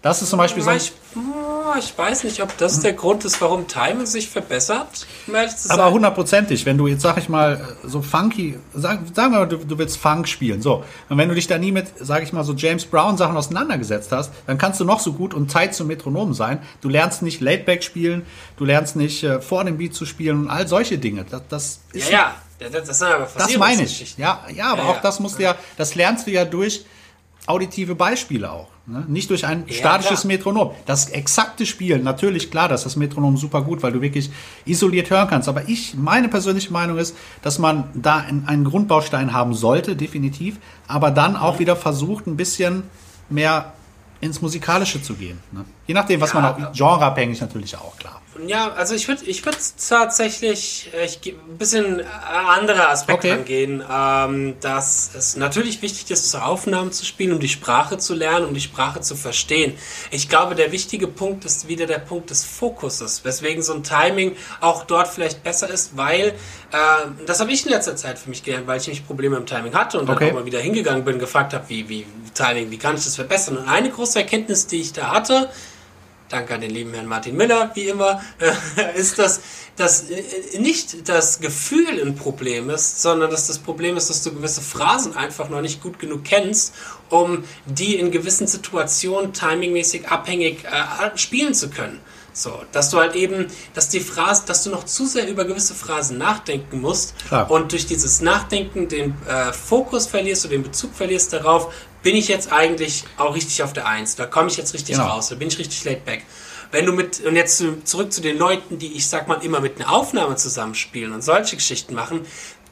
Das 0.02 0.22
ist 0.22 0.30
zum 0.30 0.38
Beispiel 0.38 0.62
so. 0.62 0.70
Ich, 0.70 0.92
ich 1.78 1.98
weiß 1.98 2.24
nicht, 2.24 2.42
ob 2.42 2.56
das 2.56 2.80
der 2.80 2.94
Grund 2.94 3.24
ist, 3.26 3.40
warum 3.40 3.68
Timing 3.68 4.06
sich 4.06 4.28
verbessert. 4.28 5.06
Aber 5.68 5.90
hundertprozentig, 5.90 6.64
wenn 6.64 6.78
du 6.78 6.86
jetzt, 6.86 7.02
sag 7.02 7.18
ich 7.18 7.28
mal, 7.28 7.76
so 7.84 8.00
funky, 8.00 8.58
sag, 8.72 9.00
sagen 9.14 9.32
wir 9.32 9.40
mal, 9.40 9.46
du, 9.46 9.58
du 9.58 9.76
willst 9.76 9.98
Funk 9.98 10.26
spielen, 10.26 10.62
so. 10.62 10.84
Und 11.10 11.18
wenn 11.18 11.28
du 11.28 11.34
dich 11.34 11.46
da 11.46 11.58
nie 11.58 11.70
mit, 11.70 11.86
sag 12.00 12.22
ich 12.22 12.32
mal, 12.32 12.44
so 12.44 12.54
James 12.54 12.86
Brown 12.86 13.18
Sachen 13.18 13.36
auseinandergesetzt 13.36 14.10
hast, 14.10 14.32
dann 14.46 14.56
kannst 14.56 14.80
du 14.80 14.84
noch 14.84 15.00
so 15.00 15.12
gut 15.12 15.34
und 15.34 15.50
Zeit 15.50 15.74
zum 15.74 15.88
Metronom 15.88 16.32
sein. 16.32 16.62
Du 16.80 16.88
lernst 16.88 17.20
nicht 17.20 17.42
Laidback 17.42 17.84
spielen, 17.84 18.24
du 18.56 18.64
lernst 18.64 18.96
nicht 18.96 19.22
äh, 19.22 19.42
vor 19.42 19.64
dem 19.64 19.76
Beat 19.76 19.94
zu 19.94 20.06
spielen 20.06 20.42
und 20.42 20.50
all 20.50 20.66
solche 20.66 20.96
Dinge. 20.96 21.26
Das, 21.28 21.42
das 21.48 21.80
ist. 21.92 22.10
Ja, 22.10 22.18
ja. 22.18 22.68
Das, 22.70 22.98
das, 22.98 23.34
das 23.34 23.56
meine 23.56 23.84
ich. 23.84 24.18
Ja, 24.18 24.44
ja, 24.54 24.72
aber 24.72 24.82
ja, 24.82 24.88
auch 24.88 24.96
ja. 24.96 25.00
das 25.00 25.18
musst 25.18 25.38
du 25.38 25.42
ja, 25.44 25.56
das 25.78 25.94
lernst 25.94 26.26
du 26.26 26.30
ja 26.30 26.44
durch 26.44 26.84
auditive 27.46 27.94
Beispiele 27.94 28.50
auch. 28.50 28.68
Ne? 28.90 29.04
Nicht 29.08 29.30
durch 29.30 29.46
ein 29.46 29.64
statisches 29.68 30.22
klar. 30.22 30.32
Metronom. 30.32 30.70
Das 30.86 31.10
exakte 31.10 31.64
Spielen, 31.64 32.02
natürlich 32.02 32.50
klar, 32.50 32.68
dass 32.68 32.84
das 32.84 32.96
Metronom 32.96 33.36
super 33.36 33.62
gut, 33.62 33.82
weil 33.82 33.92
du 33.92 34.00
wirklich 34.00 34.30
isoliert 34.64 35.10
hören 35.10 35.28
kannst. 35.28 35.48
Aber 35.48 35.68
ich, 35.68 35.94
meine 35.94 36.28
persönliche 36.28 36.72
Meinung 36.72 36.98
ist, 36.98 37.16
dass 37.42 37.58
man 37.58 37.84
da 37.94 38.16
einen 38.18 38.64
Grundbaustein 38.64 39.32
haben 39.32 39.54
sollte, 39.54 39.94
definitiv, 39.96 40.58
aber 40.88 41.10
dann 41.10 41.36
auch 41.36 41.58
wieder 41.58 41.76
versucht, 41.76 42.26
ein 42.26 42.36
bisschen 42.36 42.82
mehr 43.28 43.72
ins 44.20 44.42
Musikalische 44.42 45.02
zu 45.02 45.14
gehen. 45.14 45.38
Ne? 45.52 45.64
Je 45.86 45.94
nachdem, 45.94 46.20
was 46.20 46.32
ja, 46.32 46.40
man 46.40 46.64
auch, 46.64 46.72
genreabhängig 46.72 47.40
natürlich 47.40 47.76
auch, 47.76 47.96
klar. 47.96 48.20
Ja, 48.46 48.72
also 48.72 48.94
ich 48.94 49.08
würde 49.08 49.24
ich 49.26 49.44
würd 49.44 49.56
tatsächlich 49.88 50.90
äh, 50.94 51.04
ich, 51.04 51.20
ein 51.34 51.58
bisschen 51.58 52.00
äh, 52.00 52.04
andere 52.04 52.88
Aspekte 52.88 53.28
okay. 53.28 53.38
angehen. 53.38 53.84
Ähm, 53.90 54.54
dass 54.60 55.14
es 55.14 55.36
natürlich 55.36 55.82
wichtig 55.82 56.10
ist, 56.10 56.30
zu 56.30 56.42
Aufnahmen 56.42 56.92
zu 56.92 57.04
spielen, 57.04 57.32
um 57.32 57.40
die 57.40 57.48
Sprache 57.48 57.98
zu 57.98 58.14
lernen, 58.14 58.46
um 58.46 58.54
die 58.54 58.60
Sprache 58.60 59.00
zu 59.00 59.16
verstehen. 59.16 59.74
Ich 60.10 60.28
glaube, 60.28 60.54
der 60.54 60.72
wichtige 60.72 61.06
Punkt 61.06 61.44
ist 61.44 61.68
wieder 61.68 61.86
der 61.86 61.98
Punkt 61.98 62.30
des 62.30 62.44
Fokuses, 62.44 63.24
weswegen 63.24 63.62
so 63.62 63.74
ein 63.74 63.82
Timing 63.82 64.36
auch 64.60 64.84
dort 64.84 65.08
vielleicht 65.08 65.42
besser 65.42 65.68
ist, 65.68 65.96
weil 65.96 66.34
äh, 66.72 66.76
das 67.26 67.40
habe 67.40 67.52
ich 67.52 67.64
in 67.64 67.72
letzter 67.72 67.96
Zeit 67.96 68.18
für 68.18 68.30
mich 68.30 68.42
gelernt, 68.42 68.66
weil 68.66 68.80
ich 68.80 68.86
nämlich 68.86 69.06
Probleme 69.06 69.36
im 69.36 69.46
Timing 69.46 69.74
hatte 69.74 69.98
und 69.98 70.08
okay. 70.08 70.26
dann 70.26 70.30
auch 70.30 70.40
mal 70.40 70.46
wieder 70.46 70.60
hingegangen 70.60 71.04
bin, 71.04 71.18
gefragt 71.18 71.54
habe, 71.54 71.68
wie, 71.68 71.88
wie 71.88 72.06
Timing, 72.34 72.70
wie 72.70 72.78
kann 72.78 72.96
ich 72.96 73.04
das 73.04 73.16
verbessern? 73.16 73.58
Und 73.58 73.68
eine 73.68 73.90
große 73.90 74.18
Erkenntnis, 74.18 74.66
die 74.66 74.80
ich 74.80 74.92
da 74.92 75.10
hatte, 75.10 75.50
danke 76.30 76.54
an 76.54 76.60
den 76.60 76.70
lieben 76.70 76.94
Herrn 76.94 77.06
Martin 77.06 77.36
Miller, 77.36 77.70
wie 77.74 77.88
immer, 77.88 78.22
ist, 78.94 79.18
dass, 79.18 79.40
dass 79.76 80.08
äh, 80.08 80.58
nicht 80.58 81.08
das 81.08 81.40
Gefühl 81.40 82.00
ein 82.00 82.14
Problem 82.14 82.70
ist, 82.70 83.02
sondern 83.02 83.30
dass 83.30 83.48
das 83.48 83.58
Problem 83.58 83.96
ist, 83.96 84.08
dass 84.08 84.22
du 84.22 84.32
gewisse 84.32 84.62
Phrasen 84.62 85.16
einfach 85.16 85.50
noch 85.50 85.60
nicht 85.60 85.82
gut 85.82 85.98
genug 85.98 86.24
kennst, 86.24 86.74
um 87.10 87.44
die 87.66 87.96
in 87.96 88.10
gewissen 88.10 88.46
Situationen 88.46 89.32
timingmäßig 89.32 90.08
abhängig 90.08 90.64
äh, 90.64 91.18
spielen 91.18 91.52
zu 91.52 91.68
können. 91.68 92.00
So, 92.32 92.62
dass 92.70 92.90
du 92.90 92.98
halt 92.98 93.16
eben, 93.16 93.48
dass 93.74 93.88
die 93.88 93.98
Phrase, 93.98 94.44
dass 94.46 94.62
du 94.62 94.70
noch 94.70 94.84
zu 94.84 95.04
sehr 95.04 95.28
über 95.28 95.44
gewisse 95.44 95.74
Phrasen 95.74 96.16
nachdenken 96.16 96.80
musst 96.80 97.14
Klar. 97.26 97.50
und 97.50 97.72
durch 97.72 97.86
dieses 97.86 98.20
Nachdenken 98.20 98.88
den 98.88 99.16
äh, 99.26 99.52
Fokus 99.52 100.06
verlierst 100.06 100.44
oder 100.44 100.52
den 100.52 100.62
Bezug 100.62 100.94
verlierst 100.94 101.32
darauf, 101.32 101.74
bin 102.02 102.16
ich 102.16 102.28
jetzt 102.28 102.52
eigentlich 102.52 103.04
auch 103.16 103.34
richtig 103.34 103.62
auf 103.62 103.72
der 103.72 103.86
Eins, 103.86 104.16
da 104.16 104.26
komme 104.26 104.48
ich 104.48 104.56
jetzt 104.56 104.74
richtig 104.74 104.96
genau. 104.96 105.08
raus, 105.08 105.28
da 105.28 105.34
bin 105.34 105.48
ich 105.48 105.58
richtig 105.58 105.84
laid 105.84 106.04
back. 106.04 106.22
Wenn 106.72 106.86
du 106.86 106.92
mit, 106.92 107.20
und 107.20 107.34
jetzt 107.34 107.62
zurück 107.84 108.12
zu 108.12 108.20
den 108.20 108.38
Leuten, 108.38 108.78
die 108.78 108.92
ich 108.94 109.08
sag 109.08 109.26
mal 109.26 109.44
immer 109.44 109.60
mit 109.60 109.80
einer 109.80 109.92
Aufnahme 109.92 110.36
zusammenspielen 110.36 111.12
und 111.12 111.22
solche 111.22 111.56
Geschichten 111.56 111.94
machen, 111.94 112.24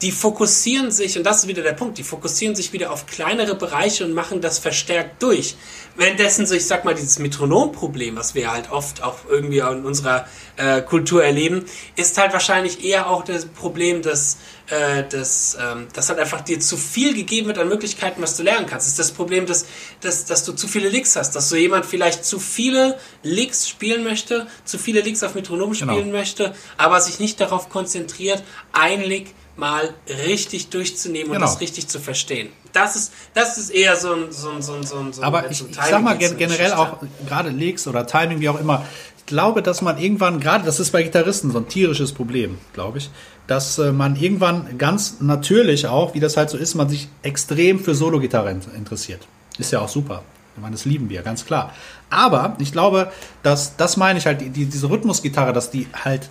die 0.02 0.12
fokussieren 0.12 0.90
sich, 0.90 1.16
und 1.18 1.24
das 1.24 1.38
ist 1.38 1.48
wieder 1.48 1.62
der 1.62 1.72
Punkt, 1.72 1.98
die 1.98 2.04
fokussieren 2.04 2.54
sich 2.54 2.72
wieder 2.72 2.92
auf 2.92 3.06
kleinere 3.06 3.54
Bereiche 3.56 4.04
und 4.04 4.12
machen 4.12 4.40
das 4.40 4.58
verstärkt 4.58 5.22
durch. 5.22 5.56
Währenddessen 5.96 6.46
so, 6.46 6.54
ich 6.54 6.66
sag 6.66 6.84
mal, 6.84 6.94
dieses 6.94 7.18
Metronomproblem, 7.18 8.14
was 8.16 8.34
wir 8.34 8.52
halt 8.52 8.70
oft 8.70 9.02
auch 9.02 9.18
irgendwie 9.28 9.58
in 9.58 9.84
unserer 9.84 10.26
äh, 10.56 10.82
Kultur 10.82 11.24
erleben, 11.24 11.64
ist 11.96 12.16
halt 12.18 12.32
wahrscheinlich 12.32 12.84
eher 12.84 13.10
auch 13.10 13.24
das 13.24 13.46
Problem, 13.46 14.02
dass, 14.02 14.38
äh, 14.68 15.02
dass, 15.10 15.56
ähm, 15.60 15.88
dass 15.92 16.08
halt 16.08 16.20
einfach 16.20 16.42
dir 16.42 16.60
zu 16.60 16.76
viel 16.76 17.14
gegeben 17.14 17.48
wird 17.48 17.58
an 17.58 17.68
Möglichkeiten, 17.68 18.22
was 18.22 18.36
du 18.36 18.44
lernen 18.44 18.66
kannst. 18.66 18.86
Das 18.86 18.92
ist 18.92 18.98
das 19.00 19.10
Problem, 19.10 19.46
dass, 19.46 19.66
dass, 20.00 20.24
dass 20.26 20.44
du 20.44 20.52
zu 20.52 20.68
viele 20.68 20.88
Licks 20.88 21.16
hast, 21.16 21.32
dass 21.32 21.48
so 21.48 21.56
jemand 21.56 21.84
vielleicht 21.86 22.24
zu 22.24 22.38
viele 22.38 22.98
Licks 23.24 23.68
spielen 23.68 24.04
möchte, 24.04 24.46
zu 24.64 24.78
viele 24.78 25.00
Licks 25.00 25.24
auf 25.24 25.34
Metronom 25.34 25.72
Genau. 25.72 25.92
spielen 25.92 26.12
möchte, 26.12 26.54
aber 26.76 27.00
sich 27.00 27.18
nicht 27.18 27.40
darauf 27.40 27.68
konzentriert, 27.68 28.42
ein 28.72 29.02
Lick 29.02 29.34
mal 29.58 29.92
richtig 30.26 30.70
durchzunehmen 30.70 31.28
und 31.30 31.34
Genau. 31.34 31.46
das 31.46 31.60
richtig 31.60 31.88
zu 31.88 31.98
verstehen. 32.00 32.48
Das 32.72 32.96
ist, 32.96 33.12
das 33.34 33.58
ist 33.58 33.70
eher 33.70 33.96
so 33.96 34.12
ein, 34.14 34.30
so 34.32 34.50
ein, 34.50 34.62
so 34.62 34.72
ein, 34.74 34.86
so 34.86 34.96
ein, 34.98 35.12
so 35.12 35.20
ein 35.20 35.26
Aber 35.26 35.50
ich, 35.50 35.60
um 35.62 35.68
ich 35.70 35.76
sag 35.76 36.02
mal 36.02 36.16
gen 36.16 36.36
generell 36.38 36.70
Geschichte. 36.70 36.78
auch 36.78 36.98
gerade 37.26 37.50
Licks 37.50 37.86
oder 37.86 38.06
Timing, 38.06 38.40
wie 38.40 38.48
auch 38.48 38.60
immer. 38.60 38.84
Ich 39.18 39.26
glaube, 39.26 39.62
dass 39.62 39.82
man 39.82 39.98
irgendwann, 39.98 40.40
gerade 40.40 40.64
das 40.64 40.80
ist 40.80 40.90
bei 40.92 41.02
Gitarristen 41.02 41.50
so 41.50 41.58
ein 41.58 41.68
tierisches 41.68 42.12
Problem, 42.12 42.56
glaube 42.72 42.98
ich, 42.98 43.10
dass 43.46 43.78
äh, 43.78 43.92
man 43.92 44.16
irgendwann 44.16 44.78
ganz 44.78 45.16
natürlich 45.20 45.86
auch, 45.86 46.14
wie 46.14 46.20
das 46.20 46.36
halt 46.36 46.48
so 46.50 46.56
ist, 46.56 46.74
man 46.74 46.88
sich 46.88 47.08
extrem 47.22 47.80
für 47.80 47.94
Solo-Gitarre 47.94 48.50
in- 48.52 48.60
interessiert. 48.76 49.26
Ist 49.58 49.72
ja 49.72 49.80
auch 49.80 49.88
super. 49.88 50.22
Ich 50.56 50.62
meine, 50.62 50.74
das 50.76 50.84
lieben 50.84 51.08
wir, 51.10 51.22
ganz 51.22 51.44
klar. 51.44 51.74
Aber 52.10 52.56
ich 52.58 52.72
glaube, 52.72 53.10
dass, 53.42 53.76
das 53.76 53.96
meine 53.96 54.18
ich 54.18 54.26
halt, 54.26 54.40
die, 54.40 54.50
die, 54.50 54.66
diese 54.66 54.88
Rhythmusgitarre, 54.88 55.52
dass 55.52 55.70
die 55.70 55.86
halt 56.04 56.30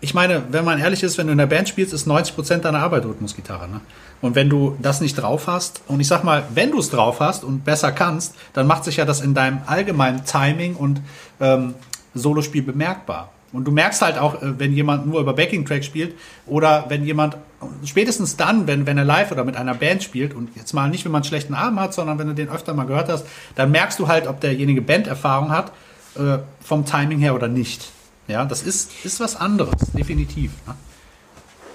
ich 0.00 0.14
meine, 0.14 0.42
wenn 0.50 0.64
man 0.64 0.78
ehrlich 0.78 1.02
ist, 1.02 1.18
wenn 1.18 1.26
du 1.26 1.32
in 1.32 1.38
der 1.38 1.46
Band 1.46 1.68
spielst, 1.68 1.92
ist 1.92 2.08
90% 2.08 2.58
deiner 2.58 2.80
Arbeit 2.80 3.04
Rhythmusgitarre. 3.04 3.68
Ne? 3.68 3.80
Und 4.22 4.34
wenn 4.34 4.48
du 4.48 4.76
das 4.80 5.00
nicht 5.00 5.14
drauf 5.14 5.46
hast, 5.46 5.82
und 5.88 6.00
ich 6.00 6.08
sag 6.08 6.24
mal, 6.24 6.44
wenn 6.54 6.70
du 6.70 6.78
es 6.78 6.90
drauf 6.90 7.20
hast 7.20 7.44
und 7.44 7.64
besser 7.64 7.92
kannst, 7.92 8.34
dann 8.52 8.66
macht 8.66 8.84
sich 8.84 8.96
ja 8.96 9.04
das 9.04 9.20
in 9.20 9.34
deinem 9.34 9.60
allgemeinen 9.66 10.24
Timing 10.24 10.74
und 10.74 11.02
ähm, 11.40 11.74
Solospiel 12.14 12.62
bemerkbar. 12.62 13.30
Und 13.52 13.64
du 13.64 13.72
merkst 13.72 14.00
halt 14.00 14.16
auch, 14.16 14.42
äh, 14.42 14.58
wenn 14.58 14.72
jemand 14.72 15.06
nur 15.06 15.20
über 15.20 15.34
Backing-Track 15.34 15.84
spielt 15.84 16.14
oder 16.46 16.86
wenn 16.88 17.04
jemand, 17.04 17.36
spätestens 17.84 18.36
dann, 18.36 18.66
wenn, 18.66 18.86
wenn 18.86 18.96
er 18.96 19.04
live 19.04 19.32
oder 19.32 19.44
mit 19.44 19.56
einer 19.56 19.74
Band 19.74 20.02
spielt 20.02 20.34
und 20.34 20.54
jetzt 20.56 20.72
mal 20.72 20.88
nicht, 20.88 21.04
wenn 21.04 21.12
man 21.12 21.22
einen 21.22 21.28
schlechten 21.28 21.54
Abend 21.54 21.80
hat, 21.80 21.92
sondern 21.92 22.18
wenn 22.18 22.28
du 22.28 22.34
den 22.34 22.48
öfter 22.48 22.72
mal 22.72 22.86
gehört 22.86 23.08
hast, 23.08 23.26
dann 23.54 23.70
merkst 23.70 23.98
du 23.98 24.08
halt, 24.08 24.26
ob 24.26 24.40
derjenige 24.40 24.80
Banderfahrung 24.80 25.50
hat, 25.50 25.72
äh, 26.16 26.38
vom 26.62 26.86
Timing 26.86 27.18
her 27.18 27.34
oder 27.34 27.48
nicht. 27.48 27.90
Ja, 28.28 28.44
das 28.44 28.62
ist, 28.62 28.90
ist 29.04 29.18
was 29.20 29.36
anderes, 29.36 29.74
definitiv. 29.92 30.52
Ne? 30.66 30.74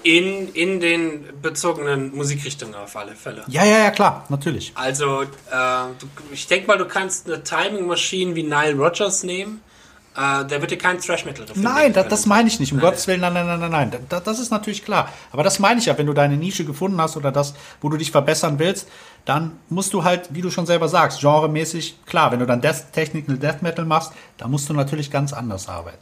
in, 0.02 0.52
in 0.54 0.78
den 0.78 1.24
bezogenen 1.42 2.14
Musikrichtungen 2.14 2.76
auf 2.76 2.94
alle 2.94 3.16
Fälle. 3.16 3.42
Ja, 3.48 3.64
ja, 3.64 3.78
ja, 3.78 3.90
klar, 3.90 4.24
natürlich. 4.28 4.70
Also, 4.76 5.22
äh, 5.22 5.26
du, 5.50 6.06
ich 6.30 6.46
denke 6.46 6.68
mal, 6.68 6.78
du 6.78 6.84
kannst 6.86 7.26
eine 7.26 7.42
Timing-Maschine 7.42 8.36
wie 8.36 8.44
Nile 8.44 8.74
Rodgers 8.76 9.24
nehmen. 9.24 9.62
Äh, 10.16 10.44
der 10.44 10.60
wird 10.60 10.70
dir 10.70 10.78
keinen 10.78 11.00
Thrash-Metal 11.00 11.44
Nein, 11.56 11.92
das, 11.92 12.06
das 12.06 12.26
meine 12.26 12.48
ich 12.48 12.60
nicht. 12.60 12.72
Um 12.72 12.78
Gottes 12.78 13.08
Willen, 13.08 13.20
nein, 13.20 13.34
nein, 13.34 13.46
nein, 13.48 13.58
nein, 13.58 13.70
nein. 13.90 14.06
Da- 14.08 14.20
Das 14.20 14.38
ist 14.38 14.50
natürlich 14.52 14.84
klar. 14.84 15.08
Aber 15.32 15.42
das 15.42 15.58
meine 15.58 15.80
ich 15.80 15.86
ja, 15.86 15.98
wenn 15.98 16.06
du 16.06 16.12
deine 16.12 16.36
Nische 16.36 16.64
gefunden 16.64 17.00
hast 17.00 17.16
oder 17.16 17.32
das, 17.32 17.54
wo 17.80 17.88
du 17.88 17.96
dich 17.96 18.12
verbessern 18.12 18.60
willst, 18.60 18.86
dann 19.24 19.58
musst 19.70 19.92
du 19.92 20.04
halt, 20.04 20.28
wie 20.32 20.40
du 20.40 20.50
schon 20.52 20.66
selber 20.66 20.88
sagst, 20.88 21.20
genremäßig, 21.20 21.96
klar, 22.06 22.30
wenn 22.30 22.38
du 22.38 22.46
dann 22.46 22.60
Death, 22.60 22.92
Technical 22.92 23.36
Death 23.38 23.60
Metal 23.60 23.84
machst, 23.84 24.12
dann 24.38 24.52
musst 24.52 24.68
du 24.68 24.72
natürlich 24.72 25.10
ganz 25.10 25.32
anders 25.32 25.68
arbeiten. 25.68 25.98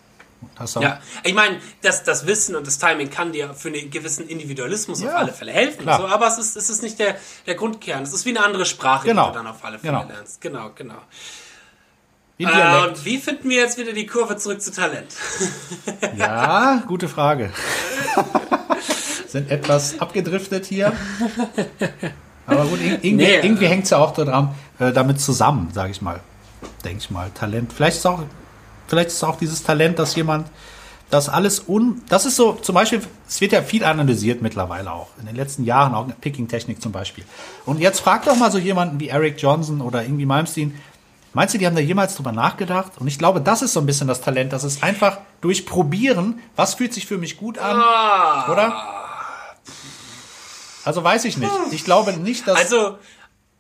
Hast 0.57 0.77
du 0.77 0.81
Ja, 0.81 1.01
ich 1.23 1.35
meine, 1.35 1.59
das, 1.83 2.03
das 2.05 2.27
Wissen 2.27 2.55
und 2.57 2.67
das 2.67 2.79
Timing 2.79 3.11
kann 3.11 3.33
dir 3.33 3.55
für 3.55 3.69
einen 3.69 3.91
gewissen 3.91 4.27
Individualismus 4.29 5.01
Ja, 5.03 5.09
auf 5.11 5.15
alle 5.17 5.33
Fälle 5.33 5.53
helfen. 5.53 5.85
So, 5.85 5.91
aber 6.07 6.27
es 6.29 6.39
ist, 6.39 6.57
es 6.57 6.71
ist 6.71 6.83
nicht 6.83 6.99
der, 6.99 7.17
der 7.47 7.55
Grundkern. 7.55 8.03
Es 8.03 8.13
ist 8.13 8.25
wie 8.27 8.31
eine 8.31 8.45
andere 8.45 8.65
Sprache, 8.67 9.07
Genau. 9.09 9.27
die 9.27 9.33
du 9.33 9.39
dann 9.39 9.47
auf 9.47 9.65
alle 9.65 9.79
Fälle 9.79 9.93
Genau. 9.99 10.09
lernst. 10.13 10.41
Genau, 10.41 10.71
genau. 10.75 10.99
Wie 12.37 12.45
Äh, 12.45 12.87
und 12.89 13.05
wie 13.05 13.19
finden 13.19 13.49
wir 13.49 13.59
jetzt 13.59 13.79
wieder 13.79 13.93
die 13.93 14.07
Kurve 14.07 14.37
zurück 14.37 14.61
zu 14.61 14.73
Talent? 14.73 15.15
Ja, 16.17 16.83
gute 16.87 17.09
Frage. 17.09 17.53
Sind 19.29 19.51
etwas 19.51 20.01
abgedriftet 20.01 20.67
hier. 20.67 20.93
Aber 22.47 22.65
gut, 22.67 22.79
ir- 22.81 22.93
irgendwie, 23.03 23.15
Nee, 23.15 23.37
irgendwie 23.37 23.65
äh, 23.65 23.69
hängt 23.69 23.85
es 23.85 23.91
ja 23.91 23.99
auch 23.99 24.13
daran, 24.13 24.55
äh, 24.79 24.93
damit 24.93 25.21
zusammen, 25.21 25.71
sage 25.73 25.91
ich 25.91 26.03
mal. 26.03 26.21
Denke 26.85 26.99
ich 26.99 27.11
mal. 27.11 27.31
Talent. 27.31 27.73
Vielleicht 27.73 27.97
ist 27.99 28.07
auch, 28.07 28.23
vielleicht 28.87 29.09
ist 29.09 29.23
auch 29.25 29.37
dieses 29.37 29.63
Talent, 29.63 29.99
dass 29.99 30.15
jemand 30.17 30.49
das 31.11 31.29
alles 31.29 31.69
un. 31.69 32.03
Das 32.09 32.25
ist 32.27 32.37
so, 32.37 32.53
zum 32.55 32.75
Beispiel, 32.75 33.01
es 33.29 33.41
wird 33.41 33.53
ja 33.53 33.63
viel 33.63 33.85
analysiert 33.85 34.43
mittlerweile 34.43 34.91
auch. 34.93 35.09
In 35.21 35.27
den 35.27 35.37
letzten 35.37 35.65
Jahren, 35.65 35.95
auch 35.95 36.07
Picking-Technik 36.21 36.81
zum 36.83 36.93
Beispiel. 36.93 37.25
Und 37.67 37.79
jetzt 37.81 38.01
frag 38.01 38.25
doch 38.25 38.37
mal 38.37 38.51
so 38.51 38.59
jemanden 38.59 38.99
wie 39.01 39.09
Eric 39.09 39.41
Johnson 39.41 39.81
oder 39.81 40.03
irgendwie 40.03 40.27
Malmsteen. 40.27 40.75
Meinst 41.35 41.53
du, 41.55 41.59
die 41.59 41.67
haben 41.67 41.75
da 41.77 41.83
jemals 41.83 42.15
drüber 42.15 42.33
nachgedacht? 42.33 42.93
Und 42.99 43.07
ich 43.09 43.19
glaube, 43.19 43.41
das 43.41 43.61
ist 43.63 43.73
so 43.75 43.81
ein 43.81 43.87
bisschen 43.87 44.07
das 44.09 44.21
Talent, 44.23 44.53
dass 44.53 44.63
es 44.65 44.83
einfach 44.83 45.19
durch 45.41 45.67
Probieren, 45.67 46.41
was 46.57 46.75
fühlt 46.75 46.95
sich 46.95 47.07
für 47.07 47.19
mich 47.19 47.37
gut 47.37 47.59
an, 47.59 47.77
Ah. 47.77 48.51
oder? 48.53 48.73
Also 50.85 51.03
weiß 51.03 51.25
ich 51.25 51.37
nicht. 51.39 51.51
Ich 51.71 51.85
glaube 51.85 52.13
nicht, 52.15 52.47
dass. 52.47 52.59
Also, 52.59 52.99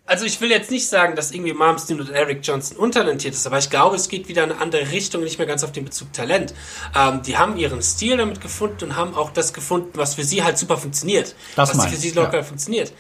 also 0.06 0.26
ich 0.26 0.40
will 0.40 0.50
jetzt 0.50 0.70
nicht 0.70 0.86
sagen, 0.88 1.16
dass 1.16 1.32
irgendwie 1.32 1.54
Malmsteen 1.54 2.00
oder 2.00 2.12
Eric 2.12 2.40
Johnson 2.42 2.76
untalentiert 2.76 3.34
ist, 3.34 3.46
aber 3.46 3.58
ich 3.58 3.70
glaube, 3.70 3.96
es 3.96 4.08
geht 4.08 4.28
wieder 4.28 4.44
in 4.44 4.52
eine 4.52 4.60
andere 4.60 4.90
Richtung, 4.90 5.24
nicht 5.24 5.38
mehr 5.38 5.46
ganz 5.46 5.64
auf 5.64 5.72
den 5.72 5.84
Bezug 5.84 6.12
Talent. 6.12 6.54
Ähm, 6.94 7.22
die 7.22 7.38
haben 7.38 7.56
ihren 7.56 7.82
Stil 7.82 8.18
damit 8.18 8.40
gefunden 8.40 8.84
und 8.84 8.96
haben 8.96 9.14
auch 9.14 9.30
das 9.30 9.54
gefunden, 9.54 9.92
was 9.94 10.14
für 10.14 10.24
sie 10.24 10.44
halt 10.44 10.58
super 10.58 10.76
funktioniert. 10.76 11.34
Das 11.56 11.70
was 11.70 11.76
meine 11.76 11.90
für 11.90 11.96
sie 11.96 12.10
locker 12.10 12.38
ja. 12.38 12.42
funktioniert. 12.42 12.92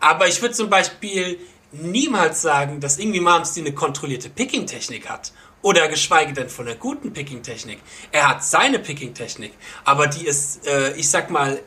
Aber 0.00 0.26
ich 0.26 0.42
würde 0.42 0.54
zum 0.54 0.68
Beispiel 0.68 1.38
niemals 1.70 2.42
sagen, 2.42 2.80
dass 2.80 2.98
irgendwie 2.98 3.20
Malmsteen 3.20 3.66
eine 3.66 3.74
kontrollierte 3.74 4.28
Picking-Technik 4.28 5.08
hat. 5.08 5.32
Oder 5.62 5.88
geschweige 5.88 6.32
denn 6.32 6.48
von 6.48 6.66
einer 6.66 6.76
guten 6.76 7.12
Picking-Technik. 7.12 7.80
Er 8.10 8.28
hat 8.28 8.44
seine 8.44 8.78
Picking-Technik, 8.78 9.52
aber 9.84 10.06
die 10.06 10.26
ist, 10.26 10.66
äh, 10.66 10.94
ich 10.94 11.08
sag 11.08 11.30
mal, 11.30 11.60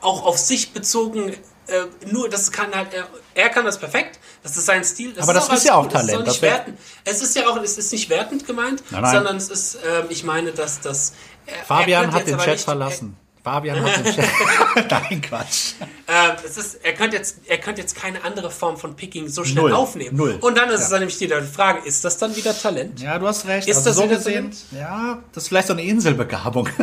auch 0.00 0.24
auf 0.24 0.38
sich 0.38 0.72
bezogen, 0.72 1.34
äh, 1.68 1.84
nur 2.10 2.28
das 2.28 2.50
kann 2.50 2.74
halt, 2.74 2.92
er, 2.94 3.06
er 3.34 3.48
kann 3.50 3.64
das 3.64 3.78
perfekt, 3.78 4.18
das 4.42 4.56
ist 4.56 4.66
sein 4.66 4.82
Stil. 4.84 5.14
Aber 5.20 5.32
das 5.34 5.48
alles 5.48 5.60
ist 5.62 5.66
ja 5.68 5.74
auch 5.74 5.82
gut, 5.84 5.94
das 5.94 6.06
Talent, 6.06 6.10
Ist 6.12 6.20
auch 6.20 6.24
das 6.24 6.34
nicht 6.34 6.42
wertend. 6.42 6.78
Es 7.04 7.22
ist 7.22 7.36
ja 7.36 7.48
auch, 7.48 7.56
es 7.62 7.78
ist 7.78 7.92
nicht 7.92 8.10
wertend 8.10 8.46
gemeint, 8.46 8.82
Nein, 8.90 9.02
nein. 9.02 9.14
sondern 9.14 9.36
es 9.36 9.48
ist, 9.48 9.76
ähm, 9.86 10.06
ich 10.08 10.24
meine, 10.24 10.52
dass 10.52 10.80
das. 10.80 11.12
er- 11.46 11.64
Fabian 11.64 12.04
er 12.04 12.12
hat 12.12 12.26
den 12.26 12.38
Chat 12.38 12.48
nicht- 12.54 12.64
verlassen. 12.64 13.16
Fabian 13.42 13.82
hat 13.82 14.04
den 14.04 14.14
Chat. 14.14 14.90
Nein, 14.90 15.22
Quatsch. 15.22 15.72
Er, 16.06 16.34
äh, 16.34 16.36
es 16.44 16.58
ist, 16.58 16.84
er 16.84 16.92
könnte 16.92 17.16
jetzt, 17.16 17.36
er 17.46 17.56
könnte 17.56 17.80
jetzt 17.80 17.96
keine 17.96 18.22
andere 18.22 18.50
Form 18.50 18.76
von 18.76 18.96
Picking 18.96 19.28
so 19.28 19.44
schnell 19.44 19.62
Null. 19.64 19.72
aufnehmen. 19.72 20.14
Null. 20.16 20.36
Und 20.42 20.58
dann 20.58 20.68
ist 20.68 20.80
es 20.80 20.86
Ja. 20.88 20.90
dann 20.90 20.98
nämlich 21.08 21.16
die 21.16 21.28
Frage, 21.28 21.80
ist 21.86 22.04
das 22.04 22.18
dann 22.18 22.36
wieder 22.36 22.54
Talent? 22.58 23.00
Ja, 23.00 23.18
du 23.18 23.26
hast 23.26 23.46
recht. 23.46 23.66
Ist 23.66 23.78
also 23.78 23.88
das 23.88 23.96
so 23.96 24.06
gesehen, 24.08 24.54
ja, 24.72 25.22
das 25.32 25.44
ist 25.44 25.48
vielleicht 25.48 25.68
so 25.68 25.72
eine 25.72 25.82
Inselbegabung. 25.84 26.68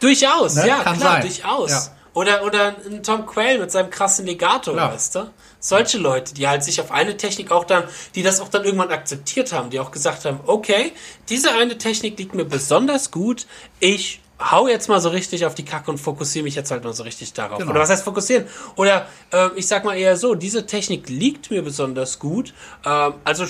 Durchaus, 0.00 0.56
Ne? 0.56 0.66
ja, 0.66 0.82
Kann 0.82 0.98
klar, 0.98 1.12
sein. 1.12 1.20
durchaus. 1.22 1.70
Ja. 1.70 1.82
Oder, 2.14 2.44
oder 2.44 2.74
ein 2.84 3.02
Tom 3.02 3.24
Quayle 3.26 3.58
mit 3.58 3.70
seinem 3.70 3.88
krassen 3.90 4.26
Legato, 4.26 4.72
Klar. 4.72 4.92
weißt 4.92 5.14
du? 5.14 5.30
Solche 5.60 5.96
Leute, 5.96 6.34
die 6.34 6.46
halt 6.46 6.62
sich 6.62 6.80
auf 6.80 6.90
eine 6.90 7.16
Technik 7.16 7.50
auch 7.50 7.64
dann, 7.64 7.84
die 8.14 8.22
das 8.22 8.40
auch 8.40 8.48
dann 8.48 8.64
irgendwann 8.64 8.90
akzeptiert 8.90 9.52
haben, 9.52 9.70
die 9.70 9.80
auch 9.80 9.90
gesagt 9.92 10.24
haben, 10.24 10.40
okay, 10.46 10.92
diese 11.28 11.52
eine 11.54 11.78
Technik 11.78 12.18
liegt 12.18 12.34
mir 12.34 12.44
besonders 12.44 13.10
gut, 13.10 13.46
ich 13.80 14.20
hau 14.40 14.66
jetzt 14.66 14.88
mal 14.88 15.00
so 15.00 15.08
richtig 15.08 15.46
auf 15.46 15.54
die 15.54 15.64
Kacke 15.64 15.90
und 15.90 15.98
fokussiere 15.98 16.42
mich 16.42 16.54
jetzt 16.56 16.70
halt 16.70 16.84
mal 16.84 16.92
so 16.92 17.04
richtig 17.04 17.32
darauf. 17.32 17.58
Genau. 17.58 17.70
Oder 17.70 17.80
was 17.80 17.90
heißt 17.90 18.04
fokussieren? 18.04 18.46
Oder 18.76 19.06
äh, 19.32 19.48
ich 19.54 19.66
sag 19.68 19.84
mal 19.84 19.96
eher 19.96 20.16
so, 20.16 20.34
diese 20.34 20.66
Technik 20.66 21.08
liegt 21.08 21.50
mir 21.50 21.62
besonders 21.62 22.18
gut, 22.18 22.52
ähm, 22.84 23.14
also 23.24 23.46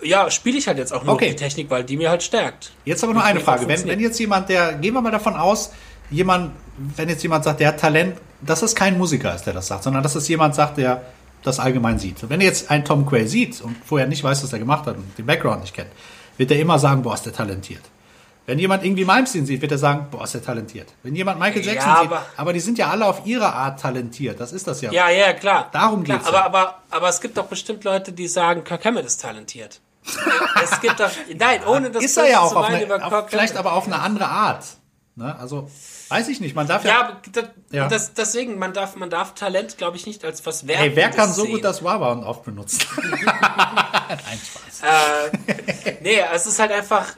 ja, 0.00 0.30
spiele 0.30 0.58
ich 0.58 0.66
halt 0.66 0.78
jetzt 0.78 0.92
auch 0.92 1.04
nur 1.04 1.14
Okay. 1.14 1.30
die 1.30 1.36
Technik, 1.36 1.70
weil 1.70 1.84
die 1.84 1.96
mir 1.96 2.10
halt 2.10 2.22
stärkt. 2.24 2.72
Jetzt 2.84 3.04
aber 3.04 3.14
Wie 3.14 3.20
eine 3.20 3.38
Frage. 3.40 3.68
Wenn, 3.68 3.86
wenn 3.86 4.00
jetzt 4.00 4.18
jemand, 4.18 4.48
der, 4.48 4.72
gehen 4.72 4.94
wir 4.94 5.00
mal 5.00 5.12
davon 5.12 5.36
aus, 5.36 5.70
jemand, 6.12 6.52
wenn 6.76 7.08
jetzt 7.08 7.22
jemand 7.22 7.44
sagt, 7.44 7.60
der 7.60 7.68
hat 7.68 7.80
Talent, 7.80 8.18
dass 8.40 8.62
es 8.62 8.74
kein 8.74 8.98
Musiker 8.98 9.34
ist, 9.34 9.44
der 9.44 9.52
das 9.54 9.66
sagt, 9.66 9.84
sondern 9.84 10.02
dass 10.02 10.14
es 10.14 10.28
jemand 10.28 10.54
sagt, 10.54 10.78
der 10.78 11.02
das 11.42 11.58
allgemein 11.58 11.98
sieht. 11.98 12.28
Wenn 12.28 12.40
er 12.40 12.46
jetzt 12.46 12.70
einen 12.70 12.84
Tom 12.84 13.04
Quayle 13.06 13.26
sieht 13.28 13.60
und 13.60 13.76
vorher 13.84 14.06
nicht 14.06 14.22
weiß, 14.22 14.42
was 14.44 14.52
er 14.52 14.58
gemacht 14.60 14.86
hat 14.86 14.96
und 14.96 15.18
den 15.18 15.26
Background 15.26 15.62
nicht 15.62 15.74
kennt, 15.74 15.90
wird 16.36 16.50
er 16.50 16.58
immer 16.60 16.78
sagen, 16.78 17.02
boah, 17.02 17.14
ist 17.14 17.26
der 17.26 17.32
talentiert. 17.32 17.82
Wenn 18.46 18.58
jemand 18.58 18.84
irgendwie 18.84 19.04
Malmsteen 19.04 19.46
sieht, 19.46 19.60
wird 19.62 19.70
er 19.70 19.78
sagen, 19.78 20.08
boah, 20.10 20.24
ist 20.24 20.34
der 20.34 20.42
talentiert. 20.42 20.88
Wenn 21.04 21.14
jemand 21.14 21.38
Michael 21.38 21.64
Ja, 21.64 21.74
Jackson 21.74 21.92
sieht, 21.96 22.06
aber- 22.12 22.26
aber 22.36 22.52
die 22.52 22.60
sind 22.60 22.76
ja 22.78 22.90
alle 22.90 23.06
auf 23.06 23.22
ihre 23.24 23.52
Art 23.52 23.80
talentiert. 23.80 24.40
Das 24.40 24.52
ist 24.52 24.66
das 24.66 24.80
ja. 24.80 24.90
Ja, 24.92 25.10
ja, 25.10 25.32
klar. 25.32 25.68
Darum 25.72 26.02
klar, 26.02 26.18
geht's 26.18 26.28
Aber, 26.28 26.38
ja. 26.38 26.46
aber, 26.46 26.78
aber 26.90 27.08
es 27.08 27.20
gibt 27.20 27.36
doch 27.36 27.46
bestimmt 27.46 27.84
Leute, 27.84 28.12
die 28.12 28.26
sagen, 28.26 28.64
Kirk 28.64 28.84
Hammett 28.84 29.06
ist 29.06 29.20
talentiert. 29.20 29.80
es 30.62 30.80
gibt 30.80 30.98
doch, 30.98 31.10
nein, 31.38 31.60
ohne 31.66 31.90
das 31.92 32.02
ist 32.04 32.16
er 32.16 32.28
ja 32.28 32.40
auch 32.40 32.54
auf 32.56 32.64
eine, 32.64 32.84
über 32.84 33.04
auf, 33.04 33.30
vielleicht 33.30 33.56
aber 33.56 33.74
auf 33.74 33.86
eine 33.86 34.00
andere 34.00 34.26
Art. 34.26 34.64
Ne? 35.14 35.36
Also, 35.38 35.70
weiß 36.12 36.28
ich 36.28 36.40
nicht. 36.40 36.54
Man 36.54 36.66
darf 36.66 36.84
ja. 36.84 37.20
Ja, 37.34 37.42
Ja. 37.70 37.88
Das, 37.88 38.12
deswegen, 38.12 38.58
man 38.58 38.72
darf, 38.74 38.96
man 38.96 39.08
darf 39.08 39.34
Talent, 39.34 39.78
glaube 39.78 39.96
ich, 39.96 40.06
nicht 40.06 40.24
als 40.24 40.44
was 40.44 40.66
wert 40.66 40.80
Ey, 40.80 40.94
wer 40.94 41.10
kann 41.10 41.32
so 41.32 41.46
gut 41.46 41.64
das 41.64 41.82
Wawa 41.82 42.22
oft 42.26 42.44
benutzen? 42.44 42.80
Nein, 43.24 44.18
Spaß. 44.44 44.82
Äh, 44.82 45.96
nee, 46.02 46.20
es 46.34 46.46
ist 46.46 46.58
halt 46.58 46.72
einfach, 46.72 47.16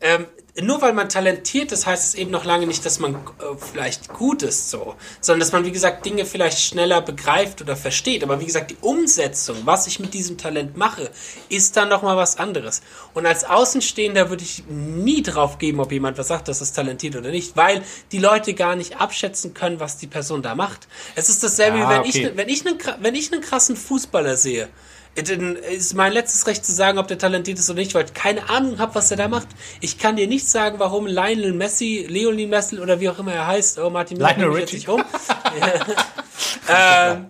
ähm, 0.00 0.26
nur 0.62 0.80
weil 0.82 0.92
man 0.92 1.08
talentiert 1.08 1.72
ist, 1.72 1.84
heißt 1.84 2.04
es 2.04 2.14
eben 2.14 2.30
noch 2.30 2.44
lange 2.44 2.66
nicht, 2.68 2.86
dass 2.86 3.00
man 3.00 3.14
äh, 3.14 3.18
vielleicht 3.58 4.12
gut 4.12 4.42
ist, 4.44 4.70
so. 4.70 4.94
Sondern 5.20 5.40
dass 5.40 5.50
man, 5.50 5.64
wie 5.64 5.72
gesagt, 5.72 6.06
Dinge 6.06 6.24
vielleicht 6.26 6.60
schneller 6.60 7.00
begreift 7.00 7.60
oder 7.60 7.74
versteht. 7.74 8.22
Aber 8.22 8.40
wie 8.40 8.46
gesagt, 8.46 8.70
die 8.70 8.76
Umsetzung, 8.80 9.56
was 9.64 9.88
ich 9.88 9.98
mit 9.98 10.14
diesem 10.14 10.38
Talent 10.38 10.76
mache, 10.76 11.10
ist 11.48 11.76
dann 11.76 11.88
nochmal 11.88 12.16
was 12.16 12.38
anderes. 12.38 12.82
Und 13.14 13.26
als 13.26 13.42
Außenstehender 13.44 14.30
würde 14.30 14.44
ich 14.44 14.64
nie 14.68 15.22
drauf 15.22 15.58
geben, 15.58 15.80
ob 15.80 15.90
jemand 15.90 16.18
was 16.18 16.28
sagt, 16.28 16.46
dass 16.46 16.60
es 16.60 16.72
talentiert 16.72 17.16
oder 17.16 17.30
nicht, 17.30 17.56
weil 17.56 17.82
die 18.12 18.18
Leute 18.18 18.54
gar 18.54 18.76
nicht 18.76 19.00
abschätzen 19.00 19.54
können, 19.54 19.80
was 19.80 19.96
die 19.96 20.06
Person 20.06 20.42
da 20.42 20.54
macht. 20.54 20.86
Es 21.16 21.28
ist 21.28 21.42
dasselbe, 21.42 21.78
Ah, 21.78 21.88
wie 21.88 21.94
wenn 21.94 22.00
okay. 22.00 22.28
ich, 22.28 22.36
wenn 22.36 22.48
ich 22.48 22.66
einen, 22.66 22.78
wenn 23.00 23.14
ich 23.16 23.32
einen 23.32 23.40
krassen 23.40 23.76
Fußballer 23.76 24.36
sehe, 24.36 24.68
dann 25.16 25.56
ist 25.56 25.94
mein 25.94 26.12
letztes 26.12 26.46
Recht 26.46 26.64
zu 26.64 26.72
sagen, 26.72 26.98
ob 26.98 27.06
der 27.08 27.18
talentiert 27.18 27.58
ist 27.58 27.70
oder 27.70 27.78
nicht, 27.78 27.94
weil 27.94 28.04
ich 28.06 28.14
keine 28.14 28.48
Ahnung 28.50 28.78
habe, 28.78 28.94
was 28.96 29.10
er 29.10 29.16
da 29.16 29.28
macht. 29.28 29.46
Ich 29.80 29.98
kann 29.98 30.16
dir 30.16 30.26
nicht 30.26 30.48
sagen, 30.48 30.78
warum 30.78 31.06
Lionel 31.06 31.52
Messi, 31.52 32.06
Leonie 32.08 32.46
Messi 32.46 32.78
oder 32.80 32.98
wie 33.00 33.08
auch 33.08 33.18
immer 33.18 33.32
er 33.32 33.46
heißt, 33.46 33.78
oh 33.78 33.90
Martin 33.90 34.18
Lionel 34.18 34.50
Richie. 34.50 34.86
um. 34.88 35.04
ähm, 36.68 37.26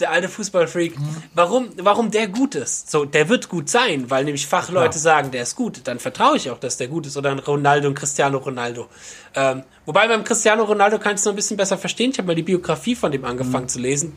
der 0.00 0.10
alte 0.10 0.28
Fußballfreak. 0.28 0.94
Warum, 1.34 1.68
warum 1.76 2.10
der 2.10 2.26
gut 2.26 2.54
ist? 2.56 2.90
So, 2.90 3.04
der 3.04 3.28
wird 3.28 3.48
gut 3.48 3.68
sein, 3.68 4.10
weil 4.10 4.24
nämlich 4.24 4.46
Fachleute 4.48 4.96
Ja. 4.96 5.00
sagen, 5.00 5.30
der 5.30 5.42
ist 5.42 5.54
gut. 5.54 5.82
Dann 5.84 6.00
vertraue 6.00 6.36
ich 6.36 6.50
auch, 6.50 6.58
dass 6.58 6.76
der 6.76 6.88
gut 6.88 7.06
ist. 7.06 7.16
Oder 7.16 7.30
ein 7.30 7.38
Ronaldo 7.38 7.86
und 7.88 7.94
Cristiano 7.94 8.38
Ronaldo. 8.38 8.88
Ähm, 9.36 9.62
wobei 9.86 10.08
beim 10.08 10.24
Cristiano 10.24 10.64
Ronaldo 10.64 10.98
kann 10.98 11.12
ich 11.14 11.20
es 11.20 11.24
noch 11.24 11.32
ein 11.32 11.36
bisschen 11.36 11.56
besser 11.56 11.78
verstehen. 11.78 12.10
Ich 12.10 12.18
habe 12.18 12.26
mal 12.26 12.34
die 12.34 12.42
Biografie 12.42 12.96
von 12.96 13.12
dem 13.12 13.20
Mhm. 13.20 13.26
angefangen 13.28 13.68
zu 13.68 13.78
lesen. 13.78 14.16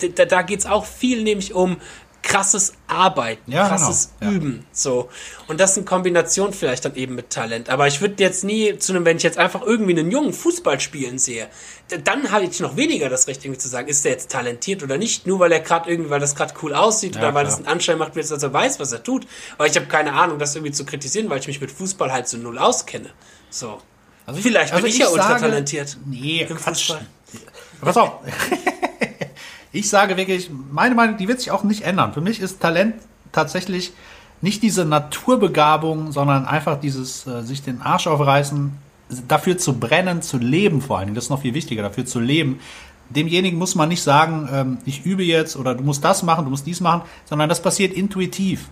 Äh, 0.00 0.08
Da, 0.10 0.24
da 0.24 0.42
geht 0.42 0.60
es 0.60 0.66
auch 0.66 0.86
viel 0.86 1.22
nämlich 1.22 1.52
um 1.52 1.76
krasses 2.26 2.72
Arbeiten, 2.88 3.50
Ja, 3.52 3.68
krasses 3.68 4.10
genau, 4.18 4.32
ja. 4.32 4.36
Üben. 4.36 4.66
So. 4.72 5.08
Und 5.46 5.60
das 5.60 5.76
in 5.76 5.84
Kombination 5.84 6.52
vielleicht 6.52 6.84
dann 6.84 6.96
eben 6.96 7.14
mit 7.14 7.30
Talent. 7.30 7.70
Aber 7.70 7.86
ich 7.86 8.00
würde 8.00 8.16
jetzt 8.22 8.42
nie 8.42 8.76
zu 8.78 8.92
einem, 8.92 9.04
wenn 9.04 9.16
ich 9.16 9.22
jetzt 9.22 9.38
einfach 9.38 9.62
irgendwie 9.62 9.92
einen 9.98 10.10
jungen 10.10 10.32
Fußball 10.32 10.80
spielen 10.80 11.18
sehe, 11.18 11.48
dann 12.04 12.32
habe 12.32 12.44
ich 12.44 12.58
noch 12.60 12.76
weniger 12.76 13.08
das 13.08 13.28
Recht, 13.28 13.44
irgendwie 13.44 13.60
zu 13.60 13.68
sagen, 13.68 13.86
ist 13.88 14.04
der 14.04 14.12
jetzt 14.12 14.30
talentiert 14.30 14.82
oder 14.82 14.98
nicht, 14.98 15.26
nur 15.26 15.38
weil 15.38 15.52
er 15.52 15.60
gerade 15.60 15.88
irgendwie, 15.88 16.10
weil 16.10 16.18
das 16.20 16.34
gerade 16.34 16.52
cool 16.62 16.74
aussieht 16.74 17.14
Ja, 17.14 17.22
oder 17.22 17.34
weil 17.34 17.44
klar. 17.44 17.52
es 17.54 17.58
einen 17.58 17.68
Anschein 17.68 17.96
macht, 17.98 18.16
dass 18.16 18.30
er 18.42 18.52
weiß, 18.52 18.80
was 18.80 18.90
er 18.92 19.02
tut. 19.04 19.26
Aber 19.56 19.66
ich 19.68 19.76
habe 19.76 19.86
keine 19.86 20.12
Ahnung, 20.12 20.38
das 20.40 20.54
irgendwie 20.56 20.72
zu 20.72 20.84
kritisieren, 20.84 21.30
weil 21.30 21.38
ich 21.38 21.46
mich 21.46 21.60
mit 21.60 21.70
Fußball 21.70 22.12
halt 22.12 22.26
so 22.28 22.36
null 22.38 22.58
auskenne. 22.58 23.10
So. 23.50 23.78
Also 24.26 24.38
ich- 24.38 24.42
Vielleicht 24.44 24.72
also 24.72 24.82
bin 24.82 24.88
ich, 24.90 24.96
ich 24.96 25.00
ja 25.00 25.06
sage- 25.10 25.22
untertalentiert. 25.34 25.96
Nee, 26.04 26.44
Im 26.48 26.56
Quatsch. 26.56 26.88
Fußball. 26.88 27.06
Pass 27.80 27.96
auf. 27.96 28.12
ich 29.76 29.88
sage 29.88 30.16
wirklich, 30.16 30.50
meine 30.70 30.94
Meinung, 30.94 31.16
die 31.16 31.28
wird 31.28 31.40
sich 31.40 31.50
auch 31.50 31.64
nicht 31.64 31.82
ändern. 31.82 32.12
Für 32.12 32.20
mich 32.20 32.40
ist 32.40 32.60
Talent 32.60 32.94
tatsächlich 33.32 33.92
nicht 34.40 34.62
diese 34.62 34.84
Naturbegabung, 34.84 36.12
sondern 36.12 36.46
einfach 36.46 36.78
dieses 36.80 37.26
äh, 37.26 37.42
sich 37.42 37.62
den 37.62 37.82
Arsch 37.82 38.06
aufreißen, 38.06 38.72
dafür 39.28 39.56
zu 39.58 39.78
brennen, 39.78 40.22
zu 40.22 40.38
leben 40.38 40.80
vor 40.80 40.98
allen 40.98 41.06
Dingen. 41.06 41.14
Das 41.14 41.24
ist 41.24 41.30
noch 41.30 41.42
viel 41.42 41.54
wichtiger, 41.54 41.82
dafür 41.82 42.06
zu 42.06 42.20
leben. 42.20 42.60
Demjenigen 43.08 43.58
muss 43.58 43.74
man 43.74 43.88
nicht 43.88 44.02
sagen, 44.02 44.48
ähm, 44.52 44.78
ich 44.84 45.06
übe 45.06 45.22
jetzt 45.22 45.56
oder 45.56 45.74
du 45.74 45.84
musst 45.84 46.04
das 46.04 46.22
machen, 46.22 46.44
du 46.44 46.50
musst 46.50 46.66
dies 46.66 46.80
machen, 46.80 47.02
sondern 47.24 47.48
das 47.48 47.62
passiert 47.62 47.92
intuitiv. 47.92 48.68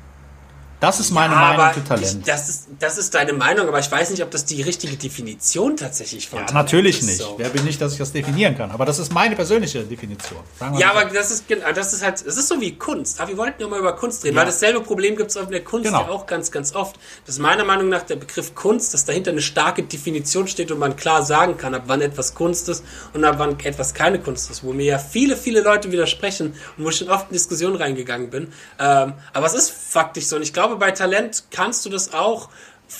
Das 0.84 1.00
ist 1.00 1.12
meine 1.12 1.32
Ja, 1.32 1.40
Meinung 1.40 1.60
aber 1.64 1.72
zu 1.72 1.80
Ich, 1.80 1.86
Talent. 1.88 2.28
das, 2.28 2.48
ist, 2.50 2.66
das 2.78 2.98
ist 2.98 3.14
deine 3.14 3.32
Meinung, 3.32 3.68
aber 3.68 3.78
ich 3.78 3.90
weiß 3.90 4.10
nicht, 4.10 4.22
ob 4.22 4.30
das 4.30 4.44
die 4.44 4.60
richtige 4.60 4.96
Definition 4.96 5.78
tatsächlich 5.78 6.28
von 6.28 6.40
Ja, 6.40 6.44
Talent 6.44 6.64
natürlich 6.66 6.98
ist. 7.00 7.06
nicht. 7.06 7.18
So. 7.18 7.36
Wer 7.38 7.48
bin 7.48 7.66
ich, 7.66 7.78
dass 7.78 7.92
ich 7.92 7.98
das 7.98 8.12
definieren 8.12 8.54
kann? 8.54 8.70
Aber 8.70 8.84
das 8.84 8.98
ist 8.98 9.10
meine 9.12 9.34
persönliche 9.34 9.82
Definition. 9.84 10.40
Ja, 10.78 10.90
aber 10.90 11.06
das 11.06 11.30
ist, 11.30 11.44
das 11.74 11.92
ist 11.94 12.04
halt, 12.04 12.16
es 12.26 12.36
ist 12.36 12.48
so 12.48 12.60
wie 12.60 12.76
Kunst. 12.76 13.18
Aber 13.18 13.30
wir 13.30 13.38
wollten 13.38 13.62
ja 13.62 13.66
mal 13.68 13.78
über 13.78 13.94
Kunst 13.96 14.24
reden, 14.24 14.34
Ja. 14.36 14.40
weil 14.40 14.46
dasselbe 14.46 14.82
Problem 14.82 15.16
gibt 15.16 15.30
es 15.30 15.36
auch 15.38 15.44
in 15.44 15.52
der 15.52 15.64
Kunst 15.64 15.86
Genau. 15.86 16.02
ja 16.02 16.08
auch 16.10 16.26
ganz, 16.26 16.50
ganz 16.50 16.74
oft. 16.74 16.96
Dass 17.26 17.38
meiner 17.38 17.64
Meinung 17.64 17.88
nach 17.88 18.02
der 18.02 18.16
Begriff 18.16 18.54
Kunst, 18.54 18.92
dass 18.92 19.06
dahinter 19.06 19.30
eine 19.30 19.40
starke 19.40 19.84
Definition 19.84 20.46
steht 20.48 20.70
und 20.70 20.78
man 20.78 20.96
klar 20.96 21.22
sagen 21.22 21.56
kann, 21.56 21.74
ab 21.74 21.84
wann 21.86 22.02
etwas 22.02 22.34
Kunst 22.34 22.68
ist 22.68 22.84
und 23.14 23.24
ab 23.24 23.36
wann 23.38 23.58
etwas 23.60 23.94
keine 23.94 24.18
Kunst 24.20 24.50
ist. 24.50 24.62
Wo 24.62 24.72
mir 24.74 24.84
ja 24.84 24.98
viele, 24.98 25.36
viele 25.38 25.62
Leute 25.62 25.90
widersprechen 25.92 26.54
und 26.76 26.84
wo 26.84 26.90
ich 26.90 26.96
schon 26.96 27.08
oft 27.08 27.28
in 27.30 27.32
Diskussionen 27.32 27.76
reingegangen 27.76 28.28
bin. 28.28 28.52
Ähm, 28.78 29.14
aber 29.32 29.46
es 29.46 29.54
ist 29.54 29.70
faktisch 29.70 30.26
so. 30.26 30.36
Und 30.36 30.42
ich 30.42 30.52
glaube, 30.52 30.73
bei 30.78 30.90
Talent 30.90 31.44
kannst 31.50 31.84
du 31.84 31.90
das 31.90 32.12
auch 32.12 32.48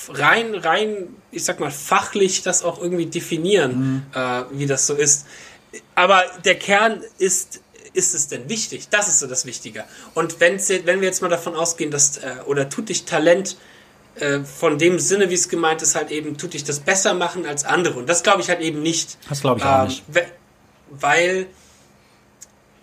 rein, 0.08 0.54
rein, 0.54 1.08
ich 1.30 1.44
sag 1.44 1.60
mal, 1.60 1.70
fachlich 1.70 2.42
das 2.42 2.62
auch 2.62 2.80
irgendwie 2.80 3.06
definieren, 3.06 4.06
äh, 4.14 4.42
wie 4.52 4.66
das 4.66 4.86
so 4.86 4.94
ist. 4.94 5.26
Aber 5.94 6.22
der 6.44 6.56
Kern 6.58 7.02
ist, 7.18 7.60
ist 7.92 8.14
es 8.14 8.28
denn 8.28 8.48
wichtig? 8.48 8.88
Das 8.90 9.08
ist 9.08 9.20
so 9.20 9.26
das 9.26 9.44
Wichtige. 9.46 9.84
Und 10.14 10.40
wenn 10.40 10.58
wir 10.58 11.02
jetzt 11.02 11.22
mal 11.22 11.28
davon 11.28 11.54
ausgehen, 11.54 11.90
dass, 11.90 12.16
äh, 12.18 12.36
oder 12.46 12.68
tut 12.68 12.88
dich 12.88 13.04
Talent 13.04 13.56
äh, 14.16 14.40
von 14.40 14.78
dem 14.78 14.98
Sinne, 14.98 15.30
wie 15.30 15.34
es 15.34 15.48
gemeint 15.48 15.82
ist, 15.82 15.94
halt 15.94 16.10
eben, 16.10 16.36
tut 16.38 16.54
dich 16.54 16.64
das 16.64 16.80
besser 16.80 17.14
machen 17.14 17.46
als 17.46 17.64
andere. 17.64 17.98
Und 17.98 18.08
das 18.08 18.22
glaube 18.22 18.40
ich 18.42 18.48
halt 18.48 18.60
eben 18.60 18.82
nicht. 18.82 19.18
Das 19.28 19.40
glaube 19.42 19.60
ich 19.60 19.66
auch 19.66 19.80
Ähm, 19.82 19.88
nicht. 19.88 20.02
we- 20.08 20.26
Weil 20.90 21.46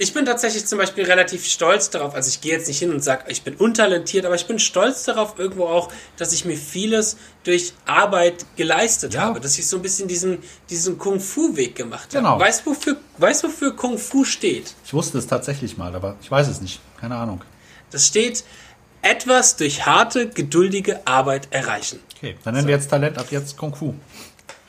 ich 0.02 0.16
bin 0.16 0.26
tatsächlich 0.26 0.66
zum 0.66 0.80
Beispiel 0.80 1.04
relativ 1.06 1.45
stolz 1.45 1.91
darauf, 1.91 2.16
also 2.16 2.28
ich 2.28 2.41
gehe 2.41 2.54
jetzt 2.54 2.68
nicht 2.68 2.80
hin 2.80 2.91
und 2.91 3.04
sage, 3.04 3.26
ich 3.28 3.43
bin 3.43 3.56
untalentiert, 3.56 4.26
aber 4.26 4.34
ich 4.34 4.47
bin 4.47 4.58
stolz 4.58 5.04
darauf 5.04 5.38
irgendwo 5.38 5.68
auch, 5.68 5.91
dass 6.18 6.34
ich 6.34 6.43
mir 6.43 6.58
vieles 6.58 7.18
durch 7.43 7.74
Arbeit 7.86 8.45
geleistet 8.56 9.14
Ja. 9.14 9.22
habe, 9.22 9.39
dass 9.39 9.60
ich 9.60 9.68
so 9.68 9.76
ein 9.78 9.84
bisschen 9.84 10.08
diesen, 10.08 10.39
diesen 10.72 10.97
Kung-Fu-Weg 10.97 11.76
gemacht 11.76 12.16
habe. 12.16 12.24
Genau. 12.24 12.39
Weißt 12.39 12.66
du, 12.66 12.72
wofür, 12.72 12.97
weißt, 13.20 13.43
wofür 13.43 13.76
Kung-Fu 13.76 14.24
steht? 14.26 14.74
Ich 14.86 14.93
wusste 14.93 15.20
es 15.20 15.28
tatsächlich 15.28 15.78
mal, 15.78 15.93
aber 15.95 16.16
ich 16.20 16.32
weiß 16.32 16.47
es 16.47 16.62
nicht. 16.62 16.80
Keine 16.99 17.16
Ahnung. 17.16 17.43
Das 17.91 18.08
steht, 18.08 18.43
etwas 19.04 19.56
durch 19.56 19.86
harte, 19.86 20.30
geduldige 20.30 21.06
Arbeit 21.06 21.47
erreichen. 21.52 21.99
Okay, 22.18 22.38
dann 22.43 22.56
nennen 22.56 22.68
wir 22.68 22.76
jetzt 22.76 22.89
Talent 22.89 23.20
ab 23.20 23.28
jetzt 23.30 23.56
Kung 23.56 23.76
Fu. 23.76 23.93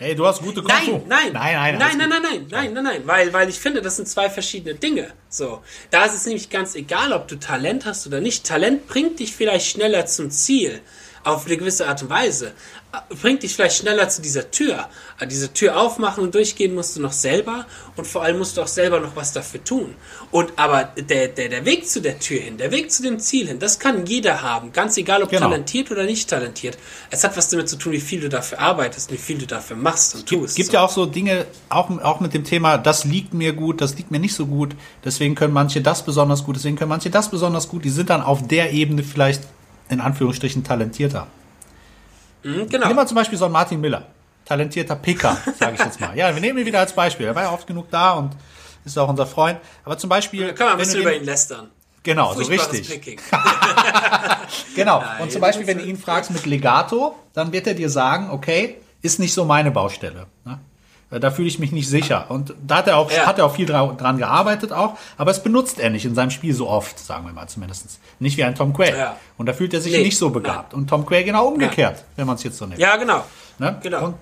Hey, 0.03 0.17
du 0.17 0.27
hast 0.27 0.43
gute 0.43 0.63
Kung 0.63 0.69
Nein, 0.69 1.01
nein, 1.07 1.33
nein, 1.33 1.55
nein, 1.55 1.79
nein, 1.79 1.79
nein, 1.79 2.09
nein, 2.09 2.23
nein, 2.23 2.47
nein, 2.51 2.73
nein, 2.73 2.85
nein, 2.85 3.03
weil, 3.05 3.33
weil 3.33 3.49
ich 3.49 3.61
finde, 3.61 3.81
das 3.83 3.95
sind 3.95 4.09
zwei 4.09 4.29
verschiedene 4.29 4.75
Dinge. 4.75 5.13
So, 5.29 5.63
da 5.93 6.07
ist 6.07 6.15
es 6.15 6.27
nämlich 6.27 6.51
ganz 6.51 6.75
egal, 6.75 7.13
ob 7.13 7.29
du 7.29 7.37
Talent 7.37 7.87
hast 7.87 8.09
oder 8.09 8.21
nicht. 8.21 8.45
Talent 8.45 8.89
bringt 8.89 9.21
dich 9.21 9.33
vielleicht 9.33 9.69
schneller 9.69 10.05
zum 10.07 10.33
Ziel, 10.33 10.81
auf 11.25 11.47
eine 11.47 11.57
gewisse 11.57 11.87
Art 11.89 12.03
und 12.03 12.11
Weise. 12.11 12.53
Äh, 12.93 13.15
Bringt 13.15 13.43
dich 13.43 13.55
vielleicht 13.55 13.77
schneller 13.77 14.09
zu 14.09 14.21
dieser 14.23 14.51
Tür. 14.51 14.89
Diese 15.31 15.53
Tür 15.53 15.79
aufmachen 15.81 16.25
und 16.25 16.35
durchgehen 16.35 16.75
musst 16.75 16.97
du 16.97 17.01
noch 17.01 17.13
selber 17.13 17.65
und 17.97 18.07
vor 18.09 18.23
allem 18.25 18.39
musst 18.39 18.57
du 18.57 18.63
auch 18.63 18.67
selber 18.67 18.99
noch 18.99 19.15
was 19.15 19.33
dafür 19.33 19.63
tun. 19.63 19.95
Und 20.33 20.53
aber 20.57 20.85
der, 20.97 21.29
der, 21.29 21.49
der 21.49 21.65
Weg 21.65 21.89
zu 21.89 22.01
der 22.01 22.19
Tür 22.19 22.41
hin, 22.41 22.57
der 22.59 22.73
Weg 22.73 22.91
zu 22.91 23.03
dem 23.03 23.21
Ziel 23.21 23.47
hin, 23.47 23.59
das 23.61 23.79
kann 23.79 24.05
jeder 24.07 24.43
haben. 24.43 24.73
Ganz 24.73 24.97
egal, 24.97 25.23
ob 25.23 25.31
Genau. 25.31 25.47
talentiert 25.49 25.91
oder 25.93 26.05
nicht 26.05 26.29
talentiert. 26.29 26.77
Es 27.11 27.23
hat 27.23 27.37
was 27.37 27.49
damit 27.49 27.69
zu 27.69 27.77
tun, 27.77 27.93
wie 27.93 28.01
viel 28.01 28.21
du 28.21 28.29
dafür 28.29 28.59
arbeitest, 28.59 29.13
wie 29.13 29.17
viel 29.17 29.39
du 29.39 29.47
dafür 29.47 29.77
machst 29.77 30.15
und 30.17 30.27
tust. 30.29 30.51
Es 30.51 30.55
gibt 30.57 30.69
So. 30.71 30.75
ja 30.75 30.85
auch 30.85 30.91
so 30.91 31.07
Dinge, 31.07 31.47
auch, 31.69 31.89
auch 32.03 32.19
mit 32.21 32.35
dem 32.35 32.43
Thema, 32.45 32.79
das 32.79 33.05
liegt 33.05 33.33
mir 33.33 33.53
gut, 33.53 33.81
das 33.81 33.97
liegt 33.97 34.11
mir 34.11 34.19
nicht 34.19 34.35
so 34.35 34.47
gut. 34.47 34.75
Deswegen 35.05 35.35
können 35.37 35.55
manche 35.55 35.81
das 35.81 36.05
besonders 36.05 36.43
gut, 36.45 36.57
deswegen 36.57 36.77
können 36.77 36.89
manche 36.91 37.11
das 37.11 37.31
besonders 37.31 37.69
gut. 37.69 37.85
Die 37.85 37.91
sind 37.91 38.11
dann 38.11 38.23
auf 38.23 38.47
der 38.49 38.73
Ebene 38.73 39.03
vielleicht 39.05 39.43
in 39.93 40.01
Anführungsstrichen 40.01 40.65
talentierter. 40.65 41.27
Mhm, 42.43 42.69
genau. 42.69 42.87
Nehmen 42.87 42.99
wir 42.99 43.07
zum 43.07 43.15
Beispiel 43.15 43.39
so 43.39 43.45
einen 43.45 43.53
Martin 43.53 43.81
Miller. 43.81 44.07
Talentierter 44.45 44.97
Picker, 44.97 45.37
sage 45.59 45.77
ich 45.79 45.85
jetzt 45.85 46.01
mal. 46.01 46.17
Ja, 46.17 46.35
wir 46.35 46.41
nehmen 46.41 46.59
ihn 46.59 46.67
wieder 46.67 46.81
als 46.81 46.93
Beispiel. 46.93 47.27
Er 47.27 47.35
war 47.35 47.43
ja 47.43 47.53
oft 47.53 47.67
genug 47.67 47.91
da 47.91 48.13
und 48.13 48.33
ist 48.85 48.99
auch 48.99 49.09
unser 49.09 49.27
Freund. 49.27 49.59
Aber 49.85 49.97
zum 49.97 50.11
Beispiel. 50.11 50.49
Da 50.49 50.53
kann 50.53 50.67
man 50.67 50.73
ein 50.75 50.79
wenn 50.79 50.87
bisschen 50.87 51.01
über 51.03 51.15
ihn 51.15 51.25
lästern. 51.25 51.71
Genau, 52.03 52.35
so 52.35 52.43
richtig. 52.45 53.01
Genau. 54.75 55.01
Nein, 55.01 55.21
und 55.21 55.33
zum 55.33 55.41
Beispiel, 55.41 55.67
wenn 55.67 55.79
du 55.79 55.85
ihn 55.85 55.97
fragst 55.97 56.31
mit 56.31 56.47
Legato, 56.47 57.15
dann 57.33 57.53
wird 57.53 57.67
er 57.67 57.75
dir 57.75 57.89
sagen, 57.89 58.31
okay, 58.31 58.79
ist 59.03 59.19
nicht 59.19 59.33
so 59.35 59.45
meine 59.45 59.71
Baustelle. 59.71 60.27
Ne? 60.45 60.59
Da 61.21 61.31
fühle 61.31 61.49
ich 61.49 61.59
mich 61.59 61.73
nicht 61.73 61.89
sicher. 61.89 62.27
Und 62.31 62.55
da 62.67 62.77
hat 62.77 62.89
er 62.89 62.97
auch, 62.97 63.11
Ja. 63.11 63.27
hat 63.27 63.39
er 63.39 63.45
auch 63.47 63.55
viel 63.55 63.67
dra 63.67 63.87
dran 63.93 64.17
gearbeitet 64.19 64.73
auch, 64.73 64.97
aber 65.19 65.31
es 65.31 65.43
benutzt 65.43 65.79
er 65.79 65.91
nicht 65.91 66.05
in 66.05 66.15
seinem 66.15 66.31
Spiel 66.31 66.55
so 66.55 66.69
oft, 66.69 66.99
sagen 66.99 67.27
wir 67.27 67.33
mal 67.33 67.47
zumindest. 67.49 68.01
Nicht 68.19 68.37
wie 68.37 68.45
ein 68.45 68.55
Tom 68.55 68.73
Quayle. 68.73 68.97
Ja. 68.99 69.17
Und 69.37 69.47
da 69.47 69.53
fühlt 69.53 69.75
er 69.75 69.81
sich 69.81 69.93
Nee, 69.93 70.03
nicht 70.05 70.17
so 70.19 70.31
begabt. 70.31 70.73
Und 70.75 70.89
Tom 70.89 71.05
Quayle 71.05 71.25
genau 71.25 71.47
umgekehrt, 71.49 72.05
wenn 72.17 72.27
man 72.27 72.37
es 72.37 72.43
jetzt 72.43 72.57
so 72.59 72.67
nennt. 72.67 72.81
Ja, 72.81 72.97
genau. 72.97 73.25
Ne? 73.59 73.77
Genau. 73.83 74.07
Und 74.07 74.15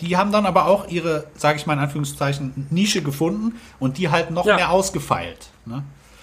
die 0.00 0.16
haben 0.16 0.32
dann 0.32 0.46
aber 0.46 0.66
auch 0.66 0.88
ihre, 0.88 1.26
sage 1.36 1.58
ich 1.58 1.66
mal 1.66 1.74
in 1.74 1.80
Anführungszeichen, 1.80 2.66
Nische 2.70 3.02
gefunden 3.02 3.60
und 3.78 3.98
die 3.98 4.08
halt 4.08 4.30
noch 4.30 4.46
Ja. 4.46 4.56
mehr 4.56 4.70
ausgefeilt. 4.70 5.48
Ne? 5.66 5.82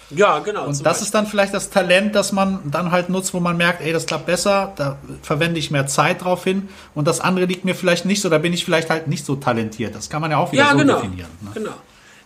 Ja, 0.10 0.40
genau. 0.40 0.62
Und 0.64 0.70
das 0.70 0.82
Beispiel. 0.82 1.06
ist 1.06 1.14
dann 1.14 1.28
vielleicht 1.28 1.54
das 1.54 1.70
Talent, 1.70 2.16
das 2.16 2.32
man 2.32 2.60
dann 2.72 2.92
halt 2.92 3.10
nutzt, 3.10 3.34
wo 3.34 3.40
man 3.40 3.58
merkt, 3.58 3.82
ey, 3.82 3.92
das 3.92 4.06
klappt 4.06 4.26
besser, 4.26 4.74
da 4.76 4.98
verwende 5.22 5.60
ich 5.60 5.70
mehr 5.70 5.88
Zeit 5.88 6.24
drauf 6.24 6.44
hin 6.44 6.70
und 6.96 7.08
das 7.08 7.20
andere 7.20 7.46
liegt 7.46 7.66
mir 7.66 7.76
vielleicht 7.76 8.06
nicht 8.06 8.22
so, 8.22 8.30
da 8.30 8.38
bin 8.38 8.54
ich 8.54 8.64
vielleicht 8.64 8.90
halt 8.90 9.08
nicht 9.08 9.26
so 9.26 9.36
talentiert. 9.36 9.96
Das 9.96 10.10
kann 10.10 10.22
man 10.22 10.32
ja 10.32 10.38
auch 10.38 10.52
wieder 10.52 10.64
ja, 10.64 10.72
so 10.72 10.78
genau. 10.78 10.96
definieren. 10.96 11.30
Ne? 11.42 11.52
Genau. 11.54 11.74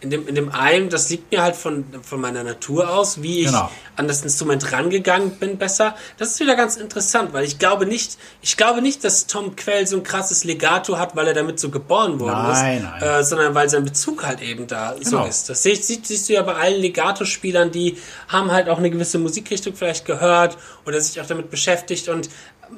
In 0.02 0.10
dem, 0.10 0.28
in 0.28 0.34
dem 0.36 0.52
einen, 0.52 0.90
das 0.90 1.10
liegt 1.10 1.32
mir 1.32 1.44
halt 1.44 1.56
von, 1.56 1.86
von 2.02 2.20
meiner 2.20 2.44
Natur 2.44 2.90
aus, 2.92 3.22
wie 3.22 3.42
ich 3.42 3.46
Genau. 3.46 3.70
an 3.98 4.08
das 4.08 4.24
Instrument 4.24 4.72
rangegangen 4.72 5.32
bin, 5.38 5.58
besser. 5.60 5.96
Das 6.18 6.30
ist 6.32 6.40
wieder 6.40 6.56
ganz 6.56 6.76
interessant, 6.76 7.34
weil 7.34 7.44
ich 7.46 7.60
glaube 7.60 7.86
nicht, 7.86 8.18
ich 8.42 8.58
glaube 8.58 8.82
nicht, 8.82 9.04
dass 9.04 9.28
Tom 9.28 9.56
Quell 9.56 9.86
so 9.86 9.98
ein 9.98 10.04
krasses 10.04 10.44
Legato 10.44 10.98
hat, 10.98 11.16
weil 11.16 11.28
er 11.28 11.36
damit 11.36 11.60
so 11.60 11.70
geboren 11.70 12.20
worden 12.20 12.34
Nein, 12.48 12.78
ist, 12.78 12.84
nein. 12.84 13.02
Äh, 13.04 13.24
sondern 13.24 13.54
weil 13.54 13.70
sein 13.70 13.84
Bezug 13.86 14.26
halt 14.26 14.42
eben 14.42 14.66
da 14.66 14.96
so 15.00 15.18
Genau. 15.18 15.26
ist. 15.28 15.50
Das 15.50 15.62
siehst, 15.62 15.84
siehst, 15.86 16.08
siehst 16.08 16.28
du 16.30 16.34
ja 16.34 16.42
bei 16.42 16.56
allen 16.56 16.82
Legato-Spielern, 16.82 17.70
die 17.72 17.98
haben 18.28 18.52
halt 18.52 18.70
auch 18.70 18.80
eine 18.80 18.90
gewisse 18.90 19.20
Musikrichtung 19.20 19.76
vielleicht 19.76 20.06
gehört 20.06 20.58
oder 20.88 21.00
sich 21.00 21.22
auch 21.22 21.28
damit 21.28 21.52
beschäftigt 21.52 22.10
und 22.10 22.28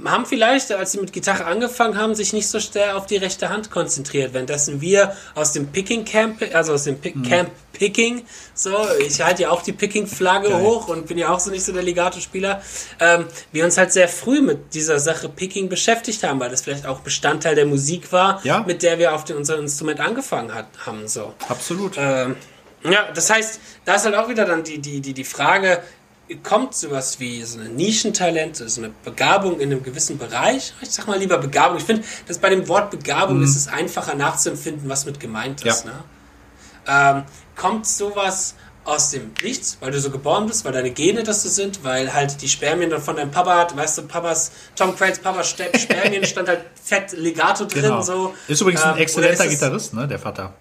haben 0.05 0.25
vielleicht, 0.25 0.71
als 0.71 0.91
sie 0.93 0.99
mit 0.99 1.13
Gitarre 1.13 1.45
angefangen 1.45 1.97
haben, 1.97 2.15
sich 2.15 2.33
nicht 2.33 2.47
so 2.47 2.59
sehr 2.59 2.97
auf 2.97 3.05
die 3.05 3.17
rechte 3.17 3.49
Hand 3.49 3.71
konzentriert, 3.71 4.33
währenddessen 4.33 4.81
wir 4.81 5.15
aus 5.35 5.51
dem 5.53 5.67
Picking 5.67 6.05
Camp, 6.05 6.43
also 6.53 6.73
aus 6.73 6.83
dem 6.85 6.99
Pick 6.99 7.15
Mhm. 7.15 7.23
Camp 7.23 7.49
Picking, 7.73 8.23
so, 8.53 8.75
ich 9.05 9.21
halte 9.21 9.43
ja 9.43 9.49
auch 9.49 9.63
die 9.63 9.71
Picking-Flagge 9.73 10.59
hoch 10.59 10.87
und 10.89 11.07
bin 11.07 11.17
ja 11.17 11.29
auch 11.29 11.39
so 11.39 11.49
nicht 11.49 11.63
so 11.65 11.71
der 11.71 11.81
Legato-Spieler, 11.81 12.61
ähm, 12.99 13.25
wir 13.51 13.65
uns 13.65 13.77
halt 13.77 13.91
sehr 13.91 14.07
früh 14.07 14.41
mit 14.41 14.73
dieser 14.75 14.99
Sache 14.99 15.27
Picking 15.27 15.69
beschäftigt 15.69 16.23
haben, 16.23 16.39
weil 16.39 16.49
das 16.51 16.61
vielleicht 16.61 16.85
auch 16.85 16.99
Bestandteil 16.99 17.55
der 17.55 17.65
Musik 17.65 18.11
war, 18.11 18.39
Ja. 18.43 18.59
mit 18.67 18.83
der 18.83 18.99
wir 18.99 19.15
auf 19.15 19.23
dem, 19.23 19.37
unserem 19.37 19.61
Instrument 19.61 19.99
angefangen 19.99 20.53
hat, 20.53 20.67
haben, 20.85 21.07
so. 21.07 21.33
Absolut. 21.49 21.93
Ähm, 21.97 22.35
ja, 22.83 23.07
das 23.13 23.29
heißt, 23.31 23.59
da 23.85 23.95
ist 23.95 24.05
halt 24.05 24.15
auch 24.15 24.29
wieder 24.29 24.45
dann 24.45 24.63
die, 24.63 24.77
die, 24.79 25.01
die, 25.01 25.13
die 25.13 25.23
Frage, 25.23 25.81
kommt 26.41 26.73
sowas 26.73 27.19
wie 27.19 27.43
so 27.43 27.59
ein 27.59 27.75
Nischentalent, 27.75 28.57
so 28.57 28.81
eine 28.81 28.91
Begabung 29.03 29.59
in 29.59 29.71
einem 29.71 29.83
gewissen 29.83 30.17
Bereich? 30.17 30.73
Ich 30.81 30.91
sag 30.91 31.07
mal 31.07 31.19
lieber 31.19 31.37
Begabung. 31.37 31.77
Ich 31.77 31.83
finde, 31.83 32.03
dass 32.27 32.37
bei 32.37 32.49
dem 32.49 32.67
Wort 32.67 32.91
Begabung 32.91 33.43
ist 33.43 33.55
es 33.55 33.67
einfacher 33.67 34.15
nachzuempfinden, 34.15 34.89
was 34.89 35.05
mit 35.05 35.19
gemeint 35.19 35.63
ist. 35.63 35.85
Mhm. 35.85 35.91
Ja. 36.87 37.13
Ne? 37.13 37.19
Ähm, 37.19 37.23
kommt 37.55 37.85
sowas 37.85 38.55
aus 38.85 39.11
dem 39.11 39.31
Nichts, 39.41 39.77
weil 39.79 39.91
du 39.91 39.99
so 39.99 40.09
geboren 40.09 40.47
bist, 40.47 40.65
weil 40.65 40.73
deine 40.73 40.91
Gene 40.91 41.23
das 41.23 41.43
so 41.43 41.49
sind, 41.49 41.83
weil 41.83 42.13
halt 42.13 42.41
die 42.41 42.49
Spermien 42.49 42.89
dann 42.89 43.01
von 43.01 43.15
deinem 43.15 43.31
Papa 43.31 43.57
hat, 43.57 43.75
weißt 43.75 43.99
du, 43.99 44.01
Papas, 44.03 44.51
Tom 44.75 44.95
Crates 44.95 45.19
Papas 45.19 45.49
Spermien 45.77 46.25
stand 46.25 46.49
halt 46.49 46.65
fett 46.81 47.13
Legato 47.13 47.65
drin, 47.65 47.83
genau. 47.83 48.01
so. 48.01 48.33
Ist 48.47 48.61
übrigens 48.61 48.81
Ähm, 48.81 48.87
ein 48.87 48.93
oder 48.93 49.01
exzellenter 49.01 49.47
Gitarrist, 49.47 49.93
ne, 49.93 50.07
der 50.07 50.19
Vater. 50.19 50.53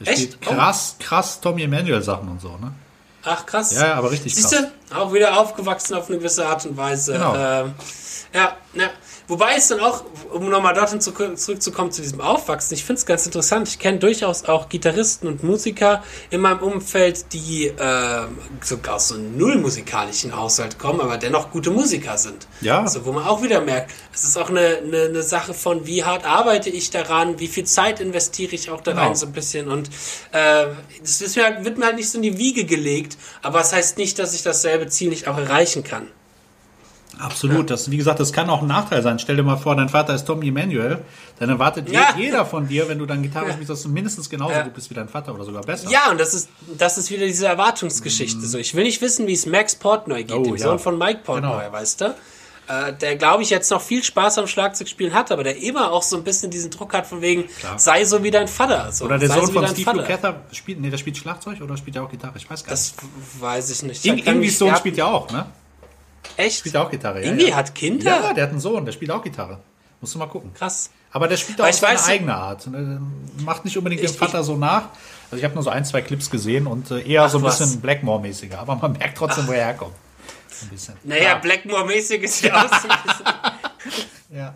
Der 0.00 0.08
Echt? 0.12 0.22
spielt 0.22 0.40
krass, 0.40 0.96
krass 0.98 1.40
Tommy 1.40 1.62
Emanuel 1.62 2.02
Sachen 2.02 2.28
und 2.28 2.40
so, 2.40 2.56
ne? 2.56 2.72
Ach 3.24 3.46
krass. 3.46 3.72
Ja, 3.72 3.94
aber 3.94 4.10
richtig 4.10 4.34
Siehst 4.34 4.52
krass. 4.52 4.66
du, 4.90 4.96
auch 4.96 5.12
wieder 5.12 5.38
aufgewachsen 5.38 5.94
auf 5.94 6.08
eine 6.08 6.18
gewisse 6.18 6.46
Art 6.46 6.66
und 6.66 6.76
Weise. 6.76 7.12
Genau. 7.12 7.34
Ähm, 7.34 7.74
ja, 8.34 8.56
ja. 8.74 8.90
Wobei 9.28 9.56
es 9.56 9.68
dann 9.68 9.80
auch, 9.80 10.04
um 10.32 10.48
nochmal 10.48 10.74
dorthin 10.74 11.00
zu, 11.00 11.12
zurückzukommen 11.12 11.90
zu 11.90 12.02
diesem 12.02 12.20
Aufwachsen, 12.20 12.74
ich 12.74 12.84
finde 12.84 13.00
es 13.00 13.06
ganz 13.06 13.26
interessant. 13.26 13.68
Ich 13.68 13.78
kenne 13.78 13.98
durchaus 13.98 14.44
auch 14.44 14.68
Gitarristen 14.68 15.26
und 15.26 15.42
Musiker 15.42 16.02
in 16.30 16.40
meinem 16.40 16.60
Umfeld, 16.60 17.32
die 17.32 17.72
ähm, 17.78 18.38
sogar 18.62 18.96
aus 18.96 19.08
so 19.08 19.14
einem 19.16 19.36
nullmusikalischen 19.36 20.36
Haushalt 20.36 20.78
kommen, 20.78 21.00
aber 21.00 21.18
dennoch 21.18 21.50
gute 21.50 21.70
Musiker 21.70 22.18
sind. 22.18 22.46
Ja. 22.60 22.82
Also, 22.82 23.04
wo 23.04 23.12
man 23.12 23.24
auch 23.26 23.42
wieder 23.42 23.60
merkt, 23.60 23.90
es 24.14 24.24
ist 24.24 24.36
auch 24.36 24.50
eine, 24.50 24.78
eine, 24.78 25.02
eine 25.06 25.22
Sache 25.22 25.54
von, 25.54 25.86
wie 25.86 26.04
hart 26.04 26.24
arbeite 26.24 26.70
ich 26.70 26.90
daran, 26.90 27.40
wie 27.40 27.48
viel 27.48 27.64
Zeit 27.64 27.98
investiere 28.00 28.54
ich 28.54 28.70
auch 28.70 28.80
da 28.80 28.92
Genau. 28.92 29.04
rein, 29.04 29.16
so 29.16 29.26
ein 29.26 29.32
bisschen. 29.32 29.68
Und 29.68 29.88
äh, 30.32 30.66
das 31.00 31.36
halt, 31.36 31.64
wird 31.64 31.78
mir 31.78 31.86
halt 31.86 31.96
nicht 31.96 32.10
so 32.10 32.18
in 32.18 32.22
die 32.22 32.38
Wiege 32.38 32.64
gelegt, 32.64 33.16
aber 33.42 33.60
es 33.60 33.72
das 33.72 33.78
heißt 33.78 33.98
nicht, 33.98 34.18
dass 34.18 34.34
ich 34.34 34.42
dasselbe 34.42 34.86
Ziel 34.88 35.08
nicht 35.08 35.28
auch 35.28 35.38
erreichen 35.38 35.82
kann. 35.82 36.08
Absolut. 37.24 37.70
Das, 37.70 37.90
wie 37.90 37.96
gesagt, 37.96 38.18
das 38.20 38.32
kann 38.32 38.50
auch 38.50 38.62
ein 38.62 38.68
Nachteil 38.68 39.02
sein. 39.02 39.18
Stell 39.18 39.36
dir 39.36 39.42
mal 39.42 39.56
vor, 39.56 39.76
dein 39.76 39.88
Vater 39.88 40.14
ist 40.14 40.24
Tommy 40.24 40.48
Emanuel. 40.48 40.98
Dann 41.38 41.48
erwartet 41.50 41.88
Ja. 41.90 42.14
jeder 42.16 42.44
von 42.44 42.66
dir, 42.68 42.88
wenn 42.88 42.98
du 42.98 43.06
dann 43.06 43.22
Gitarre 43.22 43.46
Ja. 43.48 43.52
spielst, 43.52 43.70
dass 43.70 43.82
du 43.82 43.88
mindestens 43.88 44.28
genauso 44.28 44.52
Ja. 44.54 44.62
gut 44.62 44.74
bist 44.74 44.90
wie 44.90 44.94
dein 44.94 45.08
Vater 45.08 45.34
oder 45.34 45.44
sogar 45.44 45.62
besser. 45.62 45.88
Ja, 45.90 46.10
und 46.10 46.18
das 46.20 46.34
ist, 46.34 46.48
das 46.76 46.98
ist 46.98 47.10
wieder 47.10 47.26
diese 47.26 47.46
Erwartungsgeschichte. 47.46 48.40
So, 48.46 48.58
ich 48.58 48.74
will 48.74 48.84
nicht 48.84 49.00
wissen, 49.00 49.26
wie 49.26 49.32
es 49.34 49.46
Max 49.46 49.74
Portnoy 49.74 50.24
geht, 50.24 50.36
Oh, 50.36 50.42
dem 50.42 50.56
ja. 50.56 50.64
Sohn 50.64 50.78
von 50.78 50.98
Mike 50.98 51.20
Portnoy, 51.24 51.60
Genau. 51.64 51.72
weißt 51.72 52.00
du? 52.00 52.14
Äh, 52.68 52.92
der, 52.94 53.16
glaube 53.16 53.42
ich, 53.42 53.50
jetzt 53.50 53.70
noch 53.72 53.80
viel 53.82 54.04
Spaß 54.04 54.38
am 54.38 54.46
Schlagzeugspielen 54.46 55.12
hat, 55.14 55.32
aber 55.32 55.42
der 55.42 55.60
immer 55.60 55.90
auch 55.90 56.02
so 56.04 56.16
ein 56.16 56.22
bisschen 56.22 56.48
diesen 56.50 56.70
Druck 56.70 56.94
hat 56.94 57.06
von 57.08 57.20
wegen, 57.20 57.46
Klar. 57.58 57.76
sei 57.78 58.04
so 58.04 58.22
wie 58.22 58.30
dein 58.30 58.46
Vater. 58.46 58.90
So, 58.92 59.04
Oder 59.06 59.18
der 59.18 59.28
Sohn 59.30 59.46
so 59.46 59.52
von 59.52 59.66
Steve. 59.66 59.92
Lukather 59.92 60.42
spielt, 60.52 60.80
nee, 60.80 60.88
der 60.88 60.96
spielt 60.98 61.16
Schlagzeug 61.16 61.60
oder 61.60 61.76
spielt 61.76 61.96
er 61.96 62.04
auch 62.04 62.10
Gitarre? 62.10 62.34
Ich 62.36 62.48
weiß 62.48 62.62
gar 62.64 62.70
Das 62.70 62.94
nicht. 62.96 63.40
weiß 63.42 63.70
ich 63.70 63.82
nicht. 63.82 64.04
Ir 64.04 64.14
Ich 64.14 64.24
kann 64.24 64.36
Ingwies 64.36 64.50
mich- 64.52 64.58
Sohn 64.58 64.68
ja, 64.68 64.76
spielt 64.76 64.96
ja 64.96 65.06
auch, 65.06 65.28
ne? 65.32 65.46
Echt? 66.36 66.58
Spielt 66.60 66.76
auch 66.76 66.90
Gitarre. 66.90 67.24
Ja, 67.24 67.30
Ingwie 67.30 67.48
ja. 67.50 67.56
hat 67.56 67.74
Kinder? 67.74 68.04
Ja, 68.10 68.32
der 68.32 68.44
hat 68.44 68.50
einen 68.50 68.60
Sohn, 68.60 68.84
der 68.84 68.92
spielt 68.92 69.10
auch 69.10 69.22
Gitarre. 69.22 69.58
Musst 70.00 70.14
du 70.14 70.18
mal 70.18 70.26
gucken. 70.26 70.52
Krass. 70.54 70.90
Aber 71.12 71.28
der 71.28 71.36
spielt 71.36 71.60
auch 71.60 71.66
auf 71.68 71.74
seine 71.74 71.98
weiß- 71.98 72.08
eigene 72.08 72.34
Art. 72.34 72.66
Ne? 72.66 73.00
Macht 73.44 73.64
nicht 73.64 73.76
unbedingt 73.76 74.02
Ich- 74.02 74.10
dem 74.12 74.16
Vater 74.18 74.42
so 74.42 74.56
nach. 74.56 74.88
Also 75.30 75.36
ich 75.38 75.44
habe 75.44 75.54
nur 75.54 75.62
so 75.62 75.70
ein, 75.70 75.84
zwei 75.84 76.00
Clips 76.02 76.30
gesehen 76.30 76.66
und 76.66 76.90
äh, 76.90 77.00
eher 77.02 77.28
so 77.28 77.38
ein 77.38 77.44
was. 77.44 77.58
bisschen 77.58 77.80
Blackmore-mäßiger. 77.80 78.58
Aber 78.58 78.76
man 78.76 78.92
merkt 78.92 79.16
trotzdem, 79.18 79.46
wo 79.46 79.52
er 79.52 79.64
herkommt. 79.66 79.94
Ein 80.62 80.68
bisschen. 80.68 80.94
Naja, 81.04 81.36
Blackmore-mäßig 81.38 82.22
ist 82.22 82.42
ja 82.42 82.64
auch 82.64 82.68
so 82.80 82.88
ein 82.88 82.98
bisschen. 83.06 83.26
Ja. 84.34 84.54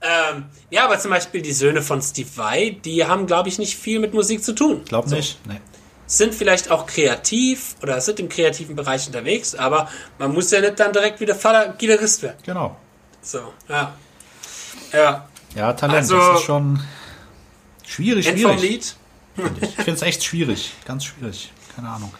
ähm, 0.00 0.46
ja, 0.70 0.84
aber 0.86 0.98
zum 0.98 1.10
Beispiel 1.10 1.42
die 1.42 1.52
Söhne 1.52 1.82
von 1.82 2.00
Steve 2.00 2.28
Vai, 2.36 2.70
die 2.84 3.04
haben, 3.04 3.26
glaube 3.26 3.50
ich, 3.50 3.58
nicht 3.58 3.76
viel 3.76 3.98
mit 4.00 4.14
Musik 4.14 4.42
zu 4.42 4.54
tun. 4.54 4.80
Glaub 4.86 5.06
nicht. 5.08 5.38
Nee. 5.46 5.60
Sind 6.06 6.34
vielleicht 6.34 6.70
auch 6.70 6.86
kreativ 6.86 7.76
oder 7.82 8.00
sind 8.00 8.20
im 8.20 8.28
kreativen 8.28 8.76
Bereich 8.76 9.06
unterwegs, 9.06 9.54
aber 9.54 9.88
man 10.18 10.32
muss 10.32 10.50
ja 10.50 10.60
nicht 10.60 10.78
dann 10.78 10.92
direkt 10.92 11.20
wieder 11.20 11.34
Vater 11.34 11.72
Gitarrist 11.78 12.22
werden. 12.22 12.36
Genau. 12.44 12.76
So, 13.22 13.52
ja. 13.68 13.94
Ja, 14.92 15.28
Ja, 15.54 15.72
Talent, 15.72 15.98
Also- 15.98 16.16
das 16.18 16.40
ist 16.40 16.44
schon 16.46 16.80
schwierig, 17.86 18.26
End 18.26 18.40
vom 18.40 18.58
schwierig. 18.58 18.70
Lied. 18.70 18.96
Ich 19.62 19.74
finde 19.76 19.92
es 19.92 20.02
echt 20.02 20.22
schwierig. 20.24 20.72
Ganz 20.84 21.04
schwierig. 21.04 21.52
Keine 21.74 21.88
Ahnung. 21.88 22.12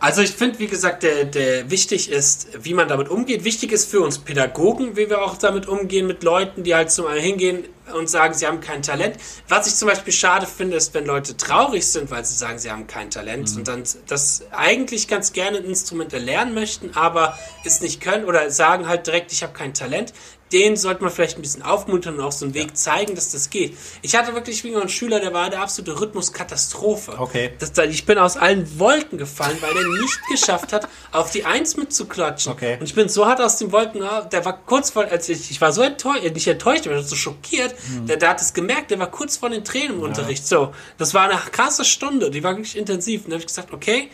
Also 0.00 0.22
ich 0.22 0.30
finde, 0.30 0.58
wie 0.60 0.68
gesagt, 0.68 1.02
der, 1.02 1.24
der 1.24 1.70
wichtig 1.70 2.10
ist, 2.10 2.48
wie 2.62 2.74
man 2.74 2.88
damit 2.88 3.08
umgeht. 3.08 3.44
Wichtig 3.44 3.72
ist 3.72 3.90
für 3.90 4.00
uns 4.00 4.18
Pädagogen, 4.18 4.96
wie 4.96 5.10
wir 5.10 5.22
auch 5.22 5.36
damit 5.36 5.66
umgehen 5.66 6.06
mit 6.06 6.22
Leuten, 6.22 6.62
die 6.62 6.74
halt 6.74 6.90
zum 6.90 7.06
einen 7.06 7.20
hingehen 7.20 7.64
und 7.94 8.08
sagen, 8.08 8.34
sie 8.34 8.46
haben 8.46 8.60
kein 8.60 8.82
Talent. 8.82 9.16
Was 9.48 9.66
ich 9.66 9.74
zum 9.74 9.88
Beispiel 9.88 10.12
schade 10.12 10.46
finde, 10.46 10.76
ist, 10.76 10.94
wenn 10.94 11.06
Leute 11.06 11.36
traurig 11.36 11.86
sind, 11.86 12.10
weil 12.10 12.24
sie 12.24 12.34
sagen, 12.34 12.58
sie 12.58 12.70
haben 12.70 12.86
kein 12.86 13.10
Talent 13.10 13.56
und 13.56 13.66
dann 13.66 13.82
das 14.06 14.44
eigentlich 14.52 15.08
ganz 15.08 15.32
gerne 15.32 15.58
ein 15.58 15.64
Instrument 15.64 16.12
erlernen 16.12 16.54
möchten, 16.54 16.90
aber 16.94 17.38
es 17.64 17.80
nicht 17.80 18.00
können 18.00 18.24
oder 18.24 18.50
sagen 18.50 18.88
halt 18.88 19.06
direkt, 19.06 19.32
ich 19.32 19.42
habe 19.42 19.52
kein 19.52 19.74
Talent. 19.74 20.12
Den 20.52 20.76
sollte 20.76 21.02
man 21.02 21.12
vielleicht 21.12 21.36
ein 21.36 21.42
bisschen 21.42 21.62
aufmuntern 21.62 22.14
und 22.16 22.20
auch 22.22 22.32
so 22.32 22.44
einen 22.44 22.54
Weg 22.54 22.76
zeigen, 22.76 23.14
dass 23.14 23.32
das 23.32 23.50
geht. 23.50 23.76
Ich 24.02 24.16
hatte 24.16 24.34
wirklich 24.34 24.64
wie 24.64 24.74
einen 24.74 24.88
Schüler, 24.88 25.20
der 25.20 25.34
war 25.34 25.50
der 25.50 25.60
absolute 25.60 26.00
Rhythmuskatastrophe. 26.00 27.18
Okay. 27.18 27.50
Das, 27.58 27.72
da- 27.72 27.84
ich 27.84 28.06
bin 28.06 28.18
aus 28.18 28.36
allen 28.36 28.78
Wolken 28.78 29.18
gefallen, 29.18 29.56
weil 29.60 29.74
der 29.74 29.84
nicht 30.00 30.18
geschafft 30.30 30.72
hat, 30.72 30.88
auf 31.12 31.30
die 31.30 31.44
Eins 31.44 31.76
mitzuklatschen. 31.76 32.52
Okay. 32.52 32.76
Und 32.80 32.86
ich 32.86 32.94
bin 32.94 33.08
so 33.08 33.26
hart 33.26 33.40
aus 33.40 33.56
den 33.56 33.72
Wolken, 33.72 34.02
ah, 34.02 34.22
der 34.22 34.44
war 34.44 34.58
kurz 34.64 34.90
vor, 34.90 35.04
als 35.04 35.28
ich, 35.28 35.50
ich 35.50 35.60
war 35.60 35.72
so 35.72 35.82
enttäuscht, 35.82 36.22
nicht 36.24 36.46
enttäuscht, 36.46 36.86
war 36.88 37.02
so 37.02 37.16
schockiert, 37.16 37.74
Hm. 37.88 38.06
der, 38.06 38.16
der 38.16 38.30
hat 38.30 38.40
es 38.40 38.54
gemerkt, 38.54 38.90
der 38.90 38.98
war 38.98 39.10
kurz 39.10 39.36
vor 39.36 39.50
den 39.50 39.64
Tränen 39.64 39.96
im 39.96 40.02
Unterricht. 40.02 40.46
So, 40.46 40.72
das 40.96 41.14
war 41.14 41.28
eine 41.28 41.38
krasse 41.52 41.84
Stunde, 41.84 42.30
die 42.30 42.42
war 42.42 42.52
wirklich 42.56 42.76
intensiv. 42.76 43.24
Und 43.24 43.30
da 43.30 43.34
habe 43.34 43.40
ich 43.42 43.46
gesagt, 43.46 43.72
okay, 43.72 44.10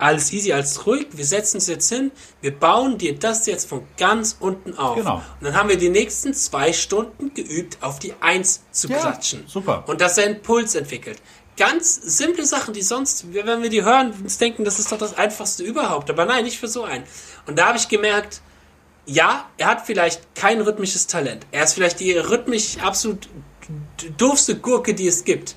alles 0.00 0.32
easy, 0.32 0.52
alles 0.52 0.86
ruhig, 0.86 1.06
wir 1.12 1.24
setzen 1.24 1.56
uns 1.58 1.66
jetzt 1.66 1.88
hin, 1.88 2.10
wir 2.40 2.58
bauen 2.58 2.98
dir 2.98 3.18
das 3.18 3.46
jetzt 3.46 3.68
von 3.68 3.82
ganz 3.96 4.36
unten 4.40 4.74
auf. 4.76 4.96
Genau. 4.96 5.16
Und 5.16 5.46
dann 5.46 5.54
haben 5.54 5.68
wir 5.68 5.76
die 5.76 5.88
nächsten 5.90 6.34
zwei 6.34 6.72
Stunden 6.72 7.34
geübt, 7.34 7.78
auf 7.82 7.98
die 7.98 8.14
Eins 8.20 8.62
zu 8.72 8.88
Ja, 8.88 8.98
klatschen. 8.98 9.44
super. 9.46 9.84
Und 9.86 10.00
dass 10.00 10.18
er 10.18 10.24
einen 10.26 10.42
Puls 10.42 10.74
entwickelt. 10.74 11.18
Ganz 11.56 11.94
simple 11.94 12.46
Sachen, 12.46 12.72
die 12.72 12.82
sonst, 12.82 13.34
wenn 13.34 13.62
wir 13.62 13.68
die 13.68 13.84
hören, 13.84 14.14
uns 14.22 14.38
denken, 14.38 14.64
das 14.64 14.78
ist 14.78 14.90
doch 14.90 14.98
das 14.98 15.18
Einfachste 15.18 15.62
überhaupt. 15.62 16.08
Aber 16.08 16.24
nein, 16.24 16.44
nicht 16.44 16.58
für 16.58 16.68
so 16.68 16.84
einen. 16.84 17.04
Und 17.46 17.58
da 17.58 17.66
habe 17.66 17.76
ich 17.76 17.88
gemerkt, 17.88 18.40
ja, 19.04 19.46
er 19.58 19.66
hat 19.66 19.84
vielleicht 19.84 20.34
kein 20.34 20.60
rhythmisches 20.62 21.06
Talent. 21.06 21.44
Er 21.52 21.64
ist 21.64 21.74
vielleicht 21.74 22.00
die 22.00 22.12
rhythmisch 22.12 22.78
absolut 22.78 23.28
doofste 24.16 24.56
Gurke, 24.56 24.94
die 24.94 25.06
es 25.06 25.24
gibt. 25.24 25.56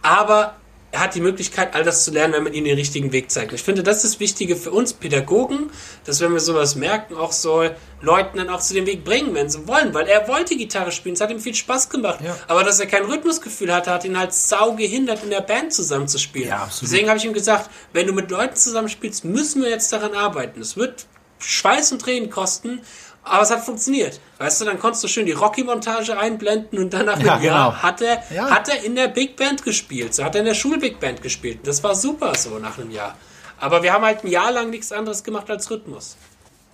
Aber 0.00 0.56
er 0.94 1.00
hat 1.00 1.16
die 1.16 1.20
Möglichkeit, 1.20 1.74
all 1.74 1.82
das 1.82 2.04
zu 2.04 2.12
lernen, 2.12 2.34
wenn 2.34 2.44
man 2.44 2.52
ihm 2.54 2.64
den 2.64 2.76
richtigen 2.76 3.10
Weg 3.10 3.28
zeigt. 3.28 3.52
Ich 3.52 3.64
finde, 3.64 3.82
das 3.82 4.04
ist 4.04 4.14
das 4.14 4.20
Wichtige 4.20 4.54
für 4.54 4.70
uns 4.70 4.92
Pädagogen, 4.92 5.70
dass 6.04 6.20
wenn 6.20 6.32
wir 6.32 6.38
sowas 6.38 6.76
merken, 6.76 7.16
auch 7.16 7.32
so 7.32 7.68
Leuten 8.00 8.38
dann 8.38 8.48
auch 8.48 8.60
zu 8.60 8.74
dem 8.74 8.86
Weg 8.86 9.02
bringen, 9.02 9.34
wenn 9.34 9.50
sie 9.50 9.66
wollen. 9.66 9.92
Weil 9.92 10.06
er 10.06 10.28
wollte 10.28 10.56
Gitarre 10.56 10.92
spielen, 10.92 11.16
es 11.16 11.20
hat 11.20 11.32
ihm 11.32 11.40
viel 11.40 11.54
Spaß 11.54 11.90
gemacht. 11.90 12.20
Ja. 12.24 12.36
Aber 12.46 12.62
dass 12.62 12.78
er 12.78 12.86
kein 12.86 13.04
Rhythmusgefühl 13.06 13.74
hatte, 13.74 13.90
hat 13.90 14.04
ihn 14.04 14.16
halt 14.16 14.32
sau 14.32 14.76
gehindert, 14.76 15.24
in 15.24 15.30
der 15.30 15.40
Band 15.40 15.72
zusammenzuspielen. 15.72 16.48
Ja, 16.48 16.58
absolut. 16.62 16.92
Deswegen 16.92 17.08
habe 17.08 17.18
ich 17.18 17.24
ihm 17.24 17.32
gesagt, 17.32 17.70
wenn 17.92 18.06
du 18.06 18.12
mit 18.12 18.30
Leuten 18.30 18.54
zusammenspielst, 18.54 19.24
müssen 19.24 19.62
wir 19.62 19.70
jetzt 19.70 19.92
daran 19.92 20.14
arbeiten. 20.14 20.60
Es 20.60 20.76
wird 20.76 21.06
Schweiß 21.40 21.90
und 21.90 22.02
Tränen 22.02 22.30
kosten, 22.30 22.82
aber 23.24 23.42
es 23.42 23.50
hat 23.50 23.64
funktioniert. 23.64 24.20
Weißt 24.38 24.60
du, 24.60 24.64
dann 24.66 24.78
konntest 24.78 25.02
du 25.04 25.08
schön 25.08 25.26
die 25.26 25.32
Rocky-Montage 25.32 26.18
einblenden 26.18 26.78
und 26.78 26.92
dann 26.92 27.06
nach 27.06 27.14
einem 27.16 27.26
Ja, 27.26 27.38
Jahr 27.40 27.70
genau. 27.70 27.82
hat 27.82 28.00
er, 28.02 28.22
Ja. 28.34 28.50
hat 28.50 28.68
er 28.68 28.84
in 28.84 28.94
der 28.94 29.08
Big 29.08 29.36
Band 29.36 29.62
gespielt. 29.64 30.14
So 30.14 30.24
hat 30.24 30.34
er 30.34 30.40
in 30.40 30.46
der 30.46 30.54
Schul-Big 30.54 31.00
Band 31.00 31.22
gespielt. 31.22 31.60
Das 31.66 31.82
war 31.82 31.94
super 31.94 32.34
so 32.34 32.58
nach 32.58 32.78
einem 32.78 32.90
Jahr. 32.90 33.16
Aber 33.58 33.82
wir 33.82 33.92
haben 33.92 34.04
halt 34.04 34.24
ein 34.24 34.28
Jahr 34.28 34.50
lang 34.52 34.70
nichts 34.70 34.92
anderes 34.92 35.24
gemacht 35.24 35.48
als 35.50 35.70
Rhythmus. 35.70 36.16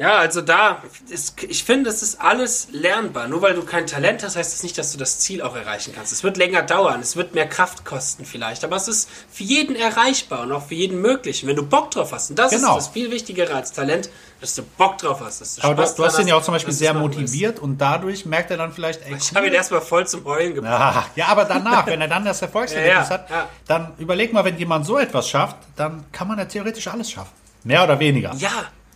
Ja, 0.00 0.16
also 0.16 0.40
da, 0.40 0.82
ist, 1.10 1.42
ich 1.42 1.62
finde, 1.62 1.90
es 1.90 2.02
ist 2.02 2.22
alles 2.22 2.68
lernbar. 2.72 3.28
Nur 3.28 3.42
weil 3.42 3.52
du 3.52 3.62
kein 3.64 3.86
Talent 3.86 4.22
hast, 4.24 4.34
heißt 4.34 4.54
das 4.54 4.62
nicht, 4.62 4.78
dass 4.78 4.92
du 4.92 4.98
das 4.98 5.18
Ziel 5.18 5.42
auch 5.42 5.54
erreichen 5.54 5.92
kannst. 5.94 6.10
Es 6.10 6.24
wird 6.24 6.38
länger 6.38 6.62
dauern, 6.62 7.00
es 7.00 7.16
wird 7.16 7.34
mehr 7.34 7.46
Kraft 7.46 7.84
kosten 7.84 8.24
vielleicht, 8.24 8.64
aber 8.64 8.76
es 8.76 8.88
ist 8.88 9.10
für 9.30 9.42
jeden 9.44 9.76
erreichbar 9.76 10.40
und 10.40 10.52
auch 10.52 10.66
für 10.68 10.74
jeden 10.74 11.02
möglich. 11.02 11.42
Und 11.42 11.50
wenn 11.50 11.56
du 11.56 11.66
Bock 11.66 11.90
drauf 11.90 12.12
hast, 12.12 12.30
und 12.30 12.38
das 12.38 12.52
Genau. 12.52 12.78
ist 12.78 12.86
das 12.86 12.88
viel 12.94 13.10
Wichtigere 13.10 13.52
als 13.54 13.72
Talent, 13.72 14.08
dass 14.40 14.54
du 14.54 14.62
Bock 14.62 14.96
drauf 14.96 15.20
hast. 15.20 15.42
Dass 15.42 15.56
du 15.56 15.64
Aber 15.64 15.74
du, 15.74 15.82
Spaß 15.82 15.94
du 15.96 16.04
hast 16.06 16.14
dran 16.14 16.22
ihn 16.22 16.28
ja 16.28 16.34
auch 16.36 16.42
zum 16.42 16.54
Beispiel 16.54 16.72
sehr 16.72 16.94
du 16.94 16.98
es 17.00 17.02
motiviert 17.02 17.58
und 17.58 17.76
dadurch 17.76 18.24
merkt 18.24 18.50
er 18.50 18.56
dann 18.56 18.72
vielleicht, 18.72 19.04
ey, 19.04 19.14
Ich 19.18 19.34
habe 19.34 19.48
ihn 19.48 19.52
erstmal 19.52 19.82
voll 19.82 20.06
zum 20.06 20.24
Heulen 20.24 20.54
gebracht. 20.54 21.08
Ja, 21.14 21.24
ja, 21.26 21.26
aber 21.30 21.44
danach, 21.44 21.84
wenn 21.84 22.00
er 22.00 22.08
dann 22.08 22.24
das 22.24 22.40
Erfolgserlebnis 22.42 23.10
Ja, 23.10 23.16
ja, 23.28 23.32
hat, 23.42 23.50
dann 23.66 23.92
überleg 23.98 24.32
mal, 24.32 24.46
wenn 24.46 24.56
jemand 24.56 24.86
so 24.86 24.98
etwas 24.98 25.28
schafft, 25.28 25.56
dann 25.76 26.06
kann 26.10 26.26
man 26.26 26.38
ja 26.38 26.46
theoretisch 26.46 26.88
alles 26.88 27.10
schaffen. 27.10 27.32
Mehr 27.64 27.84
oder 27.84 27.98
weniger. 28.00 28.32
Ja, 28.36 28.48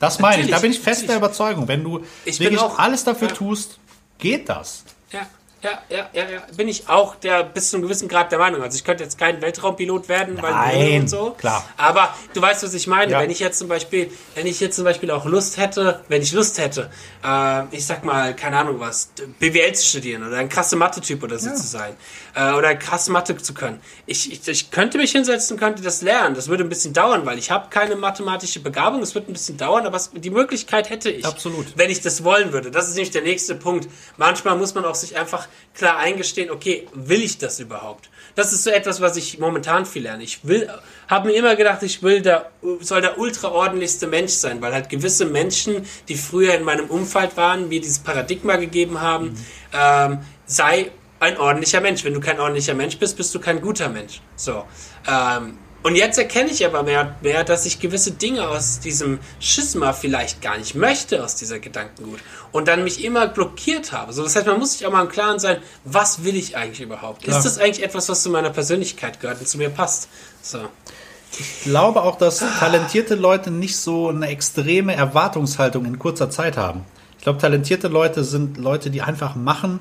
Das 0.05 0.19
meine 0.19 0.43
ich. 0.43 0.49
Da 0.49 0.57
Natürlich, 0.57 0.77
bin 0.77 0.81
ich 0.83 0.85
fest 0.85 1.09
der 1.09 1.17
natürlich. 1.17 1.39
Überzeugung. 1.39 1.69
Wenn 1.69 1.83
du 1.83 2.05
Ich 2.25 2.39
wirklich 2.39 2.61
alles 2.61 3.05
dafür 3.05 3.29
ja. 3.29 3.35
tust, 3.35 3.79
geht 4.19 4.49
das. 4.49 4.85
Ja, 5.13 5.27
ja, 5.65 5.83
ja, 5.89 6.09
ja, 6.13 6.31
ja. 6.31 6.43
Bin 6.57 6.69
ich 6.69 6.89
auch 6.89 7.15
der 7.17 7.43
bis 7.43 7.71
zu 7.71 7.77
einem 7.77 7.85
gewissen 7.85 8.07
Grad 8.09 8.31
der 8.31 8.39
Meinung. 8.39 8.63
Also 8.63 8.77
ich 8.77 8.85
könnte 8.85 9.03
jetzt 9.03 9.19
kein 9.19 9.43
Weltraumpilot 9.43 10.09
werden, 10.09 10.41
weil 10.41 10.53
Nein, 10.53 11.01
und 11.03 11.09
so. 11.11 11.31
klar. 11.33 11.69
Aber 11.77 12.15
du 12.35 12.41
weißt, 12.43 12.63
was 12.63 12.75
ich 12.75 12.87
meine. 12.87 13.13
Ja. 13.13 13.21
Wenn 13.21 13.31
ich 13.31 13.41
jetzt 13.41 13.59
zum 13.59 13.69
Beispiel, 13.69 14.11
wenn 14.35 14.47
ich 14.47 14.61
jetzt 14.61 14.77
zum 14.77 14.85
Beispiel 14.85 15.11
auch 15.11 15.25
Lust 15.25 15.57
hätte, 15.57 16.01
wenn 16.09 16.23
ich 16.23 16.33
Lust 16.33 16.59
hätte, 16.59 16.91
äh, 17.25 17.65
ich 17.75 17.85
sag 17.87 18.05
mal, 18.05 18.37
keine 18.37 18.59
Ahnung 18.59 18.79
was, 18.79 19.11
BWL 19.41 19.75
zu 19.75 19.87
studieren 19.87 20.27
oder 20.27 20.37
ein 20.37 20.49
krasser 20.49 20.77
Mathe-Typ 20.77 21.23
oder 21.23 21.39
so 21.39 21.49
Ja. 21.49 21.55
zu 21.55 21.67
sein 21.67 21.95
äh, 22.35 22.53
oder 22.53 22.75
krass 22.77 23.09
Mathe 23.09 23.37
zu 23.37 23.55
können. 23.55 23.81
Ich, 24.07 24.31
ich, 24.31 24.47
ich 24.47 24.71
könnte 24.71 24.99
mich 24.99 25.13
hinsetzen, 25.13 25.57
könnte 25.57 25.83
das 25.83 26.03
lernen. 26.03 26.35
Das 26.35 26.49
würde 26.49 26.63
ein 26.65 26.69
bisschen 26.69 26.93
dauern, 26.93 27.25
weil 27.27 27.39
ich 27.39 27.51
habe 27.51 27.69
keine 27.71 27.97
mathematische 27.97 28.61
Begabung. 28.61 29.01
Es 29.03 29.15
wird 29.15 29.29
ein 29.29 29.33
bisschen 29.33 29.57
dauern, 29.57 29.87
aber 29.87 29.97
es, 29.97 30.11
die 30.13 30.31
Möglichkeit 30.31 30.91
hätte 30.91 31.11
ich 31.11 31.25
Absolut. 31.25 31.67
wenn 31.77 31.91
ich 31.91 32.01
das 32.03 32.23
wollen 32.25 32.53
würde. 32.53 32.71
Das 32.71 32.89
ist 32.89 32.95
nämlich 32.95 33.11
der 33.13 33.23
nächste 33.23 33.55
Punkt. 33.55 33.89
Manchmal 34.17 34.57
muss 34.57 34.75
man 34.75 34.85
auch 34.85 34.95
sich 34.95 35.17
einfach 35.17 35.49
klar 35.75 35.99
eingestehen, 35.99 36.51
okay, 36.51 36.87
will 36.95 37.23
ich 37.23 37.39
das 37.39 37.61
überhaupt? 37.61 38.11
Das 38.35 38.53
ist 38.53 38.65
so 38.65 38.71
etwas, 38.71 39.01
was 39.01 39.17
ich 39.17 39.39
momentan 39.39 39.87
viel 39.87 40.03
lerne. 40.03 40.23
Ich 40.23 40.47
will, 40.47 40.69
habe 41.09 41.29
mir 41.29 41.35
immer 41.35 41.57
gedacht, 41.57 41.83
ich 41.83 42.03
will 42.03 42.21
der, 42.23 42.51
soll 42.81 43.01
der 43.01 43.19
ultraordentlichste 43.19 44.07
Mensch 44.07 44.33
sein, 44.33 44.61
weil 44.61 44.73
halt 44.73 44.89
gewisse 44.89 45.25
Menschen, 45.25 45.87
die 46.09 46.17
früher 46.17 46.55
in 46.55 46.65
meinem 46.65 46.87
Umfeld 46.87 47.37
waren, 47.37 47.69
mir 47.69 47.81
dieses 47.81 48.01
Paradigma 48.01 48.57
gegeben 48.57 49.01
haben, 49.01 49.37
ähm, 49.73 50.19
sei 50.47 50.91
ein 51.21 51.39
ordentlicher 51.39 51.81
Mensch. 51.81 52.05
Wenn 52.05 52.15
du 52.15 52.21
kein 52.21 52.41
ordentlicher 52.41 52.75
Mensch 52.75 52.99
bist, 52.99 53.17
bist 53.17 53.35
du 53.35 53.41
kein 53.41 53.61
guter 53.61 53.89
Mensch. 53.89 54.21
So. 54.37 54.65
Ähm, 55.09 55.59
und 55.85 55.97
jetzt 55.97 56.17
erkenne 56.17 56.51
ich 56.51 56.65
aber 56.65 56.83
mehr 56.83 57.03
und 57.03 57.23
mehr, 57.23 57.45
dass 57.45 57.67
ich 57.67 57.79
gewisse 57.79 58.13
Dinge 58.13 58.49
aus 58.49 58.81
diesem 58.81 59.19
Schisma 59.39 59.93
vielleicht 59.93 60.41
gar 60.41 60.57
nicht 60.57 60.75
möchte, 60.75 61.23
aus 61.23 61.37
dieser 61.37 61.59
Gedankengut. 61.59 62.21
Und 62.53 62.69
dann 62.69 62.85
mich 62.85 63.05
immer 63.05 63.27
blockiert 63.27 63.93
habe. 63.93 64.15
So, 64.15 64.23
das 64.23 64.35
heißt, 64.35 64.47
man 64.47 64.59
muss 64.59 64.73
sich 64.73 64.87
auch 64.87 64.93
mal 64.93 65.03
im 65.03 65.11
Klaren 65.11 65.39
sein, 65.39 65.59
was 65.85 66.25
will 66.25 66.37
ich 66.37 66.57
eigentlich 66.57 66.81
überhaupt? 66.81 67.25
Klar. 67.25 67.37
Ist 67.37 67.45
das 67.45 67.59
eigentlich 67.59 67.85
etwas, 67.85 68.09
was 68.09 68.23
zu 68.23 68.31
meiner 68.31 68.49
Persönlichkeit 68.49 69.21
gehört 69.21 69.41
und 69.41 69.47
zu 69.47 69.59
mir 69.59 69.69
passt? 69.69 70.09
So. 70.41 70.61
Ich 71.39 71.65
glaube 71.65 72.03
auch, 72.03 72.17
dass 72.17 72.39
talentierte 72.39 73.15
Leute 73.15 73.51
nicht 73.51 73.77
so 73.77 74.09
eine 74.09 74.29
extreme 74.29 74.95
Erwartungshaltung 74.95 75.85
in 75.85 75.99
kurzer 75.99 76.31
Zeit 76.31 76.57
haben. 76.57 76.87
Ich 77.19 77.25
glaube, 77.25 77.39
talentierte 77.41 77.89
Leute 77.89 78.25
sind 78.25 78.57
Leute, 78.57 78.89
die 78.89 79.03
einfach 79.03 79.35
machen, 79.35 79.81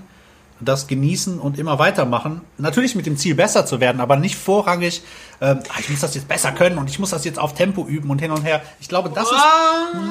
das 0.59 0.87
genießen 0.87 1.39
und 1.39 1.57
immer 1.59 1.79
weitermachen. 1.79 2.41
Natürlich 2.57 2.95
mit 2.95 3.05
dem 3.05 3.17
Ziel, 3.17 3.35
besser 3.35 3.65
zu 3.65 3.79
werden, 3.79 3.99
aber 4.01 4.15
nicht 4.15 4.35
vorrangig, 4.35 5.01
ähm, 5.41 5.59
ah, 5.69 5.79
ich 5.79 5.89
muss 5.89 5.99
das 5.99 6.15
jetzt 6.15 6.27
besser 6.27 6.51
können 6.53 6.77
und 6.77 6.89
ich 6.89 6.99
muss 6.99 7.09
das 7.09 7.25
jetzt 7.25 7.37
auf 7.39 7.53
Tempo 7.53 7.85
üben 7.85 8.09
und 8.09 8.19
hin 8.19 8.31
und 8.31 8.43
her. 8.43 8.61
Ich 8.79 8.87
glaube, 8.87 9.09
das 9.09 9.29
ist. 9.29 9.37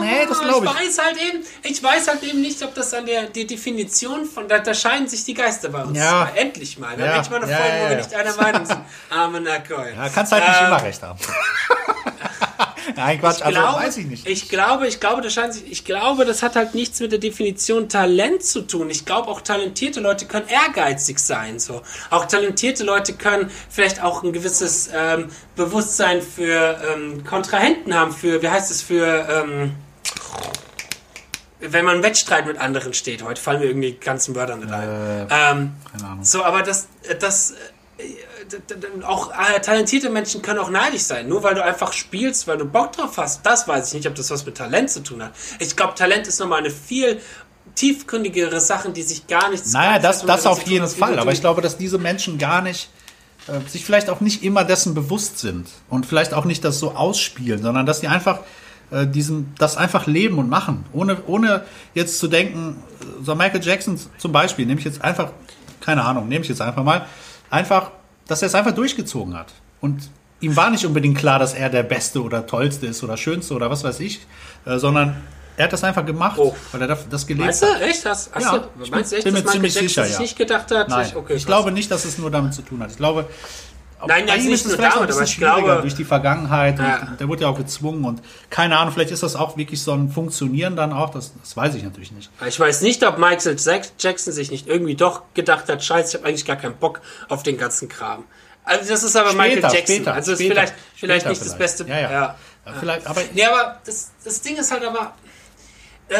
Nee, 0.00 0.26
das 0.28 0.40
glaube 0.40 0.66
ich 0.66 0.72
ich. 0.72 0.78
weiß 0.78 0.98
halt 1.06 1.16
eben, 1.16 1.44
ich 1.62 1.82
weiß 1.82 2.08
halt 2.08 2.22
eben 2.22 2.40
nicht, 2.42 2.62
ob 2.62 2.74
das 2.74 2.92
an 2.92 3.06
der 3.06 3.28
die 3.28 3.46
Definition 3.46 4.26
von, 4.26 4.46
da, 4.48 4.58
da 4.58 4.74
scheiden 4.74 5.08
sich 5.08 5.24
die 5.24 5.34
Geister 5.34 5.70
bei 5.70 5.82
uns. 5.84 5.96
Ja. 5.96 6.28
Endlich 6.34 6.78
mal. 6.78 6.96
Wir 6.98 7.06
Ja. 7.06 7.12
haben 7.12 7.16
endlich 7.18 7.30
mal 7.30 7.42
eine 7.42 7.50
Ja, 7.50 7.56
Folge, 7.58 7.72
ja, 7.76 7.82
wo 7.84 7.88
wir 7.88 7.92
ja. 7.92 7.96
nicht 7.98 8.14
einer 8.14 8.36
Meinung 8.36 8.66
sind. 8.66 8.80
Arme 9.10 9.40
Nakoi. 9.40 9.92
Ja, 9.96 10.08
kannst 10.10 10.32
halt 10.32 10.46
nicht 10.46 10.60
Ähm, 10.60 10.66
immer 10.66 10.82
recht 10.82 11.02
haben. 11.02 11.18
Nein, 12.96 13.20
Quatsch, 13.20 13.38
Ich 13.38 13.44
also 13.44 13.60
glaube, 13.60 13.80
weiß 13.80 13.96
ich 13.98 14.06
nicht. 14.06 14.26
Ich 14.26 14.48
glaube, 14.48 14.86
ich 14.86 15.00
glaube, 15.00 15.22
das 15.22 15.32
scheint 15.32 15.54
sich, 15.54 15.70
ich 15.70 15.84
glaube, 15.84 16.24
das 16.24 16.42
hat 16.42 16.56
halt 16.56 16.74
nichts 16.74 17.00
mit 17.00 17.12
der 17.12 17.18
Definition 17.18 17.88
Talent 17.88 18.42
zu 18.44 18.62
tun. 18.62 18.90
Ich 18.90 19.04
glaube, 19.04 19.28
auch 19.28 19.40
talentierte 19.40 20.00
Leute 20.00 20.26
können 20.26 20.46
ehrgeizig 20.48 21.18
sein, 21.18 21.58
so. 21.58 21.82
Auch 22.10 22.24
talentierte 22.26 22.84
Leute 22.84 23.14
können 23.14 23.50
vielleicht 23.68 24.02
auch 24.02 24.22
ein 24.22 24.32
gewisses 24.32 24.90
ähm, 24.94 25.28
Bewusstsein 25.56 26.22
für 26.22 26.80
ähm, 26.94 27.24
Kontrahenten 27.24 27.94
haben, 27.94 28.12
für, 28.12 28.42
wie 28.42 28.48
heißt 28.48 28.70
es, 28.70 28.82
für, 28.82 29.28
ähm, 29.28 29.74
wenn 31.60 31.84
man 31.84 31.96
im 31.96 32.02
Wettstreit 32.02 32.46
mit 32.46 32.58
anderen 32.58 32.94
steht. 32.94 33.22
Heute 33.22 33.40
fallen 33.40 33.60
mir 33.60 33.66
irgendwie 33.66 33.92
die 33.92 34.00
ganzen 34.00 34.34
Wörter 34.34 34.56
nicht 34.56 34.72
ein. 34.72 34.88
ähm, 35.30 35.72
keine 35.90 36.04
Ahnung. 36.04 36.24
So, 36.24 36.42
aber 36.44 36.62
das, 36.62 36.88
das, 37.20 37.52
äh, 37.98 38.04
auch 39.04 39.32
äh, 39.32 39.60
talentierte 39.60 40.10
Menschen 40.10 40.42
können 40.42 40.58
auch 40.58 40.70
neidisch 40.70 41.02
sein. 41.02 41.28
Nur 41.28 41.42
weil 41.42 41.54
du 41.54 41.64
einfach 41.64 41.92
spielst, 41.92 42.46
weil 42.46 42.58
du 42.58 42.64
Bock 42.64 42.92
drauf 42.92 43.16
hast, 43.16 43.44
das 43.44 43.66
weiß 43.66 43.88
ich 43.88 43.94
nicht, 43.94 44.08
ob 44.08 44.14
das 44.14 44.30
was 44.30 44.46
mit 44.46 44.56
Talent 44.56 44.90
zu 44.90 45.02
tun 45.02 45.22
hat. 45.22 45.32
Ich 45.58 45.76
glaube, 45.76 45.94
Talent 45.94 46.26
ist 46.26 46.38
nochmal 46.40 46.60
eine 46.60 46.70
viel 46.70 47.20
tiefgründigere 47.74 48.60
Sache, 48.60 48.90
die 48.90 49.02
sich 49.02 49.26
gar 49.26 49.50
nichts 49.50 49.72
Naja, 49.72 49.98
das, 49.98 50.20
damit 50.20 50.34
das 50.34 50.46
auf 50.46 50.62
tun 50.62 50.72
jeden 50.72 50.86
wie 50.86 50.98
Fall. 50.98 51.18
Aber 51.18 51.32
ich 51.32 51.40
glaube, 51.40 51.62
dass 51.62 51.76
diese 51.76 51.98
Menschen 51.98 52.38
gar 52.38 52.60
nicht, 52.62 52.90
äh, 53.48 53.68
sich 53.68 53.84
vielleicht 53.84 54.10
auch 54.10 54.20
nicht 54.20 54.42
immer 54.42 54.64
dessen 54.64 54.94
bewusst 54.94 55.38
sind 55.38 55.68
und 55.88 56.06
vielleicht 56.06 56.34
auch 56.34 56.44
nicht 56.44 56.64
das 56.64 56.78
so 56.78 56.92
ausspielen, 56.92 57.62
sondern 57.62 57.86
dass 57.86 58.00
sie 58.00 58.08
einfach 58.08 58.40
äh, 58.90 59.06
diesen, 59.06 59.54
das 59.58 59.76
einfach 59.76 60.06
leben 60.06 60.38
und 60.38 60.50
machen, 60.50 60.84
ohne, 60.92 61.22
ohne 61.26 61.64
jetzt 61.94 62.18
zu 62.18 62.28
denken, 62.28 62.82
äh, 63.00 63.24
so 63.24 63.34
Michael 63.34 63.62
Jackson 63.62 63.98
zum 64.18 64.32
Beispiel, 64.32 64.66
nehme 64.66 64.80
ich 64.80 64.84
jetzt 64.84 65.02
einfach, 65.02 65.30
keine 65.80 66.04
Ahnung, 66.04 66.28
nehme 66.28 66.42
ich 66.42 66.48
jetzt 66.48 66.60
einfach 66.60 66.84
mal, 66.84 67.06
einfach, 67.48 67.90
dass 68.26 68.42
er 68.42 68.46
es 68.46 68.54
einfach 68.54 68.72
durchgezogen 68.72 69.36
hat. 69.36 69.48
Und 69.80 70.08
ihm 70.40 70.56
war 70.56 70.70
nicht 70.70 70.84
unbedingt 70.86 71.18
klar, 71.18 71.38
dass 71.38 71.54
er 71.54 71.68
der 71.70 71.82
Beste 71.82 72.22
oder 72.22 72.46
Tollste 72.46 72.86
ist 72.86 73.02
oder 73.02 73.16
Schönste 73.16 73.54
oder 73.54 73.70
was 73.70 73.84
weiß 73.84 74.00
ich, 74.00 74.20
äh, 74.64 74.78
sondern 74.78 75.16
er 75.56 75.64
hat 75.64 75.72
das 75.72 75.84
einfach 75.84 76.04
gemacht, 76.06 76.38
Oh. 76.38 76.54
weil 76.72 76.80
er 76.82 76.88
das- 77.10 77.26
gelebt 77.26 77.48
hat. 77.52 77.62
du? 77.62 77.84
Echt? 77.84 78.06
Hast, 78.06 78.34
hast 78.34 78.42
Ja, 78.44 78.58
du, 78.58 78.82
ich 78.82 78.90
meinst 78.90 79.12
du 79.12 79.16
echt, 79.16 79.24
bin 79.24 79.34
dass 79.34 79.42
mir 79.44 79.48
Michael 79.50 79.52
ziemlich 79.70 79.74
Jackson 79.74 79.88
sicher, 79.88 80.04
sich 80.06 80.14
ja. 80.14 80.20
nicht 80.22 80.38
gedacht 80.38 80.70
hat? 80.70 80.88
Nein, 80.88 81.06
ich, 81.08 81.16
okay, 81.16 81.34
ich 81.34 81.46
glaube 81.46 81.70
nicht, 81.72 81.90
dass 81.90 82.04
es 82.06 82.16
nur 82.18 82.30
damit 82.30 82.54
zu 82.54 82.62
tun 82.62 82.82
hat. 82.82 82.90
Ich 82.90 82.96
glaube, 82.96 83.26
Nein, 84.08 84.26
ihm 84.28 84.34
nicht 84.34 84.52
ist 84.52 84.60
es 84.60 84.66
nur 84.66 84.76
vielleicht 84.76 84.96
ein 84.96 85.00
damit, 85.00 85.10
aber 85.14 85.20
bisschen 85.20 85.24
ich 85.24 85.36
glaube, 85.38 85.60
schwieriger 85.60 85.80
durch 85.82 85.94
die 85.94 86.04
Vergangenheit. 86.04 86.78
Und 86.78 86.84
Ja. 86.84 87.08
Der 87.18 87.28
wurde 87.28 87.42
ja 87.42 87.48
auch 87.48 87.56
gezwungen 87.58 88.04
und 88.04 88.22
keine 88.50 88.78
Ahnung, 88.78 88.92
vielleicht 88.94 89.10
ist 89.10 89.22
das 89.22 89.36
auch 89.36 89.56
wirklich 89.56 89.82
so 89.82 89.92
ein 89.92 90.10
Funktionieren 90.10 90.76
dann 90.76 90.92
auch. 90.92 91.10
Das, 91.10 91.32
das 91.40 91.56
weiß 91.56 91.74
ich 91.74 91.82
natürlich 91.82 92.12
nicht. 92.12 92.30
Ich 92.46 92.58
weiß 92.58 92.80
nicht, 92.82 93.02
ob 93.04 93.18
Michael 93.18 93.56
Jack- 93.58 93.92
Jackson 93.98 94.32
sich 94.32 94.50
nicht 94.50 94.66
irgendwie 94.66 94.94
doch 94.94 95.22
gedacht 95.34 95.68
hat, 95.68 95.82
scheiße, 95.84 96.08
ich 96.10 96.14
habe 96.16 96.28
eigentlich 96.28 96.44
gar 96.44 96.56
keinen 96.56 96.76
Bock 96.76 97.00
auf 97.28 97.42
den 97.42 97.58
ganzen 97.58 97.88
Kram. 97.88 98.24
Also 98.64 98.88
das 98.90 99.02
ist 99.02 99.16
aber 99.16 99.32
Michael 99.32 99.58
Später, 99.58 99.74
Jackson. 99.74 99.96
später, 99.96 100.14
also 100.14 100.32
ist 100.32 100.38
später, 100.38 100.54
vielleicht, 100.54 100.74
vielleicht 100.94 101.26
nicht 101.28 101.40
das 101.40 101.54
vielleicht. 101.54 101.58
Beste. 101.78 101.84
Ja, 101.88 101.98
ja. 102.00 102.10
Ja, 102.12 102.36
vielleicht, 102.78 103.06
aber 103.08 103.20
Nee, 103.34 103.44
aber 103.44 103.80
das, 103.84 104.10
das 104.24 104.40
Ding 104.40 104.56
ist 104.56 104.70
halt 104.70 104.84
aber, 104.84 105.14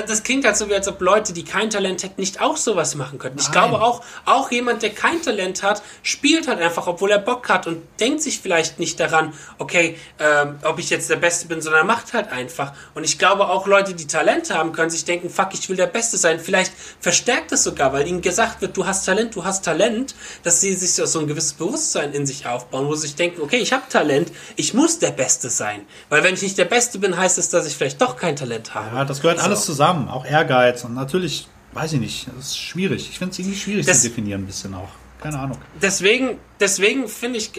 das 0.07 0.23
klingt 0.23 0.45
halt 0.45 0.57
so, 0.57 0.69
wie 0.69 0.75
als 0.75 0.89
ob 0.89 1.01
Leute, 1.01 1.33
die 1.33 1.45
kein 1.45 1.71
Talent 1.71 2.03
hätten, 2.03 2.21
nicht 2.21 2.41
auch 2.41 2.57
sowas 2.57 2.95
machen 2.95 3.19
könnten. 3.19 3.39
Ich 3.39 3.51
Nein. 3.51 3.53
glaube 3.53 3.83
auch, 3.83 4.03
auch 4.25 4.51
jemand, 4.51 4.83
der 4.83 4.91
kein 4.91 5.21
Talent 5.23 5.63
hat, 5.63 5.83
spielt 6.03 6.49
halt 6.49 6.61
einfach, 6.61 6.87
obwohl 6.87 7.11
er 7.11 7.19
Bock 7.19 7.49
hat 7.49 7.67
und 7.67 7.83
denkt 8.01 8.23
sich 8.23 8.41
vielleicht 8.41 8.79
nicht 8.79 8.99
daran, 8.99 9.33
okay, 9.59 9.97
ähm, 10.19 10.59
ob 10.65 10.79
ich 10.79 10.91
jetzt 10.91 11.11
der 11.11 11.17
Beste 11.17 11.47
bin, 11.47 11.61
sondern 11.61 11.87
macht 11.87 12.13
halt 12.15 12.33
einfach. 12.33 12.73
Und 12.95 13.05
ich 13.05 13.19
glaube 13.19 13.49
auch 13.49 13.67
Leute, 13.67 13.95
die 13.95 14.07
Talent 14.07 14.51
haben, 14.53 14.73
können 14.73 14.91
sich 14.91 15.05
denken, 15.05 15.29
fuck, 15.31 15.49
ich 15.53 15.69
will 15.69 15.77
der 15.77 15.87
Beste 15.87 16.17
sein. 16.17 16.41
Vielleicht 16.41 16.73
verstärkt 17.01 17.53
es 17.53 17.65
sogar, 17.65 17.93
weil 17.93 18.07
ihnen 18.07 18.23
gesagt 18.23 18.61
wird, 18.63 18.77
du 18.77 18.87
hast 18.87 19.05
Talent, 19.05 19.35
du 19.37 19.45
hast 19.45 19.65
Talent, 19.65 20.15
dass 20.43 20.61
sie 20.61 20.73
sich 20.75 20.95
so 20.95 21.07
so 21.07 21.19
ein 21.21 21.27
gewisses 21.27 21.53
Bewusstsein 21.55 22.13
in 22.13 22.27
sich 22.27 22.47
aufbauen, 22.47 22.87
wo 22.87 22.95
sie 22.95 23.03
sich 23.09 23.17
denken, 23.17 23.43
okay, 23.43 23.59
ich 23.59 23.73
habe 23.73 23.83
Talent, 23.89 24.31
ich 24.57 24.73
muss 24.73 24.99
der 24.99 25.11
Beste 25.11 25.51
sein. 25.51 25.83
Weil 26.09 26.23
wenn 26.23 26.35
ich 26.35 26.43
nicht 26.43 26.57
der 26.57 26.65
Beste 26.65 26.99
bin, 26.99 27.17
heißt 27.17 27.39
es, 27.39 27.51
dass 27.51 27.67
ich 27.67 27.77
vielleicht 27.77 28.01
doch 28.01 28.17
kein 28.17 28.37
Talent 28.37 28.75
habe. 28.75 28.97
ja, 28.97 29.05
das 29.05 29.21
gehört 29.21 29.39
So. 29.39 29.45
alles 29.45 29.65
zusammen. 29.65 29.82
Auch 29.91 30.25
Ehrgeiz 30.25 30.85
und 30.85 30.95
natürlich, 30.95 31.49
weiß 31.73 31.95
ich 31.95 32.01
nicht, 32.01 32.27
das 32.37 32.47
ist 32.49 32.59
schwierig. 32.59 33.09
Ich 33.11 33.19
finde 33.19 33.33
es 33.33 33.39
irgendwie 33.39 33.59
schwierig 33.59 33.87
Das- 33.87 34.03
zu 34.03 34.09
definieren 34.09 34.43
ein 34.43 34.47
bisschen 34.47 34.75
auch. 34.75 34.89
Keine 35.21 35.39
Ahnung. 35.39 35.57
Deswegen, 35.81 36.41
deswegen 36.59 37.07
finde 37.07 37.39
ich, 37.39 37.53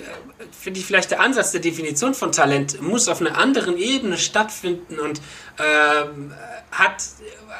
finde 0.51 0.81
ich 0.81 0.85
vielleicht 0.85 1.11
der 1.11 1.21
Ansatz 1.21 1.53
der 1.53 1.61
Definition 1.61 2.13
von 2.13 2.33
Talent 2.33 2.81
muss 2.81 3.07
auf 3.07 3.21
einer 3.21 3.37
anderen 3.37 3.77
Ebene 3.77 4.17
stattfinden 4.17 4.99
und 4.99 5.21
ähm, 5.59 6.33
hat, 6.71 6.95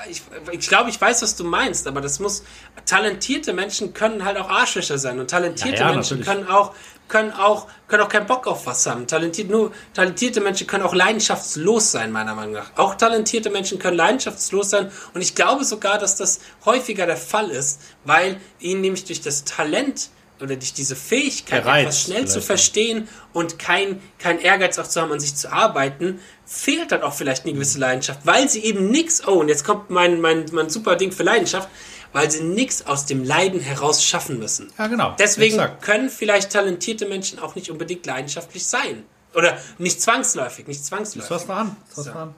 ich, 0.10 0.22
ich 0.52 0.68
glaube, 0.68 0.90
ich 0.90 1.00
weiß, 1.00 1.22
was 1.22 1.38
du 1.38 1.46
meinst, 1.46 1.88
aber 1.88 2.02
das 2.02 2.20
muss, 2.20 2.44
talentierte 2.86 3.54
Menschen 3.54 3.94
können 3.94 4.26
halt 4.26 4.36
auch 4.38 4.50
Arschlöcher 4.50 4.98
sein 4.98 5.22
und 5.22 5.30
talentierte 5.30 5.80
Ja, 5.80 5.88
ja, 5.90 5.96
Menschen 5.96 6.20
natürlich. 6.20 6.44
können 6.46 6.50
auch, 6.54 6.74
können 7.08 7.32
auch, 7.32 7.68
können 7.88 8.04
auch 8.04 8.10
keinen 8.10 8.26
Bock 8.26 8.48
auf 8.48 8.66
was 8.66 8.86
haben. 8.86 9.08
Talentiert, 9.08 9.50
nur, 9.50 9.72
talentierte 9.94 10.42
Menschen 10.42 10.68
können 10.68 10.84
auch 10.84 10.94
leidenschaftslos 10.94 11.92
sein, 11.92 12.12
meiner 12.12 12.36
Meinung 12.36 12.54
nach. 12.54 12.72
Auch 12.78 12.96
talentierte 12.96 13.50
Menschen 13.50 13.80
können 13.80 13.98
leidenschaftslos 13.98 14.70
sein 14.70 14.92
und 15.14 15.22
ich 15.22 15.36
glaube 15.36 15.66
sogar, 15.66 15.98
dass 15.98 16.16
das 16.16 16.40
häufiger 16.66 17.06
der 17.06 17.18
Fall 17.18 17.50
ist, 17.50 17.82
weil 18.04 18.40
ihnen 18.60 18.82
nämlich 18.82 19.06
durch 19.06 19.22
das 19.22 19.44
Talent 19.44 20.10
oder 20.44 20.56
durch 20.58 20.74
diese 20.74 20.96
Fähigkeit, 20.96 21.66
Reiz 21.66 21.82
etwas 21.84 22.02
schnell 22.02 22.26
zu 22.26 22.34
vielleicht. 22.34 22.48
verstehen 22.48 23.08
und 23.32 23.58
kein, 23.58 24.02
kein 24.20 24.40
Ehrgeiz 24.40 24.78
auch 24.78 24.88
zu 24.88 25.02
haben, 25.02 25.12
an 25.12 25.20
sich 25.20 25.36
zu 25.36 25.52
arbeiten, 25.52 26.20
fehlt 26.46 26.92
dann 26.92 27.02
auch 27.02 27.14
vielleicht 27.14 27.46
eine 27.46 27.54
gewisse 27.54 27.80
Leidenschaft, 27.80 28.20
weil 28.26 28.50
sie 28.50 28.64
eben 28.64 28.92
nichts, 28.92 29.26
oh, 29.28 29.40
und 29.40 29.48
jetzt 29.48 29.64
kommt 29.64 29.90
mein, 29.90 30.20
mein, 30.22 30.46
mein 30.52 30.70
super 30.70 30.98
Ding 30.98 31.12
für 31.12 31.24
Leidenschaft, 31.24 31.70
weil 32.12 32.30
sie 32.30 32.44
nichts 32.44 32.86
aus 32.86 33.06
dem 33.06 33.24
Leiden 33.24 33.60
heraus 33.60 34.04
schaffen 34.04 34.38
müssen. 34.38 34.72
Ja, 34.78 34.88
genau. 34.88 35.16
Deswegen 35.18 35.56
Exakt. 35.56 35.82
können 35.82 36.10
vielleicht 36.10 36.52
talentierte 36.52 37.08
Menschen 37.08 37.40
auch 37.40 37.56
nicht 37.56 37.72
unbedingt 37.72 38.06
leidenschaftlich 38.06 38.66
sein. 38.66 39.04
Oder 39.34 39.58
nicht 39.80 40.00
zwangsläufig, 40.02 40.68
nicht 40.68 40.86
zwangsläufig. 40.86 41.32
was 41.32 41.46
dran. 41.48 41.76
Ist 41.90 41.98
was 41.98 42.06
So. 42.06 42.12
dran. 42.12 42.36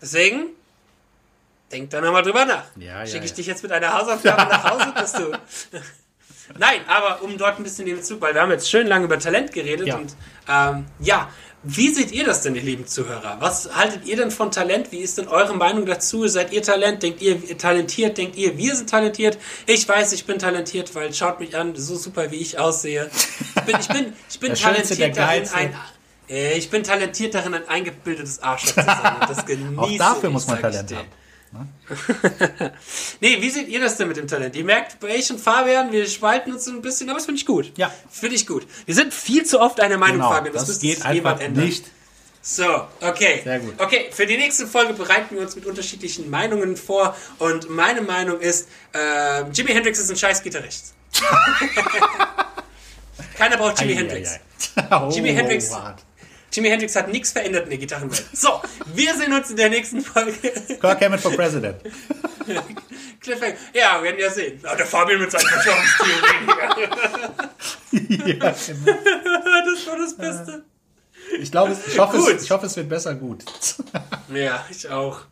Deswegen, 0.00 0.46
denk 1.72 1.90
da 1.90 2.00
nochmal 2.00 2.22
drüber 2.22 2.44
nach. 2.44 2.64
Ja, 2.76 3.00
ja, 3.00 3.06
Schicke 3.06 3.24
ich 3.24 3.30
ja. 3.30 3.36
dich 3.36 3.46
jetzt 3.46 3.62
mit 3.62 3.72
einer 3.72 3.92
Hausaufgabe 3.98 4.42
nach 4.42 4.70
Hause, 4.70 4.92
dass 4.94 5.12
du. 5.14 5.32
Nein, 6.58 6.80
aber 6.86 7.22
um 7.22 7.36
dort 7.38 7.58
ein 7.58 7.62
bisschen 7.62 7.86
den 7.86 7.96
Bezug, 7.96 8.20
weil 8.20 8.34
wir 8.34 8.42
haben 8.42 8.50
jetzt 8.50 8.70
schön 8.70 8.86
lange 8.86 9.04
über 9.06 9.18
Talent 9.18 9.52
geredet 9.52 9.86
Ja. 9.88 9.96
und 9.96 10.14
ähm, 10.48 10.86
ja, 11.00 11.28
Wie 11.66 11.88
seht 11.94 12.12
ihr 12.12 12.24
das 12.26 12.42
denn, 12.42 12.54
ihr 12.54 12.60
lieben 12.62 12.86
Zuhörer? 12.86 13.38
Was 13.40 13.74
haltet 13.74 14.04
ihr 14.04 14.16
denn 14.16 14.30
von 14.30 14.50
Talent? 14.50 14.92
Wie 14.92 14.98
ist 14.98 15.16
denn 15.16 15.28
eure 15.28 15.54
Meinung 15.56 15.86
dazu? 15.86 16.28
Seid 16.28 16.52
ihr 16.52 16.62
Talent? 16.62 17.02
Denkt 17.02 17.22
ihr 17.22 17.56
talentiert? 17.56 18.18
Denkt 18.18 18.36
ihr, 18.36 18.58
wir 18.58 18.76
sind 18.76 18.90
talentiert? 18.90 19.38
Ich 19.64 19.88
weiß, 19.88 20.12
ich 20.12 20.26
bin 20.26 20.38
talentiert, 20.38 20.94
weil 20.94 21.14
schaut 21.14 21.40
mich 21.40 21.56
an, 21.56 21.74
so 21.74 21.96
super 21.96 22.30
wie 22.30 22.36
ich 22.36 22.58
aussehe. 22.58 23.10
Ich 23.56 23.62
bin, 23.62 23.76
ich 23.80 23.88
bin, 23.88 24.12
ich 24.28 24.40
bin 24.40 24.54
talentiert 24.62 25.16
darin, 25.16 25.48
ein, 25.54 25.74
äh, 26.28 26.58
ich 26.58 26.68
bin 26.68 26.82
talentiert 26.82 27.34
darin, 27.34 27.54
ein 27.54 27.66
eingebildetes 27.66 28.42
Arschloch 28.42 28.74
zu 28.74 28.82
sein. 28.84 29.16
Und 29.22 29.30
das 29.30 29.46
genieße 29.46 29.80
Auch 29.80 29.96
dafür 29.96 30.28
ich, 30.28 30.32
muss 30.34 30.46
man 30.46 30.60
Talent 30.60 30.90
dir. 30.90 31.04
Haben. 31.54 31.72
nee, 33.20 33.40
wie 33.40 33.50
seht 33.50 33.68
ihr 33.68 33.80
das 33.80 33.96
denn 33.96 34.08
mit 34.08 34.16
dem 34.16 34.28
Talent? 34.28 34.56
Ihr 34.56 34.64
merkt, 34.64 35.02
ich 35.04 35.30
und 35.30 35.40
Fabian, 35.40 35.92
wir 35.92 36.06
spalten 36.06 36.52
uns 36.52 36.66
ein 36.66 36.82
bisschen, 36.82 37.08
aber 37.08 37.18
das 37.18 37.26
finde 37.26 37.40
ich 37.40 37.46
gut. 37.46 37.72
Ja. 37.76 37.92
Finde 38.10 38.36
ich 38.36 38.46
gut. 38.46 38.66
Wir 38.86 38.94
sind 38.94 39.12
viel 39.14 39.44
zu 39.44 39.60
oft 39.60 39.80
einer 39.80 39.98
Meinung, 39.98 40.18
Genau, 40.18 40.30
Fabian. 40.32 40.54
Das, 40.54 40.66
das 40.66 40.78
geht 40.80 40.96
sich 40.96 41.04
einfach 41.04 41.14
jemand 41.14 41.40
ändern. 41.42 41.64
nicht. 41.64 41.84
So, 42.46 42.86
okay. 43.00 43.40
Sehr 43.42 43.58
gut. 43.60 43.80
Okay, 43.80 44.10
für 44.10 44.26
die 44.26 44.36
nächste 44.36 44.66
Folge 44.66 44.92
bereiten 44.92 45.34
wir 45.34 45.40
uns 45.40 45.56
mit 45.56 45.64
unterschiedlichen 45.64 46.28
Meinungen 46.28 46.76
vor. 46.76 47.16
Und 47.38 47.70
meine 47.70 48.02
Meinung 48.02 48.38
ist, 48.38 48.68
äh, 48.92 49.48
Jimi 49.50 49.72
Hendrix 49.72 49.98
ist 49.98 50.10
ein 50.10 50.16
scheiß 50.16 50.42
Gitarrist. 50.42 50.92
Keiner 53.38 53.56
braucht 53.56 53.80
Jimi 53.80 53.94
Hendrix. 53.94 54.30
Oh, 54.90 55.08
Jimi 55.10 55.32
Hendrix-. 55.32 55.70
Jimi 56.54 56.68
Hendrix 56.68 56.94
hat 56.94 57.08
nichts 57.08 57.32
verändert 57.32 57.64
in 57.64 57.70
der 57.70 57.78
Gitarrenwelt. 57.78 58.24
So, 58.32 58.62
wir 58.94 59.12
sehen 59.16 59.32
uns 59.32 59.50
in 59.50 59.56
der 59.56 59.70
nächsten 59.70 60.00
Folge. 60.00 60.32
Kirk 60.80 61.00
Hammett 61.00 61.20
for 61.20 61.32
President. 61.32 61.76
Cliffhanger. 63.20 63.56
Ja, 63.72 63.96
wir 63.96 64.04
werden 64.04 64.20
ja 64.20 64.30
sehen. 64.30 64.60
Ah, 64.62 64.76
der 64.76 64.86
Fabian 64.86 65.20
mit 65.20 65.32
seinen 65.32 65.46
Verschwörungstheorien. 65.46 66.46
ja, 68.28 68.36
genau. 68.36 68.46
das 68.46 69.86
war 69.86 69.98
das 69.98 70.16
Beste. 70.16 70.64
ich, 71.40 71.50
glaube, 71.50 71.76
ich, 71.86 71.98
hoffe, 71.98 72.18
es, 72.18 72.44
ich 72.44 72.50
hoffe, 72.52 72.66
es 72.66 72.76
wird 72.76 72.88
besser 72.88 73.16
gut. 73.16 73.44
Ja, 74.32 74.64
ich 74.70 74.88
auch. 74.88 75.22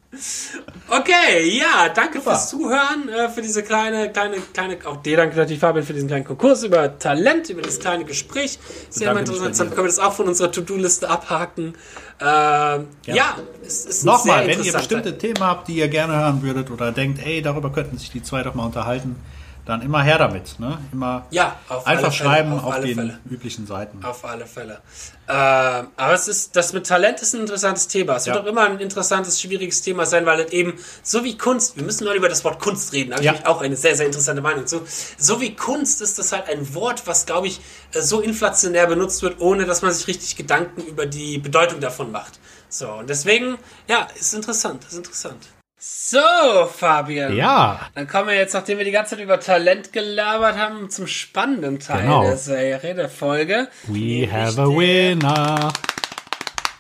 Okay, 0.89 1.59
ja, 1.59 1.89
danke 1.89 2.19
Super. 2.19 2.33
fürs 2.33 2.51
Zuhören, 2.51 3.09
äh, 3.09 3.31
für 3.31 3.41
diese 3.41 3.63
kleine, 3.63 4.13
kleine, 4.13 4.37
kleine, 4.53 4.77
auch 4.85 4.99
dir 4.99 5.17
danke 5.17 5.37
natürlich, 5.37 5.59
Fabian, 5.59 5.87
für 5.87 5.95
diesen 5.95 6.09
kleinen 6.09 6.27
Konkurs 6.27 6.65
über 6.65 6.99
Talent, 6.99 7.49
über 7.49 7.63
das 7.63 7.79
kleine 7.79 8.05
Gespräch. 8.05 8.59
Sehr 8.91 9.17
interessant. 9.17 9.59
Dann 9.59 9.71
können 9.71 9.85
wir 9.85 9.87
das 9.87 9.99
auch 9.99 10.13
von 10.13 10.29
unserer 10.29 10.53
To-Do-Liste 10.53 11.09
abhaken. 11.09 11.75
Ähm, 12.21 12.89
ja. 13.07 13.37
es 13.65 13.87
ist 13.87 14.05
Nochmal, 14.05 14.47
wenn 14.47 14.63
ihr 14.63 14.73
bestimmte 14.73 15.17
Themen 15.17 15.41
habt, 15.41 15.69
die 15.69 15.77
ihr 15.77 15.89
gerne 15.89 16.19
hören 16.19 16.43
würdet 16.43 16.71
oder 16.71 16.93
denkt, 16.93 17.25
ey, 17.25 17.41
darüber 17.41 17.73
könnten 17.73 17.97
sich 17.97 18.11
die 18.11 18.23
zwei 18.23 18.43
doch 18.43 18.55
mal 18.55 18.67
unterhalten, 18.67 19.17
dann 19.65 19.81
immer 19.83 20.03
her 20.03 20.19
damit. 20.19 20.59
Ne? 20.59 20.79
Immer 20.93 21.27
Ja, 21.31 21.57
einfach 21.85 22.13
schreiben 22.13 22.53
auf 22.53 22.65
auf, 22.65 22.73
alle 22.75 22.87
den 22.87 22.97
Fälle. 22.97 23.19
üblichen 23.31 23.67
Seiten. 23.67 24.05
Auf 24.05 24.25
alle 24.25 24.47
Fälle. 24.47 24.81
Ähm, 25.29 25.89
aber 25.97 26.15
es 26.15 26.27
ist, 26.27 26.57
das 26.57 26.73
mit 26.73 26.87
Talent 26.87 27.23
ist 27.23 27.33
ein 27.35 27.43
interessantes 27.43 27.87
Thema. 27.87 28.17
Es 28.17 28.27
Ja. 28.27 28.35
wird 28.35 28.45
auch 28.45 28.49
immer 28.49 28.63
ein 28.67 28.81
interessantes, 28.81 29.41
schwieriges 29.41 29.81
Thema 29.83 30.05
sein, 30.05 30.27
weil 30.27 30.41
es 30.41 30.53
eben, 30.53 30.75
so 31.05 31.23
wie 31.25 31.39
Kunst, 31.39 31.77
wir 31.77 31.85
müssen 31.85 32.05
mal 32.05 32.17
über 32.17 32.29
das 32.29 32.43
Wort 32.45 32.61
Kunst 32.61 32.93
reden, 32.93 33.11
da 33.11 33.17
habe 33.17 33.25
Ja. 33.25 33.35
ich 33.35 33.47
auch 33.47 33.63
eine 33.63 33.77
sehr, 33.77 33.95
sehr 33.95 34.07
interessante 34.07 34.43
Meinung 34.43 34.67
zu. 34.67 34.83
So 35.17 35.41
wie 35.41 35.55
Kunst 35.55 36.03
ist 36.03 36.19
das 36.19 36.33
halt 36.33 36.49
ein 36.49 36.75
Wort, 36.75 37.07
was, 37.07 37.25
glaube 37.25 37.47
ich, 37.47 37.61
äh, 37.95 38.01
so 38.03 38.21
inflationär 38.21 38.89
benutzt 38.89 39.23
wird, 39.23 39.41
ohne 39.41 39.65
dass 39.65 39.81
man 39.81 39.93
sich 39.93 40.09
richtig 40.09 40.37
Gedanken 40.37 40.83
über 40.83 41.07
die 41.07 41.39
Bedeutung 41.39 41.79
davon 41.81 42.11
macht. 42.11 42.41
So, 42.69 42.91
und 42.91 43.09
deswegen, 43.09 43.59
ja, 43.87 44.09
ist 44.19 44.35
interessant, 44.35 44.85
ist 44.85 44.97
interessant. 44.97 45.39
So, 45.85 46.67
Fabian. 46.73 47.35
Ja, 47.35 47.89
Dann 47.97 48.07
kommen 48.07 48.29
wir 48.29 48.37
jetzt, 48.37 48.53
nachdem 48.55 48.79
wir 48.79 48.85
die 48.85 48.93
ganze 48.93 49.17
Zeit 49.17 49.25
über 49.25 49.41
Talent 49.41 49.93
gelabert 49.93 50.57
haben, 50.57 50.91
zum 50.91 51.09
spannenden 51.09 51.81
Teil 51.81 52.03
Genau. 52.03 52.23
der 52.23 52.37
Serie, 52.37 52.95
der 52.95 53.09
Folge. 53.09 53.67
we 53.89 54.29
have 54.31 54.61
a 54.63 54.67
winner. 54.67 55.73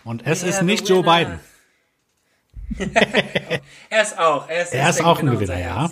Und 0.04 0.24
es 0.24 0.44
We 0.44 0.48
ist 0.50 0.62
nicht 0.62 0.88
Joe. 0.88 1.02
Biden. 1.02 1.40
Er 3.90 4.02
ist 4.02 4.16
auch. 4.20 4.48
Er 4.48 4.62
ist, 4.62 4.72
Er 4.72 4.88
ist 4.88 5.02
auch 5.04 5.18
ein 5.18 5.26
Gewinner 5.26 5.40
Gewinner, 5.40 5.56
unser 5.56 5.58
ja. 5.60 5.90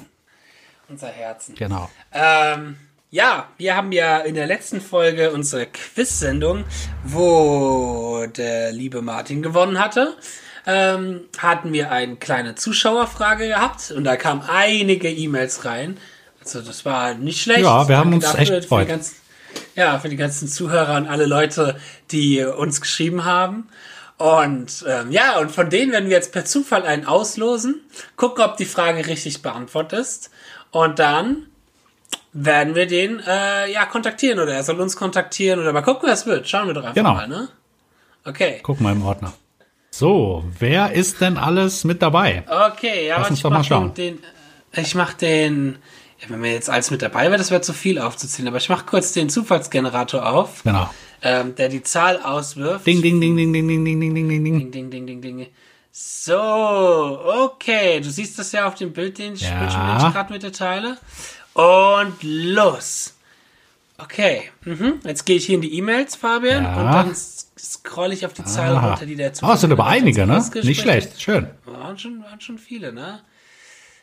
Unser 0.89 1.09
Herzen. 1.09 1.55
Genau. 1.57 1.91
Ähm, 2.13 2.77
ja, 3.11 3.49
wir 3.59 3.77
haben 3.77 3.91
ja 3.91 4.19
in 4.19 4.37
der 4.37 4.47
letzten 4.47 4.81
Folge 4.81 5.33
unsere 5.33 5.67
Quiz-Sendung, 5.67 6.65
wo 7.03 8.25
der 8.37 8.71
liebe 8.71 9.03
Martin 9.03 9.43
gewonnen 9.43 9.81
hatte, 9.81 10.17
ähm, 10.67 11.21
hatten 11.39 11.73
wir 11.73 11.91
eine 11.91 12.17
kleine 12.17 12.55
Zuschauerfrage 12.55 13.49
gehabt 13.49 13.91
und 13.91 14.05
da 14.05 14.17
kamen 14.17 14.43
einige 14.49 15.11
E-Mails 15.11 15.65
rein. 15.65 15.97
Also 16.41 16.61
das 16.63 16.85
war 16.85 17.15
nicht 17.15 17.43
schlecht. 17.43 17.61
Ja, 17.61 17.89
wir 17.89 17.97
haben 17.99 18.13
uns 18.15 18.25
echt 18.35 18.49
für 18.49 18.55
die 18.57 18.61
gefreut. 18.63 18.89
ganzen- 18.89 19.17
ja, 19.75 19.99
für 19.99 20.09
die 20.09 20.17
ganzen 20.17 20.49
Zuhörer 20.49 20.97
und 20.97 21.07
alle 21.09 21.27
Leute, 21.27 21.77
die 22.11 22.43
uns 22.45 22.81
geschrieben 22.81 23.25
haben. 23.25 23.69
Und 24.17 24.85
ähm, 24.87 25.11
ja, 25.11 25.39
und 25.39 25.51
von 25.51 25.71
denen 25.71 25.93
werden 25.93 26.09
wir 26.11 26.17
jetzt 26.17 26.33
per 26.33 26.45
Zufall 26.45 26.85
einen 26.85 27.07
auslosen, 27.07 27.81
gucken, 28.17 28.45
ob 28.45 28.57
die 28.59 28.65
Frage 28.67 29.07
richtig 29.07 29.41
beantwortet 29.43 29.99
ist. 29.99 30.31
Und 30.71 30.99
dann 30.99 31.47
werden 32.33 32.75
wir 32.75 32.87
den 32.87 33.21
äh, 33.27 33.73
ja 33.73 33.87
kontaktieren 33.87 34.39
oder 34.39 34.53
er 34.55 34.63
soll 34.63 34.81
uns 34.81 34.95
kontaktieren 34.95 35.59
oder 35.59 35.73
mal 35.73 35.81
gucken, 35.83 36.09
was 36.09 36.27
wird. 36.27 36.49
Schauen 36.49 36.67
wir 36.69 36.75
doch 36.75 36.83
einfach 36.83 36.95
Genau. 36.95 37.15
mal, 37.15 37.27
ne? 37.29 37.49
Okay. 38.25 38.61
Guck 38.63 38.81
mal 38.81 38.93
im 38.93 39.03
Ordner. 39.05 39.33
So, 40.01 40.45
wer 40.59 40.93
ist 40.93 41.21
denn 41.21 41.37
alles 41.37 41.85
mit 41.85 42.01
dabei? 42.01 42.43
Okay, 42.47 43.07
ja, 43.07 43.17
Lass 43.17 43.19
aber 43.25 43.31
uns 43.31 43.39
ich 43.39 43.43
doch 43.43 43.51
mal 43.51 43.59
mach 43.59 43.65
schauen. 43.67 43.93
den, 43.93 44.19
ich 44.73 44.95
mach 44.95 45.13
den 45.13 45.77
ja, 46.23 46.31
wenn 46.31 46.41
mir 46.41 46.53
jetzt 46.53 46.71
alles 46.71 46.91
mit 46.91 47.03
dabei 47.03 47.25
wäre, 47.25 47.37
das 47.37 47.51
wäre 47.51 47.61
zu 47.61 47.75
viel 47.75 47.99
aufzuzählen, 47.99 48.49
aber 48.49 48.57
ich 48.57 48.71
mach 48.71 48.87
kurz 48.87 49.13
den 49.13 49.29
Zufallsgenerator 49.29 50.27
auf, 50.27 50.63
Genau. 50.63 50.89
ähm, 51.23 51.55
der 51.55 51.69
die 51.69 51.83
Zahl 51.83 52.19
auswirft. 52.23 52.87
Ding, 52.87 53.03
ding, 53.03 53.21
ding, 53.21 53.37
ding, 53.37 53.53
ding, 53.53 53.69
ding, 53.69 53.85
ding, 53.85 54.01
ding, 54.01 54.15
ding, 54.15 54.29
ding, 54.29 54.45
ding. 54.45 54.59
Ding, 54.59 54.91
ding, 54.91 54.91
ding, 54.91 55.07
ding, 55.07 55.21
ding. 55.39 55.47
So, 55.93 56.41
okay. 57.45 58.01
Du 58.01 58.11
siehst 58.11 58.39
das 58.39 58.53
ja 58.53 58.67
auf 58.69 58.77
dem 58.77 58.93
Bild, 58.95 59.19
den 59.19 59.35
ich, 59.35 59.43
Ja. 59.43 59.99
Ich 60.07 60.13
gerade 60.15 60.33
mit 60.33 60.43
dir 60.43 60.53
teile. 60.53 60.97
Und 61.53 62.15
los. 62.23 63.15
Okay. 64.03 64.51
Mhm. 64.65 65.01
Jetzt 65.05 65.25
gehe 65.27 65.37
ich 65.37 65.47
hier 65.47 65.55
in 65.57 65.61
die 65.61 65.75
E-Mails, 65.77 66.17
Fabian, 66.17 66.65
Ja. 66.65 66.77
und 66.77 66.93
dann 66.93 67.11
s- 67.11 67.51
scroll 67.59 68.13
ich 68.13 68.25
auf 68.27 68.33
die 68.33 68.45
Zahl 68.45 68.77
Aha. 68.77 68.91
runter, 68.91 69.07
die 69.07 69.17
der 69.17 69.33
Oh, 69.43 69.53
es 69.53 69.61
sind 69.61 69.73
aber 69.73 69.87
einige, 69.87 70.27
ne? 70.27 70.45
Nicht 70.63 70.81
schlecht. 70.81 71.21
Schön. 71.21 71.49
Waren 71.65 71.99
schon, 71.99 72.23
waren 72.23 72.41
schon 72.41 72.59
viele, 72.59 72.93
ne? 72.93 73.21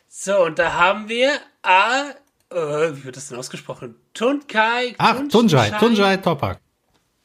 So, 0.08 0.44
und 0.44 0.58
da 0.58 0.72
haben 0.74 1.08
wir 1.08 1.30
A, 1.62 2.10
äh, 2.50 2.56
wie 2.96 3.04
wird 3.04 3.16
das 3.16 3.28
denn 3.28 3.38
ausgesprochen? 3.38 3.94
Tunkai. 4.14 4.94
Ach, 4.98 5.16
Tunjai, 5.30 5.70
Tunjai 5.78 6.16
Topak. 6.18 6.60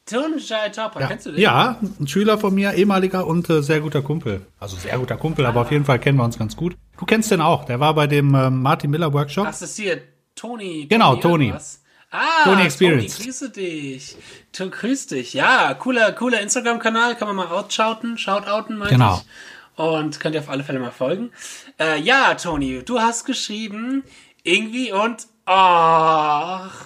Tunjai 0.06 0.68
Topper. 0.68 1.00
Ja. 1.00 1.06
Kennst 1.06 1.24
du 1.26 1.30
den? 1.32 1.40
ja, 1.40 1.78
ein 1.98 2.06
Schüler 2.06 2.36
von 2.36 2.54
mir, 2.54 2.74
ehemaliger 2.74 3.26
und 3.26 3.48
äh, 3.48 3.62
sehr 3.62 3.80
guter 3.80 4.02
Kumpel. 4.02 4.44
Also 4.60 4.76
sehr 4.76 4.98
guter 4.98 5.16
Kumpel, 5.16 5.46
aber 5.46 5.62
auf 5.62 5.70
jeden 5.70 5.86
Fall 5.86 5.98
kennen 5.98 6.18
wir 6.18 6.24
uns 6.24 6.38
ganz 6.38 6.56
gut. 6.56 6.76
Du 6.98 7.06
kennst 7.06 7.30
den 7.30 7.40
auch. 7.40 7.64
Der 7.64 7.80
war 7.80 7.94
bei 7.94 8.06
dem 8.06 8.34
ähm, 8.34 8.60
Martin 8.60 8.90
Miller 8.90 9.12
Workshop. 9.14 9.46
Das 9.46 9.62
ist 9.62 9.76
hier 9.78 10.02
Toni. 10.34 10.86
Genau, 10.90 11.16
Toni. 11.16 11.46
irgendwas. 11.46 11.80
Ah, 12.16 12.44
Toni 12.44 12.62
Experience. 12.62 13.16
Toni, 13.16 13.26
grüße 13.26 13.50
dich. 13.50 14.16
Tu, 14.52 14.70
grüß 14.70 15.08
dich. 15.08 15.34
Ja, 15.34 15.74
cooler, 15.74 16.12
cooler 16.12 16.40
Instagram-Kanal. 16.40 17.16
Kann 17.16 17.26
man 17.28 17.36
mal 17.36 17.48
outschauten, 17.48 18.16
shoutouten, 18.18 18.76
meinte 18.76 18.94
Genau. 18.94 19.16
ich. 19.20 19.78
Und 19.78 20.20
könnt 20.20 20.36
ihr 20.36 20.40
auf 20.40 20.48
alle 20.48 20.62
Fälle 20.62 20.78
mal 20.78 20.92
folgen. 20.92 21.32
Äh, 21.80 21.98
ja, 22.00 22.34
Toni, 22.34 22.84
du 22.84 23.00
hast 23.00 23.24
geschrieben, 23.24 24.04
irgendwie 24.44 24.92
und, 24.92 25.26
ach, 25.46 26.84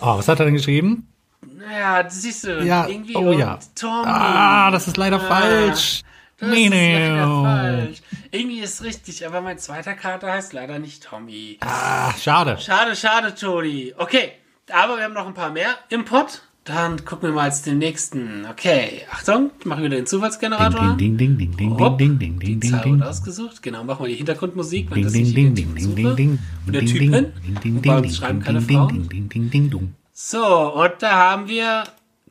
Oh, 0.00 0.18
was 0.18 0.26
hat 0.28 0.38
er 0.40 0.46
denn 0.46 0.54
geschrieben? 0.54 1.08
naja, 1.42 2.02
das 2.02 2.22
siehst 2.22 2.44
du, 2.44 2.62
Ja, 2.64 2.86
irgendwie 2.88 3.14
oh 3.16 3.30
und 3.30 3.38
ja. 3.38 3.58
Tommy. 3.74 4.06
Ah, 4.06 4.70
das 4.70 4.88
ist 4.88 4.96
leider 4.96 5.20
falsch. 5.20 6.02
Das 6.38 6.48
Nee, 6.48 6.64
ist 6.64 6.70
nee. 6.70 7.08
leider 7.08 7.42
falsch. 7.42 7.98
Irgendwie 8.30 8.60
ist 8.60 8.82
richtig, 8.82 9.26
aber 9.26 9.40
mein 9.40 9.58
zweiter 9.58 9.94
Kater 9.94 10.32
heißt 10.32 10.52
leider 10.52 10.78
nicht 10.78 11.04
Tommy. 11.04 11.58
Ah, 11.60 12.12
schade. 12.18 12.58
Schade, 12.58 12.96
schade, 12.96 13.34
Toni. 13.34 13.94
Okay, 13.96 14.32
aber 14.72 14.96
wir 14.96 15.04
haben 15.04 15.14
noch 15.14 15.26
ein 15.26 15.34
paar 15.34 15.50
mehr 15.50 15.76
im 15.88 16.04
Pott. 16.04 16.42
Dann 16.64 17.04
gucken 17.04 17.28
wir 17.28 17.34
mal 17.34 17.46
jetzt 17.46 17.66
den 17.66 17.76
nächsten. 17.76 18.46
Okay, 18.50 19.02
Achtung, 19.10 19.50
machen 19.64 19.82
wir 19.82 19.90
den 19.90 20.06
Zufallsgenerator. 20.06 20.96
Ding, 20.96 21.18
ding, 21.18 21.36
ding, 21.36 21.54
ding, 21.56 21.76
ding, 21.76 21.98
ding, 21.98 22.18
ding, 22.18 22.38
ding, 22.38 22.60
ding, 22.60 22.82
ding. 22.82 23.02
ausgesucht. 23.02 23.62
Genau, 23.62 23.84
machen 23.84 24.04
wir 24.04 24.08
die 24.08 24.14
Hintergrundmusik, 24.14 24.90
wenn 24.90 25.02
das 25.02 25.12
ding, 25.12 25.24
nicht 25.24 25.36
ding, 25.36 25.54
ding, 25.54 25.74
ding, 25.74 25.94
ding, 25.94 26.16
ding. 26.16 26.38
Und 26.66 26.72
der 26.72 26.80
Ding, 26.80 27.10
bei 27.10 27.80
ding, 27.80 27.92
uns 27.92 28.16
schreiben 28.16 28.40
keine 28.40 28.62
Frauen. 28.62 29.08
ding, 29.10 29.28
ding, 29.28 29.50
ding, 29.50 29.70
ding. 29.70 29.94
So, 30.14 30.72
und 30.74 30.94
da 31.00 31.12
haben 31.12 31.48
wir 31.48 31.84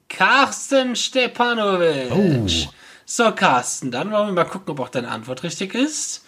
Carsten 0.10 0.96
Stepanovic. 0.96 2.12
Oh. 2.12 2.48
So, 3.06 3.32
Carsten, 3.34 3.92
dann 3.92 4.10
wollen 4.10 4.30
wir 4.30 4.34
mal 4.34 4.46
gucken, 4.46 4.72
ob 4.72 4.80
auch 4.80 4.90
deine 4.90 5.10
Antwort 5.10 5.44
richtig 5.44 5.76
ist. 5.76 6.23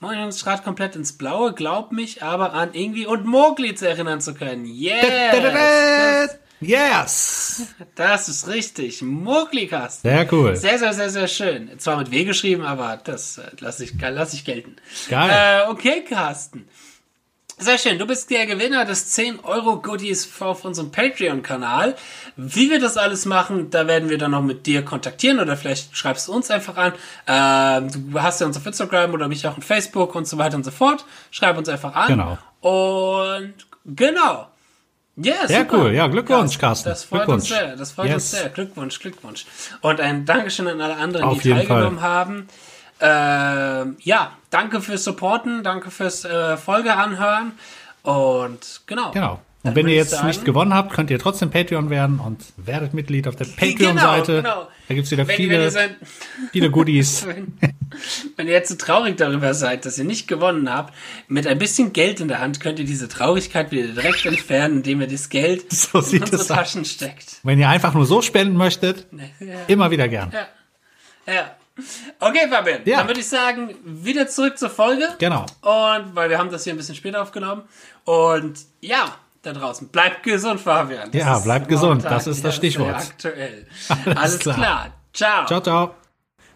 Meinungsgrad 0.00 0.62
komplett 0.62 0.94
ins 0.96 1.16
Blaue, 1.16 1.54
glaub 1.54 1.92
mich 1.92 2.22
aber 2.22 2.52
an 2.52 2.74
Ingwi 2.74 3.06
und 3.06 3.24
Mowgli 3.24 3.74
zu 3.74 3.88
erinnern 3.88 4.20
zu 4.20 4.34
können. 4.34 4.66
Yes! 4.66 6.38
Yes! 6.60 7.66
Das 7.94 8.28
ist 8.28 8.48
richtig. 8.48 9.02
Mowgli, 9.02 9.66
Carsten. 9.66 10.08
Sehr 10.08 10.32
cool. 10.32 10.56
Sehr, 10.56 10.78
sehr, 10.78 10.94
sehr, 10.94 11.10
sehr 11.10 11.28
schön. 11.28 11.78
Zwar 11.78 11.98
mit 11.98 12.10
W 12.10 12.24
geschrieben, 12.24 12.62
aber 12.62 12.98
das 13.02 13.38
äh, 13.38 13.50
lasse 13.60 13.84
ich, 13.84 13.92
lass 14.00 14.32
ich 14.32 14.44
gelten. 14.44 14.76
Geil. 15.08 15.64
Äh, 15.66 15.70
okay, 15.70 16.02
Carsten. 16.02 16.68
Sehr 17.58 17.78
schön, 17.78 17.98
du 17.98 18.06
bist 18.06 18.28
der 18.30 18.44
Gewinner 18.44 18.84
des 18.84 19.12
10 19.12 19.40
Euro 19.40 19.80
Goodies 19.80 20.28
auf 20.40 20.66
unserem 20.66 20.90
Patreon-Kanal. 20.92 21.96
Wie 22.36 22.68
wir 22.70 22.78
das 22.78 22.98
alles 22.98 23.24
machen, 23.24 23.70
da 23.70 23.86
werden 23.86 24.10
wir 24.10 24.18
dann 24.18 24.32
noch 24.32 24.42
mit 24.42 24.66
dir 24.66 24.84
kontaktieren 24.84 25.40
oder 25.40 25.56
vielleicht 25.56 25.96
schreibst 25.96 26.28
du 26.28 26.34
uns 26.34 26.50
einfach 26.50 26.76
an. 26.76 26.92
Ähm, 27.26 28.12
du 28.12 28.20
hast 28.20 28.42
ja 28.42 28.46
uns 28.46 28.58
auf 28.58 28.66
Instagram 28.66 29.14
oder 29.14 29.26
mich 29.28 29.46
auch 29.46 29.56
auf 29.56 29.64
Facebook 29.64 30.14
und 30.14 30.28
so 30.28 30.36
weiter 30.36 30.56
und 30.56 30.64
so 30.64 30.70
fort. 30.70 31.06
Schreib 31.30 31.56
uns 31.56 31.70
einfach 31.70 31.94
an. 31.94 32.08
Genau. 32.08 32.38
Und 32.60 33.54
genau. 33.86 34.48
Ja, 35.16 35.46
Sehr 35.46 35.60
super. 35.60 35.78
cool. 35.78 35.92
Ja, 35.94 36.08
Glückwunsch, 36.08 36.58
Carsten. 36.58 36.90
Das 36.90 37.04
freut 37.04 37.20
Glückwunsch. 37.24 37.44
uns 37.44 37.48
sehr. 37.48 37.74
Das 37.76 37.92
freut 37.92 38.12
uns 38.12 38.12
Yes. 38.12 38.30
sehr. 38.32 38.50
Glückwunsch, 38.50 39.00
Glückwunsch. 39.00 39.46
Und 39.80 39.98
ein 39.98 40.26
Dankeschön 40.26 40.68
an 40.68 40.78
alle 40.82 40.96
anderen, 40.96 41.24
Auf 41.24 41.40
die 41.40 41.52
teilgenommen 41.52 42.02
haben. 42.02 42.48
Ähm, 43.00 43.96
ja, 44.00 44.32
danke 44.50 44.80
fürs 44.80 45.04
Supporten, 45.04 45.62
danke 45.62 45.90
fürs 45.90 46.24
äh, 46.24 46.56
Folge 46.56 46.94
anhören. 46.94 47.52
Und 48.02 48.82
genau. 48.86 49.10
Genau. 49.10 49.40
Und 49.62 49.74
wenn 49.74 49.88
ihr 49.88 49.96
jetzt 49.96 50.10
sagen- 50.12 50.28
nicht 50.28 50.44
gewonnen 50.44 50.72
habt, 50.72 50.92
könnt 50.92 51.10
ihr 51.10 51.18
trotzdem 51.18 51.50
Patreon 51.50 51.90
werden 51.90 52.20
und 52.20 52.40
werdet 52.56 52.94
Mitglied 52.94 53.26
auf 53.26 53.34
der 53.34 53.44
Patreon-Seite. 53.56 54.36
Genau, 54.42 54.54
genau. 54.60 54.68
Da 54.88 54.94
gibt's 54.94 55.10
wieder 55.10 55.24
Wenn, 55.26 55.28
wenn, 55.30 55.36
viele, 55.36 55.62
ihr 55.64 55.70
seid, 55.72 55.96
viele 56.52 56.70
Goodies. 56.70 57.26
wenn, 57.26 57.58
wenn 58.36 58.46
ihr 58.46 58.52
jetzt 58.52 58.68
so 58.68 58.76
traurig 58.76 59.16
darüber 59.16 59.54
seid, 59.54 59.84
dass 59.84 59.98
ihr 59.98 60.04
nicht 60.04 60.28
gewonnen 60.28 60.72
habt, 60.72 60.94
mit 61.26 61.48
ein 61.48 61.58
bisschen 61.58 61.92
Geld 61.92 62.20
in 62.20 62.28
der 62.28 62.38
Hand 62.40 62.60
könnt 62.60 62.78
ihr 62.78 62.84
diese 62.84 63.08
Traurigkeit 63.08 63.72
wieder 63.72 63.88
direkt 63.88 64.24
entfernen, 64.24 64.76
indem 64.76 65.00
ihr 65.00 65.08
das 65.08 65.28
Geld 65.28 65.72
So 65.72 65.98
in 65.98 66.22
unsere 66.22 66.36
es 66.36 66.40
aus. 66.42 66.46
Taschen 66.46 66.84
steckt. 66.84 67.40
Wenn 67.42 67.58
ihr 67.58 67.68
einfach 67.68 67.92
nur 67.94 68.06
so 68.06 68.22
spenden 68.22 68.56
möchtet, 68.56 69.06
Ja. 69.40 69.54
immer 69.66 69.90
wieder 69.90 70.06
gern. 70.08 70.30
Ja. 70.32 71.34
Ja. 71.34 71.56
Okay, 72.20 72.48
Fabian. 72.50 72.80
Ja. 72.84 72.98
Dann 72.98 73.08
würde 73.08 73.20
ich 73.20 73.28
sagen, 73.28 73.74
wieder 73.84 74.26
zurück 74.28 74.58
zur 74.58 74.70
Folge. 74.70 75.08
Genau. 75.18 75.42
Und 75.62 76.14
weil 76.14 76.30
wir 76.30 76.38
haben 76.38 76.50
das 76.50 76.64
hier 76.64 76.72
ein 76.72 76.76
bisschen 76.78 76.94
später 76.94 77.20
aufgenommen. 77.22 77.62
Und 78.04 78.54
ja, 78.80 79.14
da 79.42 79.52
draußen. 79.52 79.88
Bleibt 79.88 80.22
gesund, 80.22 80.60
Fabian. 80.60 81.10
Das 81.10 81.20
Ja, 81.20 81.38
bleibt 81.38 81.68
gesund. 81.68 82.04
Das 82.04 82.26
ist 82.26 82.44
das 82.44 82.56
Stichwort. 82.56 82.94
aktuell. 82.94 83.66
Alles 84.04 84.16
Alles, 84.16 84.38
klar. 84.38 84.56
klar. 84.56 84.86
Ciao. 85.12 85.46
Ciao, 85.46 85.60
ciao. 85.60 85.94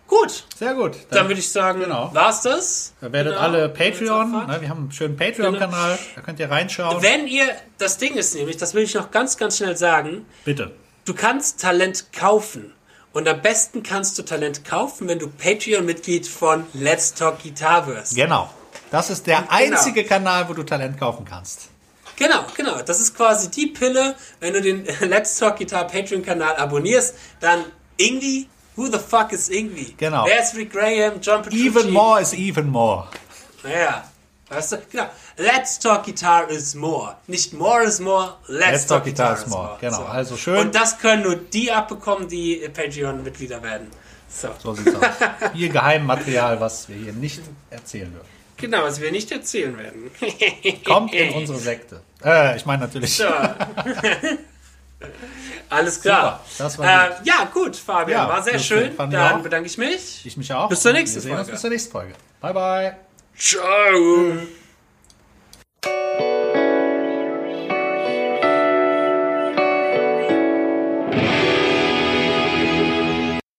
Gut. 0.06 0.44
Sehr 0.56 0.74
gut. 0.74 0.96
Dann 1.10 1.28
würde 1.28 1.38
ich 1.40 1.52
sagen, 1.52 1.80
Genau. 1.80 2.10
war's 2.12 2.42
das? 2.42 2.94
Ihr 3.00 3.12
werdet 3.12 3.34
Genau. 3.34 3.44
alle 3.44 3.68
Patreon, 3.68 4.32
ne, 4.48 4.56
wir 4.60 4.68
haben 4.68 4.80
einen 4.80 4.92
schönen 4.92 5.16
Patreon-Kanal, 5.16 5.98
da 6.16 6.20
könnt 6.22 6.40
ihr 6.40 6.50
reinschauen. 6.50 7.00
Wenn 7.00 7.28
ihr, 7.28 7.46
das 7.78 7.96
Ding 7.98 8.14
ist 8.16 8.34
nämlich, 8.34 8.56
das 8.56 8.74
will 8.74 8.82
ich 8.82 8.94
noch 8.94 9.12
ganz, 9.12 9.36
ganz 9.36 9.58
schnell 9.58 9.76
sagen, 9.76 10.26
Bitte. 10.44 10.72
du 11.04 11.14
kannst 11.14 11.60
Talent 11.62 12.12
kaufen. 12.12 12.72
Und 13.12 13.26
am 13.26 13.42
besten 13.42 13.82
kannst 13.82 14.18
du 14.18 14.22
Talent 14.22 14.64
kaufen, 14.64 15.08
wenn 15.08 15.18
du 15.18 15.28
Patreon-Mitglied 15.28 16.28
von 16.28 16.64
Let's 16.74 17.12
Talk 17.12 17.42
Guitar 17.42 17.86
wirst. 17.88 18.14
Genau. 18.14 18.48
Das 18.90 19.10
ist 19.10 19.26
der 19.26 19.50
einzige 19.50 20.04
Kanal, 20.04 20.48
wo 20.48 20.52
du 20.52 20.62
Talent 20.62 20.98
kaufen 20.98 21.24
kannst. 21.24 21.68
Genau, 22.16 22.44
genau. 22.56 22.82
Das 22.82 23.00
ist 23.00 23.16
quasi 23.16 23.50
die 23.50 23.66
Pille, 23.66 24.14
wenn 24.38 24.52
du 24.52 24.60
den 24.60 24.84
Let's 25.00 25.38
Talk 25.38 25.56
Guitar 25.56 25.86
Patreon-Kanal 25.86 26.56
abonnierst, 26.56 27.14
dann 27.40 27.64
irgendwie, 27.96 28.48
who 28.76 28.86
the 28.86 28.98
fuck 28.98 29.32
is 29.32 29.48
irgendwie? 29.48 29.94
Genau. 29.96 30.26
Wer 30.26 30.42
ist 30.42 30.54
Rick 30.54 30.72
Graham, 30.72 31.20
John 31.20 31.42
Petrucci? 31.42 31.66
Even 31.66 31.90
more 31.90 32.20
is 32.20 32.32
even 32.32 32.68
more. 32.68 33.08
Naja, 33.62 34.09
weißt 34.50 34.72
du, 34.72 34.78
genau. 34.90 35.06
Let's 35.36 35.78
Talk 35.78 36.04
Guitar 36.04 36.50
is 36.50 36.74
more. 36.74 37.16
Nicht 37.26 37.52
more 37.54 37.82
is 37.84 38.00
more, 38.00 38.34
let's, 38.48 38.86
talk, 38.86 39.04
Guitar, 39.04 39.38
is 39.38 39.46
more. 39.46 39.78
Genau, 39.80 40.04
also 40.04 40.36
schön. 40.36 40.58
Und 40.58 40.74
das 40.74 40.98
können 40.98 41.22
nur 41.22 41.36
die 41.36 41.72
abbekommen, 41.72 42.28
die 42.28 42.68
Patreon-Mitglieder 42.72 43.62
werden. 43.62 43.88
So. 44.28 44.48
So 44.62 44.74
sieht's 44.74 44.94
aus. 44.94 45.04
Hier 45.54 45.70
Geheimmaterial, 45.70 46.60
was 46.60 46.88
wir 46.88 46.96
hier 46.96 47.12
nicht 47.12 47.40
erzählen 47.70 48.12
dürfen. 48.12 48.28
Genau, 48.56 48.82
was 48.82 49.00
wir 49.00 49.10
nicht 49.10 49.32
erzählen 49.32 49.76
werden. 49.76 50.10
Kommt 50.84 51.14
in 51.14 51.32
unsere 51.32 51.58
Sekte. 51.58 52.02
Äh, 52.22 52.56
ich 52.56 52.66
meine 52.66 52.82
natürlich. 52.82 53.16
So. 53.16 53.24
Alles 55.70 56.02
klar. 56.02 56.44
Super, 56.46 56.64
das 56.64 56.78
war 56.78 56.86
äh, 56.86 57.12
ja, 57.24 57.48
gut, 57.52 57.74
Fabian. 57.76 58.20
Ja, 58.20 58.28
war 58.28 58.42
sehr 58.42 58.58
schön. 58.58 58.94
Dann 58.96 59.42
bedanke 59.42 59.66
ich 59.66 59.78
mich. 59.78 60.26
Ich 60.26 60.36
mich 60.36 60.52
auch. 60.52 60.68
Bis 60.68 60.80
zur 60.82 60.92
nächsten 60.92 61.22
Folge. 61.22 61.50
bis 61.50 61.60
zur 61.60 61.70
nächsten 61.70 61.90
Folge. 61.90 62.12
Bye, 62.40 62.52
bye. 62.52 62.96
Ciao. 63.36 64.59